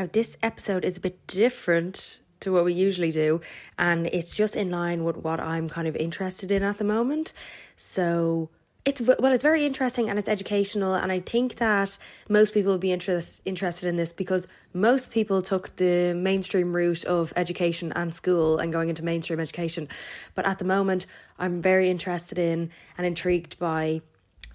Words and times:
Now, 0.00 0.08
this 0.10 0.34
episode 0.42 0.82
is 0.82 0.96
a 0.96 1.00
bit 1.02 1.26
different 1.26 2.20
to 2.40 2.50
what 2.50 2.64
we 2.64 2.72
usually 2.72 3.10
do, 3.10 3.42
and 3.78 4.06
it's 4.06 4.34
just 4.34 4.56
in 4.56 4.70
line 4.70 5.04
with 5.04 5.18
what 5.18 5.38
I'm 5.40 5.68
kind 5.68 5.86
of 5.86 5.94
interested 5.94 6.50
in 6.50 6.62
at 6.62 6.78
the 6.78 6.84
moment. 6.84 7.34
So, 7.76 8.48
it's 8.86 9.02
well, 9.02 9.30
it's 9.30 9.42
very 9.42 9.66
interesting 9.66 10.08
and 10.08 10.18
it's 10.18 10.26
educational, 10.26 10.94
and 10.94 11.12
I 11.12 11.20
think 11.20 11.56
that 11.56 11.98
most 12.30 12.54
people 12.54 12.72
will 12.72 12.78
be 12.78 12.92
interest, 12.92 13.42
interested 13.44 13.90
in 13.90 13.96
this 13.96 14.10
because 14.10 14.46
most 14.72 15.10
people 15.10 15.42
took 15.42 15.76
the 15.76 16.14
mainstream 16.14 16.74
route 16.74 17.04
of 17.04 17.34
education 17.36 17.92
and 17.92 18.14
school 18.14 18.56
and 18.56 18.72
going 18.72 18.88
into 18.88 19.04
mainstream 19.04 19.38
education. 19.38 19.86
But 20.34 20.46
at 20.46 20.58
the 20.60 20.64
moment, 20.64 21.04
I'm 21.38 21.60
very 21.60 21.90
interested 21.90 22.38
in 22.38 22.70
and 22.96 23.06
intrigued 23.06 23.58
by 23.58 24.00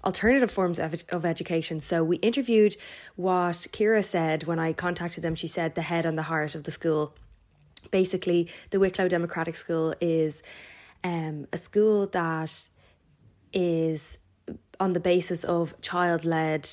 alternative 0.06 0.50
forms 0.50 0.78
of, 0.78 1.04
of 1.10 1.26
education. 1.26 1.80
So 1.80 2.02
we 2.04 2.16
interviewed 2.18 2.76
what 3.16 3.56
Kira 3.72 4.04
said 4.04 4.44
when 4.44 4.58
I 4.58 4.72
contacted 4.72 5.22
them. 5.22 5.34
She 5.34 5.48
said 5.48 5.74
the 5.74 5.82
head 5.82 6.06
and 6.06 6.16
the 6.16 6.22
heart 6.22 6.54
of 6.54 6.62
the 6.62 6.70
school. 6.70 7.14
Basically, 7.90 8.48
the 8.70 8.78
Wicklow 8.78 9.08
Democratic 9.08 9.56
School 9.56 9.94
is 10.00 10.42
um, 11.02 11.46
a 11.52 11.58
school 11.58 12.06
that 12.06 12.68
is 13.52 14.18
on 14.78 14.92
the 14.92 15.00
basis 15.00 15.44
of 15.44 15.78
child 15.80 16.24
led 16.24 16.68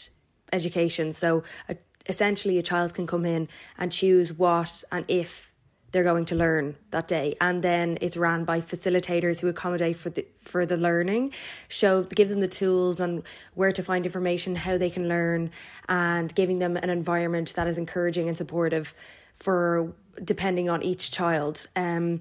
education. 0.51 1.11
So 1.11 1.43
a, 1.67 1.77
essentially, 2.07 2.57
a 2.59 2.63
child 2.63 2.93
can 2.93 3.07
come 3.07 3.25
in 3.25 3.49
and 3.77 3.91
choose 3.91 4.31
what 4.33 4.83
and 4.91 5.05
if 5.07 5.52
they're 5.93 6.03
going 6.03 6.25
to 6.25 6.35
learn 6.35 6.75
that 6.91 7.07
day 7.07 7.35
and 7.39 7.63
then 7.63 7.97
it's 8.01 8.17
ran 8.17 8.43
by 8.43 8.59
facilitators 8.59 9.39
who 9.39 9.47
accommodate 9.47 9.95
for 9.95 10.09
the 10.09 10.25
for 10.41 10.65
the 10.65 10.75
learning 10.75 11.31
show 11.69 12.03
give 12.03 12.27
them 12.27 12.41
the 12.41 12.47
tools 12.47 12.99
on 12.99 13.23
where 13.53 13.71
to 13.71 13.81
find 13.81 14.05
information 14.05 14.55
how 14.55 14.77
they 14.77 14.89
can 14.89 15.07
learn 15.07 15.49
and 15.87 16.35
giving 16.35 16.59
them 16.59 16.75
an 16.75 16.89
environment 16.89 17.53
that 17.55 17.67
is 17.67 17.77
encouraging 17.77 18.27
and 18.27 18.37
supportive 18.37 18.93
for 19.35 19.93
depending 20.23 20.69
on 20.69 20.83
each 20.83 21.09
child 21.09 21.67
um 21.75 22.19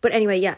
but 0.00 0.12
anyway, 0.12 0.38
yeah, 0.40 0.56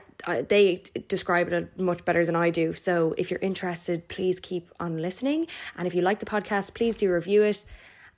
they 0.49 0.83
describe 1.09 1.53
it 1.53 1.79
much 1.79 2.05
better 2.05 2.25
than 2.25 2.37
I 2.37 2.51
do. 2.51 2.73
So 2.73 3.15
if 3.19 3.31
you're 3.31 3.41
interested, 3.41 4.09
please 4.09 4.39
keep 4.39 4.71
on 4.79 4.99
listening. 4.99 5.49
And 5.77 5.87
if 5.87 5.95
you 5.95 6.03
like 6.03 6.21
the 6.21 6.27
podcast, 6.27 6.75
please 6.75 6.97
do 6.97 7.13
review 7.13 7.43
it. 7.43 7.65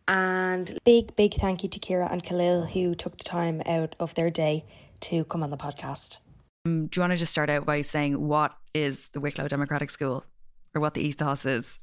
And 0.06 0.78
big, 0.84 1.16
big 1.16 1.34
thank 1.34 1.62
you 1.62 1.68
to 1.70 1.80
Kira 1.80 2.10
and 2.10 2.22
Khalil 2.22 2.66
who 2.66 2.94
took 2.94 3.16
the 3.16 3.24
time 3.24 3.62
out 3.66 3.96
of 3.98 4.14
their 4.14 4.30
day 4.30 4.64
to 5.00 5.24
come 5.24 5.42
on 5.42 5.50
the 5.50 5.56
podcast. 5.56 6.18
Um, 6.66 6.86
do 6.86 6.98
you 6.98 7.02
want 7.02 7.12
to 7.12 7.16
just 7.16 7.32
start 7.32 7.50
out 7.50 7.64
by 7.64 7.82
saying 7.82 8.20
what 8.20 8.54
is 8.74 9.08
the 9.08 9.20
Wicklow 9.20 9.48
Democratic 9.48 9.90
School 9.90 10.24
or 10.74 10.80
what 10.80 10.94
the 10.94 11.02
ethos 11.02 11.46
is? 11.46 11.78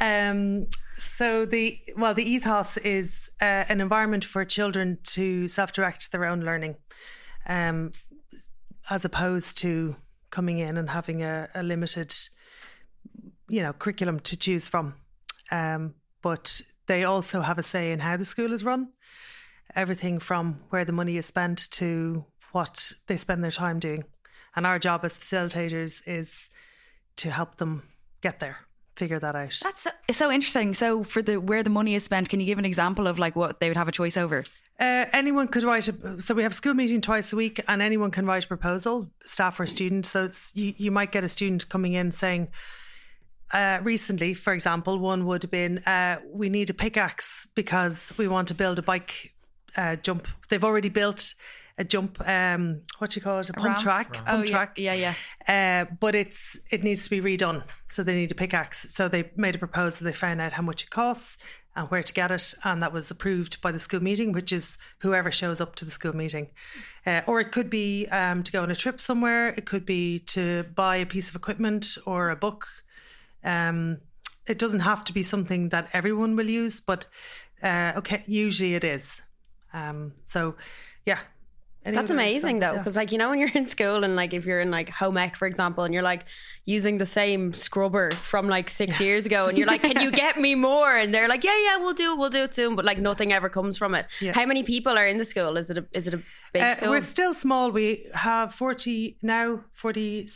Um, 0.00 0.66
so 0.98 1.44
the 1.44 1.78
well, 1.96 2.14
the 2.14 2.28
ethos 2.28 2.76
is 2.78 3.30
uh, 3.40 3.64
an 3.68 3.80
environment 3.80 4.24
for 4.24 4.44
children 4.44 4.98
to 5.04 5.46
self-direct 5.46 6.10
their 6.10 6.24
own 6.24 6.40
learning 6.40 6.76
um, 7.46 7.92
as 8.90 9.04
opposed 9.04 9.58
to 9.58 9.96
coming 10.30 10.58
in 10.58 10.76
and 10.76 10.90
having 10.90 11.22
a, 11.22 11.48
a 11.54 11.62
limited, 11.62 12.12
you 13.48 13.62
know, 13.62 13.72
curriculum 13.72 14.18
to 14.20 14.36
choose 14.36 14.68
from. 14.68 14.94
Um, 15.50 15.94
but 16.24 16.62
they 16.86 17.04
also 17.04 17.42
have 17.42 17.58
a 17.58 17.62
say 17.62 17.92
in 17.92 18.00
how 18.00 18.16
the 18.16 18.24
school 18.24 18.52
is 18.54 18.64
run. 18.64 18.88
Everything 19.76 20.18
from 20.18 20.58
where 20.70 20.86
the 20.86 20.92
money 20.92 21.18
is 21.18 21.26
spent 21.26 21.70
to 21.72 22.24
what 22.52 22.92
they 23.06 23.18
spend 23.18 23.44
their 23.44 23.50
time 23.50 23.78
doing. 23.78 24.04
And 24.56 24.66
our 24.66 24.78
job 24.78 25.04
as 25.04 25.18
facilitators 25.18 26.02
is 26.06 26.48
to 27.16 27.30
help 27.30 27.58
them 27.58 27.82
get 28.22 28.40
there 28.40 28.56
figure 28.96 29.18
that 29.18 29.34
out. 29.34 29.58
That's 29.60 29.82
so, 29.82 29.90
so, 30.12 30.30
interesting. 30.30 30.72
So 30.72 31.02
for 31.02 31.20
the 31.20 31.40
where 31.40 31.64
the 31.64 31.70
money 31.70 31.96
is 31.96 32.04
spent, 32.04 32.28
can 32.28 32.38
you 32.38 32.46
give 32.46 32.58
an 32.60 32.64
example 32.64 33.08
of 33.08 33.18
like 33.18 33.34
what 33.34 33.58
they 33.58 33.68
would 33.68 33.76
have 33.76 33.88
a 33.88 33.92
choice 33.92 34.16
over? 34.16 34.44
Uh, 34.78 35.06
anyone 35.12 35.48
could 35.48 35.64
write 35.64 35.88
a, 35.88 36.20
so 36.20 36.32
we 36.32 36.44
have 36.44 36.54
school 36.54 36.74
meeting 36.74 37.00
twice 37.00 37.32
a 37.32 37.36
week 37.36 37.60
and 37.66 37.82
anyone 37.82 38.12
can 38.12 38.24
write 38.24 38.44
a 38.44 38.48
proposal 38.48 39.10
staff 39.24 39.58
or 39.58 39.66
student 39.66 40.06
so 40.06 40.28
you, 40.54 40.74
you 40.76 40.90
might 40.92 41.10
get 41.10 41.24
a 41.24 41.28
student 41.28 41.68
coming 41.68 41.92
in 41.92 42.12
saying 42.12 42.48
uh, 43.54 43.78
recently 43.82 44.34
for 44.34 44.52
example 44.52 44.98
one 44.98 45.24
would 45.24 45.42
have 45.42 45.50
been 45.50 45.78
uh, 45.86 46.18
we 46.30 46.48
need 46.48 46.68
a 46.70 46.74
pickaxe 46.74 47.48
because 47.54 48.12
we 48.18 48.28
want 48.28 48.48
to 48.48 48.54
build 48.54 48.78
a 48.78 48.82
bike 48.82 49.32
uh, 49.76 49.96
jump 49.96 50.28
they've 50.48 50.64
already 50.64 50.88
built 50.88 51.34
a 51.78 51.84
jump 51.84 52.20
um 52.28 52.80
what 52.98 53.10
do 53.10 53.18
you 53.18 53.22
call 53.22 53.40
it 53.40 53.50
a, 53.50 53.52
pump 53.52 53.66
ramp? 53.66 53.78
track 53.78 54.12
pump 54.12 54.28
oh, 54.28 54.46
track 54.46 54.78
yeah 54.78 54.92
yeah, 54.92 55.14
yeah. 55.48 55.86
Uh, 55.88 55.94
but 55.98 56.14
it's 56.14 56.60
it 56.70 56.84
needs 56.84 57.04
to 57.04 57.10
be 57.10 57.20
redone 57.20 57.64
so 57.88 58.02
they 58.02 58.14
need 58.14 58.30
a 58.30 58.34
pickaxe 58.34 58.86
so 58.94 59.08
they 59.08 59.30
made 59.36 59.54
a 59.54 59.58
proposal 59.58 60.04
they 60.04 60.12
found 60.12 60.40
out 60.40 60.52
how 60.52 60.62
much 60.62 60.84
it 60.84 60.90
costs 60.90 61.38
and 61.76 61.90
where 61.90 62.02
to 62.02 62.12
get 62.12 62.30
it. 62.30 62.54
And 62.64 62.82
that 62.82 62.92
was 62.92 63.10
approved 63.10 63.60
by 63.60 63.72
the 63.72 63.78
school 63.78 64.02
meeting, 64.02 64.32
which 64.32 64.52
is 64.52 64.78
whoever 64.98 65.30
shows 65.30 65.60
up 65.60 65.74
to 65.76 65.84
the 65.84 65.90
school 65.90 66.14
meeting. 66.14 66.48
Uh, 67.06 67.22
or 67.26 67.40
it 67.40 67.52
could 67.52 67.70
be 67.70 68.06
um, 68.08 68.42
to 68.42 68.52
go 68.52 68.62
on 68.62 68.70
a 68.70 68.76
trip 68.76 69.00
somewhere, 69.00 69.48
it 69.48 69.66
could 69.66 69.84
be 69.84 70.20
to 70.20 70.64
buy 70.74 70.96
a 70.96 71.06
piece 71.06 71.28
of 71.28 71.36
equipment 71.36 71.98
or 72.06 72.30
a 72.30 72.36
book. 72.36 72.68
Um, 73.44 73.98
it 74.46 74.58
doesn't 74.58 74.80
have 74.80 75.04
to 75.04 75.12
be 75.12 75.22
something 75.22 75.70
that 75.70 75.88
everyone 75.92 76.36
will 76.36 76.48
use, 76.48 76.80
but 76.80 77.06
uh, 77.62 77.92
okay, 77.96 78.24
usually 78.26 78.74
it 78.74 78.84
is. 78.84 79.22
Um, 79.72 80.12
so, 80.24 80.54
yeah, 81.06 81.18
any 81.84 81.96
That's 81.96 82.10
amazing 82.10 82.60
though, 82.60 82.78
because 82.78 82.96
yeah. 82.96 83.02
like 83.02 83.12
you 83.12 83.18
know 83.18 83.28
when 83.28 83.38
you're 83.38 83.50
in 83.54 83.66
school 83.66 84.04
and 84.04 84.16
like 84.16 84.32
if 84.32 84.46
you're 84.46 84.60
in 84.60 84.70
like 84.70 84.88
home 84.88 85.18
ec 85.18 85.36
for 85.36 85.46
example, 85.46 85.84
and 85.84 85.92
you're 85.92 86.02
like 86.02 86.24
using 86.64 86.96
the 86.96 87.04
same 87.04 87.52
scrubber 87.52 88.10
from 88.12 88.48
like 88.48 88.70
six 88.70 88.98
yeah. 88.98 89.06
years 89.06 89.26
ago, 89.26 89.48
and 89.48 89.58
you're 89.58 89.66
like, 89.66 89.82
"Can 89.82 90.00
you 90.00 90.10
get 90.24 90.40
me 90.40 90.54
more?" 90.54 90.96
And 90.96 91.12
they're 91.12 91.28
like, 91.28 91.44
"Yeah, 91.44 91.58
yeah, 91.62 91.76
we'll 91.76 91.92
do 91.92 92.12
it, 92.12 92.18
we'll 92.18 92.30
do 92.30 92.44
it 92.44 92.54
soon," 92.54 92.74
but 92.74 92.86
like 92.86 92.98
nothing 92.98 93.34
ever 93.34 93.50
comes 93.50 93.76
from 93.76 93.94
it. 93.94 94.06
Yeah. 94.22 94.32
How 94.32 94.46
many 94.46 94.62
people 94.62 94.96
are 94.96 95.06
in 95.06 95.18
the 95.18 95.26
school? 95.26 95.58
Is 95.58 95.68
it 95.68 95.76
a 95.76 95.84
is 95.92 96.08
it 96.08 96.14
a 96.14 96.22
big 96.54 96.62
uh, 96.62 96.76
school? 96.76 96.90
We're 96.90 97.00
still 97.00 97.34
small. 97.34 97.70
We 97.70 98.06
have 98.14 98.54
forty 98.54 99.18
now, 99.20 99.60
forty 99.74 100.26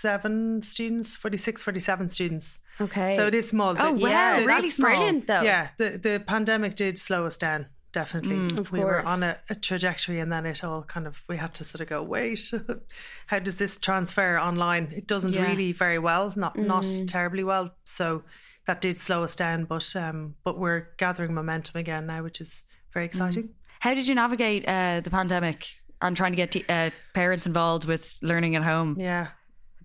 seven 0.00 0.62
students, 0.62 1.16
46, 1.16 1.62
47 1.62 2.08
students. 2.08 2.58
Okay, 2.80 3.16
so 3.16 3.26
it 3.26 3.34
is 3.34 3.48
small. 3.48 3.74
Oh 3.78 3.92
wow, 3.92 4.08
yeah, 4.08 4.44
really 4.44 4.70
brilliant 4.78 5.26
though. 5.26 5.42
Yeah, 5.42 5.70
the 5.78 5.98
the 6.02 6.22
pandemic 6.26 6.74
did 6.74 6.98
slow 6.98 7.26
us 7.26 7.36
down 7.36 7.66
definitely. 7.96 8.36
Mm, 8.36 8.70
we 8.70 8.80
course. 8.80 8.84
were 8.84 9.08
on 9.08 9.22
a, 9.22 9.38
a, 9.48 9.54
trajectory 9.54 10.20
and 10.20 10.30
then 10.30 10.44
it 10.44 10.62
all 10.62 10.82
kind 10.82 11.06
of, 11.06 11.22
we 11.30 11.38
had 11.38 11.54
to 11.54 11.64
sort 11.64 11.80
of 11.80 11.88
go, 11.88 12.02
wait, 12.02 12.52
how 13.26 13.38
does 13.38 13.56
this 13.56 13.78
transfer 13.78 14.38
online? 14.38 14.92
It 14.94 15.06
doesn't 15.06 15.32
yeah. 15.32 15.48
really 15.48 15.72
very 15.72 15.98
well, 15.98 16.30
not, 16.36 16.58
mm. 16.58 16.66
not 16.66 16.84
terribly 17.06 17.42
well. 17.42 17.70
So 17.84 18.22
that 18.66 18.82
did 18.82 19.00
slow 19.00 19.24
us 19.24 19.34
down, 19.34 19.64
but, 19.64 19.96
um, 19.96 20.34
but 20.44 20.58
we're 20.58 20.88
gathering 20.98 21.32
momentum 21.32 21.80
again 21.80 22.06
now, 22.06 22.22
which 22.22 22.38
is 22.42 22.64
very 22.92 23.06
mm. 23.06 23.08
exciting. 23.08 23.44
Mm. 23.44 23.54
How 23.80 23.94
did 23.94 24.06
you 24.06 24.14
navigate 24.14 24.68
uh, 24.68 25.00
the 25.02 25.10
pandemic 25.10 25.66
and 26.02 26.14
trying 26.14 26.32
to 26.32 26.36
get 26.36 26.52
t- 26.52 26.66
uh, 26.68 26.90
parents 27.14 27.46
involved 27.46 27.86
with 27.86 28.18
learning 28.20 28.56
at 28.56 28.62
home? 28.62 28.98
Yeah. 29.00 29.28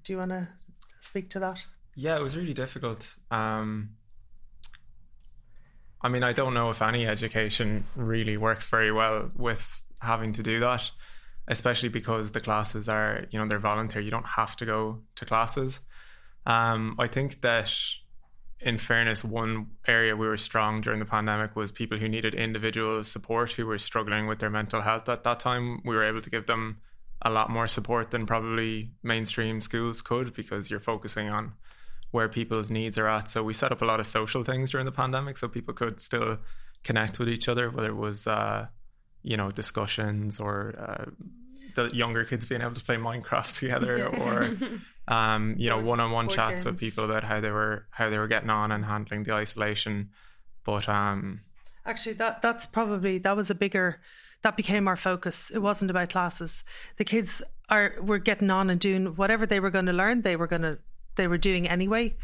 Do 0.03 0.13
you 0.13 0.19
want 0.19 0.31
to 0.31 0.47
speak 1.01 1.29
to 1.31 1.39
that? 1.39 1.63
Yeah, 1.95 2.17
it 2.17 2.21
was 2.21 2.37
really 2.37 2.53
difficult. 2.53 3.17
Um, 3.29 3.91
I 6.01 6.09
mean, 6.09 6.23
I 6.23 6.33
don't 6.33 6.53
know 6.53 6.69
if 6.69 6.81
any 6.81 7.05
education 7.05 7.85
really 7.95 8.37
works 8.37 8.67
very 8.67 8.91
well 8.91 9.29
with 9.35 9.83
having 10.01 10.33
to 10.33 10.43
do 10.43 10.59
that, 10.59 10.89
especially 11.47 11.89
because 11.89 12.31
the 12.31 12.39
classes 12.39 12.89
are, 12.89 13.25
you 13.29 13.37
know, 13.37 13.47
they're 13.47 13.59
voluntary. 13.59 14.05
You 14.05 14.11
don't 14.11 14.25
have 14.25 14.55
to 14.57 14.65
go 14.65 15.01
to 15.15 15.25
classes. 15.25 15.81
Um, 16.45 16.95
I 16.97 17.05
think 17.05 17.41
that, 17.41 17.71
in 18.59 18.79
fairness, 18.79 19.23
one 19.23 19.67
area 19.87 20.15
we 20.15 20.27
were 20.27 20.37
strong 20.37 20.81
during 20.81 20.99
the 20.99 21.05
pandemic 21.05 21.55
was 21.55 21.71
people 21.71 21.99
who 21.99 22.09
needed 22.09 22.33
individual 22.33 23.03
support 23.03 23.51
who 23.51 23.67
were 23.67 23.77
struggling 23.77 24.25
with 24.25 24.39
their 24.39 24.49
mental 24.49 24.81
health 24.81 25.07
at 25.07 25.23
that 25.23 25.39
time. 25.39 25.81
We 25.85 25.95
were 25.95 26.03
able 26.03 26.21
to 26.21 26.29
give 26.31 26.47
them 26.47 26.79
a 27.23 27.29
lot 27.29 27.49
more 27.49 27.67
support 27.67 28.11
than 28.11 28.25
probably 28.25 28.91
mainstream 29.03 29.61
schools 29.61 30.01
could 30.01 30.33
because 30.33 30.71
you're 30.71 30.79
focusing 30.79 31.29
on 31.29 31.53
where 32.11 32.27
people's 32.27 32.69
needs 32.69 32.97
are 32.97 33.07
at. 33.07 33.29
So 33.29 33.43
we 33.43 33.53
set 33.53 33.71
up 33.71 33.81
a 33.81 33.85
lot 33.85 33.99
of 33.99 34.07
social 34.07 34.43
things 34.43 34.71
during 34.71 34.85
the 34.85 34.91
pandemic 34.91 35.37
so 35.37 35.47
people 35.47 35.73
could 35.73 36.01
still 36.01 36.37
connect 36.83 37.19
with 37.19 37.29
each 37.29 37.47
other, 37.47 37.69
whether 37.69 37.89
it 37.89 37.95
was, 37.95 38.27
uh, 38.27 38.67
you 39.23 39.37
know, 39.37 39.51
discussions 39.51 40.39
or 40.39 40.75
uh, 40.77 41.05
the 41.75 41.95
younger 41.95 42.25
kids 42.25 42.45
being 42.45 42.61
able 42.61 42.73
to 42.73 42.83
play 42.83 42.97
Minecraft 42.97 43.55
together 43.59 44.07
or, 44.07 44.57
um, 45.07 45.55
you 45.57 45.69
know, 45.69 45.79
one-on-one 45.79 46.27
chats 46.27 46.63
games. 46.63 46.65
with 46.65 46.79
people 46.79 47.05
about 47.05 47.23
how 47.23 47.39
they 47.39 47.51
were, 47.51 47.85
how 47.91 48.09
they 48.09 48.17
were 48.17 48.27
getting 48.27 48.49
on 48.49 48.71
and 48.71 48.83
handling 48.83 49.23
the 49.23 49.33
isolation. 49.33 50.09
But, 50.65 50.89
um, 50.89 51.41
actually 51.85 52.13
that, 52.13 52.41
that's 52.41 52.65
probably, 52.65 53.19
that 53.19 53.35
was 53.35 53.49
a 53.49 53.55
bigger, 53.55 54.01
that 54.43 54.57
became 54.57 54.87
our 54.87 54.95
focus. 54.95 55.51
It 55.51 55.59
wasn't 55.59 55.91
about 55.91 56.09
classes. 56.09 56.63
The 56.97 57.05
kids 57.05 57.43
are 57.69 57.95
were 58.01 58.19
getting 58.19 58.49
on 58.49 58.69
and 58.69 58.79
doing 58.79 59.15
whatever 59.15 59.45
they 59.45 59.59
were 59.59 59.69
going 59.69 59.85
to 59.85 59.93
learn. 59.93 60.21
They 60.21 60.35
were 60.35 60.47
going 60.47 60.63
to 60.63 60.79
they 61.15 61.27
were 61.27 61.37
doing 61.37 61.67
anyway. 61.67 62.15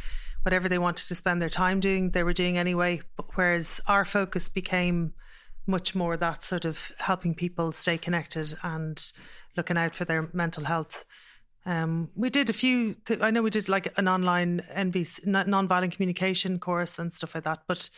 Whatever 0.43 0.69
they 0.69 0.77
wanted 0.77 1.07
to 1.07 1.15
spend 1.15 1.41
their 1.41 1.49
time 1.49 1.79
doing, 1.79 2.11
they 2.11 2.23
were 2.23 2.33
doing 2.33 2.57
anyway. 2.57 3.01
But 3.15 3.25
whereas 3.35 3.81
our 3.87 4.05
focus 4.05 4.49
became 4.49 5.13
much 5.65 5.93
more 5.93 6.15
that 6.15 6.43
sort 6.43 6.65
of 6.65 6.91
helping 6.97 7.35
people 7.35 7.71
stay 7.71 7.97
connected 7.97 8.57
and 8.63 9.11
looking 9.57 9.77
out 9.77 9.93
for 9.93 10.05
their 10.05 10.29
mental 10.33 10.63
health. 10.63 11.03
Um, 11.65 12.09
we 12.15 12.29
did 12.29 12.49
a 12.49 12.53
few. 12.53 12.93
Th- 13.05 13.19
I 13.21 13.29
know 13.29 13.41
we 13.41 13.49
did 13.49 13.67
like 13.67 13.91
an 13.97 14.07
online 14.07 14.63
NVC 14.73 15.25
non-violent 15.25 15.93
communication 15.93 16.59
course 16.59 16.97
and 16.97 17.11
stuff 17.11 17.35
like 17.35 17.43
that, 17.43 17.63
but 17.67 17.89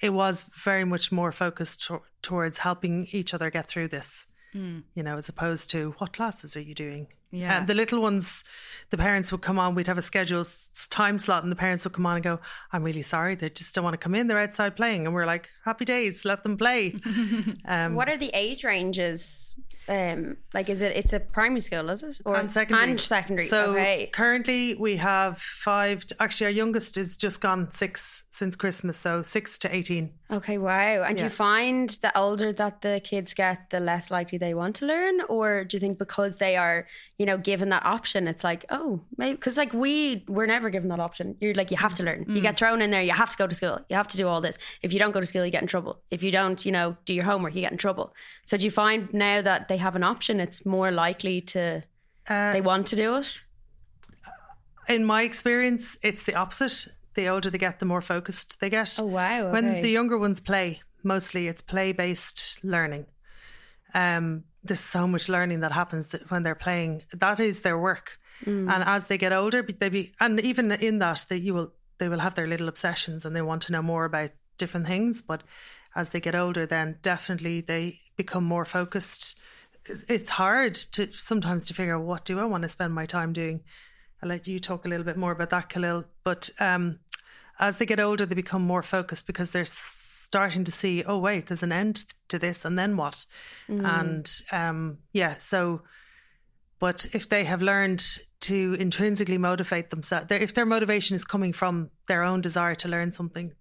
it 0.00 0.10
was 0.10 0.44
very 0.64 0.84
much 0.84 1.12
more 1.12 1.32
focused 1.32 1.86
to- 1.86 2.02
towards 2.22 2.58
helping 2.58 3.06
each 3.10 3.34
other 3.34 3.50
get 3.50 3.66
through 3.66 3.88
this. 3.88 4.26
Mm. 4.54 4.82
You 4.94 5.02
know, 5.02 5.16
as 5.16 5.28
opposed 5.28 5.70
to 5.70 5.94
what 5.98 6.12
classes 6.12 6.56
are 6.56 6.60
you 6.60 6.74
doing? 6.74 7.08
Yeah. 7.30 7.58
And 7.58 7.66
the 7.68 7.74
little 7.74 8.02
ones, 8.02 8.44
the 8.90 8.96
parents 8.96 9.30
would 9.30 9.40
come 9.40 9.58
on, 9.58 9.74
we'd 9.74 9.86
have 9.86 9.98
a 9.98 10.02
scheduled 10.02 10.48
time 10.88 11.16
slot, 11.16 11.42
and 11.42 11.52
the 11.52 11.56
parents 11.56 11.84
would 11.84 11.92
come 11.92 12.06
on 12.06 12.16
and 12.16 12.24
go, 12.24 12.40
I'm 12.72 12.82
really 12.82 13.02
sorry. 13.02 13.34
They 13.36 13.48
just 13.48 13.74
don't 13.74 13.84
want 13.84 13.94
to 13.94 13.98
come 13.98 14.14
in. 14.14 14.26
They're 14.26 14.40
outside 14.40 14.76
playing. 14.76 15.06
And 15.06 15.14
we're 15.14 15.26
like, 15.26 15.48
happy 15.64 15.84
days, 15.84 16.24
let 16.24 16.42
them 16.42 16.56
play. 16.56 16.94
um, 17.64 17.94
what 17.94 18.08
are 18.08 18.16
the 18.16 18.30
age 18.34 18.64
ranges 18.64 19.54
um, 19.90 20.36
like 20.54 20.68
is 20.68 20.82
it? 20.82 20.92
It's 20.94 21.12
a 21.12 21.18
primary 21.18 21.60
school, 21.60 21.90
is 21.90 22.02
it? 22.02 22.20
Or 22.24 22.36
and 22.36 22.52
secondary. 22.52 22.90
And 22.92 23.00
secondary. 23.00 23.44
So 23.44 23.72
okay. 23.72 24.06
currently 24.12 24.74
we 24.74 24.96
have 24.96 25.38
five. 25.38 26.06
Actually, 26.20 26.46
our 26.46 26.52
youngest 26.52 26.96
is 26.96 27.16
just 27.16 27.40
gone 27.40 27.70
six 27.72 28.22
since 28.30 28.54
Christmas, 28.54 28.96
so 28.96 29.22
six 29.22 29.58
to 29.58 29.74
eighteen. 29.74 30.12
Okay, 30.30 30.58
wow. 30.58 31.02
And 31.02 31.02
yeah. 31.02 31.14
do 31.14 31.24
you 31.24 31.30
find 31.30 31.90
the 32.02 32.16
older 32.16 32.52
that 32.52 32.82
the 32.82 33.00
kids 33.02 33.34
get, 33.34 33.70
the 33.70 33.80
less 33.80 34.12
likely 34.12 34.38
they 34.38 34.54
want 34.54 34.76
to 34.76 34.86
learn, 34.86 35.22
or 35.28 35.64
do 35.64 35.76
you 35.76 35.80
think 35.80 35.98
because 35.98 36.36
they 36.36 36.56
are, 36.56 36.86
you 37.20 37.26
know, 37.26 37.36
given 37.36 37.68
that 37.68 37.84
option, 37.84 38.26
it's 38.26 38.42
like, 38.42 38.64
oh, 38.70 38.98
maybe 39.18 39.34
because 39.34 39.58
like 39.58 39.74
we 39.74 40.24
were 40.26 40.46
never 40.46 40.70
given 40.70 40.88
that 40.88 41.00
option. 41.00 41.36
You're 41.38 41.52
like, 41.52 41.70
you 41.70 41.76
have 41.76 41.92
to 41.96 42.02
learn. 42.02 42.24
Mm. 42.24 42.36
You 42.36 42.40
get 42.40 42.58
thrown 42.58 42.80
in 42.80 42.90
there. 42.90 43.02
You 43.02 43.12
have 43.12 43.28
to 43.28 43.36
go 43.36 43.46
to 43.46 43.54
school. 43.54 43.78
You 43.90 43.96
have 43.96 44.08
to 44.08 44.16
do 44.16 44.26
all 44.26 44.40
this. 44.40 44.56
If 44.80 44.94
you 44.94 44.98
don't 44.98 45.10
go 45.10 45.20
to 45.20 45.26
school, 45.26 45.44
you 45.44 45.50
get 45.50 45.60
in 45.60 45.68
trouble. 45.68 46.00
If 46.10 46.22
you 46.22 46.30
don't, 46.30 46.64
you 46.64 46.72
know, 46.72 46.96
do 47.04 47.12
your 47.12 47.24
homework, 47.24 47.54
you 47.54 47.60
get 47.60 47.72
in 47.72 47.76
trouble. 47.76 48.14
So 48.46 48.56
do 48.56 48.64
you 48.64 48.70
find 48.70 49.12
now 49.12 49.42
that 49.42 49.68
they 49.68 49.76
have 49.76 49.96
an 49.96 50.02
option, 50.02 50.40
it's 50.40 50.64
more 50.64 50.90
likely 50.90 51.42
to 51.42 51.82
uh, 52.30 52.52
they 52.54 52.62
want 52.62 52.86
to 52.86 52.96
do 52.96 53.16
it. 53.16 53.44
In 54.88 55.04
my 55.04 55.22
experience, 55.22 55.98
it's 56.02 56.24
the 56.24 56.36
opposite. 56.36 56.88
The 57.16 57.28
older 57.28 57.50
they 57.50 57.58
get, 57.58 57.80
the 57.80 57.84
more 57.84 58.00
focused 58.00 58.60
they 58.60 58.70
get. 58.70 58.96
Oh 58.98 59.04
wow! 59.04 59.42
Okay. 59.42 59.52
When 59.52 59.82
the 59.82 59.90
younger 59.90 60.16
ones 60.16 60.40
play, 60.40 60.80
mostly 61.02 61.48
it's 61.48 61.60
play 61.60 61.92
based 61.92 62.64
learning. 62.64 63.04
Um, 63.94 64.44
there's 64.62 64.80
so 64.80 65.06
much 65.06 65.28
learning 65.28 65.60
that 65.60 65.72
happens 65.72 66.12
when 66.28 66.42
they're 66.42 66.54
playing. 66.54 67.02
That 67.14 67.40
is 67.40 67.60
their 67.62 67.78
work, 67.78 68.18
mm. 68.44 68.70
and 68.70 68.84
as 68.84 69.06
they 69.06 69.18
get 69.18 69.32
older, 69.32 69.62
they 69.62 69.88
be 69.88 70.12
and 70.20 70.38
even 70.40 70.72
in 70.72 70.98
that, 70.98 71.24
that 71.28 71.38
you 71.38 71.54
will 71.54 71.72
they 71.98 72.08
will 72.08 72.18
have 72.18 72.34
their 72.34 72.46
little 72.46 72.68
obsessions 72.68 73.24
and 73.24 73.34
they 73.34 73.42
want 73.42 73.62
to 73.62 73.72
know 73.72 73.82
more 73.82 74.04
about 74.04 74.30
different 74.58 74.86
things. 74.86 75.22
But 75.22 75.42
as 75.94 76.10
they 76.10 76.20
get 76.20 76.34
older, 76.34 76.66
then 76.66 76.98
definitely 77.02 77.62
they 77.62 78.00
become 78.16 78.44
more 78.44 78.64
focused 78.64 79.38
it's 79.86 80.30
hard 80.30 80.74
to 80.74 81.12
sometimes 81.12 81.66
to 81.66 81.74
figure 81.74 81.96
out 81.96 82.02
what 82.04 82.24
do 82.24 82.38
I 82.38 82.44
want 82.44 82.62
to 82.62 82.68
spend 82.68 82.94
my 82.94 83.06
time 83.06 83.32
doing. 83.32 83.60
I'll 84.22 84.28
let 84.28 84.46
you 84.46 84.58
talk 84.58 84.84
a 84.84 84.88
little 84.88 85.04
bit 85.04 85.16
more 85.16 85.32
about 85.32 85.50
that, 85.50 85.68
Khalil. 85.68 86.04
But 86.24 86.50
um, 86.60 86.98
as 87.58 87.78
they 87.78 87.86
get 87.86 88.00
older, 88.00 88.26
they 88.26 88.34
become 88.34 88.62
more 88.62 88.82
focused 88.82 89.26
because 89.26 89.50
they're 89.50 89.64
starting 90.30 90.62
to 90.62 90.70
see, 90.70 91.02
oh 91.04 91.18
wait, 91.18 91.48
there's 91.48 91.64
an 91.64 91.72
end 91.72 92.04
to 92.28 92.38
this, 92.38 92.64
and 92.64 92.78
then 92.78 92.96
what? 92.96 93.26
Mm. 93.68 94.00
And 94.00 94.42
um, 94.52 94.98
yeah, 95.12 95.36
so. 95.36 95.82
But 96.78 97.06
if 97.12 97.28
they 97.28 97.44
have 97.44 97.60
learned 97.60 98.02
to 98.40 98.74
intrinsically 98.80 99.36
motivate 99.36 99.90
themselves, 99.90 100.26
if 100.30 100.54
their 100.54 100.64
motivation 100.64 101.14
is 101.14 101.24
coming 101.24 101.52
from 101.52 101.90
their 102.06 102.22
own 102.22 102.40
desire 102.40 102.74
to 102.76 102.88
learn 102.88 103.12
something, 103.12 103.52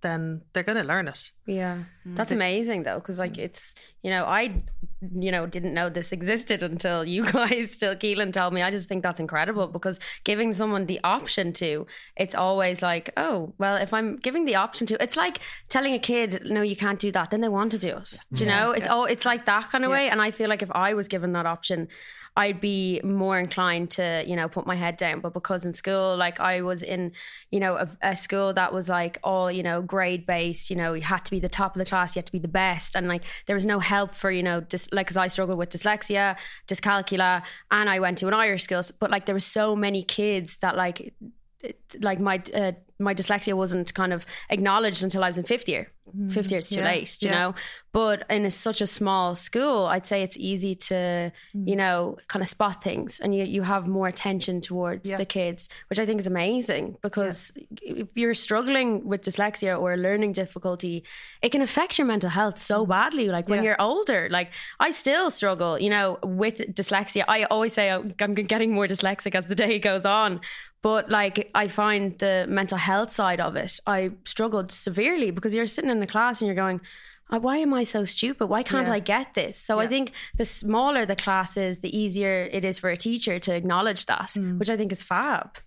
then 0.00 0.42
they're 0.52 0.62
going 0.62 0.78
to 0.78 0.84
learn 0.84 1.08
it. 1.08 1.32
Yeah. 1.46 1.78
Mm. 2.06 2.14
That's 2.14 2.30
amazing 2.30 2.84
though 2.84 3.00
cuz 3.00 3.18
like 3.18 3.36
it's 3.36 3.74
you 4.02 4.10
know 4.10 4.24
I 4.26 4.62
you 5.00 5.30
know 5.30 5.46
didn't 5.46 5.74
know 5.74 5.88
this 5.88 6.12
existed 6.12 6.62
until 6.62 7.04
you 7.04 7.24
guys 7.32 7.72
still 7.72 7.94
Keelan 7.94 8.32
told 8.32 8.52
me. 8.52 8.62
I 8.62 8.70
just 8.70 8.88
think 8.88 9.02
that's 9.02 9.20
incredible 9.20 9.68
because 9.68 10.00
giving 10.24 10.52
someone 10.52 10.86
the 10.86 11.00
option 11.04 11.52
to 11.54 11.86
it's 12.16 12.34
always 12.34 12.82
like, 12.82 13.10
"Oh, 13.16 13.54
well, 13.58 13.76
if 13.76 13.92
I'm 13.94 14.16
giving 14.16 14.44
the 14.44 14.56
option 14.56 14.86
to, 14.88 15.02
it's 15.02 15.16
like 15.16 15.40
telling 15.68 15.94
a 15.94 15.98
kid, 15.98 16.42
"No, 16.44 16.62
you 16.62 16.76
can't 16.76 16.98
do 16.98 17.12
that." 17.12 17.30
Then 17.30 17.40
they 17.40 17.48
want 17.48 17.72
to 17.72 17.78
do 17.78 17.96
it. 17.96 18.18
Do 18.32 18.44
you 18.44 18.50
yeah. 18.50 18.64
know? 18.64 18.70
It's 18.72 18.86
yeah. 18.86 18.92
all 18.92 19.04
it's 19.04 19.24
like 19.24 19.46
that 19.46 19.70
kind 19.70 19.84
of 19.84 19.90
yeah. 19.90 19.96
way 19.96 20.10
and 20.10 20.20
I 20.20 20.30
feel 20.30 20.48
like 20.48 20.62
if 20.62 20.70
I 20.72 20.94
was 20.94 21.08
given 21.08 21.32
that 21.32 21.46
option, 21.46 21.88
I'd 22.38 22.60
be 22.60 23.00
more 23.02 23.36
inclined 23.36 23.90
to, 23.90 24.22
you 24.24 24.36
know, 24.36 24.48
put 24.48 24.64
my 24.64 24.76
head 24.76 24.96
down. 24.96 25.18
But 25.18 25.34
because 25.34 25.66
in 25.66 25.74
school, 25.74 26.16
like 26.16 26.38
I 26.38 26.62
was 26.62 26.84
in, 26.84 27.10
you 27.50 27.58
know, 27.58 27.74
a, 27.74 27.88
a 28.00 28.14
school 28.14 28.54
that 28.54 28.72
was 28.72 28.88
like 28.88 29.18
all, 29.24 29.50
you 29.50 29.64
know, 29.64 29.82
grade 29.82 30.24
based, 30.24 30.70
you 30.70 30.76
know, 30.76 30.92
you 30.92 31.02
had 31.02 31.24
to 31.24 31.32
be 31.32 31.40
the 31.40 31.48
top 31.48 31.74
of 31.74 31.80
the 31.80 31.84
class, 31.84 32.14
you 32.14 32.20
had 32.20 32.26
to 32.26 32.32
be 32.32 32.38
the 32.38 32.46
best. 32.46 32.94
And 32.94 33.08
like 33.08 33.24
there 33.46 33.56
was 33.56 33.66
no 33.66 33.80
help 33.80 34.14
for, 34.14 34.30
you 34.30 34.44
know, 34.44 34.60
dis- 34.60 34.88
like, 34.92 35.08
cause 35.08 35.16
I 35.16 35.26
struggled 35.26 35.58
with 35.58 35.70
dyslexia, 35.70 36.36
dyscalculia, 36.68 37.42
and 37.72 37.90
I 37.90 37.98
went 37.98 38.18
to 38.18 38.28
an 38.28 38.34
Irish 38.34 38.62
school. 38.62 38.82
But 39.00 39.10
like 39.10 39.26
there 39.26 39.34
were 39.34 39.40
so 39.40 39.74
many 39.74 40.04
kids 40.04 40.58
that 40.58 40.76
like, 40.76 41.12
like 42.00 42.20
my 42.20 42.42
uh, 42.54 42.72
my 42.98 43.14
dyslexia 43.14 43.54
wasn't 43.54 43.94
kind 43.94 44.12
of 44.12 44.26
acknowledged 44.50 45.02
until 45.02 45.22
I 45.22 45.28
was 45.28 45.38
in 45.38 45.44
fifth 45.44 45.68
year. 45.68 45.92
Mm, 46.16 46.32
fifth 46.32 46.50
year 46.50 46.58
is 46.58 46.70
too 46.70 46.80
yeah, 46.80 46.86
late, 46.86 47.22
you 47.22 47.28
yeah. 47.28 47.38
know. 47.38 47.54
But 47.92 48.24
in 48.30 48.44
a, 48.44 48.50
such 48.50 48.80
a 48.80 48.86
small 48.86 49.34
school, 49.34 49.86
I'd 49.86 50.06
say 50.06 50.22
it's 50.22 50.36
easy 50.36 50.74
to, 50.74 50.94
mm. 50.94 51.32
you 51.68 51.76
know, 51.76 52.16
kind 52.28 52.42
of 52.42 52.48
spot 52.48 52.82
things, 52.82 53.20
and 53.20 53.34
you 53.34 53.44
you 53.44 53.62
have 53.62 53.86
more 53.86 54.08
attention 54.08 54.60
towards 54.60 55.08
yeah. 55.08 55.16
the 55.16 55.24
kids, 55.24 55.68
which 55.88 55.98
I 55.98 56.06
think 56.06 56.20
is 56.20 56.26
amazing 56.26 56.96
because 57.02 57.52
if 57.82 58.08
you're 58.14 58.34
struggling 58.34 59.06
with 59.06 59.22
dyslexia 59.22 59.78
or 59.78 59.92
a 59.92 59.96
learning 59.96 60.32
difficulty, 60.32 61.04
it 61.42 61.50
can 61.50 61.62
affect 61.62 61.98
your 61.98 62.06
mental 62.06 62.30
health 62.30 62.58
so 62.58 62.84
mm. 62.84 62.88
badly. 62.88 63.28
Like 63.28 63.48
when 63.48 63.62
you're 63.62 63.80
older, 63.80 64.28
like 64.30 64.52
I 64.80 64.92
still 64.92 65.30
struggle, 65.30 65.78
you 65.78 65.90
know, 65.90 66.18
with 66.22 66.58
dyslexia. 66.74 67.24
I 67.28 67.44
always 67.44 67.72
say 67.72 67.92
oh, 67.92 68.10
I'm 68.20 68.34
getting 68.34 68.72
more 68.72 68.86
dyslexic 68.86 69.34
as 69.34 69.46
the 69.46 69.54
day 69.54 69.78
goes 69.78 70.06
on, 70.06 70.40
but 70.82 71.10
like 71.10 71.50
I 71.54 71.68
find 71.68 72.16
the 72.18 72.46
mental 72.48 72.78
health 72.78 73.12
side 73.12 73.40
of 73.40 73.56
it, 73.56 73.78
I 73.86 74.10
struggled 74.24 74.70
severely 74.70 75.30
because 75.30 75.54
you're 75.54 75.66
sitting 75.66 75.90
in 75.90 76.00
the 76.00 76.06
class 76.06 76.40
and 76.40 76.46
you're 76.46 76.54
going, 76.54 76.80
oh, 77.30 77.38
why 77.38 77.58
am 77.58 77.74
I 77.74 77.82
so 77.82 78.04
stupid? 78.04 78.46
Why 78.46 78.62
can't 78.62 78.86
yeah. 78.86 78.94
I 78.94 79.00
get 79.00 79.34
this? 79.34 79.56
So 79.56 79.78
yeah. 79.78 79.84
I 79.84 79.86
think 79.88 80.12
the 80.36 80.44
smaller 80.44 81.04
the 81.04 81.16
class 81.16 81.56
is, 81.56 81.80
the 81.80 81.96
easier 81.96 82.48
it 82.50 82.64
is 82.64 82.78
for 82.78 82.90
a 82.90 82.96
teacher 82.96 83.38
to 83.40 83.54
acknowledge 83.54 84.06
that, 84.06 84.30
mm. 84.30 84.58
which 84.58 84.70
I 84.70 84.76
think 84.76 84.92
is 84.92 85.02
fab. 85.02 85.58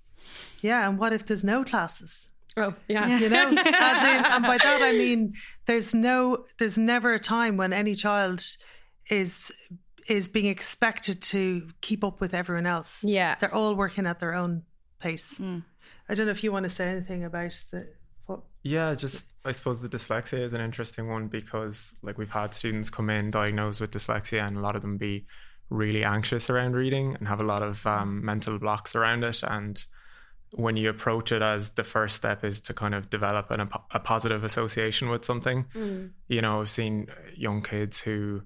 Yeah, 0.62 0.88
and 0.88 0.98
what 0.98 1.12
if 1.14 1.25
there's 1.25 1.44
no 1.44 1.64
classes? 1.64 2.30
Oh, 2.56 2.74
yeah. 2.88 3.18
You 3.18 3.30
know, 3.30 3.48
in, 3.50 3.57
and 3.57 4.44
by 4.44 4.57
that 4.57 4.81
I 4.81 4.92
mean 4.92 5.34
there's 5.66 5.94
no, 5.94 6.46
there's 6.57 6.78
never 6.78 7.14
a 7.14 7.19
time 7.19 7.57
when 7.57 7.74
any 7.74 7.96
child 7.96 8.44
is 9.10 9.52
is 10.07 10.30
being 10.30 10.48
expected 10.48 11.22
to 11.22 11.68
keep 11.81 12.04
up 12.04 12.19
with 12.19 12.34
everyone 12.34 12.66
else. 12.66 13.04
Yeah, 13.04 13.36
they're 13.36 13.54
all 13.54 13.75
working 13.75 14.07
at 14.07 14.19
their 14.19 14.34
own 14.34 14.64
pace. 15.01 15.39
Mm. 15.39 15.63
I 16.07 16.13
don't 16.13 16.27
know 16.27 16.31
if 16.31 16.44
you 16.44 16.51
want 16.51 16.63
to 16.63 16.69
say 16.69 16.88
anything 16.88 17.24
about 17.24 17.57
the. 17.71 17.88
What... 18.27 18.42
Yeah, 18.63 18.94
just 18.94 19.25
I 19.44 19.51
suppose 19.51 19.81
the 19.81 19.89
dyslexia 19.89 20.39
is 20.39 20.53
an 20.53 20.62
interesting 20.62 21.09
one 21.09 21.27
because 21.27 21.95
like 22.03 22.18
we've 22.18 22.30
had 22.30 22.53
students 22.53 22.89
come 22.89 23.09
in 23.09 23.31
diagnosed 23.31 23.81
with 23.81 23.92
dyslexia 23.92 24.45
and 24.45 24.57
a 24.57 24.62
lot 24.62 24.75
of 24.75 24.81
them 24.81 24.97
be 24.97 25.26
really 25.69 26.04
anxious 26.04 26.49
around 26.49 26.76
reading 26.76 27.16
and 27.16 27.28
have 27.28 27.40
a 27.40 27.45
lot 27.45 27.64
of 27.64 27.85
um, 27.87 28.23
mental 28.23 28.59
blocks 28.59 28.95
around 28.95 29.23
it 29.23 29.42
and 29.44 29.85
when 30.54 30.76
you 30.76 30.90
approach 30.90 31.31
it 31.31 31.42
as 31.42 31.71
the 31.71 31.83
first 31.83 32.18
step 32.18 32.44
is 32.44 32.59
to 32.59 32.73
kind 32.73 32.94
of 32.94 33.09
develop 33.09 33.49
an, 33.52 33.69
a 33.92 33.99
positive 33.99 34.44
association 34.44 35.09
with 35.09 35.23
something 35.23 35.66
mm. 35.73 36.11
you 36.28 36.42
know 36.42 36.59
i've 36.59 36.69
seen 36.69 37.07
young 37.35 37.61
kids 37.61 38.02
who 38.02 38.42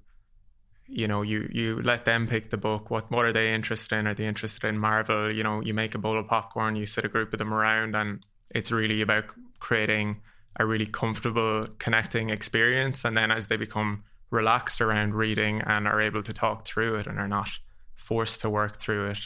you 0.87 1.05
know 1.05 1.21
you 1.21 1.49
you 1.51 1.81
let 1.81 2.05
them 2.05 2.27
pick 2.27 2.49
the 2.49 2.57
book. 2.57 2.89
What 2.89 3.09
what 3.11 3.25
are 3.25 3.33
they 3.33 3.51
interested 3.51 3.95
in? 3.97 4.07
Are 4.07 4.13
they 4.13 4.25
interested 4.25 4.63
in 4.65 4.77
marvel? 4.77 5.33
You 5.33 5.43
know 5.43 5.61
you 5.61 5.73
make 5.73 5.95
a 5.95 5.97
bowl 5.97 6.17
of 6.17 6.27
popcorn 6.27 6.75
you 6.75 6.85
sit 6.85 7.05
a 7.05 7.09
group 7.09 7.33
of 7.33 7.39
them 7.39 7.53
around 7.53 7.95
and 7.95 8.25
it's 8.51 8.71
really 8.71 9.01
about 9.01 9.25
creating 9.59 10.21
a 10.59 10.65
really 10.65 10.85
comfortable 10.85 11.67
connecting 11.79 12.29
experience. 12.29 13.03
And 13.03 13.17
then 13.17 13.31
as 13.31 13.47
they 13.47 13.57
become 13.57 14.03
relaxed 14.29 14.81
around 14.81 15.13
reading 15.15 15.61
and 15.61 15.87
are 15.87 16.01
able 16.01 16.23
to 16.23 16.33
talk 16.33 16.65
through 16.65 16.95
it 16.95 17.07
and 17.07 17.19
are 17.19 17.27
not 17.27 17.49
forced 17.95 18.41
to 18.41 18.49
work 18.49 18.77
through 18.77 19.07
it 19.07 19.19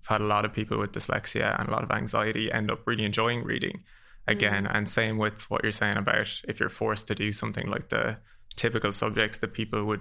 i've 0.00 0.06
had 0.06 0.20
a 0.20 0.24
lot 0.24 0.44
of 0.44 0.52
people 0.52 0.78
with 0.78 0.92
dyslexia 0.92 1.58
and 1.58 1.68
a 1.68 1.72
lot 1.72 1.82
of 1.82 1.90
anxiety 1.90 2.50
end 2.52 2.70
up 2.70 2.86
really 2.86 3.04
enjoying 3.04 3.42
reading 3.42 3.82
again. 4.28 4.64
Mm. 4.64 4.76
and 4.76 4.88
same 4.88 5.18
with 5.18 5.50
what 5.50 5.62
you're 5.62 5.72
saying 5.72 5.96
about 5.96 6.28
if 6.46 6.60
you're 6.60 6.68
forced 6.68 7.08
to 7.08 7.14
do 7.14 7.32
something 7.32 7.66
like 7.68 7.88
the 7.88 8.16
typical 8.56 8.92
subjects 8.92 9.38
that 9.38 9.52
people 9.52 9.84
would 9.84 10.00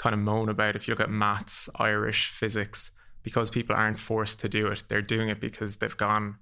kind 0.00 0.14
of 0.14 0.20
moan 0.20 0.48
about 0.48 0.76
if 0.76 0.88
you 0.88 0.92
look 0.92 1.00
at 1.00 1.10
maths, 1.10 1.68
Irish, 1.76 2.30
physics, 2.30 2.90
because 3.22 3.50
people 3.50 3.76
aren't 3.76 3.98
forced 3.98 4.40
to 4.40 4.48
do 4.48 4.68
it. 4.68 4.82
They're 4.88 5.02
doing 5.02 5.28
it 5.28 5.42
because 5.42 5.76
they've 5.76 5.96
gone, 5.96 6.38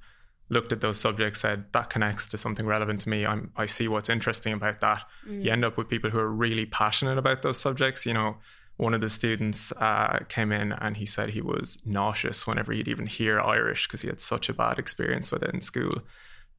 looked 0.49 0.73
at 0.73 0.81
those 0.81 1.00
subjects, 1.00 1.41
said 1.41 1.65
that 1.73 1.91
connects 1.91 2.29
to 2.29 2.38
something 2.38 2.65
relevant 2.65 3.00
to 3.00 3.09
me. 3.09 3.27
I'm, 3.27 3.50
I 3.57 3.67
see 3.67 3.88
what's 3.88 4.11
interesting 4.11 4.53
about 4.53 4.81
that. 4.83 5.03
Mm. 5.29 5.45
You 5.45 5.50
end 5.50 5.65
up 5.65 5.77
with 5.77 5.88
people 5.88 6.09
who 6.09 6.21
are 6.21 6.31
really 6.31 6.67
passionate 6.67 7.19
about 7.19 7.43
those 7.43 7.59
subjects. 7.59 8.07
You 8.07 8.12
know, 8.12 8.37
one 8.77 8.95
of 8.95 9.00
the 9.00 9.09
students 9.09 9.73
uh, 9.73 10.21
came 10.29 10.53
in 10.53 10.71
and 10.71 10.97
he 10.97 11.05
said 11.05 11.29
he 11.29 11.43
was 11.43 11.79
nauseous 11.85 12.47
whenever 12.47 12.73
he'd 12.73 12.87
even 12.87 13.07
hear 13.07 13.41
Irish 13.41 13.88
because 13.88 14.03
he 14.03 14.09
had 14.09 14.21
such 14.21 14.49
a 14.49 14.55
bad 14.55 14.79
experience 14.79 15.33
with 15.33 15.43
it 15.43 15.53
in 15.53 15.61
school 15.61 16.03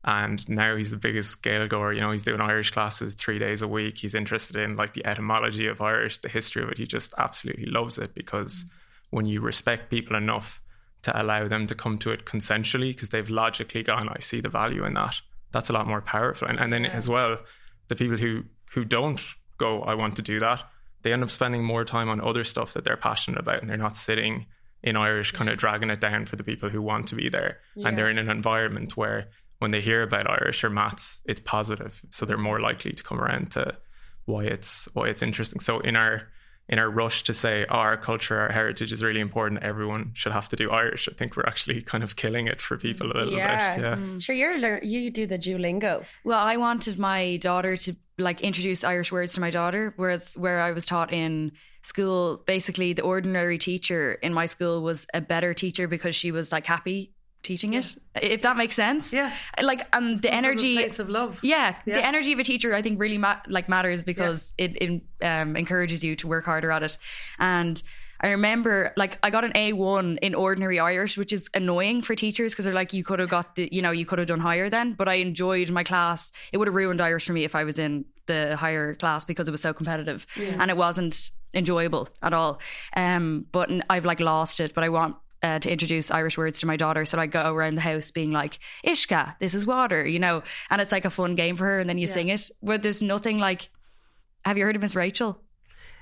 and 0.03 0.47
now 0.47 0.75
he's 0.75 0.91
the 0.91 0.97
biggest 0.97 1.43
Gaeilgeoir. 1.43 1.93
You 1.93 1.99
know, 1.99 2.11
he's 2.11 2.23
doing 2.23 2.41
Irish 2.41 2.71
classes 2.71 3.15
three 3.15 3.37
days 3.37 3.61
a 3.61 3.67
week. 3.67 3.97
He's 3.97 4.15
interested 4.15 4.55
in 4.55 4.75
like 4.75 4.93
the 4.93 5.05
etymology 5.05 5.67
of 5.67 5.81
Irish, 5.81 6.19
the 6.19 6.29
history 6.29 6.63
of 6.63 6.69
it. 6.69 6.77
He 6.77 6.85
just 6.85 7.13
absolutely 7.17 7.65
loves 7.65 7.97
it 7.97 8.13
because 8.13 8.63
mm. 8.63 8.69
when 9.09 9.25
you 9.25 9.41
respect 9.41 9.89
people 9.89 10.15
enough 10.15 10.61
to 11.01 11.21
allow 11.21 11.47
them 11.47 11.67
to 11.67 11.75
come 11.75 11.97
to 11.99 12.11
it 12.11 12.25
consensually, 12.25 12.91
because 12.91 13.09
they've 13.09 13.29
logically 13.29 13.83
gone, 13.83 14.09
I 14.09 14.19
see 14.19 14.41
the 14.41 14.49
value 14.49 14.85
in 14.85 14.93
that. 14.93 15.15
That's 15.51 15.69
a 15.69 15.73
lot 15.73 15.87
more 15.87 16.01
powerful. 16.01 16.47
And, 16.47 16.59
and 16.59 16.71
then 16.71 16.83
yeah. 16.83 16.91
as 16.91 17.09
well, 17.09 17.37
the 17.87 17.95
people 17.95 18.17
who 18.17 18.43
who 18.71 18.85
don't 18.85 19.21
go, 19.57 19.81
I 19.81 19.95
want 19.95 20.15
to 20.17 20.21
do 20.21 20.39
that, 20.39 20.63
they 21.01 21.11
end 21.11 21.23
up 21.23 21.29
spending 21.29 21.63
more 21.63 21.83
time 21.83 22.09
on 22.09 22.21
other 22.21 22.43
stuff 22.43 22.73
that 22.73 22.83
they're 22.83 22.97
passionate 22.97 23.39
about, 23.39 23.61
and 23.61 23.69
they're 23.69 23.77
not 23.77 23.97
sitting 23.97 24.45
in 24.83 24.95
Irish, 24.95 25.31
kind 25.31 25.49
of 25.49 25.57
dragging 25.57 25.89
it 25.89 25.99
down 25.99 26.25
for 26.25 26.35
the 26.35 26.43
people 26.43 26.69
who 26.69 26.81
want 26.81 27.07
to 27.07 27.15
be 27.15 27.29
there, 27.29 27.57
yeah. 27.75 27.87
and 27.87 27.97
they're 27.97 28.09
in 28.09 28.17
an 28.17 28.29
environment 28.29 28.95
where 28.95 29.27
when 29.59 29.71
they 29.71 29.81
hear 29.81 30.01
about 30.01 30.29
Irish 30.29 30.63
or 30.63 30.69
maths, 30.69 31.19
it's 31.25 31.41
positive, 31.41 32.01
so 32.09 32.25
they're 32.25 32.37
more 32.37 32.59
likely 32.59 32.91
to 32.91 33.03
come 33.03 33.19
around 33.19 33.51
to 33.51 33.75
why 34.25 34.45
it's 34.45 34.87
why 34.93 35.07
it's 35.07 35.21
interesting. 35.21 35.59
So 35.59 35.79
in 35.79 35.95
our 35.95 36.23
in 36.69 36.77
our 36.79 36.89
rush 36.89 37.23
to 37.23 37.33
say 37.33 37.65
oh, 37.69 37.75
our 37.75 37.97
culture, 37.97 38.39
our 38.39 38.51
heritage 38.51 38.91
is 38.93 39.03
really 39.03 39.19
important, 39.19 39.63
everyone 39.63 40.11
should 40.13 40.31
have 40.31 40.47
to 40.49 40.55
do 40.55 40.71
Irish. 40.71 41.09
I 41.09 41.15
think 41.15 41.35
we're 41.35 41.47
actually 41.47 41.81
kind 41.81 42.03
of 42.03 42.15
killing 42.15 42.47
it 42.47 42.61
for 42.61 42.77
people 42.77 43.07
a 43.07 43.13
little 43.13 43.33
yeah. 43.33 43.75
bit. 43.75 43.83
Yeah, 43.83 43.95
mm. 43.95 44.21
sure. 44.21 44.35
You're 44.35 44.57
lear- 44.57 44.83
you 44.83 45.09
do 45.09 45.27
the 45.27 45.37
Duolingo. 45.37 46.05
Well, 46.23 46.39
I 46.39 46.57
wanted 46.57 46.97
my 46.99 47.37
daughter 47.37 47.75
to 47.75 47.95
like 48.17 48.41
introduce 48.41 48.83
Irish 48.83 49.11
words 49.11 49.33
to 49.33 49.41
my 49.41 49.49
daughter, 49.49 49.93
whereas 49.97 50.35
where 50.37 50.61
I 50.61 50.71
was 50.71 50.85
taught 50.85 51.11
in 51.11 51.51
school, 51.81 52.43
basically 52.45 52.93
the 52.93 53.01
ordinary 53.01 53.57
teacher 53.57 54.13
in 54.21 54.33
my 54.33 54.45
school 54.45 54.83
was 54.83 55.07
a 55.13 55.21
better 55.21 55.53
teacher 55.53 55.87
because 55.87 56.15
she 56.15 56.31
was 56.31 56.51
like 56.51 56.65
happy 56.65 57.13
teaching 57.41 57.73
it 57.73 57.95
if 58.15 58.41
that 58.41 58.57
makes 58.57 58.75
sense 58.75 59.13
yeah 59.13 59.33
like 59.61 59.87
um 59.95 60.15
the 60.15 60.33
energy 60.33 60.75
place 60.75 60.99
of 60.99 61.07
love 61.09 61.39
yeah, 61.41 61.75
yeah, 61.85 61.95
the 61.95 62.05
energy 62.05 62.33
of 62.33 62.39
a 62.39 62.43
teacher 62.43 62.73
i 62.73 62.81
think 62.81 62.99
really 62.99 63.17
ma- 63.17 63.39
like 63.47 63.69
matters 63.69 64.03
because 64.03 64.51
yeah. 64.57 64.65
it, 64.65 64.81
it 64.81 65.25
um, 65.25 65.55
encourages 65.55 66.03
you 66.03 66.15
to 66.15 66.27
work 66.27 66.45
harder 66.45 66.71
at 66.71 66.83
it 66.83 66.97
and 67.39 67.81
I 68.21 68.31
remember 68.31 68.93
like 68.97 69.17
I 69.23 69.29
got 69.29 69.45
an 69.45 69.53
A1 69.53 70.19
in 70.21 70.35
ordinary 70.35 70.79
Irish, 70.79 71.17
which 71.17 71.31
is 71.31 71.49
annoying 71.53 72.01
for 72.01 72.15
teachers 72.15 72.51
because 72.51 72.65
they're 72.65 72.73
like, 72.73 72.91
you 72.91 73.03
could 73.03 73.19
have 73.19 73.29
got 73.29 73.55
the, 73.55 73.69
you 73.71 73.81
know, 73.81 73.91
you 73.91 74.05
could 74.05 74.19
have 74.19 74.27
done 74.27 74.41
higher 74.41 74.69
then. 74.69 74.93
But 74.93 75.07
I 75.07 75.15
enjoyed 75.15 75.69
my 75.69 75.83
class. 75.83 76.31
It 76.51 76.57
would 76.57 76.67
have 76.67 76.75
ruined 76.75 76.99
Irish 76.99 77.25
for 77.25 77.33
me 77.33 77.45
if 77.45 77.55
I 77.55 77.63
was 77.63 77.79
in 77.79 78.05
the 78.25 78.57
higher 78.57 78.95
class 78.95 79.23
because 79.23 79.47
it 79.47 79.51
was 79.51 79.61
so 79.61 79.73
competitive 79.73 80.27
yeah. 80.35 80.57
and 80.59 80.69
it 80.69 80.75
wasn't 80.75 81.31
enjoyable 81.53 82.09
at 82.21 82.33
all. 82.33 82.59
Um, 82.95 83.45
but 83.51 83.71
I've 83.89 84.05
like 84.05 84.19
lost 84.19 84.59
it. 84.59 84.73
But 84.73 84.83
I 84.83 84.89
want 84.89 85.15
uh, 85.41 85.59
to 85.59 85.71
introduce 85.71 86.11
Irish 86.11 86.37
words 86.37 86.59
to 86.59 86.67
my 86.67 86.77
daughter. 86.77 87.05
So 87.05 87.17
I 87.17 87.27
go 87.27 87.53
around 87.53 87.75
the 87.75 87.81
house 87.81 88.11
being 88.11 88.31
like, 88.31 88.59
Ishka, 88.85 89.35
this 89.39 89.55
is 89.55 89.65
water, 89.65 90.05
you 90.05 90.19
know, 90.19 90.43
and 90.69 90.81
it's 90.81 90.91
like 90.91 91.05
a 91.05 91.09
fun 91.09 91.35
game 91.35 91.55
for 91.55 91.65
her. 91.65 91.79
And 91.79 91.89
then 91.89 91.97
you 91.97 92.07
yeah. 92.07 92.13
sing 92.13 92.29
it. 92.29 92.51
But 92.61 92.83
there's 92.83 93.01
nothing 93.01 93.39
like, 93.39 93.69
have 94.45 94.57
you 94.57 94.65
heard 94.65 94.75
of 94.75 94.81
Miss 94.81 94.95
Rachel? 94.95 95.39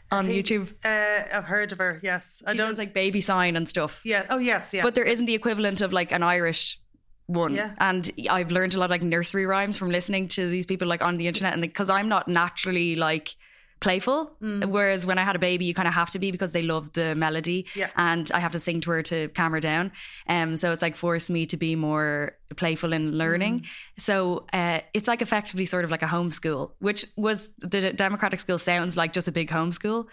On 0.09 0.25
think, 0.25 0.45
YouTube, 0.45 0.73
uh, 0.85 1.35
I've 1.35 1.43
heard 1.43 1.73
of 1.73 1.79
her. 1.79 1.99
Yes, 2.01 2.41
I 2.45 2.53
don't 2.53 2.69
does 2.69 2.77
like 2.77 2.93
baby 2.93 3.19
sign 3.19 3.57
and 3.57 3.67
stuff. 3.67 4.01
Yeah. 4.05 4.25
Oh, 4.29 4.37
yes. 4.37 4.73
Yeah. 4.73 4.81
But 4.81 4.95
there 4.95 5.03
isn't 5.03 5.25
the 5.25 5.33
equivalent 5.33 5.81
of 5.81 5.91
like 5.91 6.13
an 6.13 6.23
Irish 6.23 6.79
one. 7.25 7.53
Yeah. 7.55 7.73
And 7.79 8.09
I've 8.29 8.49
learned 8.49 8.73
a 8.73 8.79
lot 8.79 8.85
of 8.85 8.91
like 8.91 9.01
nursery 9.01 9.45
rhymes 9.45 9.77
from 9.77 9.89
listening 9.89 10.29
to 10.29 10.49
these 10.49 10.65
people 10.65 10.87
like 10.87 11.01
on 11.01 11.17
the 11.17 11.27
internet, 11.27 11.51
and 11.51 11.61
because 11.61 11.89
I'm 11.89 12.07
not 12.07 12.29
naturally 12.29 12.95
like 12.95 13.35
playful. 13.79 14.31
Mm. 14.41 14.69
Whereas 14.69 15.05
when 15.05 15.17
I 15.17 15.23
had 15.23 15.35
a 15.35 15.39
baby, 15.39 15.65
you 15.65 15.73
kind 15.73 15.87
of 15.87 15.93
have 15.93 16.09
to 16.11 16.19
be 16.19 16.31
because 16.31 16.51
they 16.51 16.63
love 16.63 16.93
the 16.93 17.15
melody. 17.15 17.65
Yeah. 17.75 17.89
And 17.95 18.29
I 18.33 18.39
have 18.39 18.51
to 18.53 18.59
sing 18.59 18.81
to 18.81 18.91
her 18.91 19.03
to 19.03 19.27
calm 19.29 19.51
her 19.51 19.59
down. 19.59 19.91
Um, 20.27 20.55
so 20.55 20.71
it's 20.71 20.81
like 20.81 20.95
forced 20.95 21.29
me 21.29 21.45
to 21.47 21.57
be 21.57 21.75
more 21.75 22.37
playful 22.55 22.93
in 22.93 23.11
learning. 23.11 23.59
Mm. 23.61 23.65
So 23.97 24.45
uh, 24.53 24.79
it's 24.93 25.07
like 25.07 25.21
effectively 25.21 25.65
sort 25.65 25.85
of 25.85 25.91
like 25.91 26.01
a 26.01 26.07
homeschool, 26.07 26.71
which 26.79 27.05
was 27.15 27.49
the 27.59 27.93
democratic 27.93 28.39
school 28.39 28.57
sounds 28.57 28.97
like 28.97 29.13
just 29.13 29.27
a 29.27 29.31
big 29.31 29.49
homeschool. 29.49 30.07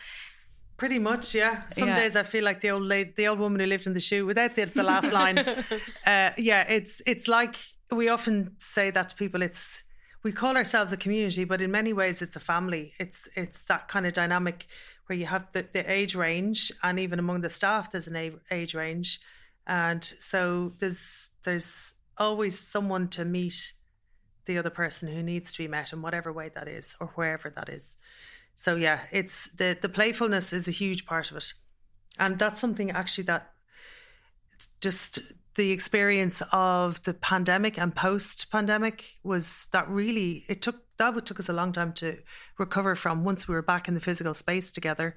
Pretty 0.76 0.98
much, 0.98 1.34
yeah. 1.34 1.62
Some 1.70 1.88
yeah. 1.88 1.94
days 1.94 2.16
I 2.16 2.24
feel 2.24 2.42
like 2.42 2.60
the 2.60 2.70
old 2.70 2.82
lady, 2.82 3.12
the 3.16 3.28
old 3.28 3.38
woman 3.38 3.60
who 3.60 3.66
lived 3.66 3.86
in 3.86 3.92
the 3.92 4.00
shoe 4.00 4.26
without 4.26 4.56
the, 4.56 4.64
the 4.64 4.82
last 4.82 5.12
line. 5.12 5.38
uh, 6.06 6.30
yeah, 6.36 6.64
it's 6.68 7.00
it's 7.06 7.28
like 7.28 7.54
we 7.92 8.08
often 8.08 8.56
say 8.58 8.90
that 8.90 9.10
to 9.10 9.14
people. 9.14 9.40
It's 9.42 9.84
we 10.24 10.32
call 10.32 10.56
ourselves 10.56 10.92
a 10.92 10.96
community, 10.96 11.44
but 11.44 11.62
in 11.62 11.70
many 11.70 11.92
ways 11.92 12.22
it's 12.22 12.34
a 12.34 12.40
family. 12.40 12.94
It's 12.98 13.28
it's 13.36 13.64
that 13.64 13.86
kind 13.88 14.06
of 14.06 14.14
dynamic 14.14 14.66
where 15.06 15.18
you 15.18 15.26
have 15.26 15.46
the, 15.52 15.66
the 15.72 15.88
age 15.90 16.14
range, 16.14 16.72
and 16.82 16.98
even 16.98 17.18
among 17.18 17.42
the 17.42 17.50
staff, 17.50 17.92
there's 17.92 18.08
an 18.08 18.40
age 18.50 18.74
range, 18.74 19.20
and 19.66 20.02
so 20.02 20.72
there's 20.78 21.30
there's 21.44 21.94
always 22.16 22.58
someone 22.58 23.08
to 23.08 23.24
meet 23.24 23.74
the 24.46 24.58
other 24.58 24.70
person 24.70 25.08
who 25.08 25.22
needs 25.22 25.52
to 25.52 25.58
be 25.58 25.68
met 25.68 25.92
in 25.92 26.02
whatever 26.02 26.32
way 26.32 26.50
that 26.54 26.68
is 26.68 26.96
or 27.00 27.08
wherever 27.08 27.50
that 27.50 27.68
is. 27.68 27.96
So 28.54 28.76
yeah, 28.76 29.00
it's 29.12 29.50
the 29.50 29.76
the 29.80 29.90
playfulness 29.90 30.54
is 30.54 30.68
a 30.68 30.72
huge 30.72 31.04
part 31.04 31.30
of 31.30 31.36
it, 31.36 31.52
and 32.18 32.38
that's 32.38 32.60
something 32.60 32.90
actually 32.90 33.24
that 33.24 33.50
just 34.80 35.18
the 35.56 35.70
experience 35.70 36.42
of 36.52 37.02
the 37.04 37.14
pandemic 37.14 37.78
and 37.78 37.94
post 37.94 38.50
pandemic 38.50 39.04
was 39.22 39.68
that 39.72 39.88
really 39.88 40.44
it 40.48 40.62
took 40.62 40.76
that 40.96 41.14
would 41.14 41.26
took 41.26 41.40
us 41.40 41.48
a 41.48 41.52
long 41.52 41.72
time 41.72 41.92
to 41.92 42.16
recover 42.58 42.94
from 42.94 43.24
once 43.24 43.48
we 43.48 43.54
were 43.54 43.62
back 43.62 43.88
in 43.88 43.94
the 43.94 44.00
physical 44.00 44.34
space 44.34 44.72
together. 44.72 45.16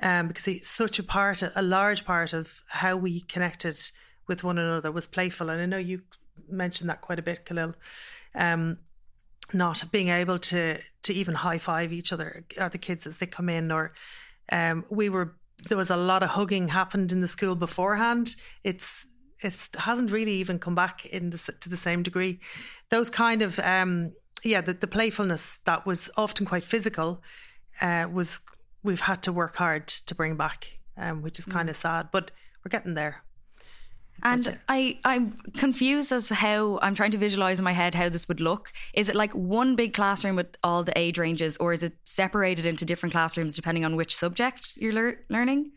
Um, 0.00 0.28
because 0.28 0.46
it's 0.46 0.68
such 0.68 0.98
a 0.98 1.02
part 1.02 1.42
a 1.42 1.62
large 1.62 2.04
part 2.04 2.32
of 2.32 2.62
how 2.68 2.96
we 2.96 3.20
connected 3.22 3.80
with 4.26 4.44
one 4.44 4.58
another 4.58 4.92
was 4.92 5.08
playful. 5.08 5.50
And 5.50 5.60
I 5.60 5.66
know 5.66 5.78
you 5.78 6.02
mentioned 6.48 6.88
that 6.88 7.00
quite 7.00 7.18
a 7.18 7.22
bit 7.22 7.44
Khalil. 7.44 7.74
Um, 8.34 8.78
not 9.52 9.82
being 9.90 10.08
able 10.08 10.38
to 10.38 10.78
to 11.02 11.14
even 11.14 11.34
high 11.34 11.58
five 11.58 11.92
each 11.92 12.12
other 12.12 12.44
or 12.58 12.68
the 12.68 12.78
kids 12.78 13.06
as 13.06 13.16
they 13.16 13.26
come 13.26 13.48
in 13.48 13.72
or 13.72 13.92
um, 14.52 14.84
we 14.90 15.08
were 15.08 15.34
there 15.66 15.78
was 15.78 15.90
a 15.90 15.96
lot 15.96 16.22
of 16.22 16.30
hugging 16.30 16.68
happened 16.68 17.10
in 17.12 17.20
the 17.20 17.28
school 17.28 17.56
beforehand. 17.56 18.36
It's 18.62 19.06
it 19.40 19.68
hasn't 19.76 20.10
really 20.10 20.32
even 20.32 20.58
come 20.58 20.74
back 20.74 21.06
in 21.06 21.30
the, 21.30 21.38
to 21.60 21.68
the 21.68 21.76
same 21.76 22.02
degree. 22.02 22.40
Those 22.90 23.10
kind 23.10 23.42
of 23.42 23.58
um, 23.60 24.12
yeah, 24.44 24.60
the, 24.60 24.74
the 24.74 24.86
playfulness 24.86 25.58
that 25.64 25.86
was 25.86 26.10
often 26.16 26.46
quite 26.46 26.64
physical 26.64 27.22
uh, 27.80 28.06
was 28.10 28.40
we've 28.82 29.00
had 29.00 29.22
to 29.24 29.32
work 29.32 29.56
hard 29.56 29.86
to 29.88 30.14
bring 30.14 30.36
back, 30.36 30.78
um, 30.96 31.22
which 31.22 31.38
is 31.38 31.46
mm. 31.46 31.52
kind 31.52 31.68
of 31.68 31.76
sad, 31.76 32.08
but 32.12 32.30
we're 32.64 32.70
getting 32.70 32.94
there. 32.94 33.22
And 34.24 34.58
I, 34.68 34.98
I'm 35.04 35.38
confused 35.56 36.10
as 36.10 36.26
to 36.26 36.34
how 36.34 36.80
I'm 36.82 36.96
trying 36.96 37.12
to 37.12 37.18
visualize 37.18 37.60
in 37.60 37.64
my 37.64 37.72
head 37.72 37.94
how 37.94 38.08
this 38.08 38.26
would 38.26 38.40
look. 38.40 38.72
Is 38.92 39.08
it 39.08 39.14
like 39.14 39.32
one 39.32 39.76
big 39.76 39.94
classroom 39.94 40.34
with 40.34 40.56
all 40.64 40.82
the 40.82 40.96
age 40.98 41.18
ranges, 41.18 41.56
or 41.58 41.72
is 41.72 41.84
it 41.84 41.92
separated 42.02 42.66
into 42.66 42.84
different 42.84 43.12
classrooms 43.12 43.54
depending 43.54 43.84
on 43.84 43.94
which 43.94 44.16
subject 44.16 44.76
you're 44.76 44.92
lear- 44.92 45.24
learning? 45.28 45.70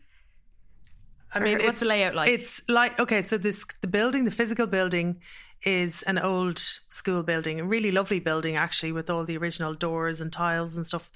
I 1.34 1.40
mean, 1.40 1.58
what's 1.62 1.80
the 1.80 1.86
layout 1.86 2.14
like? 2.14 2.30
It's 2.30 2.60
like 2.68 2.98
okay, 2.98 3.22
so 3.22 3.38
this 3.38 3.64
the 3.80 3.88
building, 3.88 4.24
the 4.24 4.30
physical 4.30 4.66
building, 4.66 5.20
is 5.62 6.02
an 6.02 6.18
old 6.18 6.58
school 6.58 7.22
building, 7.22 7.60
a 7.60 7.64
really 7.64 7.90
lovely 7.90 8.20
building 8.20 8.56
actually, 8.56 8.92
with 8.92 9.08
all 9.08 9.24
the 9.24 9.36
original 9.36 9.74
doors 9.74 10.20
and 10.20 10.32
tiles 10.32 10.76
and 10.76 10.86
stuff. 10.86 11.10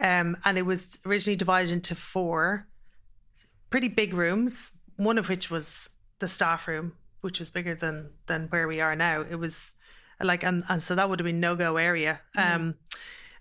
Um, 0.00 0.36
and 0.44 0.58
it 0.58 0.62
was 0.62 0.98
originally 1.06 1.36
divided 1.36 1.72
into 1.72 1.94
four 1.94 2.66
pretty 3.70 3.88
big 3.88 4.14
rooms, 4.14 4.72
one 4.96 5.18
of 5.18 5.28
which 5.28 5.50
was 5.50 5.90
the 6.18 6.28
staff 6.28 6.68
room, 6.68 6.92
which 7.22 7.38
was 7.38 7.50
bigger 7.50 7.74
than 7.74 8.10
than 8.26 8.48
where 8.48 8.68
we 8.68 8.80
are 8.80 8.96
now. 8.96 9.22
It 9.22 9.36
was 9.36 9.74
like, 10.20 10.44
and, 10.44 10.64
and 10.68 10.82
so 10.82 10.94
that 10.94 11.08
would 11.08 11.18
have 11.18 11.24
been 11.24 11.40
no 11.40 11.56
go 11.56 11.76
area. 11.76 12.20
Mm. 12.36 12.54
Um, 12.54 12.74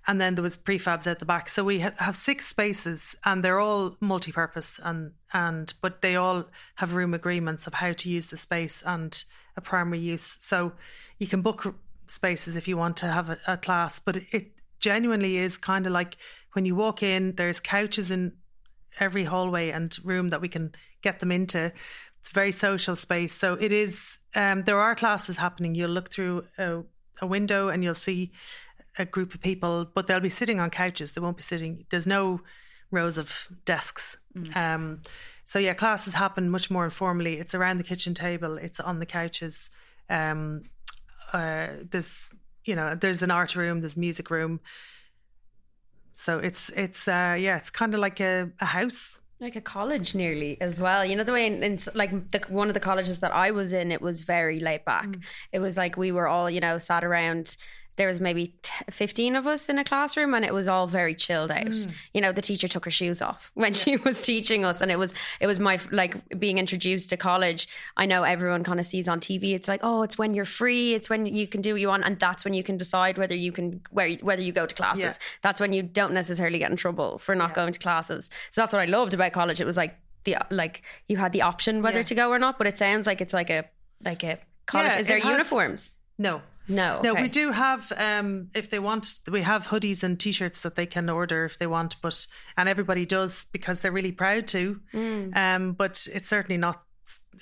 and 0.07 0.19
then 0.19 0.35
there 0.35 0.43
was 0.43 0.57
prefabs 0.57 1.07
at 1.07 1.19
the 1.19 1.25
back. 1.25 1.49
So 1.49 1.63
we 1.63 1.81
ha- 1.81 1.93
have 1.97 2.15
six 2.15 2.47
spaces, 2.47 3.15
and 3.25 3.43
they're 3.43 3.59
all 3.59 3.95
multi-purpose, 3.99 4.79
and 4.83 5.11
and 5.33 5.73
but 5.81 6.01
they 6.01 6.15
all 6.15 6.45
have 6.75 6.93
room 6.93 7.13
agreements 7.13 7.67
of 7.67 7.73
how 7.73 7.93
to 7.93 8.09
use 8.09 8.27
the 8.27 8.37
space 8.37 8.83
and 8.85 9.23
a 9.57 9.61
primary 9.61 9.99
use. 9.99 10.37
So 10.39 10.73
you 11.19 11.27
can 11.27 11.41
book 11.41 11.75
spaces 12.07 12.55
if 12.55 12.67
you 12.67 12.77
want 12.77 12.97
to 12.97 13.07
have 13.07 13.29
a, 13.29 13.37
a 13.47 13.57
class, 13.57 13.99
but 13.99 14.17
it 14.31 14.51
genuinely 14.79 15.37
is 15.37 15.57
kind 15.57 15.85
of 15.85 15.93
like 15.93 16.17
when 16.53 16.65
you 16.65 16.75
walk 16.75 17.03
in, 17.03 17.35
there's 17.35 17.59
couches 17.59 18.11
in 18.11 18.33
every 18.99 19.23
hallway 19.23 19.69
and 19.69 19.97
room 20.03 20.29
that 20.29 20.41
we 20.41 20.49
can 20.49 20.73
get 21.01 21.19
them 21.19 21.31
into. 21.31 21.71
It's 22.19 22.29
a 22.29 22.33
very 22.33 22.51
social 22.51 22.95
space. 22.95 23.33
So 23.33 23.53
it 23.53 23.71
is. 23.71 24.19
Um, 24.35 24.63
there 24.63 24.79
are 24.79 24.95
classes 24.95 25.37
happening. 25.37 25.75
You'll 25.75 25.89
look 25.91 26.09
through 26.11 26.45
a, 26.57 26.81
a 27.21 27.25
window 27.25 27.69
and 27.69 27.83
you'll 27.83 27.93
see 27.93 28.31
a 29.01 29.05
group 29.05 29.33
of 29.33 29.41
people, 29.41 29.85
but 29.93 30.07
they'll 30.07 30.19
be 30.19 30.29
sitting 30.29 30.59
on 30.59 30.69
couches. 30.69 31.11
They 31.11 31.21
won't 31.21 31.37
be 31.37 31.43
sitting. 31.43 31.85
There's 31.89 32.07
no 32.07 32.41
rows 32.91 33.17
of 33.17 33.47
desks. 33.65 34.17
Mm. 34.35 34.55
Um, 34.55 35.01
so 35.43 35.59
yeah, 35.59 35.73
classes 35.73 36.13
happen 36.13 36.49
much 36.49 36.69
more 36.69 36.85
informally. 36.85 37.39
It's 37.39 37.55
around 37.55 37.77
the 37.77 37.83
kitchen 37.83 38.13
table. 38.13 38.57
It's 38.57 38.79
on 38.79 38.99
the 38.99 39.05
couches. 39.05 39.71
Um, 40.09 40.63
uh, 41.33 41.67
there's 41.89 42.29
you 42.65 42.75
know 42.75 42.95
there's 42.95 43.21
an 43.21 43.31
art 43.31 43.55
room. 43.55 43.81
There's 43.81 43.97
music 43.97 44.29
room. 44.29 44.59
So 46.13 46.39
it's 46.39 46.69
it's 46.75 47.07
uh, 47.07 47.35
yeah, 47.39 47.57
it's 47.57 47.69
kind 47.69 47.93
of 47.93 47.99
like 47.99 48.19
a, 48.19 48.49
a 48.59 48.65
house 48.65 49.17
like 49.41 49.55
a 49.55 49.61
college 49.61 50.13
nearly 50.13 50.55
as 50.61 50.79
well 50.79 51.03
you 51.03 51.15
know 51.15 51.23
the 51.23 51.31
way 51.31 51.47
in, 51.47 51.63
in 51.63 51.79
like 51.95 52.11
the, 52.29 52.39
one 52.49 52.67
of 52.67 52.75
the 52.75 52.79
colleges 52.79 53.21
that 53.21 53.33
i 53.33 53.49
was 53.49 53.73
in 53.73 53.91
it 53.91 53.99
was 53.99 54.21
very 54.21 54.59
laid 54.59 54.85
back 54.85 55.07
mm. 55.07 55.23
it 55.51 55.57
was 55.57 55.75
like 55.75 55.97
we 55.97 56.11
were 56.11 56.27
all 56.27 56.47
you 56.47 56.59
know 56.59 56.77
sat 56.77 57.03
around 57.03 57.57
there 57.97 58.07
was 58.07 58.19
maybe 58.19 58.47
t- 58.61 58.71
15 58.89 59.35
of 59.35 59.47
us 59.47 59.69
in 59.69 59.77
a 59.77 59.83
classroom 59.83 60.33
and 60.33 60.45
it 60.45 60.53
was 60.53 60.67
all 60.67 60.87
very 60.87 61.13
chilled 61.13 61.51
out 61.51 61.65
mm. 61.65 61.91
you 62.13 62.21
know 62.21 62.31
the 62.31 62.41
teacher 62.41 62.67
took 62.67 62.85
her 62.85 62.91
shoes 62.91 63.21
off 63.21 63.51
when 63.53 63.71
yeah. 63.71 63.77
she 63.77 63.97
was 63.97 64.21
teaching 64.21 64.65
us 64.65 64.81
and 64.81 64.91
it 64.91 64.97
was 64.97 65.13
it 65.39 65.47
was 65.47 65.59
my 65.59 65.79
like 65.91 66.39
being 66.39 66.57
introduced 66.57 67.09
to 67.09 67.17
college 67.17 67.67
i 67.97 68.05
know 68.05 68.23
everyone 68.23 68.63
kind 68.63 68.79
of 68.79 68.85
sees 68.85 69.07
on 69.07 69.19
tv 69.19 69.53
it's 69.53 69.67
like 69.67 69.81
oh 69.83 70.03
it's 70.03 70.17
when 70.17 70.33
you're 70.33 70.45
free 70.45 70.93
it's 70.93 71.09
when 71.09 71.25
you 71.25 71.47
can 71.47 71.61
do 71.61 71.73
what 71.73 71.81
you 71.81 71.87
want 71.87 72.03
and 72.05 72.19
that's 72.19 72.45
when 72.45 72.53
you 72.53 72.63
can 72.63 72.77
decide 72.77 73.17
whether 73.17 73.35
you 73.35 73.51
can 73.51 73.81
where 73.91 74.13
whether 74.15 74.41
you 74.41 74.51
go 74.51 74.65
to 74.65 74.75
classes 74.75 75.03
yeah. 75.03 75.13
that's 75.41 75.59
when 75.59 75.73
you 75.73 75.83
don't 75.83 76.13
necessarily 76.13 76.59
get 76.59 76.71
in 76.71 76.77
trouble 76.77 77.17
for 77.17 77.35
not 77.35 77.51
yeah. 77.51 77.55
going 77.55 77.73
to 77.73 77.79
classes 77.79 78.29
so 78.49 78.61
that's 78.61 78.73
what 78.73 78.81
i 78.81 78.85
loved 78.85 79.13
about 79.13 79.31
college 79.33 79.59
it 79.59 79.65
was 79.65 79.77
like 79.77 79.97
the 80.23 80.37
like 80.49 80.83
you 81.07 81.17
had 81.17 81.31
the 81.31 81.41
option 81.41 81.81
whether 81.81 82.03
to 82.03 82.15
go 82.15 82.29
or 82.29 82.39
not 82.39 82.57
but 82.57 82.67
it 82.67 82.77
sounds 82.77 83.07
like 83.07 83.21
it's 83.21 83.33
like 83.33 83.49
a 83.49 83.63
like 84.03 84.23
a 84.23 84.37
college 84.65 84.95
is 84.97 85.07
there 85.07 85.19
has, 85.19 85.29
uniforms 85.29 85.95
no 86.17 86.41
no, 86.67 86.97
okay. 86.97 87.07
no, 87.07 87.13
we 87.15 87.29
do 87.29 87.51
have. 87.51 87.91
Um, 87.97 88.49
if 88.53 88.69
they 88.69 88.79
want, 88.79 89.19
we 89.31 89.41
have 89.41 89.67
hoodies 89.67 90.03
and 90.03 90.19
t-shirts 90.19 90.61
that 90.61 90.75
they 90.75 90.85
can 90.85 91.09
order 91.09 91.45
if 91.45 91.57
they 91.57 91.67
want. 91.67 91.95
But 92.01 92.27
and 92.57 92.69
everybody 92.69 93.05
does 93.05 93.45
because 93.51 93.79
they're 93.79 93.91
really 93.91 94.11
proud 94.11 94.47
to. 94.47 94.79
Mm. 94.93 95.35
Um, 95.35 95.73
but 95.73 96.07
it's 96.13 96.27
certainly 96.27 96.57
not 96.57 96.81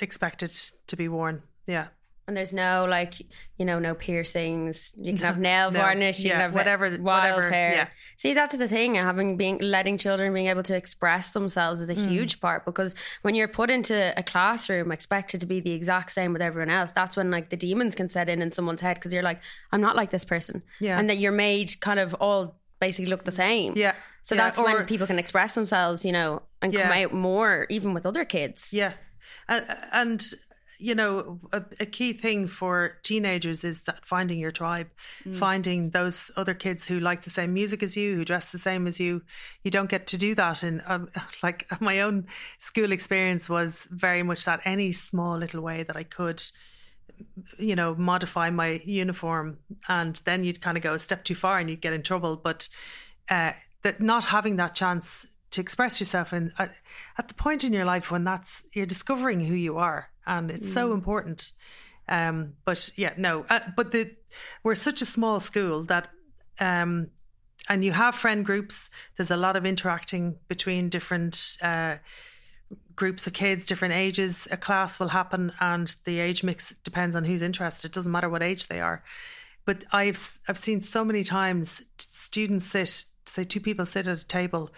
expected 0.01 0.51
to 0.87 0.95
be 0.95 1.07
worn. 1.07 1.43
Yeah. 1.67 1.87
And 2.29 2.37
there's 2.37 2.53
no 2.53 2.85
like, 2.87 3.15
you 3.57 3.65
know, 3.65 3.79
no 3.79 3.95
piercings. 3.95 4.93
You 4.95 5.13
can 5.13 5.23
have 5.25 5.39
nail 5.39 5.71
no, 5.71 5.79
varnish. 5.79 6.19
You 6.19 6.27
yeah, 6.27 6.33
can 6.33 6.41
have 6.41 6.53
whatever, 6.53 6.85
wild 6.99 7.37
whatever, 7.37 7.49
hair. 7.51 7.73
Yeah. 7.73 7.87
See, 8.17 8.35
that's 8.35 8.55
the 8.55 8.67
thing. 8.67 8.93
Having 8.93 9.37
being 9.37 9.57
letting 9.57 9.97
children 9.97 10.31
being 10.31 10.45
able 10.45 10.61
to 10.61 10.75
express 10.75 11.33
themselves 11.33 11.81
is 11.81 11.89
a 11.89 11.95
mm. 11.95 12.07
huge 12.07 12.39
part 12.39 12.65
because 12.65 12.93
when 13.23 13.33
you're 13.33 13.47
put 13.47 13.71
into 13.71 14.13
a 14.15 14.21
classroom 14.21 14.91
expected 14.91 15.39
to 15.39 15.47
be 15.47 15.59
the 15.59 15.71
exact 15.71 16.11
same 16.11 16.31
with 16.31 16.43
everyone 16.43 16.69
else, 16.69 16.91
that's 16.91 17.17
when 17.17 17.31
like 17.31 17.49
the 17.49 17.57
demons 17.57 17.95
can 17.95 18.09
set 18.09 18.29
in 18.29 18.43
in 18.43 18.51
someone's 18.51 18.81
head 18.81 18.97
because 18.97 19.11
you're 19.11 19.23
like, 19.23 19.41
I'm 19.71 19.81
not 19.81 19.95
like 19.95 20.11
this 20.11 20.23
person. 20.23 20.61
Yeah. 20.79 20.99
And 20.99 21.09
that 21.09 21.17
you're 21.17 21.31
made 21.31 21.81
kind 21.81 21.99
of 21.99 22.13
all 22.13 22.59
basically 22.79 23.09
look 23.09 23.23
the 23.23 23.31
same. 23.31 23.73
Yeah. 23.75 23.95
So 24.21 24.35
yeah. 24.35 24.43
that's 24.43 24.59
or, 24.59 24.65
when 24.65 24.85
people 24.85 25.07
can 25.07 25.17
express 25.17 25.55
themselves, 25.55 26.05
you 26.05 26.11
know, 26.11 26.43
and 26.61 26.71
yeah. 26.75 26.83
come 26.83 26.91
out 26.91 27.11
more 27.11 27.65
even 27.71 27.95
with 27.95 28.05
other 28.05 28.23
kids. 28.23 28.71
Yeah. 28.71 28.93
And, 29.47 29.65
and 29.91 30.33
you 30.79 30.95
know, 30.95 31.39
a, 31.51 31.61
a, 31.81 31.85
key 31.85 32.13
thing 32.13 32.47
for 32.47 32.97
teenagers 33.03 33.63
is 33.65 33.81
that 33.81 34.05
finding 34.05 34.39
your 34.39 34.51
tribe, 34.51 34.87
mm. 35.25 35.35
finding 35.35 35.89
those 35.89 36.31
other 36.37 36.53
kids 36.53 36.87
who 36.87 36.99
like 37.01 37.23
the 37.23 37.29
same 37.29 37.53
music 37.53 37.83
as 37.83 37.97
you, 37.97 38.15
who 38.15 38.23
dress 38.23 38.51
the 38.51 38.57
same 38.57 38.87
as 38.87 38.99
you. 38.99 39.21
You 39.63 39.71
don't 39.71 39.89
get 39.89 40.07
to 40.07 40.17
do 40.17 40.33
that. 40.35 40.63
And 40.63 40.81
um, 40.87 41.09
like 41.43 41.67
my 41.81 41.99
own 41.99 42.27
school 42.59 42.91
experience 42.91 43.49
was 43.49 43.87
very 43.91 44.23
much 44.23 44.45
that 44.45 44.61
any 44.63 44.93
small 44.93 45.37
little 45.37 45.61
way 45.61 45.83
that 45.83 45.97
I 45.97 46.03
could, 46.03 46.41
you 47.57 47.75
know, 47.75 47.93
modify 47.95 48.49
my 48.49 48.81
uniform, 48.85 49.57
and 49.89 50.15
then 50.23 50.45
you'd 50.45 50.61
kind 50.61 50.77
of 50.77 50.83
go 50.83 50.93
a 50.93 50.99
step 50.99 51.25
too 51.25 51.35
far 51.35 51.59
and 51.59 51.69
you'd 51.69 51.81
get 51.81 51.93
in 51.93 52.03
trouble. 52.03 52.37
But 52.37 52.69
uh, 53.29 53.51
that 53.83 53.99
not 53.99 54.23
having 54.25 54.55
that 54.55 54.75
chance 54.75 55.25
to 55.51 55.61
express 55.61 55.99
yourself 55.99 56.31
and 56.31 56.51
uh, 56.59 56.67
at 57.17 57.27
the 57.27 57.33
point 57.33 57.63
in 57.63 57.73
your 57.73 57.85
life 57.85 58.11
when 58.11 58.23
that's 58.23 58.63
you're 58.73 58.85
discovering 58.85 59.41
who 59.41 59.55
you 59.55 59.77
are 59.77 60.09
and 60.29 60.49
it's 60.51 60.69
mm. 60.69 60.73
so 60.73 60.93
important. 60.93 61.51
Um, 62.07 62.53
but 62.65 62.89
yeah 62.95 63.13
no 63.17 63.45
uh, 63.51 63.59
but 63.75 63.91
the 63.91 64.09
we're 64.63 64.73
such 64.73 65.03
a 65.03 65.05
small 65.05 65.39
school 65.39 65.83
that 65.83 66.09
um, 66.59 67.11
and 67.67 67.85
you 67.85 67.91
have 67.91 68.15
friend 68.15 68.43
groups. 68.43 68.89
There's 69.15 69.29
a 69.31 69.37
lot 69.37 69.55
of 69.55 69.65
interacting 69.65 70.37
between 70.47 70.89
different 70.89 71.57
uh, 71.61 71.97
groups 72.95 73.27
of 73.27 73.33
kids 73.33 73.65
different 73.65 73.93
ages. 73.93 74.47
A 74.51 74.57
class 74.57 74.99
will 74.99 75.07
happen 75.07 75.53
and 75.59 75.95
the 76.05 76.19
age 76.19 76.43
mix 76.43 76.73
depends 76.83 77.15
on 77.15 77.23
who's 77.23 77.41
interested. 77.41 77.89
It 77.89 77.93
doesn't 77.93 78.11
matter 78.11 78.29
what 78.29 78.43
age 78.43 78.67
they 78.67 78.81
are. 78.81 79.03
But 79.65 79.85
i've 79.91 80.39
i've 80.47 80.57
seen 80.57 80.81
so 80.81 81.05
many 81.05 81.23
times 81.23 81.83
students 81.97 82.65
sit 82.65 83.05
say 83.25 83.43
two 83.43 83.59
people 83.59 83.85
sit 83.85 84.07
at 84.07 84.17
a 84.17 84.25
table 84.25 84.71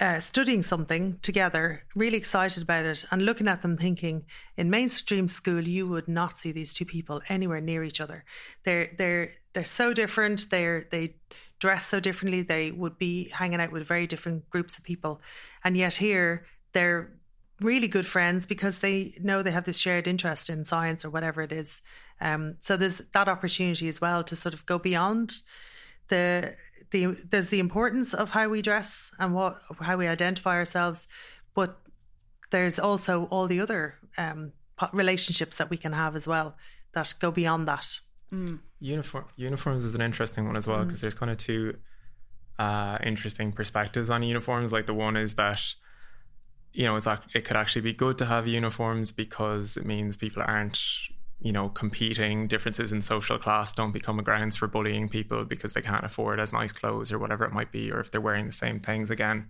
uh, 0.00 0.20
studying 0.20 0.62
something 0.62 1.18
together, 1.22 1.84
really 1.94 2.16
excited 2.16 2.62
about 2.62 2.84
it, 2.84 3.04
and 3.10 3.22
looking 3.22 3.48
at 3.48 3.62
them 3.62 3.76
thinking, 3.76 4.24
in 4.56 4.70
mainstream 4.70 5.28
school, 5.28 5.66
you 5.66 5.86
would 5.88 6.08
not 6.08 6.38
see 6.38 6.52
these 6.52 6.74
two 6.74 6.84
people 6.84 7.22
anywhere 7.28 7.60
near 7.60 7.82
each 7.82 8.00
other. 8.00 8.24
They're 8.64 8.90
they're 8.98 9.32
they're 9.52 9.64
so 9.64 9.92
different. 9.92 10.50
They're 10.50 10.86
they 10.90 11.16
dress 11.58 11.86
so 11.86 12.00
differently. 12.00 12.42
They 12.42 12.70
would 12.70 12.98
be 12.98 13.28
hanging 13.30 13.60
out 13.60 13.72
with 13.72 13.86
very 13.86 14.06
different 14.06 14.48
groups 14.50 14.78
of 14.78 14.84
people, 14.84 15.20
and 15.64 15.76
yet 15.76 15.94
here 15.94 16.46
they're 16.72 17.12
really 17.60 17.88
good 17.88 18.06
friends 18.06 18.46
because 18.46 18.78
they 18.78 19.14
know 19.20 19.42
they 19.42 19.50
have 19.50 19.64
this 19.64 19.78
shared 19.78 20.06
interest 20.06 20.50
in 20.50 20.64
science 20.64 21.04
or 21.04 21.10
whatever 21.10 21.42
it 21.42 21.52
is. 21.52 21.82
Um, 22.20 22.56
so 22.60 22.76
there's 22.76 23.02
that 23.12 23.28
opportunity 23.28 23.88
as 23.88 24.00
well 24.00 24.24
to 24.24 24.36
sort 24.36 24.54
of 24.54 24.66
go 24.66 24.78
beyond 24.78 25.42
the 26.08 26.54
the 26.90 27.16
there's 27.30 27.48
the 27.48 27.60
importance 27.60 28.14
of 28.14 28.30
how 28.30 28.48
we 28.48 28.62
dress 28.62 29.10
and 29.18 29.34
what 29.34 29.60
how 29.80 29.96
we 29.96 30.08
identify 30.08 30.54
ourselves, 30.56 31.08
but 31.54 31.78
there's 32.50 32.78
also 32.78 33.24
all 33.24 33.46
the 33.46 33.60
other 33.60 33.94
um, 34.18 34.52
relationships 34.92 35.56
that 35.56 35.70
we 35.70 35.76
can 35.76 35.92
have 35.92 36.14
as 36.14 36.28
well 36.28 36.56
that 36.92 37.14
go 37.20 37.30
beyond 37.30 37.68
that. 37.68 37.98
Mm. 38.32 38.60
Uniform 38.80 39.24
uniforms 39.36 39.84
is 39.84 39.94
an 39.94 40.00
interesting 40.00 40.46
one 40.46 40.56
as 40.56 40.66
well 40.66 40.84
because 40.84 40.98
mm. 40.98 41.02
there's 41.02 41.14
kind 41.14 41.30
of 41.30 41.38
two 41.38 41.76
uh, 42.58 42.98
interesting 43.04 43.52
perspectives 43.52 44.10
on 44.10 44.22
uniforms. 44.22 44.72
Like 44.72 44.86
the 44.86 44.94
one 44.94 45.16
is 45.16 45.34
that 45.34 45.62
you 46.72 46.84
know 46.84 46.96
it's 46.96 47.06
it 47.34 47.44
could 47.44 47.56
actually 47.56 47.82
be 47.82 47.92
good 47.92 48.18
to 48.18 48.26
have 48.26 48.46
uniforms 48.46 49.12
because 49.12 49.76
it 49.76 49.86
means 49.86 50.16
people 50.16 50.42
aren't 50.46 50.80
you 51.40 51.52
know, 51.52 51.68
competing 51.68 52.48
differences 52.48 52.92
in 52.92 53.02
social 53.02 53.38
class 53.38 53.72
don't 53.72 53.92
become 53.92 54.18
a 54.18 54.22
grounds 54.22 54.56
for 54.56 54.66
bullying 54.66 55.08
people 55.08 55.44
because 55.44 55.74
they 55.74 55.82
can't 55.82 56.04
afford 56.04 56.40
as 56.40 56.52
nice 56.52 56.72
clothes 56.72 57.12
or 57.12 57.18
whatever 57.18 57.44
it 57.44 57.52
might 57.52 57.70
be, 57.70 57.90
or 57.90 58.00
if 58.00 58.10
they're 58.10 58.20
wearing 58.20 58.46
the 58.46 58.52
same 58.52 58.80
things 58.80 59.10
again. 59.10 59.48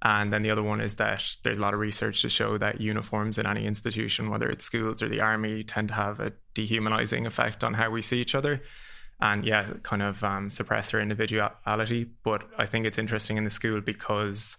And 0.00 0.32
then 0.32 0.42
the 0.42 0.50
other 0.50 0.62
one 0.62 0.80
is 0.80 0.94
that 0.96 1.24
there's 1.42 1.58
a 1.58 1.60
lot 1.60 1.74
of 1.74 1.80
research 1.80 2.22
to 2.22 2.28
show 2.28 2.56
that 2.58 2.80
uniforms 2.80 3.38
in 3.38 3.46
any 3.46 3.66
institution, 3.66 4.30
whether 4.30 4.48
it's 4.48 4.64
schools 4.64 5.02
or 5.02 5.08
the 5.08 5.20
army, 5.20 5.64
tend 5.64 5.88
to 5.88 5.94
have 5.94 6.20
a 6.20 6.32
dehumanizing 6.54 7.26
effect 7.26 7.64
on 7.64 7.74
how 7.74 7.90
we 7.90 8.00
see 8.00 8.18
each 8.18 8.36
other. 8.36 8.62
And 9.20 9.44
yeah, 9.44 9.72
kind 9.82 10.02
of 10.02 10.22
um, 10.22 10.48
suppress 10.48 10.94
our 10.94 11.00
individuality. 11.00 12.06
But 12.22 12.44
I 12.56 12.66
think 12.66 12.86
it's 12.86 12.98
interesting 12.98 13.36
in 13.36 13.44
the 13.44 13.50
school 13.50 13.80
because 13.80 14.56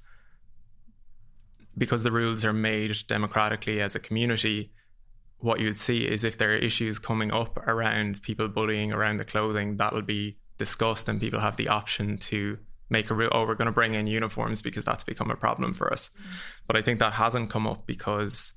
because 1.78 2.04
the 2.04 2.12
rules 2.12 2.44
are 2.44 2.52
made 2.52 2.98
democratically 3.08 3.80
as 3.80 3.96
a 3.96 4.00
community 4.00 4.74
what 5.40 5.60
you'd 5.60 5.78
see 5.78 6.06
is 6.06 6.24
if 6.24 6.38
there 6.38 6.54
are 6.54 6.58
issues 6.58 7.00
coming 7.00 7.32
up 7.32 7.58
around 7.58 8.22
people 8.22 8.48
bullying 8.48 8.92
around 8.92 9.18
the 9.18 9.26
clothing, 9.26 9.78
that'll 9.78 10.02
be 10.02 10.38
discussed 10.58 11.08
and 11.08 11.20
people 11.20 11.40
have 11.40 11.58
the 11.58 11.70
option 11.70 12.18
to 12.18 12.58
make 12.90 13.10
a 13.10 13.14
rule, 13.14 13.30
oh, 13.32 13.46
we're 13.46 13.56
going 13.56 13.68
to 13.68 13.72
bring 13.72 13.94
in 13.94 14.08
uniforms 14.08 14.62
because 14.62 14.84
that's 14.84 15.04
become 15.04 15.32
a 15.32 15.36
problem 15.36 15.74
for 15.74 15.94
us. 15.94 16.12
But 16.68 16.76
I 16.76 16.82
think 16.82 17.00
that 17.00 17.14
hasn't 17.14 17.50
come 17.50 17.68
up 17.68 17.86
because 17.86 18.54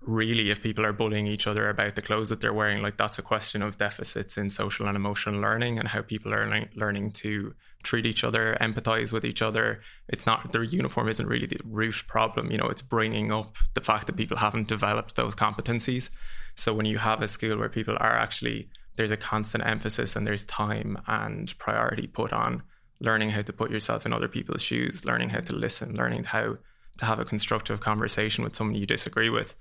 really 0.00 0.50
if 0.50 0.62
people 0.62 0.84
are 0.84 0.92
bullying 0.92 1.26
each 1.26 1.46
other 1.46 1.68
about 1.68 1.94
the 1.94 2.02
clothes 2.02 2.28
that 2.28 2.40
they're 2.40 2.52
wearing 2.52 2.80
like 2.80 2.96
that's 2.96 3.18
a 3.18 3.22
question 3.22 3.62
of 3.62 3.76
deficits 3.76 4.38
in 4.38 4.48
social 4.48 4.86
and 4.86 4.96
emotional 4.96 5.40
learning 5.40 5.78
and 5.78 5.88
how 5.88 6.00
people 6.00 6.32
are 6.32 6.68
learning 6.76 7.10
to 7.10 7.52
treat 7.82 8.06
each 8.06 8.24
other 8.24 8.56
empathize 8.60 9.12
with 9.12 9.24
each 9.24 9.40
other 9.40 9.80
it's 10.08 10.26
not 10.26 10.52
their 10.52 10.62
uniform 10.62 11.08
isn't 11.08 11.26
really 11.26 11.46
the 11.46 11.60
root 11.64 12.02
problem 12.08 12.50
you 12.50 12.58
know 12.58 12.66
it's 12.66 12.82
bringing 12.82 13.32
up 13.32 13.56
the 13.74 13.80
fact 13.80 14.06
that 14.06 14.16
people 14.16 14.36
haven't 14.36 14.68
developed 14.68 15.14
those 15.16 15.34
competencies 15.34 16.10
so 16.56 16.72
when 16.72 16.86
you 16.86 16.98
have 16.98 17.22
a 17.22 17.28
school 17.28 17.56
where 17.58 17.68
people 17.68 17.96
are 17.98 18.18
actually 18.18 18.68
there's 18.96 19.12
a 19.12 19.16
constant 19.16 19.64
emphasis 19.64 20.16
and 20.16 20.26
there's 20.26 20.44
time 20.44 20.98
and 21.06 21.56
priority 21.58 22.06
put 22.06 22.32
on 22.32 22.62
learning 23.00 23.30
how 23.30 23.42
to 23.42 23.52
put 23.52 23.70
yourself 23.70 24.04
in 24.04 24.12
other 24.12 24.28
people's 24.28 24.62
shoes 24.62 25.04
learning 25.04 25.28
how 25.28 25.40
to 25.40 25.54
listen 25.54 25.94
learning 25.94 26.24
how 26.24 26.56
to 26.96 27.04
have 27.04 27.20
a 27.20 27.24
constructive 27.24 27.80
conversation 27.80 28.42
with 28.42 28.56
someone 28.56 28.74
you 28.74 28.86
disagree 28.86 29.30
with 29.30 29.56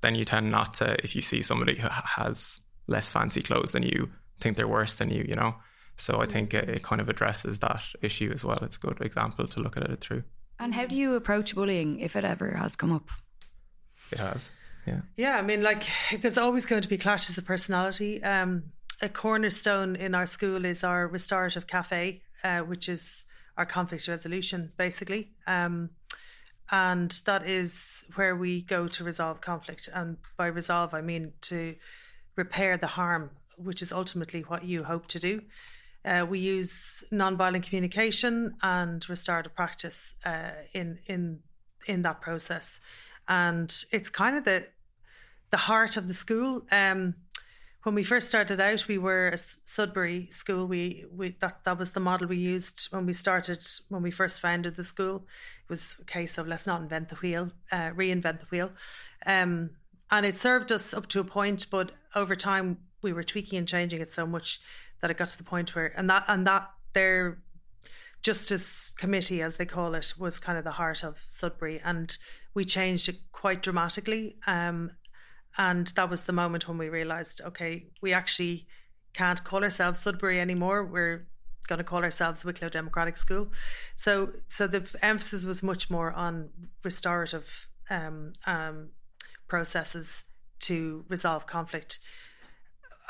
then 0.00 0.14
you 0.14 0.24
tend 0.24 0.50
not 0.50 0.74
to, 0.74 0.96
if 1.04 1.14
you 1.14 1.22
see 1.22 1.42
somebody 1.42 1.78
who 1.78 1.88
has 1.88 2.60
less 2.86 3.12
fancy 3.12 3.42
clothes 3.42 3.72
than 3.72 3.82
you, 3.82 4.10
think 4.40 4.56
they're 4.56 4.68
worse 4.68 4.94
than 4.94 5.10
you, 5.10 5.24
you 5.28 5.34
know? 5.34 5.54
So 6.00 6.20
I 6.20 6.26
think 6.26 6.54
it, 6.54 6.68
it 6.68 6.82
kind 6.82 7.00
of 7.00 7.08
addresses 7.08 7.58
that 7.60 7.82
issue 8.02 8.30
as 8.32 8.44
well. 8.44 8.58
It's 8.62 8.76
a 8.76 8.80
good 8.80 9.00
example 9.00 9.46
to 9.46 9.62
look 9.62 9.76
at 9.76 9.84
it 9.84 10.00
through. 10.00 10.22
And 10.58 10.74
how 10.74 10.86
do 10.86 10.94
you 10.94 11.14
approach 11.14 11.54
bullying 11.54 12.00
if 12.00 12.16
it 12.16 12.24
ever 12.24 12.50
has 12.52 12.76
come 12.76 12.92
up? 12.92 13.10
It 14.12 14.18
has, 14.18 14.50
yeah. 14.86 15.00
Yeah, 15.16 15.36
I 15.36 15.42
mean, 15.42 15.62
like, 15.62 15.84
there's 16.20 16.38
always 16.38 16.66
going 16.66 16.82
to 16.82 16.88
be 16.88 16.98
clashes 16.98 17.38
of 17.38 17.44
personality. 17.44 18.22
Um, 18.22 18.64
a 19.02 19.08
cornerstone 19.08 19.96
in 19.96 20.14
our 20.14 20.26
school 20.26 20.64
is 20.64 20.84
our 20.84 21.06
restorative 21.06 21.66
cafe, 21.66 22.22
uh, 22.44 22.60
which 22.60 22.88
is 22.88 23.26
our 23.56 23.66
conflict 23.66 24.08
resolution, 24.08 24.72
basically. 24.76 25.32
Um, 25.46 25.90
and 26.70 27.10
that 27.26 27.48
is 27.48 28.04
where 28.14 28.36
we 28.36 28.62
go 28.62 28.88
to 28.88 29.04
resolve 29.04 29.40
conflict. 29.40 29.88
And 29.92 30.18
by 30.36 30.46
resolve, 30.46 30.94
I 30.94 31.00
mean 31.00 31.32
to 31.42 31.74
repair 32.36 32.76
the 32.76 32.86
harm, 32.86 33.30
which 33.56 33.82
is 33.82 33.92
ultimately 33.92 34.42
what 34.42 34.64
you 34.64 34.84
hope 34.84 35.06
to 35.08 35.18
do. 35.18 35.42
Uh, 36.04 36.26
we 36.28 36.38
use 36.38 37.04
nonviolent 37.12 37.62
communication 37.62 38.54
and 38.62 39.08
restorative 39.08 39.54
practice 39.54 40.14
uh, 40.24 40.50
in 40.72 40.98
in 41.06 41.40
in 41.86 42.02
that 42.02 42.20
process, 42.20 42.80
and 43.28 43.84
it's 43.92 44.08
kind 44.08 44.36
of 44.36 44.44
the 44.44 44.66
the 45.50 45.56
heart 45.56 45.96
of 45.96 46.08
the 46.08 46.14
school. 46.14 46.62
Um, 46.70 47.14
when 47.82 47.94
we 47.94 48.02
first 48.02 48.28
started 48.28 48.60
out, 48.60 48.86
we 48.88 48.98
were 48.98 49.28
a 49.28 49.38
Sudbury 49.38 50.28
school. 50.30 50.66
We, 50.66 51.06
we 51.14 51.36
that 51.40 51.64
that 51.64 51.78
was 51.78 51.90
the 51.90 52.00
model 52.00 52.28
we 52.28 52.36
used 52.36 52.88
when 52.90 53.06
we 53.06 53.14
started 53.14 53.66
when 53.88 54.02
we 54.02 54.10
first 54.10 54.40
founded 54.40 54.76
the 54.76 54.84
school. 54.84 55.16
It 55.16 55.70
was 55.70 55.96
a 56.00 56.04
case 56.04 56.36
of 56.36 56.46
let's 56.46 56.66
not 56.66 56.82
invent 56.82 57.08
the 57.08 57.16
wheel, 57.16 57.50
uh, 57.72 57.90
reinvent 57.90 58.40
the 58.40 58.46
wheel, 58.50 58.70
um, 59.26 59.70
and 60.10 60.26
it 60.26 60.36
served 60.36 60.72
us 60.72 60.92
up 60.92 61.06
to 61.08 61.20
a 61.20 61.24
point. 61.24 61.66
But 61.70 61.92
over 62.14 62.36
time, 62.36 62.78
we 63.02 63.12
were 63.12 63.22
tweaking 63.22 63.58
and 63.58 63.68
changing 63.68 64.00
it 64.00 64.10
so 64.10 64.26
much 64.26 64.60
that 65.00 65.10
it 65.10 65.16
got 65.16 65.30
to 65.30 65.38
the 65.38 65.44
point 65.44 65.74
where 65.74 65.92
and 65.96 66.08
that 66.10 66.24
and 66.28 66.46
that 66.46 66.70
their 66.92 67.38
justice 68.22 68.92
committee, 68.96 69.42
as 69.42 69.56
they 69.56 69.64
call 69.64 69.94
it, 69.94 70.12
was 70.18 70.38
kind 70.38 70.58
of 70.58 70.64
the 70.64 70.70
heart 70.70 71.02
of 71.04 71.18
Sudbury, 71.26 71.80
and 71.84 72.16
we 72.54 72.64
changed 72.64 73.08
it 73.08 73.16
quite 73.32 73.62
dramatically. 73.62 74.36
Um, 74.46 74.90
and 75.58 75.88
that 75.88 76.10
was 76.10 76.24
the 76.24 76.32
moment 76.32 76.68
when 76.68 76.78
we 76.78 76.88
realized, 76.88 77.40
okay, 77.44 77.86
we 78.02 78.12
actually 78.12 78.66
can't 79.14 79.42
call 79.42 79.64
ourselves 79.64 79.98
Sudbury 79.98 80.40
anymore. 80.40 80.84
We're 80.84 81.26
going 81.66 81.78
to 81.78 81.84
call 81.84 82.02
ourselves 82.02 82.44
Wicklow 82.44 82.68
Democratic 82.68 83.16
School. 83.16 83.48
So, 83.96 84.30
so 84.48 84.66
the 84.66 84.88
emphasis 85.02 85.44
was 85.44 85.62
much 85.62 85.90
more 85.90 86.12
on 86.12 86.50
restorative 86.84 87.68
um, 87.88 88.34
um, 88.46 88.90
processes 89.48 90.24
to 90.60 91.04
resolve 91.08 91.46
conflict. 91.46 92.00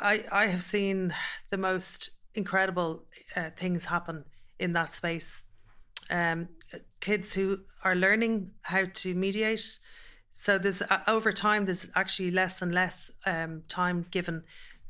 I, 0.00 0.24
I 0.32 0.46
have 0.46 0.62
seen 0.62 1.14
the 1.50 1.58
most 1.58 2.10
incredible 2.34 3.04
uh, 3.36 3.50
things 3.56 3.84
happen 3.84 4.24
in 4.58 4.72
that 4.72 4.90
space. 4.90 5.44
Um, 6.10 6.48
kids 7.00 7.34
who 7.34 7.60
are 7.84 7.94
learning 7.94 8.50
how 8.62 8.84
to 8.92 9.14
mediate, 9.14 9.78
so 10.32 10.58
there's 10.58 10.82
uh, 10.82 11.00
over 11.06 11.32
time 11.32 11.64
there's 11.64 11.88
actually 11.94 12.30
less 12.30 12.62
and 12.62 12.74
less 12.74 13.10
um, 13.26 13.62
time 13.68 14.06
given 14.10 14.42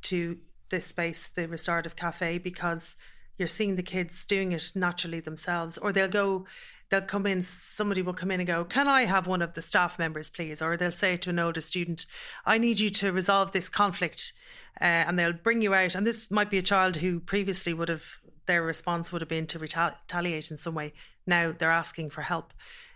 to 0.03 0.39
this 0.71 0.87
space, 0.87 1.29
the 1.29 1.49
restorative 1.49 1.97
cafe, 1.97 2.39
because 2.39 2.97
you're 3.37 3.49
seeing 3.49 3.77
the 3.77 3.83
kids 3.83 4.25
doing 4.25 4.53
it 4.53 4.71
naturally 4.75 5.21
themselves, 5.21 5.79
or 5.79 5.93
they'll 5.93 6.09
go. 6.09 6.47
They'll 6.91 7.03
come 7.03 7.25
in, 7.25 7.41
somebody 7.41 8.03
will 8.03 8.15
come 8.15 8.33
in 8.33 8.41
and 8.41 8.49
go, 8.49 8.65
Can 8.65 8.89
I 8.89 9.05
have 9.05 9.29
one 9.29 9.43
of 9.43 9.55
the 9.55 9.63
staff 9.63 9.97
members, 9.97 10.29
please? 10.29 10.61
Or 10.61 10.77
they'll 10.77 10.91
say 10.91 11.17
to 11.19 11.31
an 11.31 11.39
older 11.39 11.61
student, 11.61 12.05
I 12.45 12.59
need 12.59 12.81
you 12.81 12.91
to 12.91 13.13
resolve 13.13 13.53
this 13.53 13.69
conflict. 13.69 14.33
Uh, 14.81 15.05
and 15.07 15.19
they'll 15.19 15.33
bring 15.33 15.63
you 15.63 15.75
out. 15.75 15.95
And 15.95 16.07
this 16.07 16.31
might 16.31 16.51
be 16.51 16.59
a 16.59 16.63
child 16.63 16.97
who 16.97 17.21
previously 17.21 17.73
would 17.73 17.89
have, 17.89 18.05
their 18.47 18.63
response 18.63 19.13
would 19.13 19.23
have 19.23 19.29
been 19.29 19.47
to 19.49 19.59
retaliate 19.59 20.51
in 20.51 20.57
some 20.57 20.75
way. 20.75 20.93
Now 21.27 21.55
they're 21.57 21.71
asking 21.71 22.11
for 22.11 22.23
help. 22.23 22.53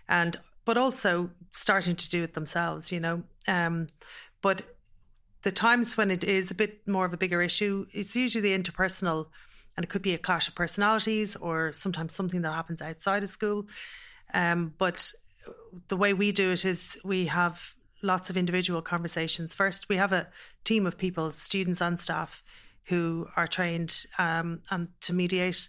And 0.07 0.37
but 0.65 0.77
also 0.77 1.29
starting 1.51 1.95
to 1.95 2.09
do 2.09 2.23
it 2.23 2.33
themselves, 2.33 2.91
you 2.91 2.99
know. 2.99 3.23
Um, 3.47 3.87
but 4.41 4.63
the 5.43 5.51
times 5.51 5.95
when 5.95 6.09
it 6.09 6.23
is 6.23 6.49
a 6.49 6.55
bit 6.55 6.87
more 6.87 7.05
of 7.05 7.13
a 7.13 7.17
bigger 7.17 7.41
issue, 7.41 7.85
it's 7.93 8.15
usually 8.15 8.41
the 8.41 8.57
interpersonal, 8.57 9.27
and 9.77 9.83
it 9.83 9.89
could 9.89 10.01
be 10.01 10.15
a 10.15 10.17
clash 10.17 10.47
of 10.47 10.55
personalities 10.55 11.35
or 11.35 11.71
sometimes 11.71 12.13
something 12.13 12.41
that 12.41 12.51
happens 12.51 12.81
outside 12.81 13.21
of 13.21 13.29
school. 13.29 13.67
Um, 14.33 14.73
but 14.79 15.13
the 15.87 15.97
way 15.97 16.13
we 16.13 16.31
do 16.31 16.51
it 16.51 16.65
is 16.65 16.97
we 17.03 17.27
have 17.27 17.74
lots 18.05 18.29
of 18.29 18.37
individual 18.37 18.81
conversations. 18.81 19.53
First, 19.53 19.89
we 19.89 19.97
have 19.97 20.13
a 20.13 20.27
team 20.63 20.85
of 20.85 20.97
people, 20.97 21.31
students 21.31 21.81
and 21.81 21.99
staff, 21.99 22.43
who 22.85 23.27
are 23.35 23.47
trained 23.47 24.05
um, 24.19 24.61
and 24.69 24.87
to 25.01 25.13
mediate. 25.13 25.67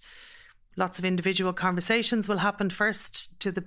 Lots 0.77 0.99
of 0.99 1.05
individual 1.05 1.53
conversations 1.53 2.29
will 2.29 2.39
happen 2.39 2.71
first 2.71 3.41
to 3.41 3.51
the 3.51 3.65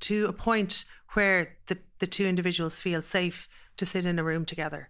to 0.00 0.26
a 0.26 0.32
point 0.32 0.86
where 1.12 1.56
the, 1.66 1.76
the 1.98 2.06
two 2.06 2.26
individuals 2.26 2.78
feel 2.78 3.02
safe 3.02 3.48
to 3.76 3.84
sit 3.84 4.06
in 4.06 4.18
a 4.18 4.24
room 4.24 4.44
together 4.46 4.88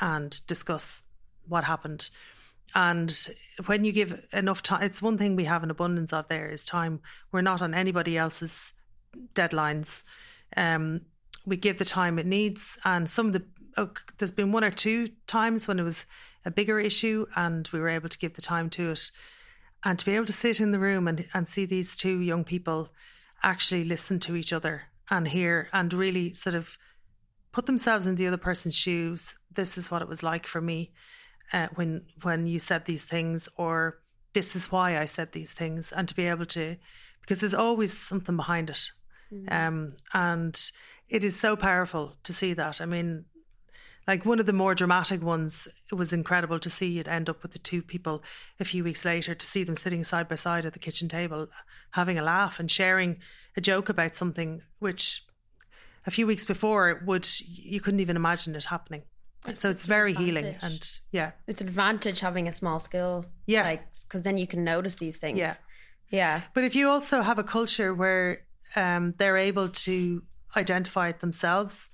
and 0.00 0.46
discuss 0.46 1.02
what 1.48 1.64
happened. 1.64 2.10
And 2.74 3.28
when 3.66 3.84
you 3.84 3.92
give 3.92 4.22
enough 4.32 4.62
time, 4.62 4.82
it's 4.82 5.02
one 5.02 5.18
thing 5.18 5.34
we 5.34 5.44
have 5.44 5.62
an 5.62 5.70
abundance 5.70 6.12
of 6.12 6.28
there 6.28 6.48
is 6.50 6.64
time. 6.64 7.00
We're 7.32 7.40
not 7.40 7.62
on 7.62 7.74
anybody 7.74 8.16
else's 8.16 8.74
deadlines. 9.34 10.04
Um, 10.56 11.02
we 11.46 11.56
give 11.56 11.78
the 11.78 11.84
time 11.84 12.18
it 12.18 12.26
needs. 12.26 12.78
And 12.84 13.08
some 13.08 13.28
of 13.28 13.32
the, 13.32 13.44
oh, 13.76 13.90
there's 14.18 14.32
been 14.32 14.52
one 14.52 14.64
or 14.64 14.70
two 14.70 15.08
times 15.26 15.66
when 15.66 15.78
it 15.78 15.84
was 15.84 16.06
a 16.44 16.50
bigger 16.50 16.80
issue 16.80 17.26
and 17.36 17.68
we 17.72 17.80
were 17.80 17.88
able 17.88 18.08
to 18.08 18.18
give 18.18 18.34
the 18.34 18.42
time 18.42 18.70
to 18.70 18.90
it. 18.90 19.10
And 19.84 19.98
to 19.98 20.04
be 20.04 20.14
able 20.14 20.26
to 20.26 20.32
sit 20.32 20.60
in 20.60 20.72
the 20.72 20.78
room 20.78 21.08
and, 21.08 21.26
and 21.32 21.48
see 21.48 21.64
these 21.64 21.96
two 21.96 22.20
young 22.20 22.44
people 22.44 22.90
actually 23.42 23.84
listen 23.84 24.20
to 24.20 24.36
each 24.36 24.52
other 24.52 24.82
and 25.08 25.26
hear 25.26 25.68
and 25.72 25.92
really 25.92 26.34
sort 26.34 26.54
of 26.54 26.76
put 27.52 27.66
themselves 27.66 28.06
in 28.06 28.16
the 28.16 28.26
other 28.26 28.36
person's 28.36 28.76
shoes. 28.76 29.36
This 29.52 29.78
is 29.78 29.90
what 29.90 30.02
it 30.02 30.08
was 30.08 30.22
like 30.22 30.46
for 30.46 30.60
me 30.60 30.92
uh, 31.52 31.68
when 31.74 32.02
when 32.22 32.46
you 32.46 32.58
said 32.58 32.84
these 32.84 33.04
things, 33.04 33.48
or 33.56 33.98
this 34.32 34.54
is 34.54 34.70
why 34.70 34.98
I 34.98 35.04
said 35.06 35.32
these 35.32 35.52
things, 35.52 35.92
and 35.92 36.06
to 36.08 36.14
be 36.14 36.26
able 36.26 36.46
to, 36.46 36.76
because 37.20 37.40
there's 37.40 37.54
always 37.54 37.92
something 37.92 38.36
behind 38.36 38.70
it, 38.70 38.90
mm. 39.32 39.52
um, 39.52 39.96
and 40.12 40.72
it 41.10 41.24
is 41.24 41.38
so 41.38 41.56
powerful 41.56 42.16
to 42.22 42.32
see 42.32 42.54
that. 42.54 42.80
I 42.80 42.86
mean, 42.86 43.24
like 44.06 44.24
one 44.24 44.40
of 44.40 44.46
the 44.46 44.52
more 44.52 44.74
dramatic 44.74 45.22
ones, 45.22 45.68
it 45.90 45.94
was 45.94 46.12
incredible 46.12 46.58
to 46.60 46.70
see 46.70 46.98
it 46.98 47.08
end 47.08 47.28
up 47.28 47.42
with 47.42 47.52
the 47.52 47.58
two 47.58 47.82
people 47.82 48.22
a 48.60 48.64
few 48.64 48.84
weeks 48.84 49.04
later, 49.04 49.34
to 49.34 49.46
see 49.46 49.64
them 49.64 49.74
sitting 49.74 50.04
side 50.04 50.28
by 50.28 50.36
side 50.36 50.64
at 50.64 50.72
the 50.72 50.78
kitchen 50.78 51.08
table, 51.08 51.48
having 51.90 52.18
a 52.18 52.22
laugh 52.22 52.60
and 52.60 52.70
sharing 52.70 53.18
a 53.56 53.60
joke 53.60 53.88
about 53.88 54.14
something 54.14 54.62
which 54.78 55.24
a 56.06 56.10
few 56.10 56.26
weeks 56.26 56.44
before 56.44 57.02
would 57.04 57.28
you 57.40 57.80
couldn't 57.80 58.00
even 58.00 58.16
imagine 58.16 58.54
it 58.54 58.64
happening. 58.64 59.02
So 59.54 59.70
it's 59.70 59.84
very 59.86 60.12
advantage. 60.12 60.40
healing 60.40 60.56
and 60.62 60.98
yeah, 61.12 61.30
it's 61.46 61.60
an 61.60 61.68
advantage 61.68 62.20
having 62.20 62.46
a 62.46 62.52
small 62.52 62.78
skill. 62.78 63.24
Yeah, 63.46 63.62
like 63.62 63.84
because 64.02 64.22
then 64.22 64.38
you 64.38 64.46
can 64.46 64.64
notice 64.64 64.96
these 64.96 65.16
things. 65.18 65.38
Yeah, 65.38 65.54
yeah. 66.10 66.42
But 66.54 66.64
if 66.64 66.74
you 66.74 66.88
also 66.88 67.22
have 67.22 67.38
a 67.38 67.44
culture 67.44 67.94
where 67.94 68.42
um, 68.76 69.14
they're 69.16 69.38
able 69.38 69.70
to 69.70 70.22
identify 70.56 71.08
it 71.08 71.20
themselves 71.20 71.90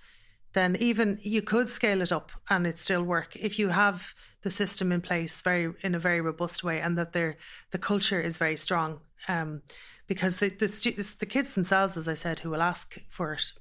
then 0.57 0.75
even 0.81 1.19
you 1.23 1.43
could 1.43 1.69
scale 1.69 2.01
it 2.01 2.11
up 2.11 2.33
and 2.49 2.67
it 2.67 2.79
still 2.79 3.03
work. 3.03 3.37
If 3.37 3.59
you 3.59 3.69
have 3.69 4.15
the 4.41 4.49
system 4.49 4.91
in 4.91 5.03
place 5.03 5.43
very 5.43 5.75
in 5.83 5.95
a 5.95 5.99
very 5.99 6.23
robust 6.23 6.65
way 6.65 6.81
and 6.81 6.97
that 6.97 7.13
they 7.13 7.37
the 7.73 7.79
culture 7.79 8.21
is 8.21 8.39
very 8.39 8.57
strong 8.57 9.01
um, 9.29 9.61
because 10.07 10.39
the, 10.39 10.49
the, 10.49 11.15
the 11.19 11.27
kids 11.27 11.55
themselves 11.55 11.99
as 11.99 12.09
I 12.09 12.15
said 12.15 12.39
who 12.39 12.51
will 12.51 12.63
ask 12.63 12.97
for 13.09 13.35
it 13.35 13.53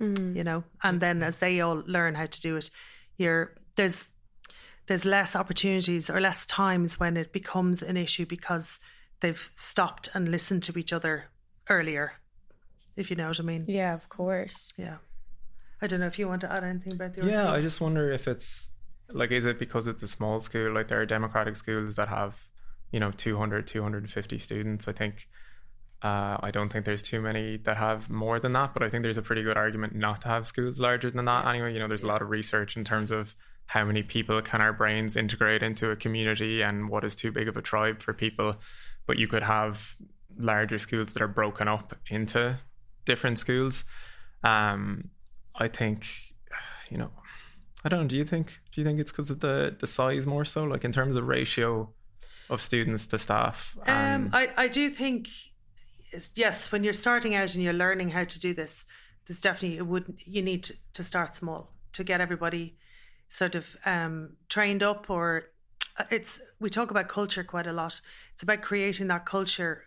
mm. 0.00 0.34
you 0.34 0.42
know? 0.42 0.64
And 0.82 1.00
then 1.00 1.22
as 1.22 1.38
they 1.38 1.60
all 1.60 1.84
learn 1.86 2.16
how 2.16 2.26
to 2.26 2.40
do 2.40 2.56
it 2.56 2.70
you're 3.16 3.54
there's 3.76 4.08
there's 4.86 5.04
less 5.04 5.36
opportunities 5.36 6.10
or 6.10 6.20
less 6.20 6.46
times 6.46 6.98
when 6.98 7.16
it 7.16 7.32
becomes 7.32 7.82
an 7.82 7.96
issue 7.96 8.26
because 8.26 8.80
they've 9.20 9.50
stopped 9.54 10.08
and 10.14 10.30
listened 10.30 10.64
to 10.64 10.76
each 10.78 10.92
other 10.92 11.26
earlier 11.68 12.14
if 13.00 13.10
you 13.10 13.16
know 13.16 13.28
what 13.28 13.40
I 13.40 13.42
mean 13.42 13.64
yeah 13.66 13.94
of 13.94 14.08
course 14.08 14.72
yeah 14.76 14.98
I 15.82 15.86
don't 15.86 16.00
know 16.00 16.06
if 16.06 16.18
you 16.18 16.28
want 16.28 16.42
to 16.42 16.52
add 16.52 16.64
anything 16.64 16.92
about 16.92 17.14
the 17.14 17.26
Yeah, 17.26 17.50
I 17.50 17.60
just 17.60 17.80
wonder 17.80 18.12
if 18.12 18.28
it's 18.28 18.70
like, 19.08 19.30
is 19.30 19.46
it 19.46 19.58
because 19.58 19.86
it's 19.86 20.02
a 20.02 20.08
small 20.08 20.40
school? 20.40 20.72
Like 20.72 20.88
there 20.88 21.00
are 21.00 21.06
democratic 21.06 21.56
schools 21.56 21.96
that 21.96 22.08
have, 22.08 22.36
you 22.92 23.00
know, 23.00 23.10
200, 23.10 23.66
250 23.66 24.38
students. 24.38 24.88
I 24.88 24.92
think, 24.92 25.26
uh, 26.02 26.36
I 26.40 26.50
don't 26.52 26.70
think 26.70 26.84
there's 26.84 27.02
too 27.02 27.20
many 27.20 27.56
that 27.58 27.76
have 27.76 28.10
more 28.10 28.38
than 28.40 28.52
that, 28.52 28.74
but 28.74 28.82
I 28.82 28.88
think 28.88 29.02
there's 29.02 29.18
a 29.18 29.22
pretty 29.22 29.42
good 29.42 29.56
argument 29.56 29.94
not 29.94 30.20
to 30.22 30.28
have 30.28 30.46
schools 30.46 30.80
larger 30.80 31.10
than 31.10 31.24
that. 31.24 31.46
Anyway, 31.46 31.72
you 31.72 31.78
know, 31.78 31.88
there's 31.88 32.02
a 32.02 32.08
lot 32.08 32.20
of 32.20 32.28
research 32.28 32.76
in 32.76 32.84
terms 32.84 33.10
of 33.10 33.34
how 33.66 33.84
many 33.84 34.02
people 34.02 34.42
can 34.42 34.60
our 34.60 34.72
brains 34.72 35.16
integrate 35.16 35.62
into 35.62 35.90
a 35.90 35.96
community 35.96 36.60
and 36.60 36.90
what 36.90 37.04
is 37.04 37.14
too 37.14 37.32
big 37.32 37.48
of 37.48 37.56
a 37.56 37.62
tribe 37.62 38.02
for 38.02 38.12
people. 38.12 38.56
But 39.06 39.18
you 39.18 39.28
could 39.28 39.42
have 39.42 39.96
larger 40.36 40.78
schools 40.78 41.12
that 41.14 41.22
are 41.22 41.28
broken 41.28 41.68
up 41.68 41.94
into 42.10 42.58
different 43.04 43.38
schools. 43.38 43.84
Um, 44.44 45.10
I 45.54 45.68
think, 45.68 46.06
you 46.88 46.96
know, 46.96 47.10
I 47.84 47.88
don't 47.88 48.02
know. 48.02 48.08
Do 48.08 48.16
you 48.16 48.24
think? 48.24 48.58
Do 48.72 48.80
you 48.80 48.86
think 48.86 49.00
it's 49.00 49.10
because 49.10 49.30
of 49.30 49.40
the 49.40 49.76
the 49.78 49.86
size 49.86 50.26
more 50.26 50.44
so, 50.44 50.64
like 50.64 50.84
in 50.84 50.92
terms 50.92 51.16
of 51.16 51.26
ratio 51.26 51.88
of 52.50 52.60
students 52.60 53.06
to 53.06 53.18
staff? 53.18 53.76
Um, 53.86 54.30
I 54.32 54.52
I 54.56 54.68
do 54.68 54.90
think 54.90 55.28
yes. 56.34 56.70
When 56.72 56.84
you're 56.84 56.92
starting 56.92 57.34
out 57.34 57.54
and 57.54 57.64
you're 57.64 57.72
learning 57.72 58.10
how 58.10 58.24
to 58.24 58.40
do 58.40 58.52
this, 58.52 58.86
there's 59.26 59.40
definitely 59.40 59.78
it 59.78 59.86
would 59.86 60.14
you 60.24 60.42
need 60.42 60.64
to, 60.64 60.74
to 60.94 61.02
start 61.02 61.34
small 61.34 61.72
to 61.92 62.04
get 62.04 62.20
everybody 62.20 62.76
sort 63.28 63.54
of 63.54 63.76
um, 63.86 64.36
trained 64.48 64.82
up. 64.82 65.08
Or 65.08 65.44
uh, 65.98 66.04
it's 66.10 66.40
we 66.60 66.68
talk 66.68 66.90
about 66.90 67.08
culture 67.08 67.44
quite 67.44 67.66
a 67.66 67.72
lot. 67.72 67.98
It's 68.34 68.42
about 68.42 68.60
creating 68.60 69.08
that 69.08 69.24
culture 69.24 69.84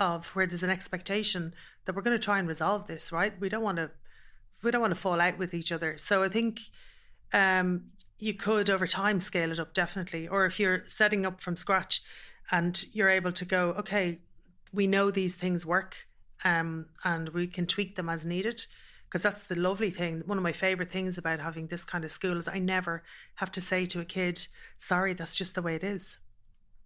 of 0.00 0.26
where 0.34 0.46
there's 0.46 0.64
an 0.64 0.70
expectation 0.70 1.54
that 1.84 1.94
we're 1.94 2.02
going 2.02 2.18
to 2.18 2.24
try 2.24 2.40
and 2.40 2.48
resolve 2.48 2.86
this. 2.88 3.12
Right? 3.12 3.38
We 3.40 3.48
don't 3.48 3.62
want 3.62 3.76
to 3.76 3.90
we 4.62 4.70
don't 4.70 4.80
want 4.80 4.94
to 4.94 5.00
fall 5.00 5.20
out 5.20 5.38
with 5.38 5.54
each 5.54 5.70
other. 5.70 5.96
So 5.98 6.22
I 6.22 6.28
think 6.28 6.60
um, 7.32 7.84
you 8.18 8.34
could 8.34 8.68
over 8.68 8.86
time 8.86 9.20
scale 9.20 9.52
it 9.52 9.60
up 9.60 9.72
definitely. 9.74 10.28
Or 10.28 10.44
if 10.46 10.58
you're 10.58 10.82
setting 10.86 11.24
up 11.24 11.40
from 11.40 11.54
scratch 11.56 12.02
and 12.50 12.84
you're 12.92 13.08
able 13.08 13.32
to 13.32 13.44
go, 13.44 13.70
okay, 13.78 14.18
we 14.72 14.86
know 14.86 15.10
these 15.10 15.36
things 15.36 15.64
work 15.64 15.96
um, 16.44 16.86
and 17.04 17.28
we 17.30 17.46
can 17.46 17.66
tweak 17.66 17.96
them 17.96 18.08
as 18.08 18.26
needed. 18.26 18.66
because 19.10 19.22
that's 19.22 19.44
the 19.44 19.56
lovely 19.56 19.90
thing. 19.90 20.22
One 20.26 20.38
of 20.38 20.44
my 20.44 20.52
favorite 20.52 20.90
things 20.90 21.18
about 21.18 21.40
having 21.40 21.66
this 21.66 21.84
kind 21.84 22.04
of 22.04 22.12
school 22.12 22.38
is 22.38 22.46
I 22.46 22.60
never 22.60 23.02
have 23.34 23.50
to 23.52 23.60
say 23.60 23.84
to 23.86 24.00
a 24.00 24.04
kid, 24.04 24.46
sorry, 24.78 25.14
that's 25.14 25.34
just 25.34 25.56
the 25.56 25.62
way 25.62 25.74
it 25.74 25.82
is. 25.82 26.16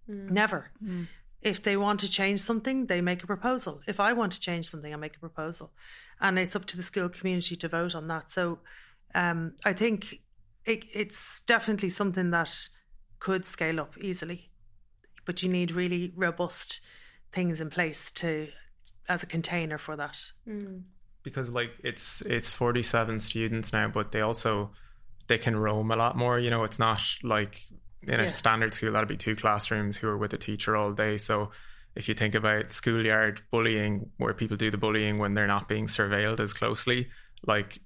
Mm. 0.09 0.31
Never. 0.31 0.71
Mm. 0.83 1.07
If 1.45 1.63
they 1.63 1.77
want 1.77 2.01
to 2.01 2.11
change 2.11 2.41
something, 2.41 2.87
they 2.87 3.01
make 3.01 3.23
a 3.23 3.27
proposal. 3.27 3.83
If 3.87 4.01
I 4.01 4.15
want 4.15 4.33
to 4.33 4.41
change 4.41 4.67
something, 4.67 4.93
I 4.93 4.97
make 4.97 5.17
a 5.17 5.21
proposal. 5.21 5.73
And 6.21 6.39
it's 6.39 6.57
up 6.57 6.65
to 6.67 6.77
the 6.77 6.83
school 6.83 7.09
community 7.09 7.55
to 7.57 7.69
vote 7.69 7.95
on 7.95 8.09
that. 8.09 8.31
So 8.31 8.59
um, 9.15 9.55
I 9.65 9.75
think 9.75 10.21
it, 10.65 10.85
it's 10.93 11.43
definitely 11.43 11.91
something 11.91 12.31
that 12.31 12.51
could 13.19 13.45
scale 13.45 13.81
up 13.81 13.95
easily, 14.01 14.51
but 15.25 15.43
you 15.43 15.49
need 15.49 15.71
really 15.71 16.13
robust 16.17 16.81
things 17.33 17.61
in 17.61 17.71
place 17.71 18.11
to 18.13 18.49
as 19.09 19.23
a 19.23 19.27
container 19.27 19.79
for 19.79 19.97
that. 19.97 20.19
Mm. 20.49 20.83
Because 21.23 21.51
like 21.51 21.73
it's 21.83 22.23
it's 22.23 22.49
47 22.49 23.21
students 23.21 23.73
now, 23.73 23.89
but 23.89 24.13
they 24.13 24.21
also 24.21 24.71
they 25.27 25.39
can 25.39 25.57
roam 25.57 25.91
a 25.91 25.97
lot 25.97 26.17
more. 26.17 26.39
You 26.39 26.51
know, 26.51 26.65
it's 26.65 26.79
not 26.79 27.03
like 27.23 27.63
in 28.09 28.21
a 28.21 28.29
standard 28.29 28.75
school 28.75 28.93
that'd 28.93 29.09
be 29.09 29.17
two 29.17 29.37
classrooms 29.37 29.97
who 29.97 30.09
are 30.09 30.17
with 30.17 30.33
a 30.33 30.39
teacher 30.39 30.77
all 30.77 30.93
day. 30.93 31.19
So 31.19 31.51
if 31.95 32.09
you 32.09 32.15
think 32.15 32.35
about 32.35 32.73
schoolyard 32.73 33.43
bullying, 33.51 34.11
where 34.19 34.35
people 34.35 34.57
do 34.57 34.71
the 34.71 34.79
bullying 34.79 35.19
when 35.19 35.35
they're 35.35 35.47
not 35.47 35.69
being 35.69 35.87
surveilled 35.87 36.41
as 36.41 36.53
closely, 36.53 37.09
like 37.47 37.79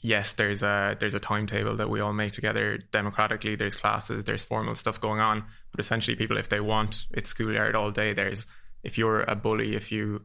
yes, 0.00 0.34
there's 0.34 0.62
a 0.62 0.96
there's 0.98 1.14
a 1.14 1.20
timetable 1.20 1.76
that 1.76 1.90
we 1.90 2.00
all 2.00 2.12
make 2.12 2.32
together 2.32 2.78
democratically. 2.92 3.56
There's 3.56 3.76
classes, 3.76 4.24
there's 4.24 4.44
formal 4.44 4.74
stuff 4.74 5.00
going 5.00 5.20
on, 5.20 5.44
but 5.70 5.80
essentially, 5.80 6.16
people 6.16 6.38
if 6.38 6.48
they 6.48 6.60
want, 6.60 7.06
it's 7.12 7.30
schoolyard 7.30 7.74
all 7.74 7.90
day. 7.90 8.12
There's 8.12 8.46
if 8.82 8.98
you're 8.98 9.22
a 9.22 9.34
bully, 9.34 9.74
if 9.74 9.90
you 9.90 10.22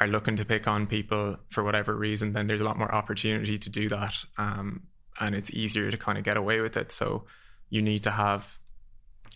are 0.00 0.08
looking 0.08 0.36
to 0.36 0.44
pick 0.44 0.68
on 0.68 0.86
people 0.86 1.36
for 1.50 1.64
whatever 1.64 1.94
reason, 1.94 2.32
then 2.32 2.46
there's 2.46 2.60
a 2.60 2.64
lot 2.64 2.78
more 2.78 2.92
opportunity 2.92 3.58
to 3.58 3.70
do 3.70 3.88
that, 3.88 4.14
um, 4.36 4.82
and 5.20 5.34
it's 5.34 5.50
easier 5.52 5.90
to 5.90 5.96
kind 5.96 6.18
of 6.18 6.24
get 6.24 6.36
away 6.36 6.60
with 6.60 6.76
it. 6.76 6.92
So 6.92 7.24
you 7.70 7.82
need 7.82 8.04
to 8.04 8.10
have 8.10 8.58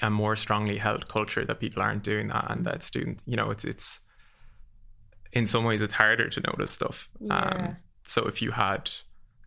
a 0.00 0.10
more 0.10 0.36
strongly 0.36 0.78
held 0.78 1.08
culture 1.08 1.44
that 1.44 1.60
people 1.60 1.82
aren't 1.82 2.02
doing 2.02 2.28
that, 2.28 2.50
and 2.50 2.64
that 2.64 2.82
student, 2.82 3.22
you 3.26 3.36
know, 3.36 3.50
it's 3.50 3.64
it's 3.64 4.00
in 5.32 5.46
some 5.46 5.64
ways 5.64 5.82
it's 5.82 5.94
harder 5.94 6.28
to 6.28 6.40
notice 6.40 6.70
stuff. 6.70 7.08
Yeah. 7.20 7.38
Um, 7.38 7.76
so 8.04 8.26
if 8.26 8.42
you 8.42 8.50
had 8.50 8.90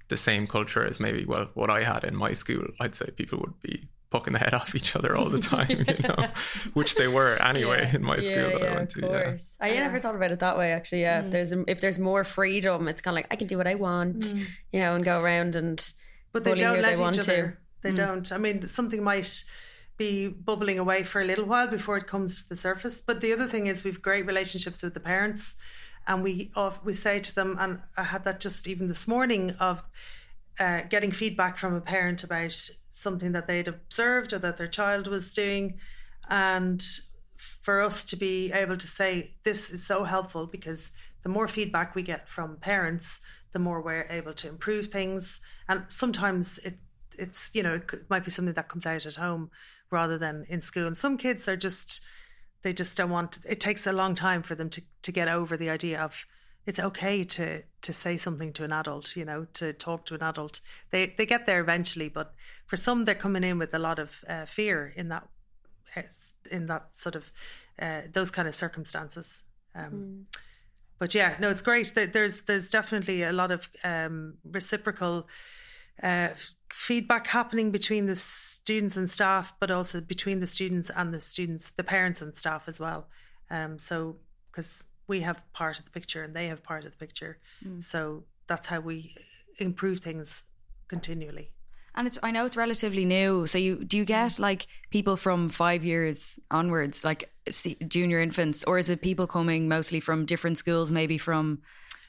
the 0.08 0.17
same 0.17 0.48
culture 0.48 0.86
as 0.86 1.00
maybe 1.00 1.26
well 1.26 1.50
what 1.56 1.69
I 1.69 1.84
had 1.84 2.04
in 2.04 2.15
my 2.15 2.34
school, 2.34 2.65
I'd 2.80 2.95
say 2.95 3.10
people 3.15 3.39
would 3.39 3.60
be 3.62 3.88
poking 4.12 4.34
the 4.34 4.39
head 4.39 4.54
off 4.54 4.76
each 4.76 4.95
other 4.95 5.15
all 5.15 5.30
the 5.30 5.39
time, 5.56 5.69
you 5.69 6.08
know, 6.08 6.28
which 6.74 6.95
they 6.95 7.08
were 7.08 7.36
anyway 7.41 7.82
yeah. 7.84 7.95
in 7.95 8.04
my 8.04 8.19
school 8.19 8.38
yeah, 8.38 8.50
that 8.50 8.62
yeah, 8.62 8.71
I 8.71 8.76
went 8.76 8.89
to. 8.91 9.02
Yeah. 9.02 9.38
I 9.60 9.71
never 9.71 10.00
thought 10.00 10.15
about 10.15 10.32
it 10.32 10.39
that 10.39 10.58
way 10.58 10.71
actually. 10.71 11.02
Yeah, 11.02 11.21
mm. 11.21 11.26
if 11.26 11.32
there's 11.32 11.52
if 11.67 11.82
there's 11.82 12.00
more 12.00 12.24
freedom, 12.24 12.88
it's 12.88 13.02
kind 13.02 13.13
of 13.13 13.17
like 13.17 13.28
I 13.32 13.36
can 13.36 13.48
do 13.48 13.58
what 13.58 13.67
I 13.67 13.76
want, 13.76 14.19
mm. 14.19 14.45
you 14.71 14.80
know, 14.80 14.95
and 14.95 15.04
go 15.04 15.19
around 15.19 15.56
and. 15.56 15.93
But 16.32 16.43
they 16.43 16.56
don't 16.56 16.82
let 16.82 16.98
they 16.98 17.08
each 17.08 17.19
other. 17.19 17.58
They 17.86 17.91
mm. 17.91 17.95
don't. 17.95 18.32
I 18.32 18.38
mean, 18.38 18.67
something 18.67 19.04
might 19.04 19.43
be 19.98 20.28
bubbling 20.28 20.80
away 20.80 21.04
for 21.04 21.21
a 21.21 21.26
little 21.26 21.45
while 21.45 21.67
before 21.67 21.98
it 21.98 22.08
comes 22.08 22.41
to 22.41 22.50
the 22.50 22.56
surface. 22.56 23.00
But 23.00 23.21
the 23.21 23.32
other 23.32 23.48
thing 23.48 23.67
is, 23.67 23.84
we've 23.84 24.02
great 24.02 24.26
relationships 24.26 24.82
with 24.84 24.95
the 24.95 25.00
parents 25.00 25.56
and 26.08 26.24
we 26.24 26.52
of, 26.56 26.84
we 26.84 26.93
say 26.93 27.19
to 27.19 27.36
them, 27.36 27.58
and 27.60 27.80
I 27.98 28.04
had 28.04 28.24
that 28.26 28.39
just 28.39 28.67
even 28.67 28.88
this 28.88 29.08
morning 29.08 29.52
of 29.60 29.84
uh, 30.60 30.82
getting 30.89 31.12
feedback 31.12 31.58
from 31.58 31.74
a 31.76 31.82
parent 31.82 32.24
about 32.24 32.69
something 32.91 33.32
that 33.34 33.48
they'd 33.48 33.67
observed 33.67 34.34
or 34.34 34.39
that 34.39 34.58
their 34.58 34.67
child 34.67 35.08
was 35.08 35.34
doing, 35.34 35.80
and 36.30 36.84
for 37.62 37.82
us 37.82 38.04
to 38.06 38.15
be 38.15 38.52
able 38.54 38.78
to 38.78 38.88
say 38.88 39.32
this 39.43 39.71
is 39.71 39.86
so 39.86 40.04
helpful 40.04 40.48
because 40.48 40.91
the 41.24 41.30
more 41.30 41.48
feedback 41.48 41.95
we 41.95 42.02
get 42.02 42.30
from 42.30 42.56
parents, 42.58 43.19
the 43.52 43.60
more 43.60 43.82
we're 43.82 44.08
able 44.10 44.34
to 44.34 44.48
improve 44.48 44.88
things, 44.88 45.41
and 45.67 45.84
sometimes 45.89 46.60
it 46.60 46.78
it's 47.17 47.51
you 47.54 47.63
know 47.63 47.75
it 47.75 48.10
might 48.10 48.23
be 48.23 48.32
something 48.32 48.54
that 48.54 48.69
comes 48.69 48.86
out 48.86 49.06
at 49.06 49.15
home 49.15 49.49
rather 49.91 50.17
than 50.17 50.45
in 50.49 50.62
school. 50.62 50.88
And 50.88 50.97
some 50.97 51.17
kids 51.17 51.47
are 51.47 51.58
just 51.58 52.01
they 52.62 52.73
just 52.73 52.97
don't 52.97 53.12
want 53.12 53.39
it 53.47 53.60
takes 53.60 53.86
a 53.88 53.93
long 53.93 54.15
time 54.15 54.41
for 54.41 54.56
them 54.56 54.69
to 54.71 54.82
to 55.04 55.12
get 55.12 55.28
over 55.28 55.56
the 55.56 55.69
idea 55.69 56.01
of 56.01 56.25
it's 56.65 56.80
okay 56.80 57.23
to 57.23 57.62
to 57.82 57.93
say 57.93 58.17
something 58.17 58.51
to 58.54 58.63
an 58.63 58.71
adult 58.71 59.15
you 59.15 59.23
know 59.23 59.45
to 59.54 59.71
talk 59.73 60.06
to 60.06 60.15
an 60.15 60.23
adult 60.23 60.62
they 60.89 61.13
they 61.17 61.25
get 61.25 61.45
there 61.45 61.60
eventually 61.60 62.10
but 62.10 62.34
for 62.65 62.75
some 62.75 63.06
they're 63.06 63.15
coming 63.15 63.43
in 63.43 63.60
with 63.60 63.73
a 63.73 63.80
lot 63.80 63.99
of 63.99 64.23
uh, 64.28 64.45
fear 64.45 64.91
in 64.95 65.10
that 65.10 65.28
in 66.51 66.65
that 66.65 66.88
sort 66.93 67.15
of 67.15 67.32
uh, 67.80 68.01
those 68.12 68.32
kind 68.32 68.47
of 68.47 68.56
circumstances 68.56 69.43
um, 69.75 69.91
mm. 69.91 70.39
but 70.97 71.13
yeah 71.13 71.36
no 71.39 71.49
it's 71.49 71.62
great 71.62 71.93
there's 71.95 72.41
there's 72.43 72.69
definitely 72.69 73.23
a 73.23 73.32
lot 73.32 73.51
of 73.51 73.69
um, 73.84 74.34
reciprocal 74.51 75.28
uh, 76.03 76.29
feedback 76.71 77.27
happening 77.27 77.71
between 77.71 78.05
the 78.05 78.15
students 78.15 78.97
and 78.97 79.10
staff, 79.10 79.53
but 79.60 79.71
also 79.71 80.01
between 80.01 80.39
the 80.39 80.47
students 80.47 80.91
and 80.95 81.13
the 81.13 81.19
students, 81.19 81.71
the 81.77 81.84
parents 81.84 82.21
and 82.21 82.36
staff 82.36 82.67
as 82.67 82.79
well. 82.79 83.08
Um, 83.49 83.79
so 83.79 84.17
because 84.51 84.84
we 85.08 85.21
have 85.21 85.41
part 85.53 85.79
of 85.79 85.86
the 85.86 85.91
picture 85.91 86.23
and 86.23 86.36
they 86.36 86.47
have 86.47 86.63
part 86.63 86.86
of 86.86 86.91
the 86.91 86.97
picture, 86.97 87.38
mm. 87.65 87.81
so 87.81 88.23
that's 88.47 88.67
how 88.67 88.79
we 88.79 89.15
improve 89.60 89.99
things 89.99 90.43
continually. 90.88 91.51
And 91.97 92.08
it's 92.08 92.19
I 92.21 92.31
know 92.31 92.45
it's 92.45 92.58
relatively 92.58 93.05
new. 93.05 93.47
So 93.47 93.58
you 93.58 93.84
do 93.86 93.97
you 93.97 94.05
get 94.05 94.31
mm. 94.31 94.39
like 94.39 94.67
people 94.89 95.15
from 95.15 95.49
five 95.49 95.86
years 95.86 96.39
onwards, 96.51 97.05
like 97.05 97.31
junior 97.88 98.19
infants, 98.19 98.63
or 98.65 98.77
is 98.77 98.89
it 98.89 99.01
people 99.01 99.27
coming 99.27 99.69
mostly 99.69 100.01
from 100.01 100.25
different 100.25 100.58
schools, 100.58 100.91
maybe 100.91 101.17
from 101.17 101.62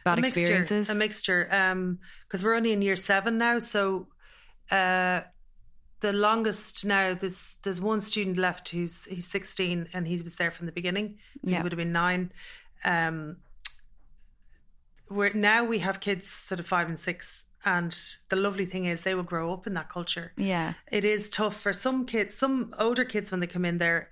bad 0.07 0.19
a 0.19 0.21
mixture, 0.23 0.41
experiences? 0.41 0.89
A 0.89 0.95
mixture. 0.95 1.45
Because 1.45 2.43
um, 2.43 2.47
we're 2.47 2.55
only 2.55 2.73
in 2.73 2.81
year 2.81 2.97
seven 2.97 3.37
now, 3.37 3.59
so 3.59 4.09
uh, 4.71 5.21
the 6.01 6.13
longest 6.13 6.85
now 6.85 7.15
there's 7.15 7.59
there's 7.63 7.81
one 7.81 8.01
student 8.01 8.37
left 8.37 8.69
who's 8.69 9.07
he's 9.07 9.27
16 9.27 9.89
and 9.93 10.07
he 10.07 10.21
was 10.23 10.37
there 10.37 10.51
from 10.51 10.67
the 10.67 10.73
beginning 10.73 11.19
so 11.45 11.51
yeah. 11.51 11.57
he 11.59 11.63
would 11.63 11.73
have 11.73 11.79
been 11.79 11.93
nine 11.93 12.33
um 12.85 13.37
we're 15.09 15.33
now 15.33 15.65
we 15.65 15.79
have 15.79 16.01
kids 16.01 16.29
sort 16.29 16.61
of 16.61 16.67
five 16.67 16.89
and 16.89 16.99
six 16.99 17.45
and 17.65 17.99
the 18.29 18.37
lovely 18.37 18.67
thing 18.67 18.85
is 18.85 19.03
they 19.03 19.15
will 19.15 19.23
grow 19.23 19.53
up 19.53 19.67
in 19.67 19.75
that 19.75 19.89
culture 19.89 20.33
yeah 20.37 20.75
it 20.93 21.05
is 21.05 21.31
tough 21.31 21.61
for 21.61 21.73
some 21.73 22.05
kids 22.05 22.35
some 22.35 22.75
older 22.79 23.05
kids 23.05 23.31
when 23.31 23.41
they 23.41 23.47
come 23.47 23.65
in 23.65 23.79
there 23.79 24.11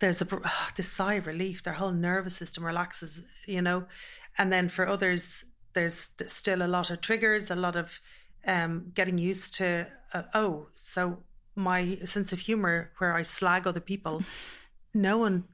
there's 0.00 0.20
a 0.20 0.26
oh, 0.30 0.68
this 0.76 0.92
sigh 0.92 1.14
of 1.14 1.26
relief 1.26 1.62
their 1.62 1.72
whole 1.72 1.92
nervous 1.92 2.36
system 2.36 2.64
relaxes 2.64 3.22
you 3.46 3.62
know 3.62 3.84
and 4.38 4.52
then 4.52 4.68
for 4.68 4.86
others 4.86 5.44
there's 5.72 6.10
still 6.26 6.62
a 6.62 6.68
lot 6.68 6.90
of 6.90 7.00
triggers 7.00 7.50
a 7.50 7.56
lot 7.56 7.76
of 7.76 8.00
um, 8.46 8.90
getting 8.94 9.18
used 9.18 9.54
to 9.54 9.86
uh, 10.12 10.22
oh 10.34 10.66
so 10.74 11.18
my 11.56 11.96
sense 12.04 12.32
of 12.32 12.40
humor 12.40 12.90
where 12.98 13.14
i 13.14 13.22
slag 13.22 13.66
other 13.66 13.80
people 13.80 14.22
no 14.92 15.18
one 15.18 15.44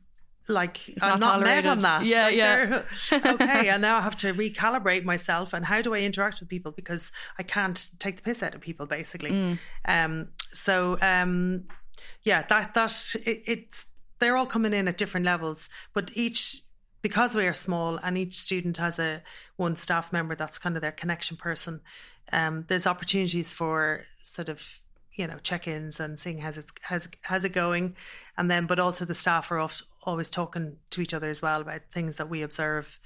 like 0.49 0.89
it's 0.89 1.03
i'm 1.03 1.21
not, 1.21 1.41
not 1.41 1.43
met 1.43 1.67
on 1.67 1.79
that. 1.81 2.05
Yeah 2.05 2.25
like 2.25 2.37
yeah. 2.37 2.83
okay 3.33 3.69
and 3.69 3.83
now 3.83 3.99
i 3.99 4.01
have 4.01 4.17
to 4.19 4.33
recalibrate 4.35 5.05
myself 5.05 5.53
and 5.53 5.65
how 5.65 5.81
do 5.81 5.95
i 5.95 6.01
interact 6.01 6.41
with 6.41 6.49
people 6.49 6.73
because 6.73 7.13
i 7.39 7.43
can't 7.43 7.91
take 7.99 8.17
the 8.17 8.23
piss 8.23 8.43
out 8.43 8.55
of 8.55 8.61
people 8.61 8.87
basically. 8.87 9.31
Mm. 9.31 9.59
um 9.87 10.29
so 10.53 10.99
um 11.01 11.65
yeah 12.25 12.43
that 12.43 12.75
that 12.75 13.15
it, 13.25 13.43
it's 13.47 13.87
they're 14.19 14.37
all 14.37 14.47
coming 14.47 14.73
in 14.73 14.89
at 14.89 14.97
different 14.97 15.25
levels 15.25 15.69
but 15.95 16.11
each 16.15 16.63
because 17.03 17.35
we 17.35 17.47
are 17.47 17.55
small 17.55 17.99
and 18.03 18.19
each 18.19 18.37
student 18.39 18.77
has 18.77 18.99
a 18.99 19.23
one 19.57 19.77
staff 19.77 20.13
member 20.13 20.35
that's 20.35 20.59
kind 20.59 20.77
of 20.77 20.83
their 20.83 20.93
connection 20.93 21.37
person 21.37 21.81
um, 22.33 22.65
there's 22.69 22.87
opportunities 22.87 23.53
for 23.53 24.05
sort 24.23 24.49
of 24.49 24.81
you 25.15 25.27
know 25.27 25.39
check-ins 25.43 26.01
and 26.01 26.19
seeing 26.19 26.39
how's 26.39 26.59
it's 26.59 26.73
how's, 26.83 27.09
how's 27.23 27.45
it 27.45 27.53
going. 27.53 27.97
And 28.37 28.51
then 28.51 28.67
but 28.67 28.79
also 28.79 29.05
the 29.05 29.15
staff 29.15 29.51
are 29.51 29.67
always 30.05 30.31
talking 30.31 30.77
to 30.91 31.01
each 31.01 31.15
other 31.15 31.29
as 31.29 31.43
well 31.43 31.61
about 31.61 31.83
things 31.93 32.17
that 32.17 32.31
we 32.31 32.43
observe. 32.43 32.99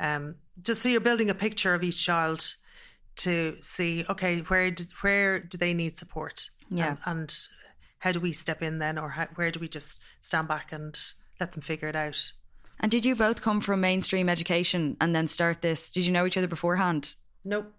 Um, 0.00 0.36
just 0.62 0.82
so 0.82 0.88
you're 0.88 1.00
building 1.00 1.30
a 1.30 1.34
picture 1.34 1.74
of 1.74 1.84
each 1.84 2.04
child 2.04 2.56
to 3.14 3.56
see 3.60 4.04
okay 4.08 4.40
where 4.40 4.70
did, 4.70 4.90
where 5.00 5.38
do 5.38 5.58
they 5.58 5.74
need 5.74 5.96
support? 5.96 6.50
Yeah. 6.68 6.96
And, 7.06 7.20
and 7.20 7.38
how 7.98 8.12
do 8.12 8.20
we 8.20 8.32
step 8.32 8.62
in 8.62 8.78
then 8.78 8.98
or 8.98 9.10
how, 9.10 9.28
where 9.36 9.50
do 9.50 9.60
we 9.60 9.68
just 9.68 10.00
stand 10.20 10.48
back 10.48 10.72
and 10.72 10.98
let 11.38 11.52
them 11.52 11.62
figure 11.62 11.88
it 11.88 11.96
out 11.96 12.32
and 12.82 12.90
did 12.90 13.06
you 13.06 13.14
both 13.14 13.40
come 13.40 13.60
from 13.60 13.80
mainstream 13.80 14.28
education 14.28 14.96
and 15.00 15.14
then 15.14 15.28
start 15.28 15.62
this? 15.62 15.90
Did 15.92 16.04
you 16.04 16.12
know 16.12 16.26
each 16.26 16.36
other 16.36 16.48
beforehand? 16.48 17.14
Nope. 17.44 17.72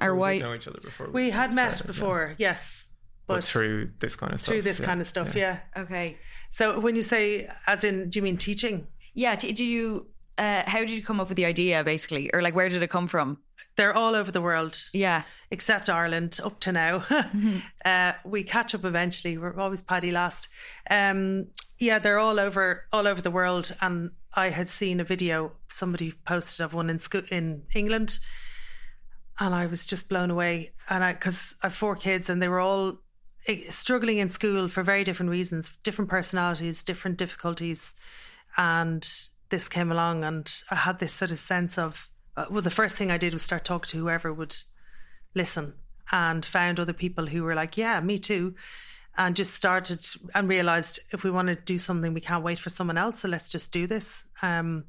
Or 0.00 0.16
why 0.16 0.38
know 0.38 0.54
each 0.54 0.66
other 0.66 0.80
before 0.82 1.06
we, 1.06 1.24
we 1.24 1.30
had 1.30 1.52
met 1.54 1.72
started, 1.72 1.86
before 1.86 2.34
yeah. 2.38 2.48
yes. 2.50 2.88
But, 3.26 3.34
but, 3.34 3.44
through 3.44 3.90
this 4.00 4.16
kind 4.16 4.32
of 4.32 4.40
stuff 4.40 4.52
through 4.52 4.62
this 4.62 4.80
yeah. 4.80 4.86
kind 4.86 5.00
of 5.00 5.06
stuff 5.06 5.36
yeah. 5.36 5.58
yeah. 5.76 5.82
okay. 5.82 6.16
So 6.48 6.80
when 6.80 6.96
you 6.96 7.02
say 7.02 7.48
as 7.66 7.84
in 7.84 8.10
do 8.10 8.18
you 8.18 8.22
mean 8.22 8.36
teaching? 8.36 8.86
Yeah 9.14 9.36
Do 9.36 9.64
you 9.64 10.06
uh, 10.38 10.62
how 10.66 10.78
did 10.78 10.90
you 10.90 11.02
come 11.02 11.20
up 11.20 11.28
with 11.28 11.36
the 11.36 11.44
idea 11.44 11.84
basically? 11.84 12.30
Or 12.32 12.40
like 12.40 12.54
where 12.54 12.70
did 12.70 12.82
it 12.82 12.88
come 12.90 13.08
from? 13.08 13.38
They're 13.76 13.94
all 13.94 14.16
over 14.16 14.32
the 14.32 14.40
world. 14.40 14.78
Yeah. 14.94 15.22
Except 15.50 15.90
ireland 15.90 16.40
up 16.42 16.58
to 16.60 16.72
now. 16.72 17.04
Mm-hmm. 17.10 17.58
uh, 17.84 18.12
we 18.24 18.42
catch 18.42 18.74
up 18.74 18.84
eventually. 18.84 19.38
We're 19.38 19.58
always 19.60 19.82
paddy 19.82 20.10
last. 20.10 20.48
Um, 20.90 21.46
yeah 21.80 21.98
they're 21.98 22.18
all 22.18 22.38
over 22.38 22.84
all 22.92 23.08
over 23.08 23.20
the 23.20 23.30
world 23.30 23.74
and 23.80 24.12
i 24.34 24.48
had 24.48 24.68
seen 24.68 25.00
a 25.00 25.04
video 25.04 25.52
somebody 25.68 26.12
posted 26.24 26.64
of 26.64 26.72
one 26.72 26.88
in 26.88 26.98
school 26.98 27.22
in 27.30 27.62
england 27.74 28.20
and 29.40 29.54
I 29.54 29.66
was 29.66 29.86
just 29.86 30.08
blown 30.08 30.30
away. 30.30 30.72
And 30.88 31.02
I, 31.02 31.14
because 31.14 31.54
I 31.62 31.66
have 31.66 31.74
four 31.74 31.96
kids 31.96 32.28
and 32.28 32.40
they 32.40 32.48
were 32.48 32.60
all 32.60 32.98
eh, 33.46 33.62
struggling 33.70 34.18
in 34.18 34.28
school 34.28 34.68
for 34.68 34.82
very 34.82 35.02
different 35.02 35.30
reasons, 35.30 35.76
different 35.82 36.10
personalities, 36.10 36.84
different 36.84 37.16
difficulties. 37.16 37.94
And 38.58 39.06
this 39.48 39.68
came 39.68 39.90
along, 39.90 40.24
and 40.24 40.52
I 40.70 40.74
had 40.76 40.98
this 40.98 41.14
sort 41.14 41.30
of 41.30 41.38
sense 41.38 41.78
of, 41.78 42.08
uh, 42.36 42.46
well, 42.50 42.62
the 42.62 42.70
first 42.70 42.96
thing 42.96 43.10
I 43.10 43.18
did 43.18 43.32
was 43.32 43.42
start 43.42 43.64
talking 43.64 43.88
to 43.88 43.98
whoever 43.98 44.32
would 44.32 44.54
listen 45.34 45.72
and 46.12 46.44
found 46.44 46.78
other 46.78 46.92
people 46.92 47.26
who 47.26 47.42
were 47.42 47.54
like, 47.54 47.76
yeah, 47.76 47.98
me 48.00 48.18
too. 48.18 48.54
And 49.20 49.36
just 49.36 49.54
started 49.54 50.04
and 50.34 50.48
realized 50.48 50.98
if 51.12 51.24
we 51.24 51.30
want 51.30 51.48
to 51.48 51.54
do 51.54 51.76
something, 51.76 52.14
we 52.14 52.22
can't 52.22 52.42
wait 52.42 52.58
for 52.58 52.70
someone 52.70 52.96
else. 52.96 53.20
So 53.20 53.28
let's 53.28 53.50
just 53.50 53.70
do 53.70 53.86
this. 53.86 54.24
Um, 54.40 54.84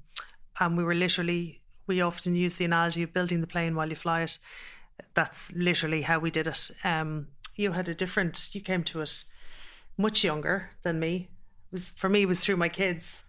and 0.60 0.78
we 0.78 0.84
were 0.84 0.96
literally 0.96 1.62
we 1.86 2.00
often 2.00 2.36
use 2.36 2.56
the 2.56 2.64
analogy 2.64 3.04
of 3.04 3.14
building 3.14 3.42
the 3.42 3.48
plane 3.48 3.76
while 3.76 3.90
you 3.90 3.96
fly 3.96 4.22
it. 4.22 4.40
That's 5.14 5.52
literally 5.52 6.02
how 6.02 6.20
we 6.20 6.32
did 6.32 6.48
it. 6.48 6.72
Um, 6.86 7.28
you 7.58 7.74
had 7.74 7.90
a 7.90 7.94
different. 7.94 8.56
You 8.56 8.62
came 8.62 8.84
to 8.86 9.02
it 9.02 9.26
much 9.98 10.24
younger 10.24 10.70
than 10.84 11.00
me. 11.00 11.30
It 11.70 11.72
was 11.74 11.90
for 11.90 12.08
me 12.08 12.22
it 12.22 12.28
was 12.28 12.40
through 12.40 12.58
my 12.58 12.70
kids. 12.70 13.26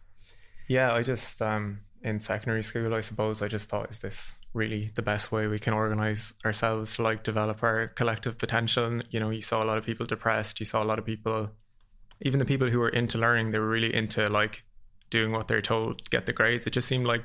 Yeah, 0.69 0.93
I 0.93 1.03
just 1.03 1.43
um, 1.43 1.81
in 2.03 2.21
secondary 2.21 2.63
school, 2.63 2.95
I 2.95 3.01
suppose 3.01 3.43
I 3.43 3.49
just 3.49 3.69
thought, 3.69 3.91
is 3.91 3.99
this 3.99 4.35
really 4.55 4.91
the 4.95 5.03
best 5.03 5.33
way 5.33 5.47
we 5.47 5.59
can 5.59 5.73
organize 5.73 6.35
ourselves 6.45 6.97
to 6.97 7.03
like 7.03 7.23
develop 7.23 7.63
our 7.63 7.89
collective 7.89 8.39
potential? 8.39 8.85
And, 8.87 9.07
you 9.11 9.21
know, 9.21 9.31
you 9.31 9.43
saw 9.43 9.63
a 9.63 9.67
lot 9.67 9.79
of 9.79 9.85
people 9.85 10.07
depressed. 10.07 10.61
You 10.61 10.67
saw 10.67 10.83
a 10.83 10.85
lot 10.87 10.99
of 10.99 11.05
people, 11.05 11.51
even 12.21 12.39
the 12.39 12.45
people 12.45 12.69
who 12.69 12.79
were 12.79 12.89
into 12.89 13.19
learning, 13.19 13.51
they 13.51 13.59
were 13.59 13.69
really 13.69 13.95
into 13.95 14.27
like 14.29 14.65
doing 15.11 15.33
what 15.33 15.49
they're 15.49 15.63
told 15.63 16.09
get 16.11 16.27
the 16.27 16.33
grades. 16.33 16.67
It 16.67 16.71
just 16.71 16.89
seemed 16.89 17.07
like 17.07 17.23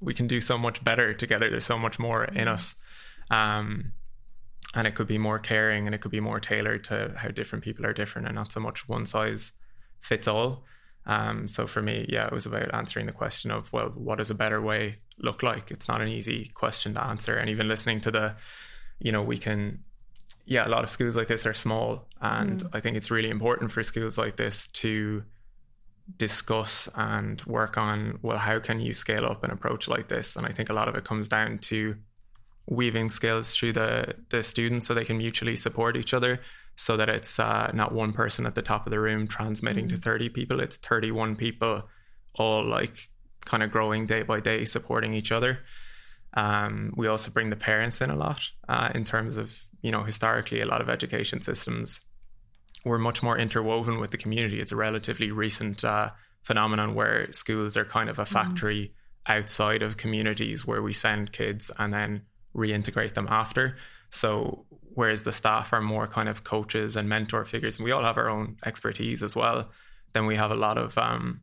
we 0.00 0.14
can 0.14 0.26
do 0.26 0.40
so 0.40 0.58
much 0.58 0.82
better 0.84 1.14
together. 1.14 1.50
There's 1.50 1.64
so 1.64 1.78
much 1.78 1.98
more 1.98 2.24
in 2.24 2.48
us. 2.48 2.76
Um, 3.30 3.92
and 4.74 4.86
it 4.86 4.94
could 4.94 5.06
be 5.06 5.18
more 5.18 5.38
caring 5.38 5.86
and 5.86 5.94
it 5.94 6.00
could 6.00 6.10
be 6.10 6.20
more 6.20 6.38
tailored 6.38 6.84
to 6.84 7.12
how 7.16 7.28
different 7.28 7.64
people 7.64 7.86
are 7.86 7.94
different 7.94 8.26
and 8.26 8.36
not 8.36 8.52
so 8.52 8.60
much 8.60 8.88
one 8.88 9.06
size 9.06 9.52
fits 10.00 10.28
all. 10.28 10.64
Um, 11.06 11.46
so 11.46 11.66
for 11.66 11.80
me, 11.80 12.06
yeah, 12.08 12.26
it 12.26 12.32
was 12.32 12.46
about 12.46 12.74
answering 12.74 13.06
the 13.06 13.12
question 13.12 13.50
of, 13.50 13.72
well, 13.72 13.92
what 13.94 14.20
is 14.20 14.30
a 14.30 14.34
better 14.34 14.60
way 14.60 14.96
look 15.18 15.42
like? 15.42 15.70
It's 15.70 15.88
not 15.88 16.00
an 16.00 16.08
easy 16.08 16.50
question 16.54 16.94
to 16.94 17.04
answer. 17.04 17.36
And 17.36 17.50
even 17.50 17.68
listening 17.68 18.00
to 18.02 18.10
the, 18.10 18.36
you 18.98 19.12
know, 19.12 19.22
we 19.22 19.38
can, 19.38 19.80
yeah, 20.44 20.66
a 20.66 20.70
lot 20.70 20.84
of 20.84 20.90
schools 20.90 21.16
like 21.16 21.28
this 21.28 21.46
are 21.46 21.54
small. 21.54 22.08
And 22.20 22.62
mm. 22.62 22.70
I 22.72 22.80
think 22.80 22.96
it's 22.96 23.10
really 23.10 23.30
important 23.30 23.72
for 23.72 23.82
schools 23.82 24.18
like 24.18 24.36
this 24.36 24.66
to 24.68 25.22
discuss 26.18 26.88
and 26.94 27.42
work 27.46 27.76
on 27.76 28.18
well 28.22 28.38
how 28.38 28.60
can 28.60 28.80
you 28.80 28.94
scale 28.94 29.24
up 29.26 29.42
an 29.42 29.50
approach 29.50 29.88
like 29.88 30.06
this 30.06 30.36
and 30.36 30.46
i 30.46 30.50
think 30.50 30.70
a 30.70 30.72
lot 30.72 30.88
of 30.88 30.94
it 30.94 31.04
comes 31.04 31.28
down 31.28 31.58
to 31.58 31.96
weaving 32.68 33.08
skills 33.08 33.54
through 33.54 33.72
the 33.72 34.14
the 34.28 34.42
students 34.42 34.86
so 34.86 34.94
they 34.94 35.04
can 35.04 35.18
mutually 35.18 35.56
support 35.56 35.96
each 35.96 36.14
other 36.14 36.40
so 36.76 36.96
that 36.96 37.08
it's 37.08 37.40
uh, 37.40 37.70
not 37.72 37.92
one 37.92 38.12
person 38.12 38.44
at 38.44 38.54
the 38.54 38.62
top 38.62 38.86
of 38.86 38.90
the 38.90 39.00
room 39.00 39.26
transmitting 39.26 39.86
mm-hmm. 39.86 39.96
to 39.96 40.00
30 40.00 40.28
people 40.28 40.60
it's 40.60 40.76
31 40.76 41.34
people 41.34 41.82
all 42.34 42.64
like 42.64 43.08
kind 43.46 43.62
of 43.62 43.70
growing 43.70 44.04
day 44.04 44.22
by 44.22 44.40
day 44.40 44.64
supporting 44.64 45.14
each 45.14 45.32
other 45.32 45.60
um, 46.34 46.92
we 46.96 47.06
also 47.06 47.30
bring 47.30 47.48
the 47.48 47.56
parents 47.56 48.02
in 48.02 48.10
a 48.10 48.16
lot 48.16 48.42
uh, 48.68 48.90
in 48.94 49.04
terms 49.04 49.38
of 49.38 49.58
you 49.80 49.90
know 49.90 50.02
historically 50.02 50.60
a 50.60 50.66
lot 50.66 50.82
of 50.82 50.90
education 50.90 51.40
systems 51.40 52.00
we're 52.86 52.98
much 52.98 53.22
more 53.22 53.36
interwoven 53.36 53.98
with 53.98 54.12
the 54.12 54.16
community. 54.16 54.60
It's 54.60 54.70
a 54.70 54.76
relatively 54.76 55.32
recent 55.32 55.84
uh, 55.84 56.10
phenomenon 56.42 56.94
where 56.94 57.30
schools 57.32 57.76
are 57.76 57.84
kind 57.84 58.08
of 58.08 58.20
a 58.20 58.24
mm. 58.24 58.28
factory 58.28 58.92
mm. 59.28 59.36
outside 59.36 59.82
of 59.82 59.96
communities 59.96 60.64
where 60.64 60.80
we 60.80 60.92
send 60.92 61.32
kids 61.32 61.70
and 61.78 61.92
then 61.92 62.22
reintegrate 62.54 63.14
them 63.14 63.26
after. 63.28 63.76
So 64.10 64.66
whereas 64.94 65.24
the 65.24 65.32
staff 65.32 65.72
are 65.72 65.80
more 65.80 66.06
kind 66.06 66.28
of 66.28 66.44
coaches 66.44 66.96
and 66.96 67.08
mentor 67.08 67.44
figures, 67.44 67.76
and 67.76 67.84
we 67.84 67.90
all 67.90 68.04
have 68.04 68.18
our 68.18 68.30
own 68.30 68.56
expertise 68.64 69.24
as 69.24 69.34
well, 69.34 69.68
then 70.12 70.26
we 70.26 70.36
have 70.36 70.52
a 70.52 70.56
lot 70.56 70.78
of 70.78 70.96
um, 70.96 71.40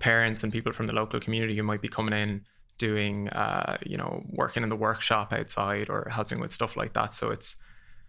parents 0.00 0.42
and 0.42 0.52
people 0.52 0.72
from 0.72 0.86
the 0.86 0.92
local 0.92 1.20
community 1.20 1.56
who 1.56 1.62
might 1.62 1.82
be 1.82 1.88
coming 1.88 2.14
in 2.14 2.44
doing, 2.78 3.28
uh, 3.30 3.78
you 3.84 3.96
know, 3.96 4.22
working 4.28 4.62
in 4.62 4.68
the 4.68 4.76
workshop 4.76 5.32
outside 5.32 5.88
or 5.88 6.08
helping 6.10 6.40
with 6.40 6.52
stuff 6.52 6.76
like 6.76 6.92
that. 6.94 7.14
So 7.14 7.30
it's 7.30 7.56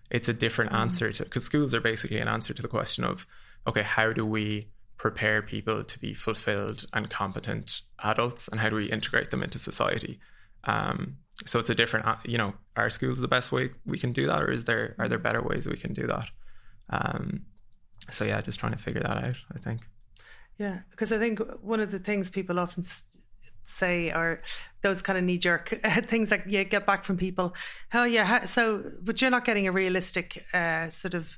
it's 0.09 0.29
a 0.29 0.33
different 0.33 0.71
mm 0.71 0.77
answer 0.77 1.11
to 1.11 1.23
because 1.23 1.43
schools 1.43 1.73
are 1.73 1.81
basically 1.81 2.19
an 2.19 2.27
answer 2.27 2.53
to 2.53 2.61
the 2.61 2.67
question 2.67 3.03
of 3.03 3.27
okay 3.67 3.81
how 3.81 4.13
do 4.13 4.25
we 4.25 4.69
prepare 4.97 5.41
people 5.41 5.83
to 5.83 5.99
be 5.99 6.13
fulfilled 6.13 6.85
and 6.93 7.09
competent 7.09 7.81
adults 8.03 8.47
and 8.47 8.59
how 8.59 8.69
do 8.69 8.75
we 8.75 8.85
integrate 8.85 9.31
them 9.31 9.43
into 9.43 9.59
society? 9.59 10.19
Um, 10.63 11.17
so 11.45 11.59
it's 11.59 11.69
a 11.69 11.75
different 11.75 12.05
uh, 12.05 12.15
you 12.25 12.37
know 12.37 12.53
are 12.75 12.89
schools 12.89 13.19
the 13.19 13.27
best 13.27 13.51
way 13.51 13.71
we 13.85 13.97
can 13.97 14.11
do 14.11 14.25
that 14.27 14.41
or 14.41 14.51
is 14.51 14.65
there 14.65 14.95
are 14.99 15.07
there 15.07 15.19
better 15.19 15.41
ways 15.41 15.67
we 15.67 15.77
can 15.77 15.93
do 15.93 16.07
that? 16.07 16.29
Um, 16.89 17.45
so 18.09 18.25
yeah 18.25 18.41
just 18.41 18.59
trying 18.59 18.71
to 18.71 18.77
figure 18.77 19.01
that 19.01 19.17
out 19.17 19.35
i 19.53 19.59
think 19.59 19.81
yeah 20.57 20.79
because 20.91 21.11
i 21.11 21.17
think 21.17 21.39
one 21.61 21.79
of 21.79 21.91
the 21.91 21.99
things 21.99 22.29
people 22.29 22.59
often 22.59 22.83
say 23.67 24.11
or 24.11 24.41
those 24.81 25.01
kind 25.01 25.17
of 25.17 25.23
knee 25.25 25.37
jerk 25.37 25.69
things 26.05 26.29
that 26.29 26.49
you 26.49 26.63
get 26.63 26.85
back 26.85 27.03
from 27.03 27.17
people. 27.17 27.53
Oh 27.93 28.05
yeah, 28.05 28.45
so 28.45 28.83
but 29.01 29.21
you're 29.21 29.31
not 29.31 29.45
getting 29.45 29.67
a 29.67 29.71
realistic 29.71 30.45
uh, 30.53 30.89
sort 30.89 31.13
of 31.13 31.37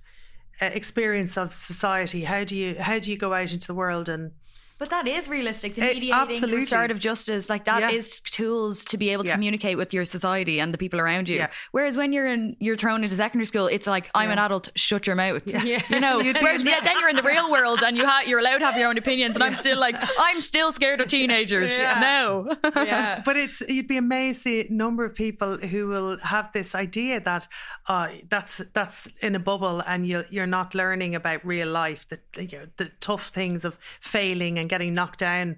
uh, 0.62 0.66
experience 0.66 1.38
of 1.38 1.54
society. 1.54 2.24
How 2.24 2.44
do 2.44 2.56
you 2.56 2.80
how 2.80 3.00
do 3.00 3.12
you 3.12 3.18
go 3.18 3.34
out 3.34 3.52
into 3.52 3.68
the 3.68 3.74
world 3.74 4.08
and 4.08 4.32
but 4.80 4.90
that 4.90 5.08
is 5.08 5.28
realistic. 5.28 5.76
The 5.76 5.82
mediating, 5.82 6.42
it, 6.42 6.56
restorative 6.56 7.00
justice, 7.00 7.50
like 7.50 7.66
that 7.66 7.82
yeah. 7.82 7.90
is 7.90 8.22
tools 8.22 8.86
to 8.86 8.98
be 8.98 9.10
able 9.10 9.26
to 9.26 9.30
yeah. 9.30 9.36
communicate 9.36 9.78
with 9.78 9.94
your 9.94 10.06
society 10.06 10.62
and 10.62 10.74
the 10.74 10.78
people 10.78 11.02
around 11.02 11.28
you. 11.28 11.36
Yeah. 11.36 11.50
Whereas 11.72 11.98
when 11.98 12.14
you're 12.14 12.28
in, 12.28 12.56
you're 12.60 12.78
thrown 12.78 13.04
into 13.04 13.16
secondary 13.16 13.46
school, 13.46 13.68
it's 13.68 13.88
like 13.88 14.10
I'm 14.16 14.32
an 14.32 14.40
adult, 14.40 14.70
shut 14.76 15.06
your 15.06 15.16
mouth. 15.16 15.44
Yeah. 15.46 15.82
You 15.90 16.00
know. 16.00 16.18
Whereas 16.20 16.64
yeah, 16.64 16.80
then 16.82 17.00
you're 17.00 17.10
in 17.10 17.16
the 17.16 17.24
real 17.24 17.52
world 17.58 17.82
and 17.84 17.98
you 17.98 18.06
ha- 18.06 18.24
you're 18.26 18.40
allowed 18.40 18.60
to 18.60 18.66
have 18.66 18.78
your 18.78 18.90
own 18.90 18.98
opinions, 18.98 19.36
and 19.36 19.44
I'm 19.44 19.56
still 19.56 19.78
like 19.78 19.96
I'm 20.18 20.40
still 20.40 20.72
scared 20.72 21.02
of 21.02 21.08
teenagers. 21.08 21.70
No. 21.70 22.56
yeah. 22.76 23.22
But 23.26 23.36
it's 23.38 23.62
you'd 23.62 23.88
be 23.88 23.98
amazed 23.98 24.44
the 24.46 24.68
number 24.70 25.04
of 25.04 25.14
people 25.14 25.58
who 25.58 25.88
will 25.88 26.18
have 26.20 26.52
this 26.54 26.74
idea 26.74 27.20
that 27.22 27.48
uh, 27.88 28.10
that's 28.30 28.58
that's 28.74 29.08
in 29.22 29.36
a 29.36 29.40
bubble 29.40 29.82
and 29.82 30.08
you 30.08 30.24
you're 30.30 30.48
not 30.48 30.74
learning 30.74 31.16
about 31.16 31.44
real 31.44 31.68
life, 31.68 32.08
the 32.08 32.20
you 32.42 32.60
know, 32.60 32.66
the 32.78 32.92
tough 33.00 33.30
things 33.30 33.66
of 33.66 33.78
failing 34.00 34.58
getting 34.70 34.94
knocked 34.94 35.20
down. 35.20 35.58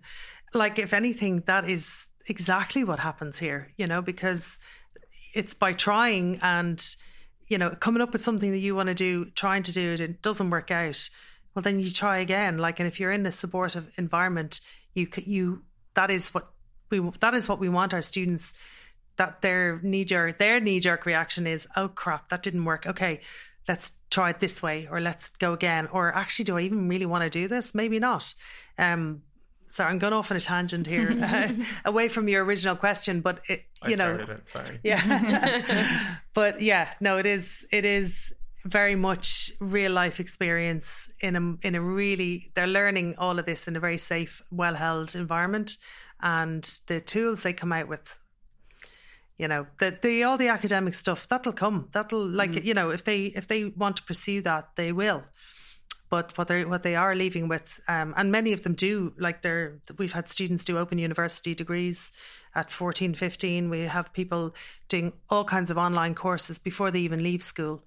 Like, 0.54 0.80
if 0.80 0.94
anything, 0.94 1.44
that 1.46 1.70
is 1.70 2.08
exactly 2.28 2.84
what 2.84 3.00
happens 3.00 3.38
here, 3.38 3.72
you 3.78 3.88
know, 3.88 4.02
because 4.02 4.60
it's 5.34 5.54
by 5.54 5.74
trying 5.74 6.40
and, 6.42 6.84
you 7.48 7.58
know, 7.58 7.70
coming 7.70 8.02
up 8.02 8.14
with 8.14 8.22
something 8.24 8.52
that 8.52 8.58
you 8.58 8.76
want 8.76 8.88
to 8.88 8.96
do, 8.96 9.26
trying 9.36 9.64
to 9.64 9.72
do 9.72 9.94
it, 9.94 10.00
and 10.00 10.16
it 10.16 10.22
doesn't 10.22 10.50
work 10.50 10.72
out. 10.72 11.10
Well, 11.54 11.64
then 11.64 11.80
you 11.80 11.92
try 11.92 12.20
again. 12.20 12.58
Like, 12.58 12.80
and 12.80 12.88
if 12.88 13.00
you're 13.00 13.12
in 13.12 13.26
a 13.26 13.32
supportive 13.32 13.92
environment, 13.98 14.62
you 14.94 15.08
you 15.16 15.64
that 15.94 16.10
is 16.10 16.34
what 16.34 16.52
we 16.90 17.00
that 17.20 17.34
is 17.34 17.50
what 17.50 17.60
we 17.60 17.70
want 17.70 17.94
our 17.94 18.02
students. 18.02 18.54
That 19.18 19.42
their 19.42 19.80
knee 19.84 20.06
jerk 20.06 20.40
their 20.40 20.60
knee 20.60 20.80
jerk 20.80 21.06
reaction 21.06 21.46
is, 21.46 21.68
oh 21.76 21.90
crap, 21.90 22.30
that 22.30 22.44
didn't 22.44 22.66
work. 22.66 22.88
Okay, 22.88 23.20
let's 23.68 23.92
try 24.10 24.30
it 24.32 24.40
this 24.40 24.62
way 24.62 24.88
or 24.92 25.00
let's 25.00 25.30
go 25.30 25.54
again. 25.54 25.88
Or 25.92 26.14
actually 26.16 26.46
do 26.46 26.58
i 26.58 26.62
even 26.62 26.88
really 26.90 27.06
want 27.06 27.24
to 27.24 27.30
do 27.30 27.48
this? 27.48 27.76
Maybe 27.76 28.00
not. 28.00 28.34
Um 28.78 29.22
sorry 29.70 29.90
i'm 29.90 30.00
going 30.00 30.12
off 30.12 30.30
on 30.32 30.36
a 30.36 30.40
tangent 30.42 30.86
here 30.86 31.18
uh, 31.24 31.48
away 31.86 32.10
from 32.10 32.28
your 32.28 32.44
original 32.44 32.76
question 32.76 33.22
but 33.22 33.40
it, 33.48 33.64
you 33.88 33.94
I 33.94 33.96
know 33.96 34.16
it, 34.16 34.50
sorry. 34.50 34.80
Yeah. 34.84 36.18
But 36.34 36.62
yeah 36.62 36.94
no 37.00 37.18
it 37.18 37.26
is 37.26 37.66
it 37.72 37.86
is 37.86 38.34
very 38.66 38.96
much 38.96 39.52
real 39.60 39.92
life 39.92 40.20
experience 40.20 41.12
in 41.22 41.36
a 41.36 41.68
in 41.68 41.76
a 41.76 41.82
really 41.82 42.52
they're 42.54 42.68
learning 42.68 43.16
all 43.18 43.40
of 43.40 43.46
this 43.46 43.68
in 43.68 43.76
a 43.76 43.80
very 43.80 43.98
safe 43.98 44.42
well 44.52 44.76
held 44.76 45.16
environment. 45.16 45.78
And 46.22 46.64
the 46.88 47.02
tools 47.02 47.42
they 47.42 47.54
come 47.54 47.74
out 47.74 47.88
with 47.88 48.20
you 49.42 49.48
know 49.48 49.66
the, 49.80 49.98
the 50.04 50.24
all 50.24 50.38
the 50.38 50.50
academic 50.50 50.94
stuff 50.94 51.28
that'll 51.28 51.52
come. 51.52 51.88
That'll 51.92 52.26
like 52.26 52.52
mm. 52.52 52.64
you 52.64 52.76
know 52.76 52.92
if 52.92 53.04
they 53.04 53.26
if 53.26 53.48
they 53.48 53.66
want 53.66 53.98
to 53.98 54.04
pursue 54.04 54.42
that 54.44 54.76
they 54.76 54.92
will. 54.92 55.24
But 56.12 56.38
what 56.38 56.48
they 56.48 56.64
what 56.64 56.84
they 56.84 56.96
are 56.96 57.16
leaving 57.16 57.48
with 57.48 57.82
um, 57.88 58.14
and 58.16 58.32
many 58.32 58.54
of 58.54 58.62
them 58.62 58.76
do 58.76 59.14
like 59.18 59.42
they're 59.42 59.80
we've 59.98 60.14
had 60.14 60.30
students 60.30 60.64
do 60.64 60.78
open 60.78 61.00
university 61.00 61.56
degrees 61.56 62.12
at 62.54 62.70
14 62.70 63.16
15 63.16 63.70
we 63.70 63.82
have 63.82 64.14
people 64.14 64.54
doing 64.90 65.12
all 65.30 65.44
kinds 65.44 65.72
of 65.72 65.78
online 65.78 66.14
courses 66.14 66.60
before 66.60 66.92
they 66.92 67.00
even 67.00 67.24
leave 67.24 67.42
school. 67.42 67.84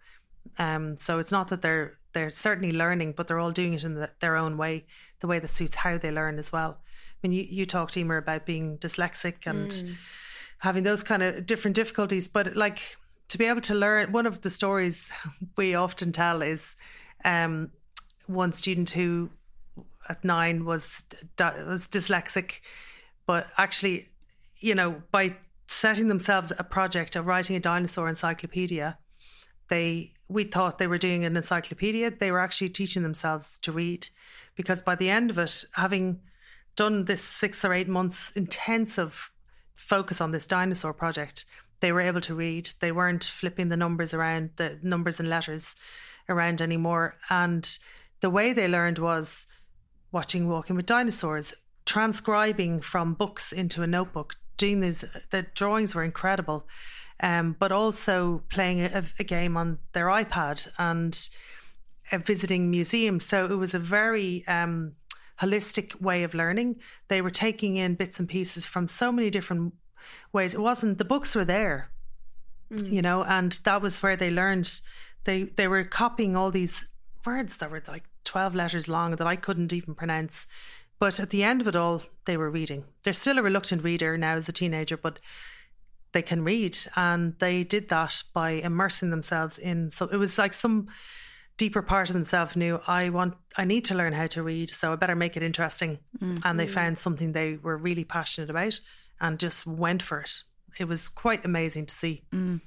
Um, 0.59 0.97
so 0.97 1.21
it's 1.21 1.33
not 1.33 1.49
that 1.49 1.63
they're 1.63 1.99
they're 2.15 2.31
certainly 2.31 2.77
learning 2.77 3.13
but 3.17 3.29
they're 3.29 3.39
all 3.39 3.53
doing 3.53 3.75
it 3.75 3.85
in 3.85 3.95
the, 3.95 4.11
their 4.19 4.37
own 4.37 4.57
way 4.57 4.87
the 5.21 5.29
way 5.29 5.39
that 5.39 5.49
suits 5.49 5.77
how 5.77 5.99
they 5.99 6.11
learn 6.11 6.39
as 6.41 6.51
well. 6.51 6.79
I 6.83 7.29
mean 7.29 7.33
you, 7.33 7.47
you 7.49 7.65
talked 7.65 7.97
Emer 7.97 8.17
about 8.17 8.45
being 8.45 8.79
dyslexic 8.79 9.47
and 9.47 9.71
mm 9.71 9.95
having 10.65 10.83
those 10.83 11.03
kind 11.03 11.23
of 11.23 11.45
different 11.45 11.77
difficulties. 11.77 12.27
But 12.27 12.57
like 12.57 12.97
to 13.29 13.39
be 13.39 13.45
able 13.45 13.61
to 13.61 13.75
learn, 13.75 14.13
one 14.13 14.27
of 14.27 14.41
the 14.41 14.51
stories 14.51 15.13
we 15.57 15.75
often 15.75 16.11
tell 16.11 16.43
is 16.43 16.75
um, 17.25 17.71
one 18.27 18.53
student 18.53 18.91
who 18.91 19.29
at 20.09 20.25
nine 20.25 20.65
was 20.65 21.05
was 21.39 21.87
dyslexic, 21.89 22.61
but 23.27 23.47
actually, 23.59 24.09
you 24.61 24.75
know, 24.75 25.03
by 25.13 25.37
setting 25.67 26.09
themselves 26.09 26.53
a 26.59 26.65
project 26.65 27.17
of 27.17 27.27
writing 27.27 27.57
a 27.57 27.61
dinosaur 27.61 28.09
encyclopedia. 28.09 28.99
They 29.69 30.13
we 30.29 30.45
thought 30.45 30.79
they 30.79 30.87
were 30.87 30.99
doing 30.99 31.25
an 31.25 31.37
encyclopedia. 31.37 32.11
They 32.11 32.31
were 32.31 32.41
actually 32.41 32.71
teaching 32.71 33.03
themselves 33.03 33.59
to 33.61 33.73
read, 33.73 34.09
because 34.57 34.83
by 34.83 34.95
the 34.97 35.11
end 35.11 35.31
of 35.31 35.39
it, 35.39 35.65
having 35.73 36.21
done 36.77 37.05
this 37.05 37.23
six 37.23 37.65
or 37.65 37.75
eight 37.75 37.89
months 37.89 38.33
intensive 38.35 39.31
focus 39.75 40.21
on 40.21 40.31
this 40.31 40.47
dinosaur 40.47 40.93
project, 40.93 41.45
they 41.81 41.93
were 41.93 42.01
able 42.01 42.21
to 42.23 42.35
read. 42.35 42.71
They 42.81 42.93
weren't 42.93 43.25
flipping 43.25 43.69
the 43.69 43.77
numbers 43.77 44.15
around, 44.15 44.51
the 44.57 44.79
numbers 44.83 45.21
and 45.21 45.29
letters 45.29 45.75
around 46.29 46.63
anymore. 46.63 47.17
And 47.31 47.79
the 48.21 48.31
way 48.31 48.53
they 48.53 48.69
learned 48.69 48.99
was 48.99 49.47
watching 50.13 50.49
Walking 50.49 50.77
with 50.77 50.87
Dinosaurs, 50.87 51.53
transcribing 51.85 52.81
from 52.81 53.15
books 53.15 53.53
into 53.53 53.83
a 53.83 53.87
notebook, 53.87 54.35
doing 54.57 54.81
these. 54.81 55.05
The 55.31 55.43
drawings 55.55 55.95
were 55.95 56.05
incredible, 56.05 56.67
um, 57.21 57.57
but 57.59 57.73
also 57.73 58.43
playing 58.49 58.81
a, 58.83 59.05
a, 59.19 59.25
game 59.25 59.57
on 59.57 59.79
their 59.93 60.07
iPad 60.07 60.67
and 60.79 61.29
uh, 62.13 62.19
visiting 62.19 62.71
museums. 62.71 63.27
So 63.27 63.45
it 63.47 63.57
was 63.57 63.75
a 63.75 63.79
very 63.79 64.47
um, 64.47 64.93
holistic 65.41 66.01
way 66.01 66.23
of 66.23 66.35
learning. 66.35 66.77
They 67.09 67.21
were 67.23 67.31
taking 67.31 67.77
in 67.77 67.95
bits 67.95 68.19
and 68.21 68.29
pieces 68.29 68.67
from 68.67 68.89
so 68.89 69.11
many 69.11 69.31
different 69.31 69.75
ways. 70.33 70.55
It 70.55 70.61
wasn't 70.61 70.99
the 70.99 71.05
books 71.05 71.35
were 71.35 71.45
there, 71.45 71.91
mm. 72.71 72.91
you 72.91 73.03
know, 73.03 73.25
and 73.25 73.53
that 73.65 73.83
was 73.83 74.03
where 74.03 74.17
they 74.17 74.31
learned. 74.31 74.81
They 75.25 75.45
they 75.45 75.69
were 75.69 75.85
copying 75.85 76.37
all 76.37 76.51
these 76.51 76.87
words 77.25 77.57
that 77.59 77.71
were 77.71 77.83
like 77.89 78.05
twelve 78.25 78.55
letters 78.55 78.89
long 78.89 79.17
that 79.17 79.27
I 79.27 79.37
couldn't 79.37 79.73
even 79.73 79.95
pronounce. 79.95 80.47
But 81.01 81.19
at 81.19 81.31
the 81.31 81.43
end 81.43 81.61
of 81.61 81.69
it 81.69 81.77
all, 81.77 82.03
they 82.25 82.37
were 82.37 82.51
reading. 82.51 82.85
They're 83.03 83.13
still 83.13 83.39
a 83.39 83.43
reluctant 83.43 83.83
reader 83.83 84.17
now 84.17 84.37
as 84.37 84.49
a 84.49 84.53
teenager, 84.53 84.97
but 84.97 85.19
they 86.13 86.23
can 86.23 86.45
read, 86.45 86.79
and 86.95 87.37
they 87.41 87.65
did 87.65 87.89
that 87.89 88.23
by 88.33 88.51
immersing 88.51 89.11
themselves 89.11 89.59
in. 89.59 89.91
So 89.91 90.07
it 90.07 90.17
was 90.17 90.39
like 90.39 90.53
some 90.53 90.89
deeper 91.57 91.83
part 91.83 92.11
of 92.11 92.15
themselves 92.15 92.57
knew 92.57 92.81
I 92.87 93.11
want 93.11 93.35
I 93.57 93.65
need 93.65 93.87
to 93.87 93.95
learn 93.95 94.13
how 94.13 94.27
to 94.29 94.43
read, 94.43 94.71
so 94.71 94.93
I 94.93 94.97
better 94.97 95.15
make 95.15 95.37
it 95.37 95.43
interesting. 95.43 95.99
Mm-hmm. 96.21 96.39
And 96.45 96.59
they 96.59 96.67
found 96.67 96.99
something 96.99 97.33
they 97.33 97.57
were 97.57 97.77
really 97.77 98.05
passionate 98.05 98.51
about 98.51 98.81
and 99.21 99.39
just 99.39 99.67
went 99.67 100.03
for 100.03 100.21
it. 100.21 100.43
It 100.79 100.87
was 100.87 101.09
quite 101.09 101.45
amazing 101.45 101.87
to 101.87 101.95
see. 101.95 102.23
Mm. 102.33 102.61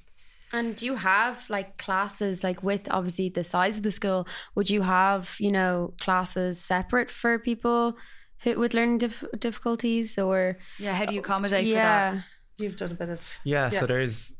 And 0.53 0.75
do 0.77 0.85
you 0.85 0.95
have 0.95 1.49
like 1.49 1.77
classes 1.77 2.43
like 2.43 2.63
with 2.63 2.87
obviously 2.89 3.29
the 3.29 3.43
size 3.43 3.77
of 3.77 3.83
the 3.83 3.91
school? 3.91 4.27
Would 4.55 4.69
you 4.69 4.81
have 4.81 5.35
you 5.39 5.51
know 5.51 5.93
classes 5.99 6.61
separate 6.61 7.09
for 7.09 7.37
people 7.39 7.97
who 8.43 8.57
with 8.57 8.73
learning 8.73 8.99
dif- 8.99 9.25
difficulties 9.37 10.17
or 10.17 10.57
yeah? 10.79 10.93
How 10.93 11.05
do 11.05 11.13
you 11.13 11.19
accommodate 11.19 11.65
yeah. 11.65 12.11
for 12.11 12.15
that? 12.15 12.23
You've 12.59 12.77
done 12.77 12.91
a 12.91 12.95
bit 12.95 13.09
of 13.09 13.21
yeah. 13.43 13.63
yeah. 13.63 13.69
So 13.69 13.85
there's 13.85 14.33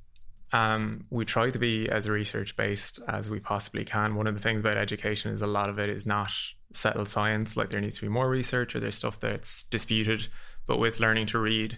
um, 0.54 1.06
we 1.10 1.26
try 1.26 1.50
to 1.50 1.60
be 1.60 1.90
as 1.90 2.08
research 2.08 2.56
based 2.56 3.00
as 3.08 3.30
we 3.30 3.40
possibly 3.40 3.84
can. 3.84 4.16
One 4.16 4.28
of 4.28 4.34
the 4.34 4.42
things 4.42 4.62
about 4.62 4.78
education 4.78 5.34
is 5.34 5.42
a 5.42 5.48
lot 5.48 5.70
of 5.70 5.80
it 5.80 5.90
is 5.90 6.06
not 6.06 6.32
settled 6.74 7.10
science. 7.10 7.58
Like 7.58 7.70
there 7.70 7.82
needs 7.82 7.96
to 7.96 8.02
be 8.02 8.08
more 8.08 8.30
research, 8.30 8.76
or 8.76 8.80
there's 8.80 8.96
stuff 8.96 9.20
that's 9.20 9.64
disputed. 9.64 10.28
But 10.66 10.78
with 10.78 11.00
learning 11.00 11.28
to 11.28 11.40
read, 11.40 11.78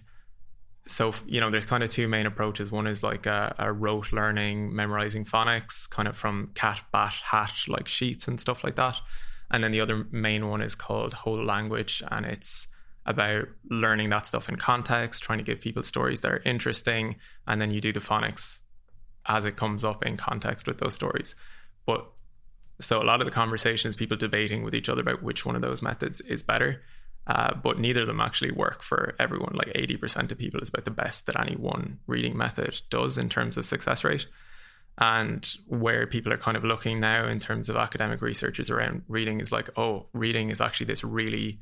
so 0.87 1.11
you 1.25 1.39
know, 1.39 1.49
there's 1.49 1.65
kind 1.65 1.83
of 1.83 1.89
two 1.89 2.07
main 2.07 2.27
approaches. 2.27 2.71
One 2.71 2.87
is 2.87 3.01
like 3.01 3.25
a, 3.25 3.55
a 3.57 3.71
rote 3.71 4.11
learning, 4.11 4.75
memorizing 4.75 5.25
phonics, 5.25 5.89
kind 5.89 6.07
of 6.07 6.15
from 6.15 6.51
cat, 6.53 6.81
bat, 6.91 7.13
hat, 7.23 7.53
like 7.67 7.87
sheets 7.87 8.27
and 8.27 8.39
stuff 8.39 8.63
like 8.63 8.75
that. 8.75 8.95
And 9.51 9.63
then 9.63 9.71
the 9.71 9.81
other 9.81 10.05
main 10.11 10.47
one 10.47 10.61
is 10.61 10.75
called 10.75 11.13
whole 11.13 11.43
language, 11.43 12.03
and 12.11 12.25
it's 12.25 12.67
about 13.09 13.47
learning 13.69 14.11
that 14.11 14.27
stuff 14.27 14.47
in 14.47 14.55
context, 14.55 15.23
trying 15.23 15.39
to 15.39 15.43
give 15.43 15.59
people 15.59 15.81
stories 15.81 16.19
that 16.21 16.31
are 16.31 16.41
interesting, 16.45 17.15
and 17.47 17.59
then 17.59 17.71
you 17.71 17.81
do 17.81 17.91
the 17.91 17.99
phonics 17.99 18.61
as 19.27 19.45
it 19.45 19.57
comes 19.57 19.83
up 19.83 20.05
in 20.05 20.15
context 20.15 20.67
with 20.67 20.77
those 20.77 20.93
stories. 20.93 21.35
But 21.87 22.07
so 22.79 23.01
a 23.01 23.03
lot 23.03 23.19
of 23.19 23.25
the 23.25 23.31
conversations, 23.31 23.95
people 23.95 24.15
debating 24.15 24.63
with 24.63 24.75
each 24.75 24.89
other 24.89 25.01
about 25.01 25.23
which 25.23 25.43
one 25.43 25.55
of 25.55 25.61
those 25.61 25.81
methods 25.81 26.21
is 26.21 26.43
better. 26.43 26.83
Uh, 27.25 27.53
but 27.53 27.79
neither 27.79 28.01
of 28.01 28.07
them 28.07 28.21
actually 28.21 28.51
work 28.51 28.81
for 28.81 29.15
everyone. 29.19 29.53
Like 29.53 29.73
80% 29.73 30.31
of 30.31 30.37
people 30.37 30.61
is 30.61 30.69
about 30.69 30.85
the 30.85 30.91
best 30.91 31.25
that 31.25 31.39
any 31.39 31.55
one 31.55 31.99
reading 32.07 32.37
method 32.37 32.79
does 32.89 33.17
in 33.17 33.29
terms 33.29 33.57
of 33.57 33.65
success 33.65 34.03
rate. 34.03 34.27
And 34.97 35.47
where 35.67 36.07
people 36.07 36.31
are 36.33 36.37
kind 36.37 36.57
of 36.57 36.63
looking 36.63 36.99
now 36.99 37.27
in 37.27 37.39
terms 37.39 37.69
of 37.69 37.75
academic 37.75 38.21
researchers 38.21 38.69
around 38.69 39.03
reading 39.07 39.41
is 39.41 39.51
like, 39.51 39.69
oh, 39.77 40.07
reading 40.13 40.49
is 40.49 40.61
actually 40.61 40.87
this 40.87 41.03
really 41.03 41.59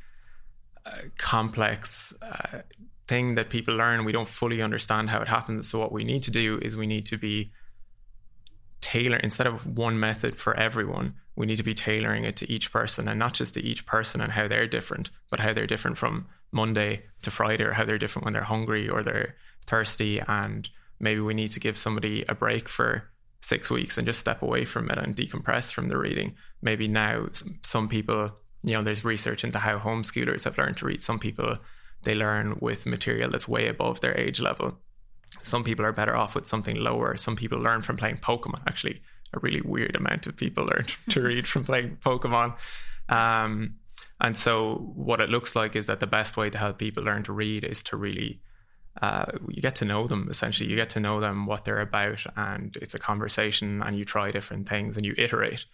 complex 1.17 2.13
uh, 2.21 2.59
thing 3.07 3.35
that 3.35 3.49
people 3.49 3.75
learn. 3.75 4.05
We 4.05 4.11
don't 4.11 4.27
fully 4.27 4.61
understand 4.61 5.09
how 5.09 5.21
it 5.21 5.27
happens. 5.27 5.69
So 5.69 5.79
what 5.79 5.91
we 5.91 6.03
need 6.03 6.23
to 6.23 6.31
do 6.31 6.59
is 6.61 6.75
we 6.75 6.87
need 6.87 7.05
to 7.07 7.17
be 7.17 7.51
tailor 8.81 9.17
instead 9.17 9.47
of 9.47 9.65
one 9.65 9.99
method 9.99 10.37
for 10.37 10.53
everyone. 10.55 11.15
We 11.35 11.45
need 11.45 11.57
to 11.57 11.63
be 11.63 11.73
tailoring 11.73 12.25
it 12.25 12.37
to 12.37 12.51
each 12.51 12.71
person, 12.71 13.07
and 13.07 13.19
not 13.19 13.33
just 13.33 13.53
to 13.53 13.61
each 13.61 13.85
person 13.85 14.21
and 14.21 14.31
how 14.31 14.47
they're 14.47 14.67
different, 14.67 15.09
but 15.29 15.39
how 15.39 15.53
they're 15.53 15.67
different 15.67 15.97
from 15.97 16.27
Monday 16.51 17.03
to 17.23 17.31
Friday, 17.31 17.63
or 17.63 17.73
how 17.73 17.85
they're 17.85 17.97
different 17.97 18.25
when 18.25 18.33
they're 18.33 18.43
hungry 18.43 18.89
or 18.89 19.03
they're 19.03 19.35
thirsty. 19.65 20.19
And 20.27 20.69
maybe 20.99 21.21
we 21.21 21.33
need 21.33 21.51
to 21.51 21.59
give 21.59 21.77
somebody 21.77 22.25
a 22.27 22.35
break 22.35 22.69
for 22.69 23.09
six 23.41 23.69
weeks 23.69 23.97
and 23.97 24.07
just 24.07 24.19
step 24.19 24.41
away 24.41 24.65
from 24.65 24.89
it 24.89 24.97
and 24.97 25.15
decompress 25.15 25.71
from 25.71 25.89
the 25.89 25.97
reading. 25.97 26.35
Maybe 26.61 26.87
now 26.87 27.27
some 27.63 27.87
people 27.87 28.31
you 28.67 28.73
know, 28.73 28.83
there's 28.83 29.05
research 29.05 29.43
into 29.43 29.59
how 29.59 29.79
homeschoolers 29.79 30.43
have 30.43 30.57
learned 30.57 30.77
to 30.77 30.85
read. 30.85 31.03
Some 31.03 31.19
people 31.19 31.57
they 32.03 32.15
learn 32.15 32.57
with 32.61 32.85
material 32.85 33.31
that's 33.31 33.47
way 33.47 33.67
above 33.67 34.01
their 34.01 34.17
age 34.17 34.39
level. 34.39 34.77
Some 35.41 35.63
people 35.63 35.85
are 35.85 35.93
better 35.93 36.15
off 36.15 36.35
with 36.35 36.47
something 36.47 36.75
lower. 36.75 37.17
Some 37.17 37.35
people 37.35 37.59
learn 37.59 37.81
from 37.81 37.97
playing 37.97 38.17
Pokemon. 38.17 38.61
Actually, 38.67 39.01
a 39.33 39.39
really 39.39 39.61
weird 39.61 39.95
amount 39.95 40.27
of 40.27 40.37
people 40.37 40.65
learn 40.71 40.85
to 41.09 41.21
read 41.21 41.47
from 41.47 41.63
playing 41.63 41.97
Pokemon. 41.97 42.55
Um, 43.09 43.75
and 44.21 44.37
so, 44.37 44.91
what 44.95 45.21
it 45.21 45.29
looks 45.29 45.55
like 45.55 45.75
is 45.75 45.87
that 45.87 45.99
the 45.99 46.07
best 46.07 46.37
way 46.37 46.49
to 46.49 46.57
help 46.57 46.77
people 46.77 47.03
learn 47.03 47.23
to 47.23 47.33
read 47.33 47.63
is 47.63 47.83
to 47.83 47.97
really 47.97 48.41
uh, 49.01 49.25
you 49.49 49.61
get 49.61 49.75
to 49.75 49.85
know 49.85 50.07
them 50.07 50.27
essentially. 50.29 50.69
You 50.69 50.75
get 50.75 50.89
to 50.91 50.99
know 50.99 51.19
them, 51.19 51.45
what 51.45 51.65
they're 51.65 51.81
about, 51.81 52.23
and 52.35 52.75
it's 52.81 52.95
a 52.95 52.99
conversation, 52.99 53.81
and 53.81 53.97
you 53.97 54.05
try 54.05 54.29
different 54.29 54.67
things 54.67 54.97
and 54.97 55.05
you 55.05 55.13
iterate. 55.17 55.65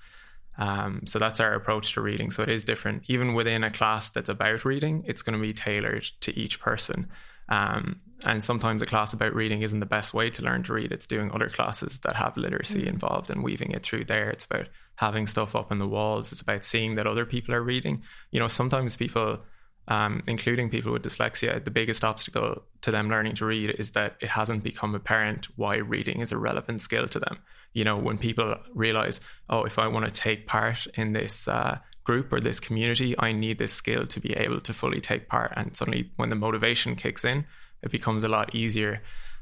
Um, 0.58 1.02
so 1.06 1.20
that's 1.20 1.40
our 1.40 1.54
approach 1.54 1.94
to 1.94 2.02
reading. 2.02 2.32
So 2.32 2.44
it 2.44 2.50
is 2.50 2.64
different. 2.64 3.04
Even 3.08 3.34
within 3.34 3.64
a 3.64 3.72
class 3.72 4.10
that's 4.10 4.30
about 4.30 4.66
reading, 4.66 5.04
it's 5.08 5.22
going 5.22 5.40
to 5.40 5.42
be 5.42 5.54
tailored 5.54 6.06
to 6.22 6.38
each 6.38 6.60
person. 6.60 7.10
Um, 7.50 8.02
and 8.26 8.42
sometimes 8.42 8.82
a 8.82 8.86
class 8.86 9.14
about 9.14 9.36
reading 9.36 9.64
isn't 9.64 9.80
the 9.80 9.86
best 9.86 10.14
way 10.14 10.30
to 10.30 10.42
learn 10.42 10.64
to 10.64 10.74
read. 10.74 10.92
It's 10.92 11.08
doing 11.08 11.32
other 11.32 11.50
classes 11.50 12.00
that 12.00 12.16
have 12.16 12.38
literacy 12.38 12.84
mm. 12.84 12.90
involved 12.90 13.30
and 13.30 13.44
weaving 13.44 13.72
it 13.72 13.84
through 13.84 14.06
there. 14.06 14.30
It's 14.30 14.46
about 14.46 14.70
having 14.96 15.28
stuff 15.28 15.56
up 15.56 15.72
on 15.72 15.80
the 15.80 15.88
walls. 15.88 16.32
It's 16.32 16.42
about 16.42 16.64
seeing 16.64 16.96
that 16.96 17.08
other 17.08 17.26
people 17.26 17.54
are 17.54 17.62
reading. 17.62 18.04
You 18.32 18.40
know, 18.40 18.48
sometimes 18.48 18.96
people 18.96 19.40
um, 19.88 20.22
including 20.28 20.70
people 20.70 20.92
with 20.94 21.04
dyslexia, 21.04 21.64
the 21.64 21.72
biggest 21.72 22.04
obstacle 22.04 22.64
to 22.82 22.92
them 22.92 23.10
learning 23.10 23.36
to 23.36 23.46
read 23.46 23.70
is 23.78 23.92
that 23.92 24.16
it 24.22 24.30
hasn't 24.30 24.64
become 24.64 24.96
apparent 24.96 25.48
why 25.58 25.76
reading 25.76 26.22
is 26.22 26.32
a 26.32 26.38
relevant 26.38 26.82
skill 26.82 27.08
to 27.08 27.20
them. 27.20 27.38
You 27.74 27.84
know, 27.84 27.98
when 27.98 28.18
people 28.18 28.56
realize, 28.74 29.20
oh, 29.50 29.64
if 29.64 29.80
I 29.80 29.88
want 29.88 30.08
to 30.08 30.12
take 30.12 30.48
part 30.48 30.88
in 30.94 31.12
this 31.12 31.48
uh, 31.48 31.78
group 32.04 32.32
or 32.32 32.40
this 32.40 32.60
community, 32.60 33.16
I 33.20 33.32
need 33.32 33.58
this 33.58 33.74
skill 33.74 34.06
to 34.08 34.20
be 34.20 34.34
able 34.34 34.62
to 34.62 34.74
fully 34.74 35.02
take 35.02 35.28
part. 35.28 35.52
And 35.56 35.76
suddenly, 35.76 36.12
when 36.16 36.30
the 36.30 36.36
motivation 36.36 36.96
kicks 36.96 37.26
in, 37.26 37.46
it 37.82 37.92
becomes 37.92 38.24
a 38.24 38.30
lot 38.30 38.56
easier. 38.56 39.02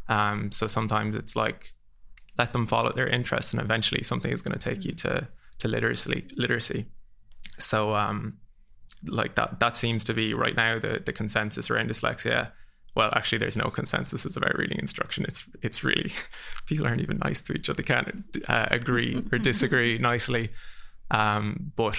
Um, 0.09 0.51
so 0.51 0.65
sometimes 0.67 1.15
it's 1.15 1.35
like 1.35 1.73
let 2.37 2.53
them 2.53 2.65
follow 2.65 2.91
their 2.93 3.07
interest, 3.07 3.53
and 3.53 3.61
eventually 3.61 4.03
something 4.03 4.31
is 4.31 4.41
going 4.41 4.57
to 4.57 4.69
take 4.69 4.85
you 4.85 4.91
to 4.91 5.27
to 5.59 5.67
literacy. 5.67 6.25
Literacy. 6.35 6.85
So 7.59 7.93
um, 7.93 8.37
like 9.05 9.35
that 9.35 9.59
that 9.59 9.75
seems 9.75 10.03
to 10.05 10.13
be 10.13 10.33
right 10.33 10.55
now 10.55 10.79
the 10.79 11.01
the 11.05 11.13
consensus 11.13 11.69
around 11.69 11.89
dyslexia. 11.89 12.51
Well 12.95 13.11
actually 13.15 13.39
there's 13.39 13.57
no 13.57 13.69
consensus. 13.69 14.25
It's 14.25 14.37
about 14.37 14.57
reading 14.57 14.79
instruction. 14.79 15.25
It's 15.27 15.43
it's 15.61 15.83
really 15.83 16.11
people 16.67 16.87
aren't 16.87 17.01
even 17.01 17.19
nice 17.23 17.41
to 17.43 17.53
each 17.53 17.69
other. 17.69 17.77
They 17.77 17.83
can't 17.83 18.21
uh, 18.47 18.67
agree 18.71 19.23
or 19.31 19.37
disagree 19.39 19.97
nicely. 19.97 20.49
Um, 21.09 21.71
but 21.75 21.97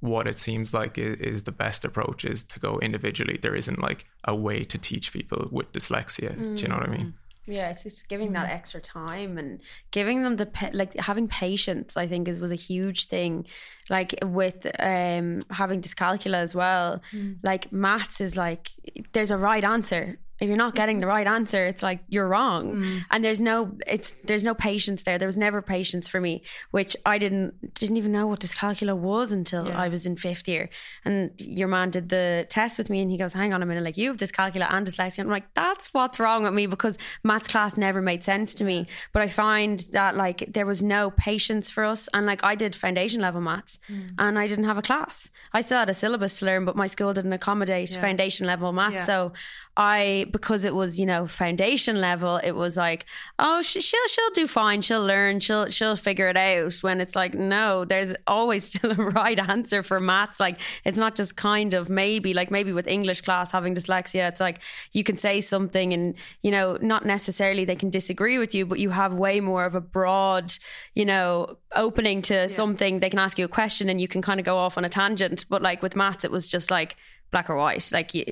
what 0.00 0.26
it 0.26 0.38
seems 0.38 0.72
like 0.72 0.96
is, 0.96 1.18
is, 1.18 1.42
the 1.42 1.52
best 1.52 1.84
approach 1.84 2.24
is 2.24 2.44
to 2.44 2.60
go 2.60 2.78
individually. 2.78 3.36
There 3.42 3.56
isn't 3.56 3.82
like 3.82 4.06
a 4.24 4.34
way 4.34 4.64
to 4.64 4.78
teach 4.78 5.12
people 5.12 5.48
with 5.50 5.72
dyslexia. 5.72 6.34
Mm. 6.34 6.56
do 6.56 6.62
you 6.62 6.68
know 6.68 6.76
what 6.76 6.88
i 6.88 6.90
mean 6.90 7.14
yeah, 7.48 7.70
it's 7.70 7.82
just 7.82 8.08
giving 8.08 8.32
that 8.32 8.46
mm-hmm. 8.46 8.56
extra 8.56 8.80
time 8.80 9.38
and 9.38 9.60
giving 9.90 10.22
them 10.22 10.36
the 10.36 10.48
like 10.74 10.94
having 10.98 11.28
patience. 11.28 11.96
I 11.96 12.06
think 12.06 12.28
is 12.28 12.40
was 12.40 12.52
a 12.52 12.56
huge 12.56 13.06
thing. 13.06 13.46
Like 13.88 14.18
with 14.22 14.66
um 14.78 15.44
having 15.50 15.80
dyscalculia 15.80 16.34
as 16.34 16.54
well. 16.54 17.00
Mm. 17.12 17.38
Like 17.42 17.72
maths 17.72 18.20
is 18.20 18.36
like 18.36 18.70
there's 19.12 19.30
a 19.30 19.38
right 19.38 19.64
answer 19.64 20.18
if 20.40 20.46
you're 20.46 20.56
not 20.56 20.74
getting 20.74 21.00
the 21.00 21.06
right 21.06 21.26
answer, 21.26 21.66
it's 21.66 21.82
like 21.82 22.00
you're 22.08 22.28
wrong. 22.28 22.76
Mm. 22.76 23.02
And 23.10 23.24
there's 23.24 23.40
no 23.40 23.76
it's 23.86 24.14
there's 24.24 24.44
no 24.44 24.54
patience 24.54 25.02
there. 25.02 25.18
There 25.18 25.26
was 25.26 25.36
never 25.36 25.62
patience 25.62 26.08
for 26.08 26.20
me, 26.20 26.42
which 26.70 26.96
I 27.04 27.18
didn't 27.18 27.74
didn't 27.74 27.96
even 27.96 28.12
know 28.12 28.26
what 28.26 28.40
dyscalculia 28.40 28.96
was 28.96 29.32
until 29.32 29.66
yeah. 29.66 29.80
I 29.80 29.88
was 29.88 30.06
in 30.06 30.16
fifth 30.16 30.46
year. 30.48 30.70
And 31.04 31.30
your 31.38 31.68
man 31.68 31.90
did 31.90 32.08
the 32.08 32.46
test 32.48 32.78
with 32.78 32.90
me 32.90 33.00
and 33.00 33.10
he 33.10 33.18
goes, 33.18 33.32
Hang 33.32 33.52
on 33.52 33.62
a 33.62 33.66
minute, 33.66 33.82
like 33.84 33.96
you 33.96 34.08
have 34.08 34.16
dyscalculia 34.16 34.72
and 34.72 34.86
dyslexia. 34.86 35.18
And 35.18 35.28
I'm 35.28 35.32
like, 35.32 35.52
that's 35.54 35.92
what's 35.92 36.20
wrong 36.20 36.44
with 36.44 36.54
me 36.54 36.66
because 36.66 36.98
maths 37.24 37.48
class 37.48 37.76
never 37.76 38.00
made 38.00 38.22
sense 38.22 38.54
to 38.56 38.64
me. 38.64 38.86
But 39.12 39.22
I 39.22 39.28
find 39.28 39.80
that 39.92 40.16
like 40.16 40.52
there 40.52 40.66
was 40.66 40.82
no 40.82 41.10
patience 41.10 41.70
for 41.70 41.84
us. 41.84 42.08
And 42.14 42.26
like 42.26 42.44
I 42.44 42.54
did 42.54 42.74
foundation 42.74 43.20
level 43.20 43.40
maths 43.40 43.78
mm. 43.90 44.10
and 44.18 44.38
I 44.38 44.46
didn't 44.46 44.64
have 44.64 44.78
a 44.78 44.82
class. 44.82 45.30
I 45.52 45.62
still 45.62 45.78
had 45.78 45.90
a 45.90 45.94
syllabus 45.94 46.38
to 46.38 46.46
learn, 46.46 46.64
but 46.64 46.76
my 46.76 46.86
school 46.86 47.12
didn't 47.12 47.32
accommodate 47.32 47.90
yeah. 47.90 48.00
foundation 48.00 48.46
level 48.46 48.72
maths. 48.72 48.94
Yeah. 48.94 49.04
So 49.04 49.32
I 49.78 50.26
because 50.32 50.64
it 50.64 50.74
was 50.74 50.98
you 50.98 51.06
know 51.06 51.28
foundation 51.28 52.00
level, 52.00 52.38
it 52.38 52.50
was 52.50 52.76
like 52.76 53.06
oh 53.38 53.62
she, 53.62 53.80
she'll 53.80 54.08
she'll 54.08 54.30
do 54.30 54.48
fine, 54.48 54.82
she'll 54.82 55.06
learn, 55.06 55.38
she'll 55.38 55.70
she'll 55.70 55.94
figure 55.94 56.28
it 56.28 56.36
out. 56.36 56.74
When 56.80 57.00
it's 57.00 57.14
like 57.14 57.34
no, 57.34 57.84
there's 57.84 58.12
always 58.26 58.64
still 58.74 58.90
a 58.90 58.94
right 58.94 59.38
answer 59.38 59.84
for 59.84 60.00
maths. 60.00 60.40
Like 60.40 60.58
it's 60.84 60.98
not 60.98 61.14
just 61.14 61.36
kind 61.36 61.74
of 61.74 61.88
maybe 61.88 62.34
like 62.34 62.50
maybe 62.50 62.72
with 62.72 62.88
English 62.88 63.20
class 63.20 63.52
having 63.52 63.72
dyslexia, 63.72 64.28
it's 64.28 64.40
like 64.40 64.58
you 64.92 65.04
can 65.04 65.16
say 65.16 65.40
something 65.40 65.92
and 65.92 66.16
you 66.42 66.50
know 66.50 66.76
not 66.82 67.06
necessarily 67.06 67.64
they 67.64 67.76
can 67.76 67.88
disagree 67.88 68.38
with 68.38 68.56
you, 68.56 68.66
but 68.66 68.80
you 68.80 68.90
have 68.90 69.14
way 69.14 69.38
more 69.38 69.64
of 69.64 69.76
a 69.76 69.80
broad 69.80 70.52
you 70.96 71.04
know 71.04 71.56
opening 71.76 72.20
to 72.22 72.34
yeah. 72.34 72.46
something. 72.48 72.98
They 72.98 73.10
can 73.10 73.20
ask 73.20 73.38
you 73.38 73.44
a 73.44 73.48
question 73.48 73.88
and 73.88 74.00
you 74.00 74.08
can 74.08 74.22
kind 74.22 74.40
of 74.40 74.46
go 74.46 74.58
off 74.58 74.76
on 74.76 74.84
a 74.84 74.88
tangent. 74.88 75.44
But 75.48 75.62
like 75.62 75.82
with 75.82 75.94
maths, 75.94 76.24
it 76.24 76.32
was 76.32 76.48
just 76.48 76.68
like 76.68 76.96
black 77.30 77.50
or 77.50 77.56
white. 77.56 77.88
Like 77.92 78.14
you, 78.14 78.24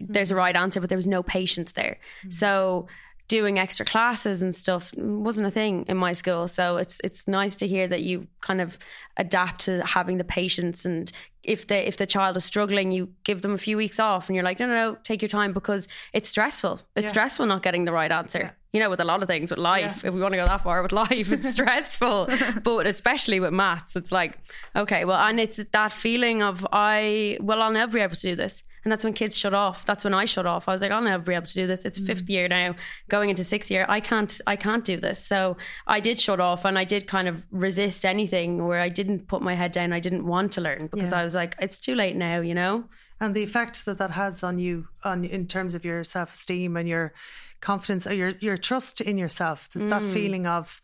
there's 0.00 0.32
a 0.32 0.36
right 0.36 0.56
answer, 0.56 0.80
but 0.80 0.88
there 0.88 0.98
was 0.98 1.06
no 1.06 1.22
patience 1.22 1.72
there. 1.72 1.98
Mm-hmm. 2.20 2.30
So 2.30 2.88
doing 3.28 3.60
extra 3.60 3.86
classes 3.86 4.42
and 4.42 4.52
stuff 4.52 4.92
wasn't 4.96 5.46
a 5.46 5.50
thing 5.52 5.84
in 5.88 5.96
my 5.96 6.12
school. 6.12 6.48
So 6.48 6.78
it's 6.78 7.00
it's 7.04 7.28
nice 7.28 7.54
to 7.56 7.68
hear 7.68 7.86
that 7.86 8.02
you 8.02 8.26
kind 8.40 8.60
of 8.60 8.76
adapt 9.16 9.66
to 9.66 9.86
having 9.86 10.18
the 10.18 10.24
patience 10.24 10.84
and 10.84 11.10
if 11.42 11.66
the 11.66 11.86
if 11.86 11.96
the 11.96 12.06
child 12.06 12.36
is 12.36 12.44
struggling, 12.44 12.92
you 12.92 13.08
give 13.24 13.42
them 13.42 13.52
a 13.52 13.58
few 13.58 13.76
weeks 13.76 13.98
off 13.98 14.28
and 14.28 14.36
you're 14.36 14.44
like, 14.44 14.60
no, 14.60 14.66
no, 14.66 14.74
no, 14.74 14.98
take 15.02 15.22
your 15.22 15.28
time 15.28 15.52
because 15.52 15.88
it's 16.12 16.28
stressful. 16.28 16.80
It's 16.96 17.04
yeah. 17.04 17.10
stressful 17.10 17.46
not 17.46 17.62
getting 17.62 17.84
the 17.84 17.92
right 17.92 18.10
answer. 18.10 18.38
Yeah. 18.38 18.50
You 18.72 18.80
know, 18.80 18.90
with 18.90 19.00
a 19.00 19.04
lot 19.04 19.20
of 19.20 19.26
things 19.26 19.50
with 19.50 19.58
life, 19.58 20.02
yeah. 20.02 20.08
if 20.08 20.14
we 20.14 20.20
want 20.20 20.32
to 20.32 20.38
go 20.38 20.46
that 20.46 20.62
far 20.62 20.80
with 20.82 20.92
life, 20.92 21.32
it's 21.32 21.50
stressful. 21.52 22.28
but 22.62 22.86
especially 22.86 23.40
with 23.40 23.52
maths, 23.52 23.96
it's 23.96 24.12
like, 24.12 24.38
okay, 24.76 25.04
well, 25.04 25.20
and 25.20 25.40
it's 25.40 25.64
that 25.72 25.92
feeling 25.92 26.42
of 26.42 26.64
I, 26.72 27.38
well, 27.40 27.62
I'll 27.62 27.72
never 27.72 27.94
be 27.94 28.00
able 28.00 28.14
to 28.14 28.20
do 28.20 28.36
this. 28.36 28.62
And 28.84 28.90
that's 28.90 29.04
when 29.04 29.12
kids 29.12 29.36
shut 29.36 29.52
off. 29.52 29.84
That's 29.84 30.04
when 30.04 30.14
I 30.14 30.24
shut 30.24 30.46
off. 30.46 30.68
I 30.68 30.72
was 30.72 30.80
like, 30.80 30.90
I'll 30.90 31.02
never 31.02 31.22
be 31.22 31.34
able 31.34 31.46
to 31.46 31.54
do 31.54 31.66
this. 31.66 31.84
It's 31.84 32.00
mm. 32.00 32.06
fifth 32.06 32.30
year 32.30 32.48
now, 32.48 32.74
going 33.08 33.28
into 33.28 33.44
sixth 33.44 33.70
year. 33.70 33.84
I 33.88 34.00
can't, 34.00 34.40
I 34.46 34.56
can't 34.56 34.84
do 34.84 34.96
this. 34.96 35.22
So 35.24 35.56
I 35.86 36.00
did 36.00 36.18
shut 36.18 36.40
off 36.40 36.64
and 36.64 36.78
I 36.78 36.84
did 36.84 37.06
kind 37.06 37.28
of 37.28 37.44
resist 37.50 38.06
anything 38.06 38.66
where 38.66 38.80
I 38.80 38.88
didn't 38.88 39.28
put 39.28 39.42
my 39.42 39.54
head 39.54 39.72
down. 39.72 39.92
I 39.92 40.00
didn't 40.00 40.26
want 40.26 40.52
to 40.52 40.62
learn 40.62 40.88
because 40.90 41.12
yeah. 41.12 41.20
I 41.20 41.24
was 41.24 41.29
like, 41.34 41.56
it's 41.58 41.78
too 41.78 41.94
late 41.94 42.16
now, 42.16 42.40
you 42.40 42.54
know? 42.54 42.84
And 43.20 43.34
the 43.34 43.42
effect 43.42 43.84
that 43.84 43.98
that 43.98 44.10
has 44.10 44.42
on 44.42 44.58
you, 44.58 44.88
on 45.04 45.24
in 45.24 45.46
terms 45.46 45.74
of 45.74 45.84
your 45.84 46.04
self 46.04 46.34
esteem 46.34 46.76
and 46.76 46.88
your 46.88 47.12
confidence 47.60 48.06
or 48.06 48.14
your, 48.14 48.30
your 48.40 48.56
trust 48.56 49.00
in 49.00 49.18
yourself, 49.18 49.68
that, 49.70 49.80
mm. 49.80 49.90
that 49.90 50.02
feeling 50.02 50.46
of, 50.46 50.80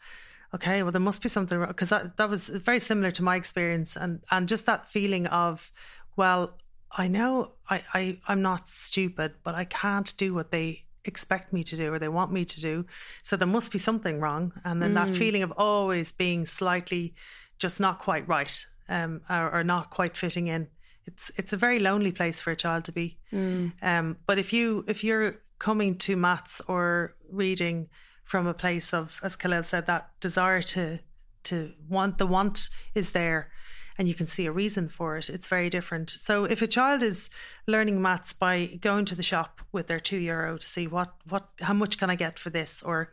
okay, 0.55 0.83
well, 0.83 0.93
there 0.93 1.01
must 1.01 1.23
be 1.23 1.29
something 1.29 1.59
wrong. 1.59 1.69
Because 1.69 1.89
that, 1.89 2.17
that 2.19 2.29
was 2.29 2.49
very 2.49 2.79
similar 2.79 3.11
to 3.13 3.23
my 3.23 3.37
experience. 3.37 3.97
And, 3.97 4.21
and 4.31 4.49
just 4.49 4.67
that 4.67 4.89
feeling 4.89 5.27
of, 5.29 5.73
well, 6.17 6.59
I 6.93 7.09
know 7.09 7.53
I, 7.69 7.83
I 7.95 8.19
I'm 8.29 8.43
not 8.43 8.69
stupid, 8.69 9.35
but 9.43 9.55
I 9.55 9.65
can't 9.65 10.17
do 10.17 10.35
what 10.35 10.51
they 10.51 10.85
expect 11.05 11.53
me 11.53 11.63
to 11.65 11.77
do 11.77 11.93
or 11.93 11.99
they 11.99 12.09
want 12.09 12.33
me 12.33 12.45
to 12.45 12.61
do. 12.61 12.85
So 13.23 13.37
there 13.37 13.47
must 13.47 13.73
be 13.73 13.79
something 13.79 14.21
wrong. 14.21 14.53
And 14.65 14.83
then 14.83 14.93
mm. 14.93 14.95
that 14.95 15.11
feeling 15.11 15.43
of 15.43 15.53
always 15.57 16.13
being 16.13 16.47
slightly 16.47 17.15
just 17.59 17.81
not 17.81 17.99
quite 17.99 18.27
right 18.29 18.65
um, 18.89 19.21
or, 19.29 19.51
or, 19.51 19.65
not 19.65 19.91
quite 19.91 20.17
fitting 20.17 20.47
in. 20.49 20.69
It's 21.07 21.31
it's 21.37 21.53
a 21.53 21.57
very 21.57 21.79
lonely 21.79 22.13
place 22.13 22.41
for 22.41 22.51
a 22.51 22.57
child 22.57 22.85
to 22.85 22.93
be. 22.93 23.19
Mm. 23.33 23.73
Um, 23.83 24.17
but 24.27 24.39
if 24.39 24.53
you 24.53 24.85
if 24.87 25.05
you're 25.05 25.37
coming 25.59 25.97
to 25.99 26.17
maths 26.17 26.61
or 26.69 27.15
reading 27.31 27.89
from 28.25 28.47
a 28.47 28.55
place 28.55 28.93
of, 28.93 29.21
as 29.23 29.37
Khalil 29.37 29.63
said, 29.63 29.87
that 29.87 30.11
desire 30.21 30.63
to 30.63 30.99
to 31.45 31.73
want 31.89 32.19
the 32.19 32.27
want 32.27 32.71
is 32.95 33.13
there 33.13 33.51
and 33.99 34.09
you 34.09 34.15
can 34.15 34.27
see 34.27 34.47
a 34.47 34.53
reason 34.53 34.89
for 34.89 35.17
it, 35.17 35.31
it's 35.31 35.47
very 35.47 35.71
different. 35.71 36.11
So 36.11 36.45
if 36.45 36.61
a 36.61 36.67
child 36.67 37.03
is 37.03 37.31
learning 37.67 38.03
maths 38.03 38.33
by 38.33 38.67
going 38.81 39.05
to 39.07 39.15
the 39.15 39.23
shop 39.23 39.61
with 39.73 39.87
their 39.87 40.01
two 40.01 40.19
euro 40.19 40.59
to 40.59 40.67
see 40.67 40.87
what, 40.87 41.15
what 41.29 41.49
how 41.61 41.73
much 41.73 41.97
can 41.99 42.11
I 42.11 42.17
get 42.17 42.39
for 42.39 42.51
this 42.51 42.83
or 42.83 43.13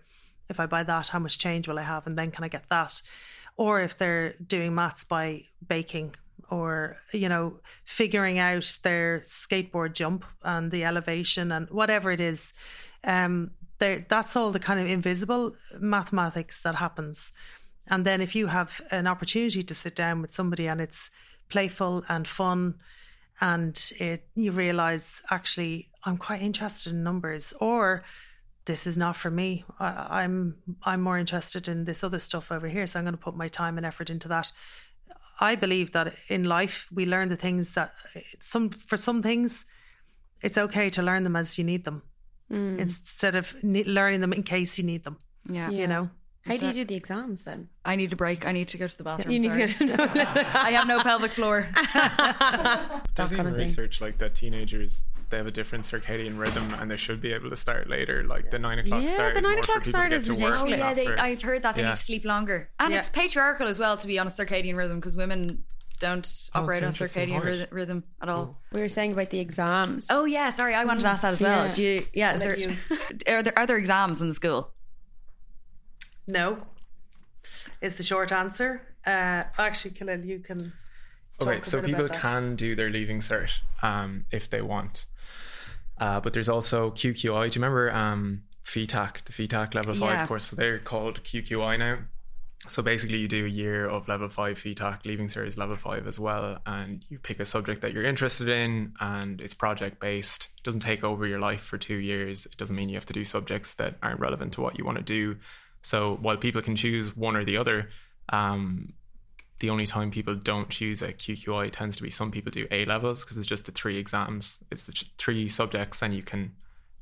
if 0.49 0.59
I 0.59 0.65
buy 0.65 0.83
that, 0.83 1.07
how 1.07 1.19
much 1.19 1.37
change 1.37 1.67
will 1.67 1.79
I 1.79 1.83
have 1.83 2.05
and 2.05 2.17
then 2.17 2.31
can 2.31 2.43
I 2.43 2.49
get 2.49 2.67
that? 2.69 3.01
Or 3.55 3.81
if 3.81 3.97
they're 3.97 4.33
doing 4.33 4.73
maths 4.75 5.03
by 5.03 5.43
baking 5.67 6.15
or 6.49 6.97
you 7.13 7.29
know 7.29 7.59
figuring 7.85 8.37
out 8.39 8.79
their 8.83 9.19
skateboard 9.19 9.93
jump 9.93 10.25
and 10.43 10.71
the 10.71 10.83
elevation 10.83 11.51
and 11.51 11.69
whatever 11.69 12.11
it 12.11 12.19
is 12.19 12.53
um 13.05 13.49
there 13.79 14.05
that's 14.07 14.35
all 14.35 14.51
the 14.51 14.59
kind 14.59 14.79
of 14.79 14.87
invisible 14.87 15.55
mathematics 15.79 16.61
that 16.61 16.75
happens. 16.75 17.31
And 17.87 18.05
then 18.05 18.21
if 18.21 18.33
you 18.35 18.47
have 18.47 18.81
an 18.91 19.07
opportunity 19.07 19.61
to 19.63 19.75
sit 19.75 19.95
down 19.95 20.21
with 20.21 20.33
somebody 20.33 20.67
and 20.67 20.79
it's 20.79 21.11
playful 21.49 22.03
and 22.07 22.27
fun 22.27 22.75
and 23.41 23.91
it 23.99 24.25
you 24.35 24.51
realize 24.51 25.21
actually 25.31 25.89
I'm 26.05 26.17
quite 26.17 26.41
interested 26.41 26.93
in 26.93 27.03
numbers 27.03 27.53
or 27.59 28.03
this 28.65 28.87
is 28.87 28.97
not 28.97 29.15
for 29.15 29.29
me. 29.29 29.65
I, 29.79 30.21
I'm 30.21 30.55
I'm 30.83 31.01
more 31.01 31.17
interested 31.17 31.67
in 31.67 31.85
this 31.85 32.03
other 32.03 32.19
stuff 32.19 32.51
over 32.51 32.67
here, 32.67 32.87
so 32.87 32.99
I'm 32.99 33.05
going 33.05 33.13
to 33.13 33.21
put 33.21 33.35
my 33.35 33.47
time 33.47 33.77
and 33.77 33.85
effort 33.85 34.09
into 34.09 34.27
that. 34.29 34.51
I 35.39 35.55
believe 35.55 35.91
that 35.91 36.13
in 36.27 36.43
life 36.43 36.87
we 36.93 37.05
learn 37.05 37.27
the 37.29 37.35
things 37.35 37.73
that 37.73 37.93
some 38.39 38.69
for 38.69 38.97
some 38.97 39.21
things 39.21 39.65
it's 40.43 40.57
okay 40.57 40.89
to 40.91 41.01
learn 41.01 41.23
them 41.23 41.35
as 41.35 41.57
you 41.57 41.63
need 41.63 41.85
them 41.85 42.03
mm. 42.51 42.77
instead 42.77 43.35
of 43.35 43.55
learning 43.63 44.21
them 44.21 44.33
in 44.33 44.43
case 44.43 44.77
you 44.77 44.83
need 44.83 45.03
them. 45.03 45.17
Yeah, 45.49 45.69
you 45.69 45.87
know. 45.87 46.09
How 46.45 46.57
do 46.57 46.67
you 46.67 46.73
do 46.73 46.83
the 46.83 46.95
exams 46.95 47.45
then? 47.45 47.69
I 47.85 47.95
need 47.95 48.11
a 48.11 48.17
break. 48.17 48.45
I 48.45 48.51
need 48.51 48.67
to 48.69 48.77
go 48.77 48.85
to 48.85 48.97
the 48.97 49.03
bathroom. 49.05 49.31
You 49.31 49.39
need 49.39 49.53
sorry. 49.53 49.67
to 49.69 49.79
go 49.79 49.85
to 49.87 50.13
the 50.13 50.57
I 50.57 50.71
have 50.71 50.87
no 50.87 50.99
pelvic 50.99 51.31
floor. 51.31 51.69
There's 53.15 53.31
even 53.31 53.53
research 53.53 54.01
like 54.01 54.17
that 54.17 54.35
teenagers 54.35 55.03
they 55.33 55.37
have 55.37 55.47
a 55.47 55.51
different 55.51 55.83
circadian 55.83 56.37
rhythm 56.37 56.71
and 56.79 56.91
they 56.91 56.95
should 56.95 57.19
be 57.19 57.33
able 57.33 57.49
to 57.49 57.55
start 57.55 57.89
later. 57.89 58.23
Like 58.23 58.51
the 58.51 58.59
nine 58.59 58.77
o'clock 58.77 59.01
yeah, 59.01 59.13
start. 59.13 59.33
the 59.33 59.41
nine 59.41 59.57
o'clock 59.57 59.83
start 59.83 60.13
is 60.13 60.29
ridiculous. 60.29 60.61
Oh 60.61 60.67
yeah, 60.67 60.93
they, 60.93 61.07
I've 61.07 61.41
heard 61.41 61.63
that 61.63 61.73
they 61.73 61.81
yeah. 61.81 61.89
need 61.89 61.95
to 61.95 62.03
sleep 62.03 62.23
longer, 62.23 62.69
and 62.79 62.91
yeah. 62.91 62.99
it's 62.99 63.09
patriarchal 63.09 63.67
as 63.67 63.79
well 63.79 63.97
to 63.97 64.05
be 64.05 64.19
on 64.19 64.27
a 64.27 64.29
circadian 64.29 64.77
rhythm 64.77 64.99
because 64.99 65.17
women 65.17 65.63
don't 65.99 66.49
oh, 66.53 66.61
operate 66.61 66.83
on 66.83 66.91
circadian 66.91 67.43
rhythm, 67.43 67.67
rhythm, 67.71 68.03
at 68.21 68.29
all. 68.29 68.61
We 68.71 68.81
were 68.81 68.89
saying 68.89 69.13
about 69.13 69.31
the 69.31 69.39
exams. 69.39 70.05
Oh 70.11 70.25
yeah, 70.25 70.51
sorry, 70.51 70.75
I 70.75 70.85
wanted 70.85 71.01
to 71.01 71.07
ask 71.07 71.23
that 71.23 71.33
as 71.33 71.41
well. 71.41 71.73
Do 71.73 71.83
you, 71.83 72.05
yeah, 72.13 72.37
there, 72.37 72.55
you. 72.55 72.77
are 73.27 73.41
there 73.41 73.57
are 73.57 73.65
there 73.65 73.77
exams 73.77 74.21
in 74.21 74.27
the 74.27 74.35
school? 74.35 74.69
No, 76.27 76.59
is 77.81 77.95
the 77.95 78.03
short 78.03 78.31
answer. 78.31 78.83
Uh, 79.03 79.43
actually, 79.57 79.95
Khalil, 79.95 80.23
you 80.23 80.39
can. 80.39 80.73
Okay, 81.47 81.61
so 81.61 81.81
people 81.81 82.07
can 82.09 82.55
do 82.55 82.75
their 82.75 82.89
leaving 82.89 83.19
cert 83.19 83.61
um, 83.81 84.25
if 84.31 84.49
they 84.49 84.61
want, 84.61 85.05
uh, 85.99 86.19
but 86.19 86.33
there's 86.33 86.49
also 86.49 86.91
QQI. 86.91 87.51
Do 87.51 87.59
you 87.59 87.63
remember 87.63 87.91
um, 87.93 88.43
FETAC, 88.65 89.25
the 89.25 89.33
FETAC 89.33 89.73
level 89.73 89.95
five 89.95 90.13
yeah. 90.13 90.27
course? 90.27 90.45
So 90.45 90.55
they're 90.55 90.79
called 90.79 91.23
QQI 91.23 91.79
now. 91.79 91.99
So 92.67 92.81
basically, 92.81 93.17
you 93.17 93.27
do 93.27 93.45
a 93.45 93.49
year 93.49 93.89
of 93.89 94.07
level 94.07 94.29
five 94.29 94.57
FETAC, 94.57 95.05
leaving 95.05 95.27
cert 95.27 95.47
is 95.47 95.57
level 95.57 95.75
five 95.75 96.07
as 96.07 96.17
well, 96.17 96.59
and 96.65 97.05
you 97.09 97.19
pick 97.19 97.41
a 97.41 97.45
subject 97.45 97.81
that 97.81 97.91
you're 97.91 98.05
interested 98.05 98.47
in, 98.47 98.93
and 99.01 99.41
it's 99.41 99.53
project 99.53 99.99
based. 99.99 100.49
It 100.57 100.63
doesn't 100.63 100.79
take 100.79 101.03
over 101.03 101.27
your 101.27 101.39
life 101.39 101.61
for 101.61 101.77
two 101.77 101.97
years. 101.97 102.45
It 102.45 102.55
doesn't 102.55 102.75
mean 102.75 102.87
you 102.87 102.95
have 102.95 103.05
to 103.07 103.13
do 103.13 103.25
subjects 103.25 103.73
that 103.75 103.95
aren't 104.01 104.21
relevant 104.21 104.53
to 104.53 104.61
what 104.61 104.77
you 104.77 104.85
want 104.85 104.97
to 104.97 105.03
do. 105.03 105.37
So 105.81 106.17
while 106.21 106.37
people 106.37 106.61
can 106.61 106.77
choose 106.77 107.15
one 107.15 107.35
or 107.35 107.43
the 107.43 107.57
other, 107.57 107.89
um, 108.29 108.93
the 109.59 109.69
only 109.69 109.85
time 109.85 110.11
people 110.11 110.35
don't 110.35 110.69
choose 110.69 111.01
a 111.01 111.13
QQI 111.13 111.69
tends 111.71 111.97
to 111.97 112.03
be 112.03 112.09
some 112.09 112.31
people 112.31 112.51
do 112.51 112.67
A 112.71 112.85
levels 112.85 113.23
because 113.23 113.37
it's 113.37 113.47
just 113.47 113.65
the 113.65 113.71
three 113.71 113.97
exams. 113.97 114.59
It's 114.71 114.85
the 114.85 115.05
three 115.17 115.47
subjects, 115.47 116.01
and 116.01 116.13
you 116.13 116.23
can, 116.23 116.51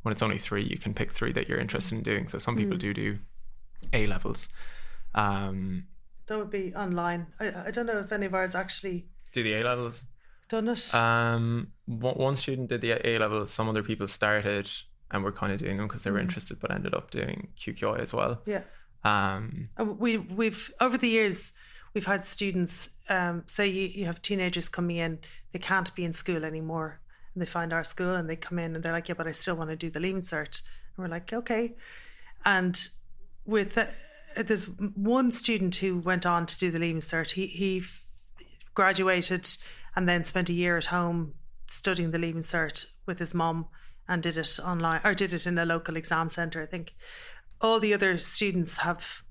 when 0.03 0.11
it's 0.11 0.21
only 0.21 0.37
three, 0.37 0.63
you 0.63 0.77
can 0.77 0.93
pick 0.93 1.11
three 1.11 1.31
that 1.33 1.49
you're 1.49 1.59
interested 1.59 1.95
in 1.95 2.03
doing. 2.03 2.27
So 2.27 2.37
some 2.37 2.55
people 2.55 2.77
mm. 2.77 2.81
do 2.81 2.93
do 2.93 3.19
A 3.93 4.05
levels. 4.05 4.49
Um, 5.15 5.85
that 6.27 6.37
would 6.37 6.51
be 6.51 6.73
online. 6.75 7.27
I, 7.39 7.67
I 7.67 7.71
don't 7.71 7.85
know 7.85 7.99
if 7.99 8.11
any 8.11 8.25
of 8.25 8.33
ours 8.33 8.55
actually 8.55 9.07
do 9.33 9.43
the 9.43 9.55
A 9.55 9.63
levels. 9.63 10.03
Done 10.49 10.67
it. 10.67 10.93
Um, 10.93 11.71
one 11.85 12.35
student 12.35 12.69
did 12.69 12.81
the 12.81 12.91
A 13.07 13.17
levels. 13.17 13.51
Some 13.51 13.69
other 13.69 13.83
people 13.83 14.07
started 14.07 14.69
and 15.11 15.23
we're 15.23 15.31
kind 15.31 15.51
of 15.51 15.59
doing 15.59 15.77
them 15.77 15.87
because 15.87 16.03
they 16.03 16.11
were 16.11 16.19
mm. 16.19 16.23
interested, 16.23 16.59
but 16.59 16.71
ended 16.71 16.93
up 16.93 17.11
doing 17.11 17.49
QQI 17.59 17.99
as 17.99 18.13
well. 18.13 18.41
Yeah. 18.45 18.61
Um, 19.03 19.69
we 19.77 20.17
we've 20.17 20.71
over 20.79 20.97
the 20.97 21.07
years 21.07 21.53
we've 21.93 22.05
had 22.05 22.25
students 22.25 22.89
um, 23.09 23.43
say 23.45 23.67
you, 23.67 23.87
you 23.87 24.05
have 24.05 24.21
teenagers 24.21 24.69
coming 24.69 24.97
in, 24.97 25.19
they 25.51 25.59
can't 25.59 25.93
be 25.95 26.05
in 26.05 26.13
school 26.13 26.45
anymore, 26.45 26.99
and 27.33 27.41
they 27.41 27.45
find 27.45 27.73
our 27.73 27.83
school 27.83 28.15
and 28.15 28.29
they 28.29 28.35
come 28.35 28.59
in 28.59 28.75
and 28.75 28.83
they're 28.83 28.93
like, 28.93 29.09
yeah, 29.09 29.15
but 29.15 29.27
I 29.27 29.31
still 29.31 29.55
want 29.55 29.69
to 29.69 29.75
do 29.75 29.89
the 29.89 29.99
Leaving 29.99 30.21
Cert. 30.21 30.61
And 30.95 31.03
we're 31.03 31.07
like, 31.07 31.31
okay. 31.33 31.75
And 32.45 32.79
with 33.45 33.77
uh, 33.77 33.87
there's 34.35 34.65
one 34.65 35.31
student 35.31 35.75
who 35.75 35.99
went 35.99 36.25
on 36.25 36.45
to 36.45 36.57
do 36.57 36.71
the 36.71 36.79
Leaving 36.79 37.01
Cert. 37.01 37.31
He 37.31 37.47
he 37.47 37.83
graduated 38.73 39.47
and 39.95 40.07
then 40.07 40.23
spent 40.23 40.49
a 40.49 40.53
year 40.53 40.77
at 40.77 40.85
home 40.85 41.33
studying 41.67 42.11
the 42.11 42.19
Leaving 42.19 42.41
Cert 42.41 42.85
with 43.05 43.19
his 43.19 43.33
mom 43.33 43.67
and 44.07 44.23
did 44.23 44.37
it 44.37 44.59
online 44.63 45.01
or 45.03 45.13
did 45.13 45.33
it 45.33 45.47
in 45.47 45.57
a 45.57 45.65
local 45.65 45.97
exam 45.97 46.29
center. 46.29 46.61
I 46.61 46.65
think 46.65 46.93
all 47.59 47.79
the 47.79 47.93
other 47.93 48.17
students 48.17 48.77
have 48.77 49.23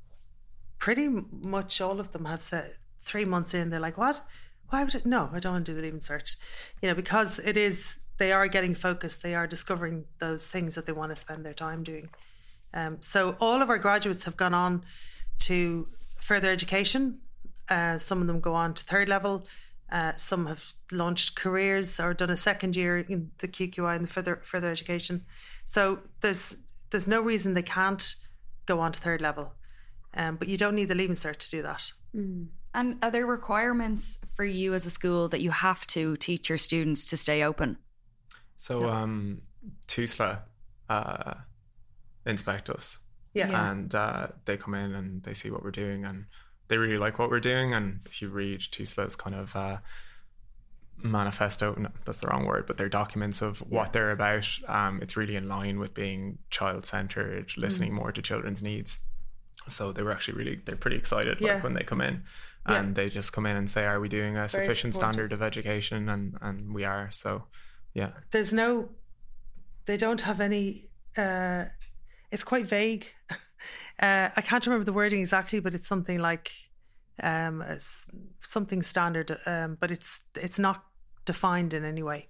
pretty 0.80 1.08
much 1.44 1.80
all 1.80 2.00
of 2.00 2.10
them 2.10 2.24
have 2.24 2.42
said 2.42 2.74
three 3.02 3.24
months 3.24 3.54
in 3.54 3.70
they're 3.70 3.78
like, 3.78 3.98
what? 3.98 4.20
Why 4.70 4.82
would 4.82 4.94
it? 4.94 5.06
No, 5.06 5.30
I 5.32 5.38
don't 5.38 5.52
want 5.52 5.66
to 5.66 5.72
do 5.72 5.76
the 5.76 5.84
Leaving 5.84 6.00
Cert. 6.00 6.36
You 6.82 6.88
know, 6.88 6.94
because 6.94 7.38
it 7.38 7.56
is 7.56 7.98
they 8.18 8.32
are 8.32 8.48
getting 8.48 8.74
focused. 8.74 9.22
They 9.22 9.34
are 9.34 9.46
discovering 9.46 10.04
those 10.18 10.46
things 10.46 10.74
that 10.74 10.86
they 10.86 10.92
want 10.92 11.10
to 11.10 11.16
spend 11.16 11.44
their 11.44 11.54
time 11.54 11.82
doing. 11.82 12.08
Um, 12.74 12.98
so 13.00 13.36
all 13.40 13.62
of 13.62 13.70
our 13.70 13.78
graduates 13.78 14.24
have 14.24 14.36
gone 14.36 14.54
on 14.54 14.84
to 15.40 15.88
further 16.20 16.50
education. 16.50 17.18
Uh, 17.68 17.98
some 17.98 18.20
of 18.20 18.26
them 18.26 18.40
go 18.40 18.54
on 18.54 18.74
to 18.74 18.84
third 18.84 19.08
level. 19.08 19.46
Uh, 19.90 20.12
some 20.16 20.46
have 20.46 20.64
launched 20.92 21.34
careers 21.34 21.98
or 21.98 22.14
done 22.14 22.30
a 22.30 22.36
second 22.36 22.76
year 22.76 22.98
in 22.98 23.30
the 23.38 23.48
QQI 23.48 23.96
and 23.96 24.06
the 24.06 24.12
further 24.12 24.40
further 24.44 24.70
education. 24.70 25.24
So 25.64 25.98
there's 26.20 26.56
there's 26.90 27.08
no 27.08 27.20
reason 27.20 27.54
they 27.54 27.62
can't 27.62 28.16
go 28.66 28.78
on 28.78 28.92
to 28.92 29.00
third 29.00 29.20
level, 29.20 29.52
um, 30.14 30.36
but 30.36 30.48
you 30.48 30.56
don't 30.56 30.74
need 30.74 30.88
the 30.88 30.94
leaving 30.94 31.16
cert 31.16 31.36
to 31.36 31.50
do 31.50 31.62
that. 31.62 31.92
Mm. 32.14 32.48
And 32.74 32.98
are 33.02 33.10
there 33.10 33.26
requirements 33.26 34.18
for 34.36 34.44
you 34.44 34.74
as 34.74 34.86
a 34.86 34.90
school 34.90 35.28
that 35.28 35.40
you 35.40 35.50
have 35.50 35.86
to 35.88 36.16
teach 36.16 36.48
your 36.48 36.58
students 36.58 37.06
to 37.06 37.16
stay 37.16 37.42
open? 37.42 37.76
So, 38.56 38.80
no. 38.80 38.88
um, 38.88 39.42
TUSLA 39.88 40.40
uh, 40.88 41.34
inspect 42.26 42.70
us. 42.70 42.98
Yeah. 43.34 43.70
And 43.70 43.94
uh, 43.94 44.28
they 44.44 44.56
come 44.56 44.74
in 44.74 44.94
and 44.94 45.22
they 45.22 45.34
see 45.34 45.50
what 45.50 45.62
we're 45.62 45.70
doing 45.70 46.04
and 46.04 46.26
they 46.68 46.76
really 46.76 46.98
like 46.98 47.18
what 47.18 47.30
we're 47.30 47.40
doing. 47.40 47.74
And 47.74 48.00
if 48.06 48.22
you 48.22 48.28
read 48.28 48.60
TUSLA's 48.60 49.16
kind 49.16 49.34
of 49.34 49.54
uh, 49.56 49.78
manifesto, 50.98 51.74
no, 51.76 51.90
that's 52.04 52.18
the 52.18 52.28
wrong 52.28 52.44
word, 52.44 52.66
but 52.66 52.76
their 52.76 52.88
documents 52.88 53.42
of 53.42 53.58
what 53.60 53.88
yeah. 53.88 53.92
they're 53.92 54.10
about, 54.12 54.48
um, 54.68 55.00
it's 55.02 55.16
really 55.16 55.36
in 55.36 55.48
line 55.48 55.78
with 55.78 55.94
being 55.94 56.38
child 56.50 56.84
centered, 56.84 57.52
listening 57.56 57.90
mm. 57.90 57.96
more 57.96 58.12
to 58.12 58.22
children's 58.22 58.62
needs. 58.62 59.00
So 59.70 59.92
they 59.92 60.02
were 60.02 60.12
actually 60.12 60.38
really, 60.38 60.60
they're 60.64 60.76
pretty 60.76 60.96
excited 60.96 61.38
yeah. 61.40 61.54
like 61.54 61.64
when 61.64 61.74
they 61.74 61.82
come 61.82 62.00
in 62.00 62.22
and 62.66 62.88
yeah. 62.88 62.92
they 62.94 63.08
just 63.08 63.32
come 63.32 63.46
in 63.46 63.56
and 63.56 63.68
say, 63.68 63.84
are 63.84 64.00
we 64.00 64.08
doing 64.08 64.36
a 64.36 64.40
Very 64.40 64.48
sufficient 64.48 64.94
supportive. 64.94 65.14
standard 65.14 65.32
of 65.32 65.42
education? 65.42 66.08
And, 66.08 66.36
and 66.42 66.74
we 66.74 66.84
are. 66.84 67.10
So, 67.10 67.44
yeah. 67.94 68.10
There's 68.30 68.52
no, 68.52 68.88
they 69.86 69.96
don't 69.96 70.20
have 70.20 70.40
any, 70.40 70.88
uh, 71.16 71.64
it's 72.30 72.44
quite 72.44 72.66
vague. 72.66 73.06
Uh, 74.00 74.30
I 74.34 74.40
can't 74.40 74.64
remember 74.64 74.86
the 74.86 74.94
wording 74.94 75.20
exactly, 75.20 75.60
but 75.60 75.74
it's 75.74 75.86
something 75.86 76.20
like 76.20 76.50
um, 77.22 77.62
something 78.40 78.82
standard, 78.82 79.38
um, 79.44 79.76
but 79.78 79.90
it's 79.90 80.22
it's 80.36 80.58
not 80.58 80.84
defined 81.26 81.74
in 81.74 81.84
any 81.84 82.02
way. 82.02 82.29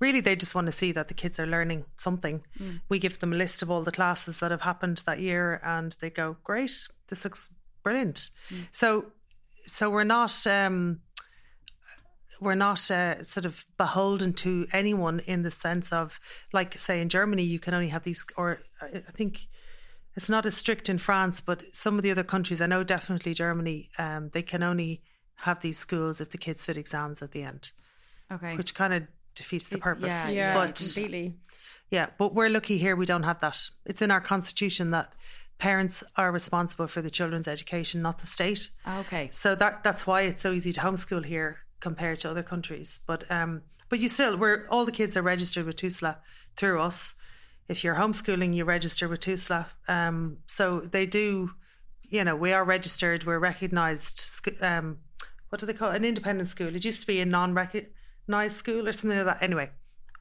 Really, 0.00 0.20
they 0.20 0.34
just 0.34 0.54
want 0.54 0.66
to 0.66 0.72
see 0.72 0.92
that 0.92 1.08
the 1.08 1.14
kids 1.14 1.38
are 1.38 1.46
learning 1.46 1.84
something. 1.96 2.42
Mm. 2.58 2.80
We 2.88 2.98
give 2.98 3.18
them 3.18 3.32
a 3.32 3.36
list 3.36 3.62
of 3.62 3.70
all 3.70 3.82
the 3.82 3.92
classes 3.92 4.40
that 4.40 4.50
have 4.50 4.62
happened 4.62 5.02
that 5.06 5.20
year, 5.20 5.60
and 5.62 5.94
they 6.00 6.10
go, 6.10 6.36
"Great, 6.42 6.88
this 7.08 7.24
looks 7.24 7.48
brilliant." 7.82 8.30
Mm. 8.50 8.66
So, 8.70 9.12
so 9.66 9.90
we're 9.90 10.04
not. 10.04 10.46
Um, 10.46 11.00
we're 12.40 12.54
not 12.54 12.90
uh, 12.90 13.22
sort 13.22 13.44
of 13.44 13.66
beholden 13.76 14.32
to 14.32 14.66
anyone 14.72 15.20
in 15.26 15.42
the 15.42 15.50
sense 15.50 15.92
of, 15.92 16.18
like, 16.54 16.78
say, 16.78 17.02
in 17.02 17.10
Germany, 17.10 17.42
you 17.42 17.58
can 17.58 17.74
only 17.74 17.88
have 17.88 18.02
these, 18.02 18.24
or 18.34 18.60
I 18.80 19.12
think 19.12 19.46
it's 20.16 20.30
not 20.30 20.46
as 20.46 20.56
strict 20.56 20.88
in 20.88 20.98
France, 20.98 21.42
but 21.42 21.62
some 21.72 21.96
of 21.96 22.02
the 22.02 22.10
other 22.10 22.24
countries, 22.24 22.60
I 22.62 22.66
know 22.66 22.82
definitely 22.82 23.34
Germany, 23.34 23.90
um, 23.98 24.30
they 24.32 24.42
can 24.42 24.62
only 24.62 25.02
have 25.36 25.60
these 25.60 25.78
schools 25.78 26.20
if 26.20 26.30
the 26.30 26.38
kids 26.38 26.62
sit 26.62 26.76
exams 26.76 27.22
at 27.22 27.32
the 27.32 27.42
end. 27.42 27.72
Okay. 28.32 28.56
Which 28.56 28.74
kind 28.74 28.94
of 28.94 29.02
defeats 29.40 29.68
the 29.68 29.78
purpose. 29.78 30.12
Yeah, 30.28 30.30
yeah 30.30 30.54
but, 30.54 30.76
completely. 30.76 31.34
Yeah, 31.90 32.06
but 32.18 32.34
we're 32.34 32.50
lucky 32.50 32.78
here 32.78 32.94
we 32.94 33.06
don't 33.06 33.24
have 33.24 33.40
that. 33.40 33.58
It's 33.84 34.02
in 34.02 34.10
our 34.10 34.20
constitution 34.20 34.90
that 34.92 35.14
parents 35.58 36.04
are 36.16 36.30
responsible 36.32 36.86
for 36.86 37.02
the 37.02 37.10
children's 37.10 37.48
education, 37.48 38.00
not 38.02 38.18
the 38.18 38.26
state. 38.26 38.70
Okay. 39.00 39.28
So 39.32 39.54
that 39.56 39.82
that's 39.82 40.06
why 40.06 40.22
it's 40.22 40.42
so 40.42 40.52
easy 40.52 40.72
to 40.72 40.80
homeschool 40.80 41.24
here 41.24 41.58
compared 41.80 42.20
to 42.20 42.30
other 42.30 42.42
countries. 42.42 43.00
But 43.06 43.24
um 43.30 43.62
but 43.88 43.98
you 43.98 44.08
still 44.08 44.36
we're 44.36 44.66
all 44.70 44.84
the 44.84 44.92
kids 44.92 45.16
are 45.16 45.22
registered 45.22 45.66
with 45.66 45.76
TUSLA 45.76 46.16
through 46.56 46.80
us 46.80 47.14
if 47.70 47.84
you're 47.84 47.94
homeschooling, 47.94 48.52
you 48.52 48.64
register 48.64 49.08
with 49.08 49.20
TUSLA. 49.20 49.64
Um, 49.86 50.38
so 50.48 50.80
they 50.80 51.06
do, 51.06 51.52
you 52.08 52.24
know, 52.24 52.34
we 52.34 52.52
are 52.52 52.64
registered, 52.64 53.24
we're 53.24 53.38
recognised. 53.38 54.44
Um, 54.60 54.98
what 55.50 55.60
do 55.60 55.66
they 55.66 55.72
call 55.72 55.92
it? 55.92 55.96
An 55.96 56.04
independent 56.04 56.48
school? 56.48 56.74
It 56.74 56.84
used 56.84 57.00
to 57.00 57.06
be 57.06 57.20
a 57.20 57.26
non 57.26 57.54
recognised 58.30 58.56
school 58.56 58.88
or 58.88 58.92
something 58.92 59.18
like 59.18 59.26
that. 59.26 59.42
Anyway, 59.42 59.70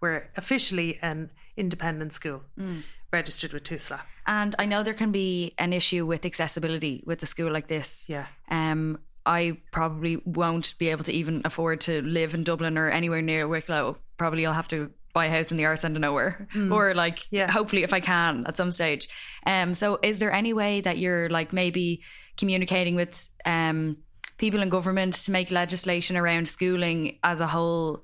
we're 0.01 0.30
officially 0.38 0.99
an 1.01 1.32
independent 1.57 2.14
school. 2.14 2.41
Mm. 2.57 2.84
Registered 3.12 3.53
with 3.53 3.64
TUSLA. 3.64 3.99
And 4.28 4.55
I 4.60 4.66
know 4.66 4.84
there 4.84 4.93
can 4.93 5.12
be 5.12 5.53
an 5.57 5.74
issue 5.74 6.05
with 6.05 6.26
accessibility 6.26 7.03
with 7.07 7.24
a 7.24 7.26
school 7.26 7.51
like 7.51 7.68
this. 7.68 8.05
Yeah. 8.07 8.28
Um, 8.51 8.99
I 9.26 9.57
probably 9.72 10.22
won't 10.26 10.78
be 10.78 10.89
able 10.89 11.03
to 11.05 11.12
even 11.12 11.41
afford 11.43 11.82
to 11.82 12.01
live 12.03 12.36
in 12.36 12.43
Dublin 12.43 12.78
or 12.78 12.89
anywhere 12.89 13.24
near 13.24 13.47
Wicklow. 13.47 13.97
Probably 14.18 14.45
I'll 14.45 14.53
have 14.53 14.68
to 14.68 14.91
buy 15.12 15.26
a 15.26 15.30
house 15.30 15.49
in 15.49 15.57
the 15.57 15.66
arse 15.66 15.84
end 15.84 15.95
of 15.95 16.01
nowhere 16.01 16.47
mm. 16.53 16.72
or 16.72 16.93
like 16.93 17.26
yeah. 17.32 17.49
hopefully 17.49 17.82
if 17.82 17.93
I 17.93 17.99
can 17.99 18.45
at 18.45 18.57
some 18.57 18.72
stage. 18.72 19.10
Um 19.45 19.74
so 19.74 19.97
is 20.03 20.20
there 20.20 20.32
any 20.32 20.53
way 20.53 20.82
that 20.82 20.99
you're 20.99 21.30
like 21.30 21.51
maybe 21.51 22.03
communicating 22.38 22.95
with 22.95 23.28
um 23.43 23.97
people 24.40 24.62
in 24.64 24.70
government 24.70 25.14
to 25.14 25.32
make 25.32 25.52
legislation 25.52 26.18
around 26.18 26.50
schooling 26.50 27.20
as 27.24 27.40
a 27.40 27.46
whole 27.48 28.04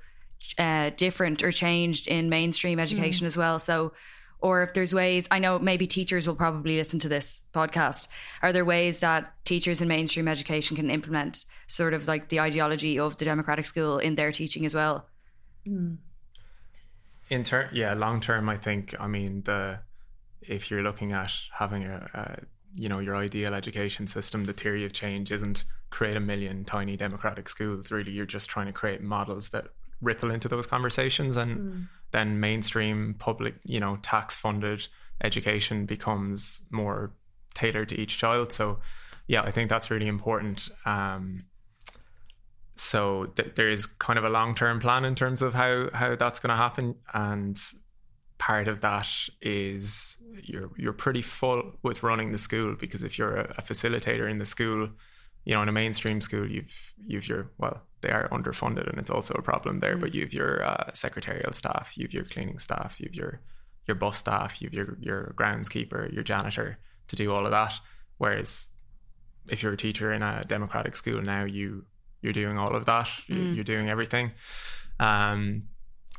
uh, 0.59 0.91
different 0.95 1.41
or 1.41 1.51
changed 1.51 2.07
in 2.07 2.29
mainstream 2.29 2.79
education 2.79 3.25
mm. 3.25 3.27
as 3.27 3.37
well. 3.37 3.57
So 3.57 3.93
or 4.41 4.61
if 4.61 4.75
there's 4.75 4.93
ways 4.93 5.27
I 5.31 5.39
know 5.39 5.57
maybe 5.57 5.87
teachers 5.87 6.27
will 6.27 6.35
probably 6.35 6.77
listen 6.77 6.99
to 6.99 7.09
this 7.09 7.43
podcast. 7.51 8.07
Are 8.43 8.53
there 8.53 8.65
ways 8.65 8.99
that 8.99 9.33
teachers 9.45 9.81
in 9.81 9.87
mainstream 9.87 10.27
education 10.27 10.77
can 10.77 10.91
implement 10.91 11.45
sort 11.65 11.95
of 11.95 12.07
like 12.07 12.29
the 12.29 12.41
ideology 12.41 12.99
of 12.99 13.17
the 13.17 13.25
democratic 13.25 13.65
school 13.65 13.97
in 13.97 14.13
their 14.13 14.31
teaching 14.31 14.65
as 14.67 14.75
well? 14.75 15.07
Mm 15.67 15.97
in 17.29 17.43
turn 17.43 17.69
yeah 17.73 17.93
long 17.93 18.19
term 18.19 18.47
i 18.49 18.57
think 18.57 18.93
i 18.99 19.07
mean 19.07 19.41
the 19.45 19.77
if 20.41 20.69
you're 20.69 20.83
looking 20.83 21.11
at 21.11 21.33
having 21.51 21.83
a, 21.83 22.09
a, 22.13 22.37
you 22.75 22.87
know 22.87 22.99
your 22.99 23.15
ideal 23.15 23.53
education 23.53 24.05
system 24.05 24.45
the 24.45 24.53
theory 24.53 24.85
of 24.85 24.93
change 24.93 25.31
isn't 25.31 25.65
create 25.95 26.17
a 26.17 26.19
million 26.19 26.65
tiny 26.65 26.97
democratic 26.97 27.47
schools 27.47 27.89
really 27.89 28.11
you're 28.11 28.25
just 28.25 28.49
trying 28.49 28.65
to 28.65 28.73
create 28.73 29.01
models 29.01 29.47
that 29.47 29.67
ripple 30.01 30.29
into 30.29 30.49
those 30.49 30.67
conversations 30.67 31.37
and 31.37 31.57
mm. 31.57 31.87
then 32.11 32.37
mainstream 32.37 33.15
public 33.17 33.55
you 33.63 33.79
know 33.79 33.97
tax 34.01 34.35
funded 34.35 34.85
education 35.23 35.85
becomes 35.85 36.59
more 36.69 37.13
tailored 37.53 37.87
to 37.87 37.97
each 37.97 38.17
child 38.17 38.51
so 38.51 38.77
yeah 39.27 39.41
i 39.43 39.51
think 39.51 39.69
that's 39.69 39.89
really 39.89 40.07
important 40.07 40.67
um, 40.85 41.39
so 42.75 43.27
th- 43.37 43.55
there 43.55 43.69
is 43.69 43.85
kind 43.85 44.19
of 44.19 44.25
a 44.25 44.29
long 44.29 44.53
term 44.53 44.81
plan 44.81 45.05
in 45.05 45.15
terms 45.15 45.41
of 45.41 45.53
how 45.53 45.89
how 45.93 46.13
that's 46.17 46.41
going 46.41 46.49
to 46.49 46.57
happen 46.57 46.93
and 47.13 47.57
part 48.37 48.67
of 48.67 48.81
that 48.81 49.07
is 49.41 50.17
you're 50.43 50.69
you're 50.75 50.91
pretty 50.91 51.21
full 51.21 51.71
with 51.83 52.03
running 52.03 52.33
the 52.33 52.37
school 52.37 52.75
because 52.77 53.01
if 53.01 53.17
you're 53.17 53.37
a, 53.37 53.55
a, 53.57 53.61
facilitator 53.61 54.29
in 54.29 54.39
the 54.39 54.43
school 54.45 54.89
you 55.45 55.53
know 55.53 55.61
in 55.61 55.69
a 55.69 55.71
mainstream 55.71 56.19
school 56.21 56.49
you've 56.49 56.93
you've 57.05 57.27
your 57.27 57.51
well 57.57 57.81
they 58.01 58.09
are 58.09 58.27
underfunded 58.29 58.89
and 58.89 58.99
it's 58.99 59.11
also 59.11 59.33
a 59.35 59.41
problem 59.41 59.79
there 59.79 59.95
mm. 59.95 60.01
but 60.01 60.13
you've 60.13 60.33
your 60.33 60.63
uh, 60.65 60.91
secretarial 60.93 61.53
staff 61.53 61.93
you've 61.95 62.13
your 62.13 62.25
cleaning 62.25 62.59
staff 62.59 62.99
you've 62.99 63.15
your 63.15 63.39
your 63.87 63.95
bus 63.95 64.17
staff 64.17 64.61
you've 64.61 64.73
your 64.73 64.97
your 64.99 65.33
groundskeeper 65.37 66.11
your 66.13 66.23
janitor 66.23 66.77
to 67.07 67.15
do 67.15 67.31
all 67.31 67.45
of 67.45 67.51
that 67.51 67.73
whereas 68.17 68.69
if 69.51 69.61
you're 69.61 69.73
a 69.73 69.77
teacher 69.77 70.11
in 70.11 70.23
a 70.23 70.43
democratic 70.47 70.95
school 70.95 71.21
now 71.21 71.45
you 71.45 71.85
you're 72.21 72.33
doing 72.33 72.57
all 72.57 72.75
of 72.75 72.85
that 72.85 73.07
mm. 73.29 73.55
you're 73.55 73.63
doing 73.63 73.89
everything 73.89 74.31
um, 74.99 75.63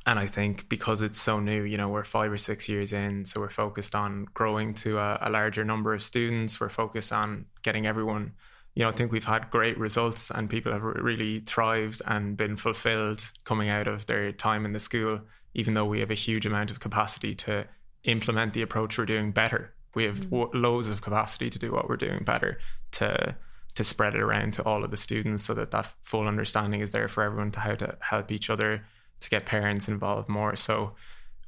and 0.07 0.21
I 0.21 0.27
think 0.29 0.69
because 0.69 1.03
it's 1.03 1.21
so 1.21 1.41
new, 1.41 1.65
you 1.65 1.77
know, 1.77 1.89
we're 1.89 2.05
five 2.05 2.31
or 2.31 2.39
six 2.39 2.69
years 2.69 2.93
in, 2.93 3.27
so 3.27 3.41
we're 3.41 3.51
focused 3.51 3.97
on 3.97 4.27
growing 4.35 4.73
to 4.75 4.99
a, 4.99 5.19
a, 5.23 5.31
larger 5.31 5.65
number 5.65 5.93
of 5.93 6.03
students. 6.03 6.61
We're 6.61 6.69
focused 6.69 7.13
on 7.13 7.47
getting 7.63 7.87
everyone, 7.87 8.33
you 8.77 8.83
know, 8.83 8.91
I 8.91 8.93
think 8.93 9.11
we've 9.11 9.25
had 9.25 9.51
great 9.51 9.79
results 9.79 10.31
and 10.31 10.51
people 10.51 10.71
have 10.71 10.83
really 10.83 11.41
thrived 11.41 12.03
and 12.07 12.37
been 12.37 12.57
fulfilled 12.57 13.25
coming 13.45 13.71
out 13.71 13.89
of 13.89 14.05
their 14.05 14.31
time 14.33 14.67
in 14.67 14.73
the 14.75 14.79
school, 14.79 15.19
even 15.55 15.73
though 15.73 15.87
we 15.87 15.99
have 16.01 16.11
a 16.11 16.15
huge 16.15 16.45
amount 16.45 16.71
of 16.71 16.79
capacity 16.79 17.35
to 17.37 17.67
implement 18.05 18.53
the 18.53 18.61
approach 18.61 18.99
we're 18.99 19.07
doing 19.07 19.33
better. 19.33 19.73
We 19.95 20.05
have 20.05 20.19
mm. 20.19 20.31
w- 20.31 20.51
loads 20.53 20.89
of 20.89 21.01
capacity 21.01 21.49
to 21.49 21.59
do 21.59 21.73
what 21.73 21.89
we're 21.89 21.97
doing 21.97 22.23
better, 22.23 22.59
to 22.93 23.35
to 23.77 23.85
spread 23.85 24.15
it 24.15 24.23
around 24.23 24.55
to 24.55 24.63
all 24.65 24.85
of 24.85 24.91
the 24.91 24.97
students 24.97 25.43
so 25.45 25.53
that 25.55 25.71
that 25.71 25.93
full 26.03 26.27
understanding 26.27 26.81
is 26.81 26.91
there 26.91 27.09
for 27.09 27.23
everyone 27.23 27.51
to 27.53 27.61
how 27.61 27.75
to 27.75 27.97
help 28.01 28.31
each 28.31 28.51
other 28.51 28.83
to 29.21 29.31
get 29.31 29.47
parents 29.47 29.89
involved 29.89 30.29
more. 30.29 30.55
So 30.55 30.93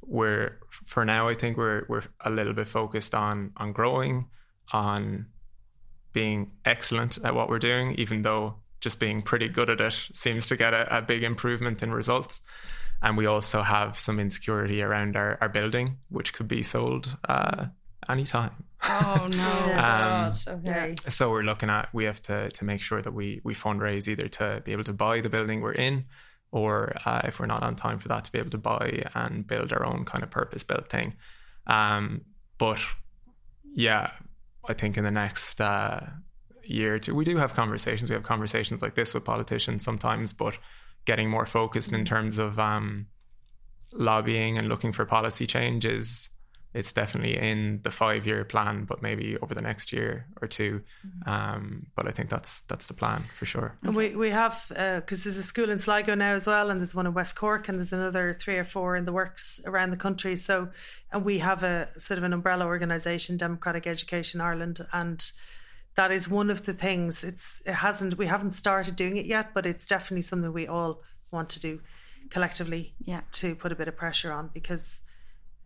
we're 0.01 0.57
for 0.85 1.05
now 1.05 1.29
I 1.29 1.35
think 1.35 1.57
we're 1.57 1.85
we're 1.89 2.03
a 2.25 2.31
little 2.31 2.53
bit 2.53 2.67
focused 2.67 3.13
on 3.13 3.51
on 3.57 3.71
growing, 3.71 4.27
on 4.73 5.27
being 6.13 6.51
excellent 6.65 7.17
at 7.23 7.35
what 7.35 7.49
we're 7.49 7.59
doing, 7.59 7.93
even 7.95 8.21
though 8.21 8.55
just 8.81 8.99
being 8.99 9.19
pretty 9.21 9.47
good 9.49 9.69
at 9.69 9.81
it 9.81 10.07
seems 10.13 10.45
to 10.47 10.55
get 10.55 10.73
a, 10.73 10.97
a 10.97 11.01
big 11.01 11.23
improvement 11.23 11.83
in 11.83 11.91
results. 11.91 12.41
And 13.01 13.15
we 13.17 13.25
also 13.27 13.61
have 13.61 13.97
some 13.97 14.19
insecurity 14.19 14.81
around 14.81 15.15
our, 15.15 15.37
our 15.41 15.49
building, 15.49 15.97
which 16.09 16.33
could 16.33 16.47
be 16.47 16.63
sold 16.63 17.15
uh, 17.27 17.65
anytime. 18.09 18.51
Oh 18.83 19.27
no! 19.31 19.73
Um, 19.79 20.33
Okay. 20.47 20.95
so 21.07 21.29
we're 21.29 21.43
looking 21.43 21.69
at 21.69 21.89
we 21.93 22.05
have 22.05 22.21
to 22.23 22.49
to 22.49 22.65
make 22.65 22.81
sure 22.81 23.01
that 23.01 23.13
we 23.13 23.41
we 23.43 23.53
fundraise 23.53 24.07
either 24.07 24.27
to 24.29 24.61
be 24.63 24.71
able 24.71 24.83
to 24.85 24.93
buy 24.93 25.21
the 25.21 25.29
building 25.29 25.61
we're 25.61 25.73
in, 25.73 26.05
or 26.51 26.93
uh, 27.05 27.21
if 27.25 27.39
we're 27.39 27.45
not 27.45 27.63
on 27.63 27.75
time 27.75 27.99
for 27.99 28.07
that, 28.09 28.23
to 28.25 28.31
be 28.31 28.39
able 28.39 28.51
to 28.51 28.57
buy 28.57 29.03
and 29.15 29.45
build 29.45 29.73
our 29.73 29.85
own 29.85 30.05
kind 30.05 30.23
of 30.23 30.31
purpose 30.31 30.63
built 30.63 30.89
thing. 30.89 31.13
Um, 31.67 32.21
but 32.57 32.79
yeah, 33.75 34.11
I 34.67 34.73
think 34.73 34.97
in 34.97 35.03
the 35.03 35.11
next 35.11 35.61
uh, 35.61 36.01
year 36.65 36.95
or 36.95 36.99
two, 36.99 37.15
we 37.15 37.25
do 37.25 37.37
have 37.37 37.53
conversations. 37.53 38.09
We 38.09 38.13
have 38.13 38.23
conversations 38.23 38.81
like 38.81 38.95
this 38.95 39.13
with 39.13 39.23
politicians 39.23 39.83
sometimes, 39.83 40.33
but 40.33 40.57
getting 41.05 41.29
more 41.29 41.45
focused 41.45 41.91
in 41.93 42.05
terms 42.05 42.39
of 42.39 42.59
um, 42.59 43.07
lobbying 43.93 44.57
and 44.57 44.67
looking 44.67 44.91
for 44.91 45.05
policy 45.05 45.45
changes 45.45 46.29
it's 46.73 46.91
definitely 46.93 47.35
in 47.37 47.79
the 47.83 47.89
five 47.89 48.27
year 48.27 48.45
plan, 48.45 48.85
but 48.85 49.01
maybe 49.01 49.35
over 49.41 49.55
the 49.55 49.61
next 49.61 49.91
year 49.91 50.27
or 50.41 50.47
2 50.47 50.81
Um, 51.25 51.87
but 51.95 52.07
I 52.07 52.11
think 52.11 52.29
that's 52.29 52.61
that's 52.67 52.87
the 52.87 52.93
plan 52.93 53.23
for 53.37 53.45
sure. 53.45 53.75
And 53.83 53.95
we, 53.95 54.15
we 54.15 54.29
have, 54.29 54.65
because 54.69 55.23
there's 55.23 55.37
a 55.37 55.43
school 55.43 55.69
in 55.69 55.79
Sligo 55.79 56.13
now 56.15 56.33
as 56.35 56.45
well, 56.47 56.69
and 56.69 56.79
there's 56.79 56.93
one 56.93 57.07
in 57.07 57.13
West 57.13 57.35
Cork, 57.35 57.69
and 57.69 57.77
there's 57.79 57.93
another 57.93 58.33
three 58.33 58.57
or 58.57 58.63
four 58.63 58.95
in 58.95 59.05
the 59.05 59.11
works 59.11 59.59
around 59.65 59.89
the 59.91 59.97
country. 59.97 60.35
So, 60.35 60.69
and 61.11 61.25
we 61.25 61.39
have 61.39 61.63
a 61.63 61.89
sort 61.97 62.17
of 62.19 62.23
an 62.23 62.33
umbrella 62.33 62.65
organisation, 62.65 63.37
Democratic 63.37 63.87
Education 63.87 64.39
Ireland, 64.39 64.85
and 64.93 65.19
that 65.95 66.11
is 66.11 66.29
one 66.29 66.49
of 66.51 66.65
the 66.65 66.73
things. 66.73 67.23
It's 67.23 67.61
it 67.65 67.73
hasn't 67.73 68.17
we 68.17 68.27
haven't 68.27 68.51
started 68.51 68.95
doing 68.95 69.17
it 69.17 69.25
yet, 69.25 69.53
but 69.55 69.65
it's 69.65 69.87
definitely 69.87 70.21
something 70.21 70.53
we 70.53 70.67
all 70.67 71.01
want 71.31 71.49
to 71.49 71.59
do 71.59 71.81
collectively 72.29 72.93
Yeah. 72.99 73.21
to 73.31 73.55
put 73.55 73.71
a 73.71 73.75
bit 73.75 73.87
of 73.87 73.95
pressure 73.95 74.31
on 74.31 74.49
because 74.53 75.01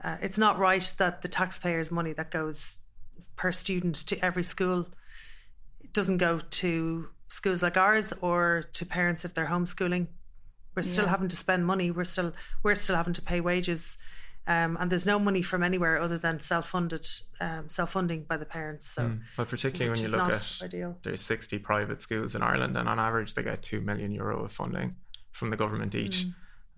uh, 0.03 0.17
it's 0.21 0.37
not 0.37 0.59
right 0.59 0.93
that 0.97 1.21
the 1.21 1.27
taxpayers' 1.27 1.91
money 1.91 2.13
that 2.13 2.31
goes 2.31 2.79
per 3.35 3.51
student 3.51 3.95
to 4.07 4.23
every 4.23 4.43
school 4.43 4.87
doesn't 5.93 6.17
go 6.17 6.39
to 6.39 7.07
schools 7.27 7.63
like 7.63 7.77
ours 7.77 8.13
or 8.21 8.65
to 8.73 8.85
parents 8.85 9.25
if 9.25 9.33
they're 9.33 9.45
homeschooling. 9.47 10.07
We're 10.75 10.81
still 10.83 11.05
Yeah. 11.05 11.11
having 11.11 11.27
to 11.29 11.35
spend 11.35 11.65
money. 11.65 11.91
We're 11.91 12.03
still 12.03 12.33
we're 12.63 12.75
still 12.75 12.95
having 12.95 13.13
to 13.13 13.21
pay 13.21 13.41
wages, 13.41 13.97
um, 14.47 14.75
and 14.79 14.91
there's 14.91 15.05
no 15.05 15.19
money 15.19 15.41
from 15.43 15.61
anywhere 15.63 16.01
other 16.01 16.17
than 16.17 16.39
self-funded, 16.39 17.05
um, 17.39 17.69
self-funding 17.69 18.23
by 18.23 18.37
the 18.37 18.45
parents. 18.45 18.87
So, 18.87 19.03
Mm. 19.03 19.21
But 19.37 19.49
particularly 19.49 19.89
when 19.91 19.99
you 20.01 20.17
look 20.17 20.31
at 20.31 20.59
ideal. 20.63 20.97
there's 21.03 21.21
60 21.21 21.59
private 21.59 22.01
schools 22.01 22.33
in 22.35 22.41
Ireland, 22.41 22.75
and 22.77 22.89
on 22.89 22.99
average 22.99 23.35
they 23.35 23.43
get 23.43 23.61
two 23.61 23.81
million 23.81 24.11
euro 24.11 24.43
of 24.43 24.51
funding 24.51 24.95
from 25.31 25.49
the 25.51 25.57
government 25.57 25.93
each. 25.95 26.25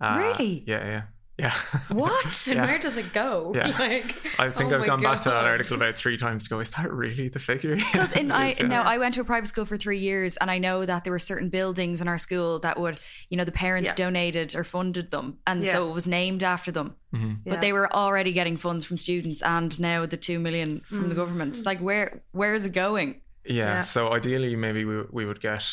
Uh, 0.00 0.14
Really? 0.18 0.62
Yeah, 0.66 0.84
yeah, 0.86 1.02
yeah. 1.38 1.52
What? 1.90 2.24
And 2.48 2.56
Yeah. 2.56 2.66
where 2.66 2.78
does 2.78 2.96
it 2.96 3.12
go? 3.12 3.52
Yeah. 3.54 3.66
Like, 3.78 4.16
I 4.38 4.48
think 4.50 4.72
oh 4.72 4.76
I've 4.76 4.80
my 4.80 4.86
gone 4.86 5.02
back 5.02 5.20
to 5.22 5.28
that 5.30 5.44
article 5.44 5.76
about 5.76 5.96
three 5.96 6.16
times 6.16 6.44
to 6.44 6.50
go. 6.50 6.60
Is 6.60 6.70
that 6.70 6.90
really 6.92 7.28
the 7.28 7.38
figure? 7.38 7.76
Because 7.92 8.12
in 8.16 8.30
I 8.32 8.48
is, 8.50 8.60
yeah. 8.60 8.66
no, 8.68 8.80
I 8.80 8.96
went 8.98 9.14
to 9.16 9.20
a 9.20 9.24
private 9.24 9.46
school 9.46 9.64
for 9.66 9.76
three 9.76 9.98
years, 9.98 10.36
and 10.38 10.50
I 10.50 10.58
know 10.58 10.84
that 10.86 11.04
there 11.04 11.12
were 11.12 11.18
certain 11.18 11.48
buildings 11.50 12.00
in 12.00 12.08
our 12.08 12.18
school 12.18 12.58
that 12.60 12.78
would, 12.80 12.98
you 13.28 13.36
know, 13.36 13.44
the 13.44 13.52
parents 13.52 13.90
Yeah. 13.90 13.94
donated 14.06 14.56
or 14.56 14.64
funded 14.64 15.10
them, 15.10 15.38
and 15.46 15.62
Yeah. 15.62 15.72
so 15.72 15.90
it 15.90 15.92
was 15.92 16.06
named 16.06 16.42
after 16.42 16.72
them. 16.72 16.96
Mhm. 17.14 17.38
Yeah. 17.44 17.52
But 17.52 17.60
they 17.60 17.72
were 17.72 17.92
already 17.92 18.32
getting 18.32 18.56
funds 18.56 18.86
from 18.86 18.96
students, 18.96 19.42
and 19.42 19.78
now 19.78 20.06
the 20.06 20.16
two 20.16 20.38
million 20.38 20.80
from 20.88 21.08
the 21.08 21.14
Mm. 21.14 21.18
government. 21.18 21.56
It's 21.56 21.66
like 21.66 21.80
where 21.80 22.22
where 22.32 22.54
is 22.54 22.64
it 22.64 22.72
going? 22.72 23.20
Yeah, 23.44 23.54
Yeah. 23.74 23.80
So 23.82 24.12
ideally, 24.14 24.56
maybe 24.56 24.84
we 24.86 25.02
we 25.12 25.24
would 25.26 25.40
get 25.40 25.64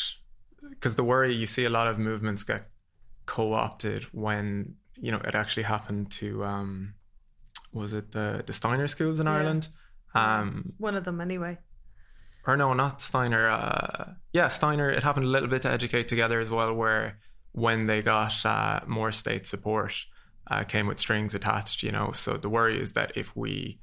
because 0.70 0.94
the 0.94 1.04
worry 1.04 1.34
you 1.34 1.46
see 1.46 1.64
a 1.64 1.70
lot 1.70 1.86
of 1.88 1.98
movements 1.98 2.44
get 2.44 2.66
co-opted 3.26 4.04
when 4.12 4.74
you 4.96 5.10
know 5.12 5.20
it 5.24 5.34
actually 5.34 5.64
happened 5.64 6.10
to 6.10 6.44
um 6.44 6.94
was 7.72 7.92
it 7.94 8.12
the 8.12 8.42
the 8.46 8.52
Steiner 8.52 8.88
schools 8.88 9.20
in 9.20 9.26
Yeah. 9.26 9.32
Ireland 9.34 9.68
um 10.14 10.72
one 10.78 10.94
of 10.96 11.04
them 11.04 11.20
anyway. 11.20 11.58
or 12.46 12.56
no 12.56 12.72
not 12.74 13.00
Steiner 13.02 13.48
uh 13.48 14.12
yeah 14.32 14.48
Steiner 14.48 14.90
it 14.90 15.02
happened 15.02 15.26
a 15.26 15.28
little 15.28 15.48
bit 15.48 15.62
to 15.62 15.70
educate 15.70 16.08
together 16.08 16.40
as 16.40 16.50
well 16.50 16.72
where 16.74 17.18
when 17.52 17.86
they 17.86 18.02
got 18.02 18.34
uh, 18.44 18.80
more 18.86 19.12
state 19.12 19.46
support 19.46 19.94
uh, 20.50 20.64
came 20.64 20.86
with 20.88 20.98
strings 20.98 21.34
attached 21.34 21.82
you 21.82 21.92
know 21.92 22.10
so 22.12 22.36
the 22.36 22.48
worry 22.48 22.80
is 22.80 22.92
that 22.94 23.12
if 23.16 23.34
we 23.36 23.78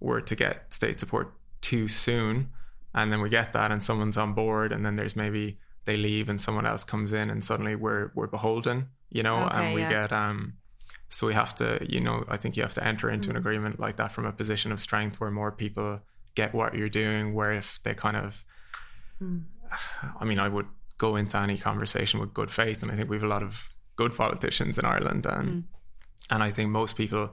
were 0.00 0.20
to 0.20 0.34
get 0.34 0.72
state 0.72 0.98
support 1.00 1.32
too 1.60 1.86
soon 1.88 2.48
and 2.94 3.12
then 3.12 3.20
we 3.20 3.28
get 3.28 3.52
that 3.52 3.70
and 3.70 3.82
someone's 3.82 4.16
on 4.18 4.32
board 4.34 4.72
and 4.72 4.84
then 4.84 4.96
there's 4.96 5.16
maybe 5.16 5.58
they 5.84 5.96
leave 5.96 6.28
and 6.28 6.40
someone 6.40 6.66
else 6.66 6.84
comes 6.84 7.12
in 7.12 7.30
and 7.30 7.42
suddenly 7.44 7.74
we're 7.76 8.10
we're 8.14 8.26
beholden 8.26 8.86
you 9.10 9.22
know 9.22 9.44
Okay, 9.46 9.56
and 9.66 9.74
we 9.74 9.80
yeah. 9.82 9.90
get 9.90 10.12
um 10.12 10.54
so 11.08 11.26
we 11.26 11.34
have 11.34 11.54
to 11.54 11.78
you 11.88 12.00
know 12.00 12.24
i 12.28 12.36
think 12.36 12.56
you 12.56 12.62
have 12.62 12.74
to 12.74 12.84
enter 12.84 13.10
into 13.10 13.30
an 13.30 13.36
Mm. 13.36 13.40
agreement 13.40 13.80
like 13.80 13.96
that 13.96 14.12
from 14.12 14.26
a 14.26 14.32
position 14.32 14.72
of 14.72 14.80
strength 14.80 15.20
where 15.20 15.30
more 15.30 15.50
people 15.52 16.00
get 16.34 16.52
what 16.54 16.74
you're 16.74 16.88
doing 17.02 17.34
where 17.34 17.52
if 17.52 17.82
they 17.82 17.94
kind 17.94 18.16
of 18.16 18.44
Mm. 19.22 19.44
i 20.20 20.24
mean 20.24 20.38
i 20.38 20.48
would 20.48 20.66
go 20.98 21.16
into 21.16 21.36
any 21.38 21.56
conversation 21.58 22.20
with 22.20 22.34
good 22.34 22.50
faith 22.50 22.82
and 22.82 22.90
i 22.92 22.96
think 22.96 23.08
we 23.08 23.16
have 23.16 23.24
a 23.24 23.28
lot 23.28 23.42
of 23.42 23.68
good 23.96 24.14
politicians 24.14 24.78
in 24.78 24.84
ireland 24.84 25.26
and 25.26 25.48
Mm. 25.48 25.62
and 26.30 26.42
i 26.42 26.50
think 26.50 26.70
most 26.70 26.96
people 26.96 27.30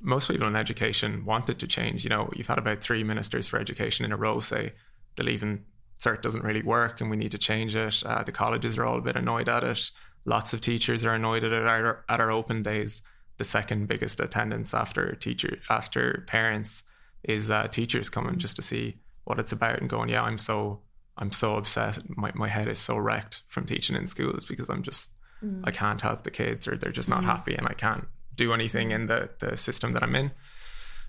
most 0.00 0.28
people 0.28 0.46
in 0.46 0.56
education 0.56 1.24
wanted 1.24 1.58
to 1.60 1.66
change. 1.66 2.04
You 2.04 2.10
know, 2.10 2.28
you've 2.36 2.46
had 2.46 2.58
about 2.58 2.82
three 2.82 3.02
ministers 3.02 3.46
for 3.48 3.58
education 3.58 4.04
in 4.04 4.12
a 4.12 4.16
row 4.16 4.40
say 4.40 4.74
the 5.16 5.24
leaving 5.24 5.64
cert 5.98 6.20
doesn't 6.20 6.44
really 6.44 6.62
work 6.62 7.00
and 7.00 7.08
we 7.10 7.16
need 7.16 7.32
to 7.32 7.38
change 7.38 7.74
it. 7.74 8.02
Uh, 8.04 8.22
the 8.22 8.30
colleges 8.30 8.76
are 8.76 8.84
all 8.84 8.98
a 8.98 9.00
bit 9.00 9.16
annoyed 9.16 9.48
at 9.48 9.64
it. 9.64 9.90
Lots 10.26 10.52
of 10.52 10.60
teachers 10.60 11.04
are 11.04 11.14
annoyed 11.14 11.44
at 11.44 11.52
our, 11.52 12.04
at 12.08 12.20
our 12.20 12.30
open 12.30 12.62
days, 12.62 13.02
the 13.38 13.44
second 13.44 13.86
biggest 13.86 14.20
attendance 14.20 14.74
after 14.74 15.14
teacher 15.14 15.58
after 15.70 16.24
parents 16.26 16.82
is 17.22 17.50
uh, 17.50 17.68
teachers 17.68 18.08
coming 18.08 18.38
just 18.38 18.56
to 18.56 18.62
see 18.62 18.96
what 19.24 19.38
it's 19.38 19.52
about 19.52 19.80
and 19.80 19.90
going, 19.90 20.08
yeah, 20.08 20.22
I'm 20.22 20.38
so 20.38 20.80
I'm 21.18 21.32
so 21.32 21.56
upset. 21.56 21.98
My 22.08 22.32
my 22.34 22.48
head 22.48 22.68
is 22.68 22.78
so 22.78 22.96
wrecked 22.96 23.42
from 23.48 23.66
teaching 23.66 23.96
in 23.96 24.06
schools 24.06 24.44
because 24.44 24.68
I'm 24.68 24.82
just 24.82 25.10
I 25.64 25.70
can't 25.70 26.00
help 26.00 26.24
the 26.24 26.30
kids 26.30 26.66
or 26.66 26.76
they're 26.76 26.92
just 26.92 27.08
not 27.08 27.24
happy 27.24 27.54
and 27.54 27.66
I 27.66 27.74
can't 27.74 28.06
do 28.34 28.52
anything 28.52 28.90
in 28.90 29.06
the 29.06 29.28
the 29.38 29.56
system 29.56 29.92
that 29.92 30.02
I'm 30.02 30.16
in. 30.16 30.30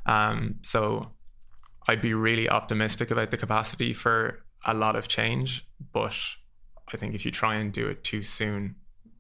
Um, 0.06 0.56
so 0.62 1.12
I'd 1.88 2.02
be 2.02 2.14
really 2.14 2.50
optimistic 2.50 3.12
about 3.12 3.32
the 3.32 3.38
capacity 3.38 3.94
for 3.94 4.40
a 4.66 4.74
lot 4.74 4.96
of 4.96 5.08
change, 5.08 5.66
but 5.94 6.18
I 6.94 6.98
think 6.98 7.16
if 7.16 7.26
you 7.26 7.32
try 7.32 7.56
and 7.56 7.72
do 7.72 7.88
it 7.88 8.04
too 8.04 8.24
soon, 8.24 8.76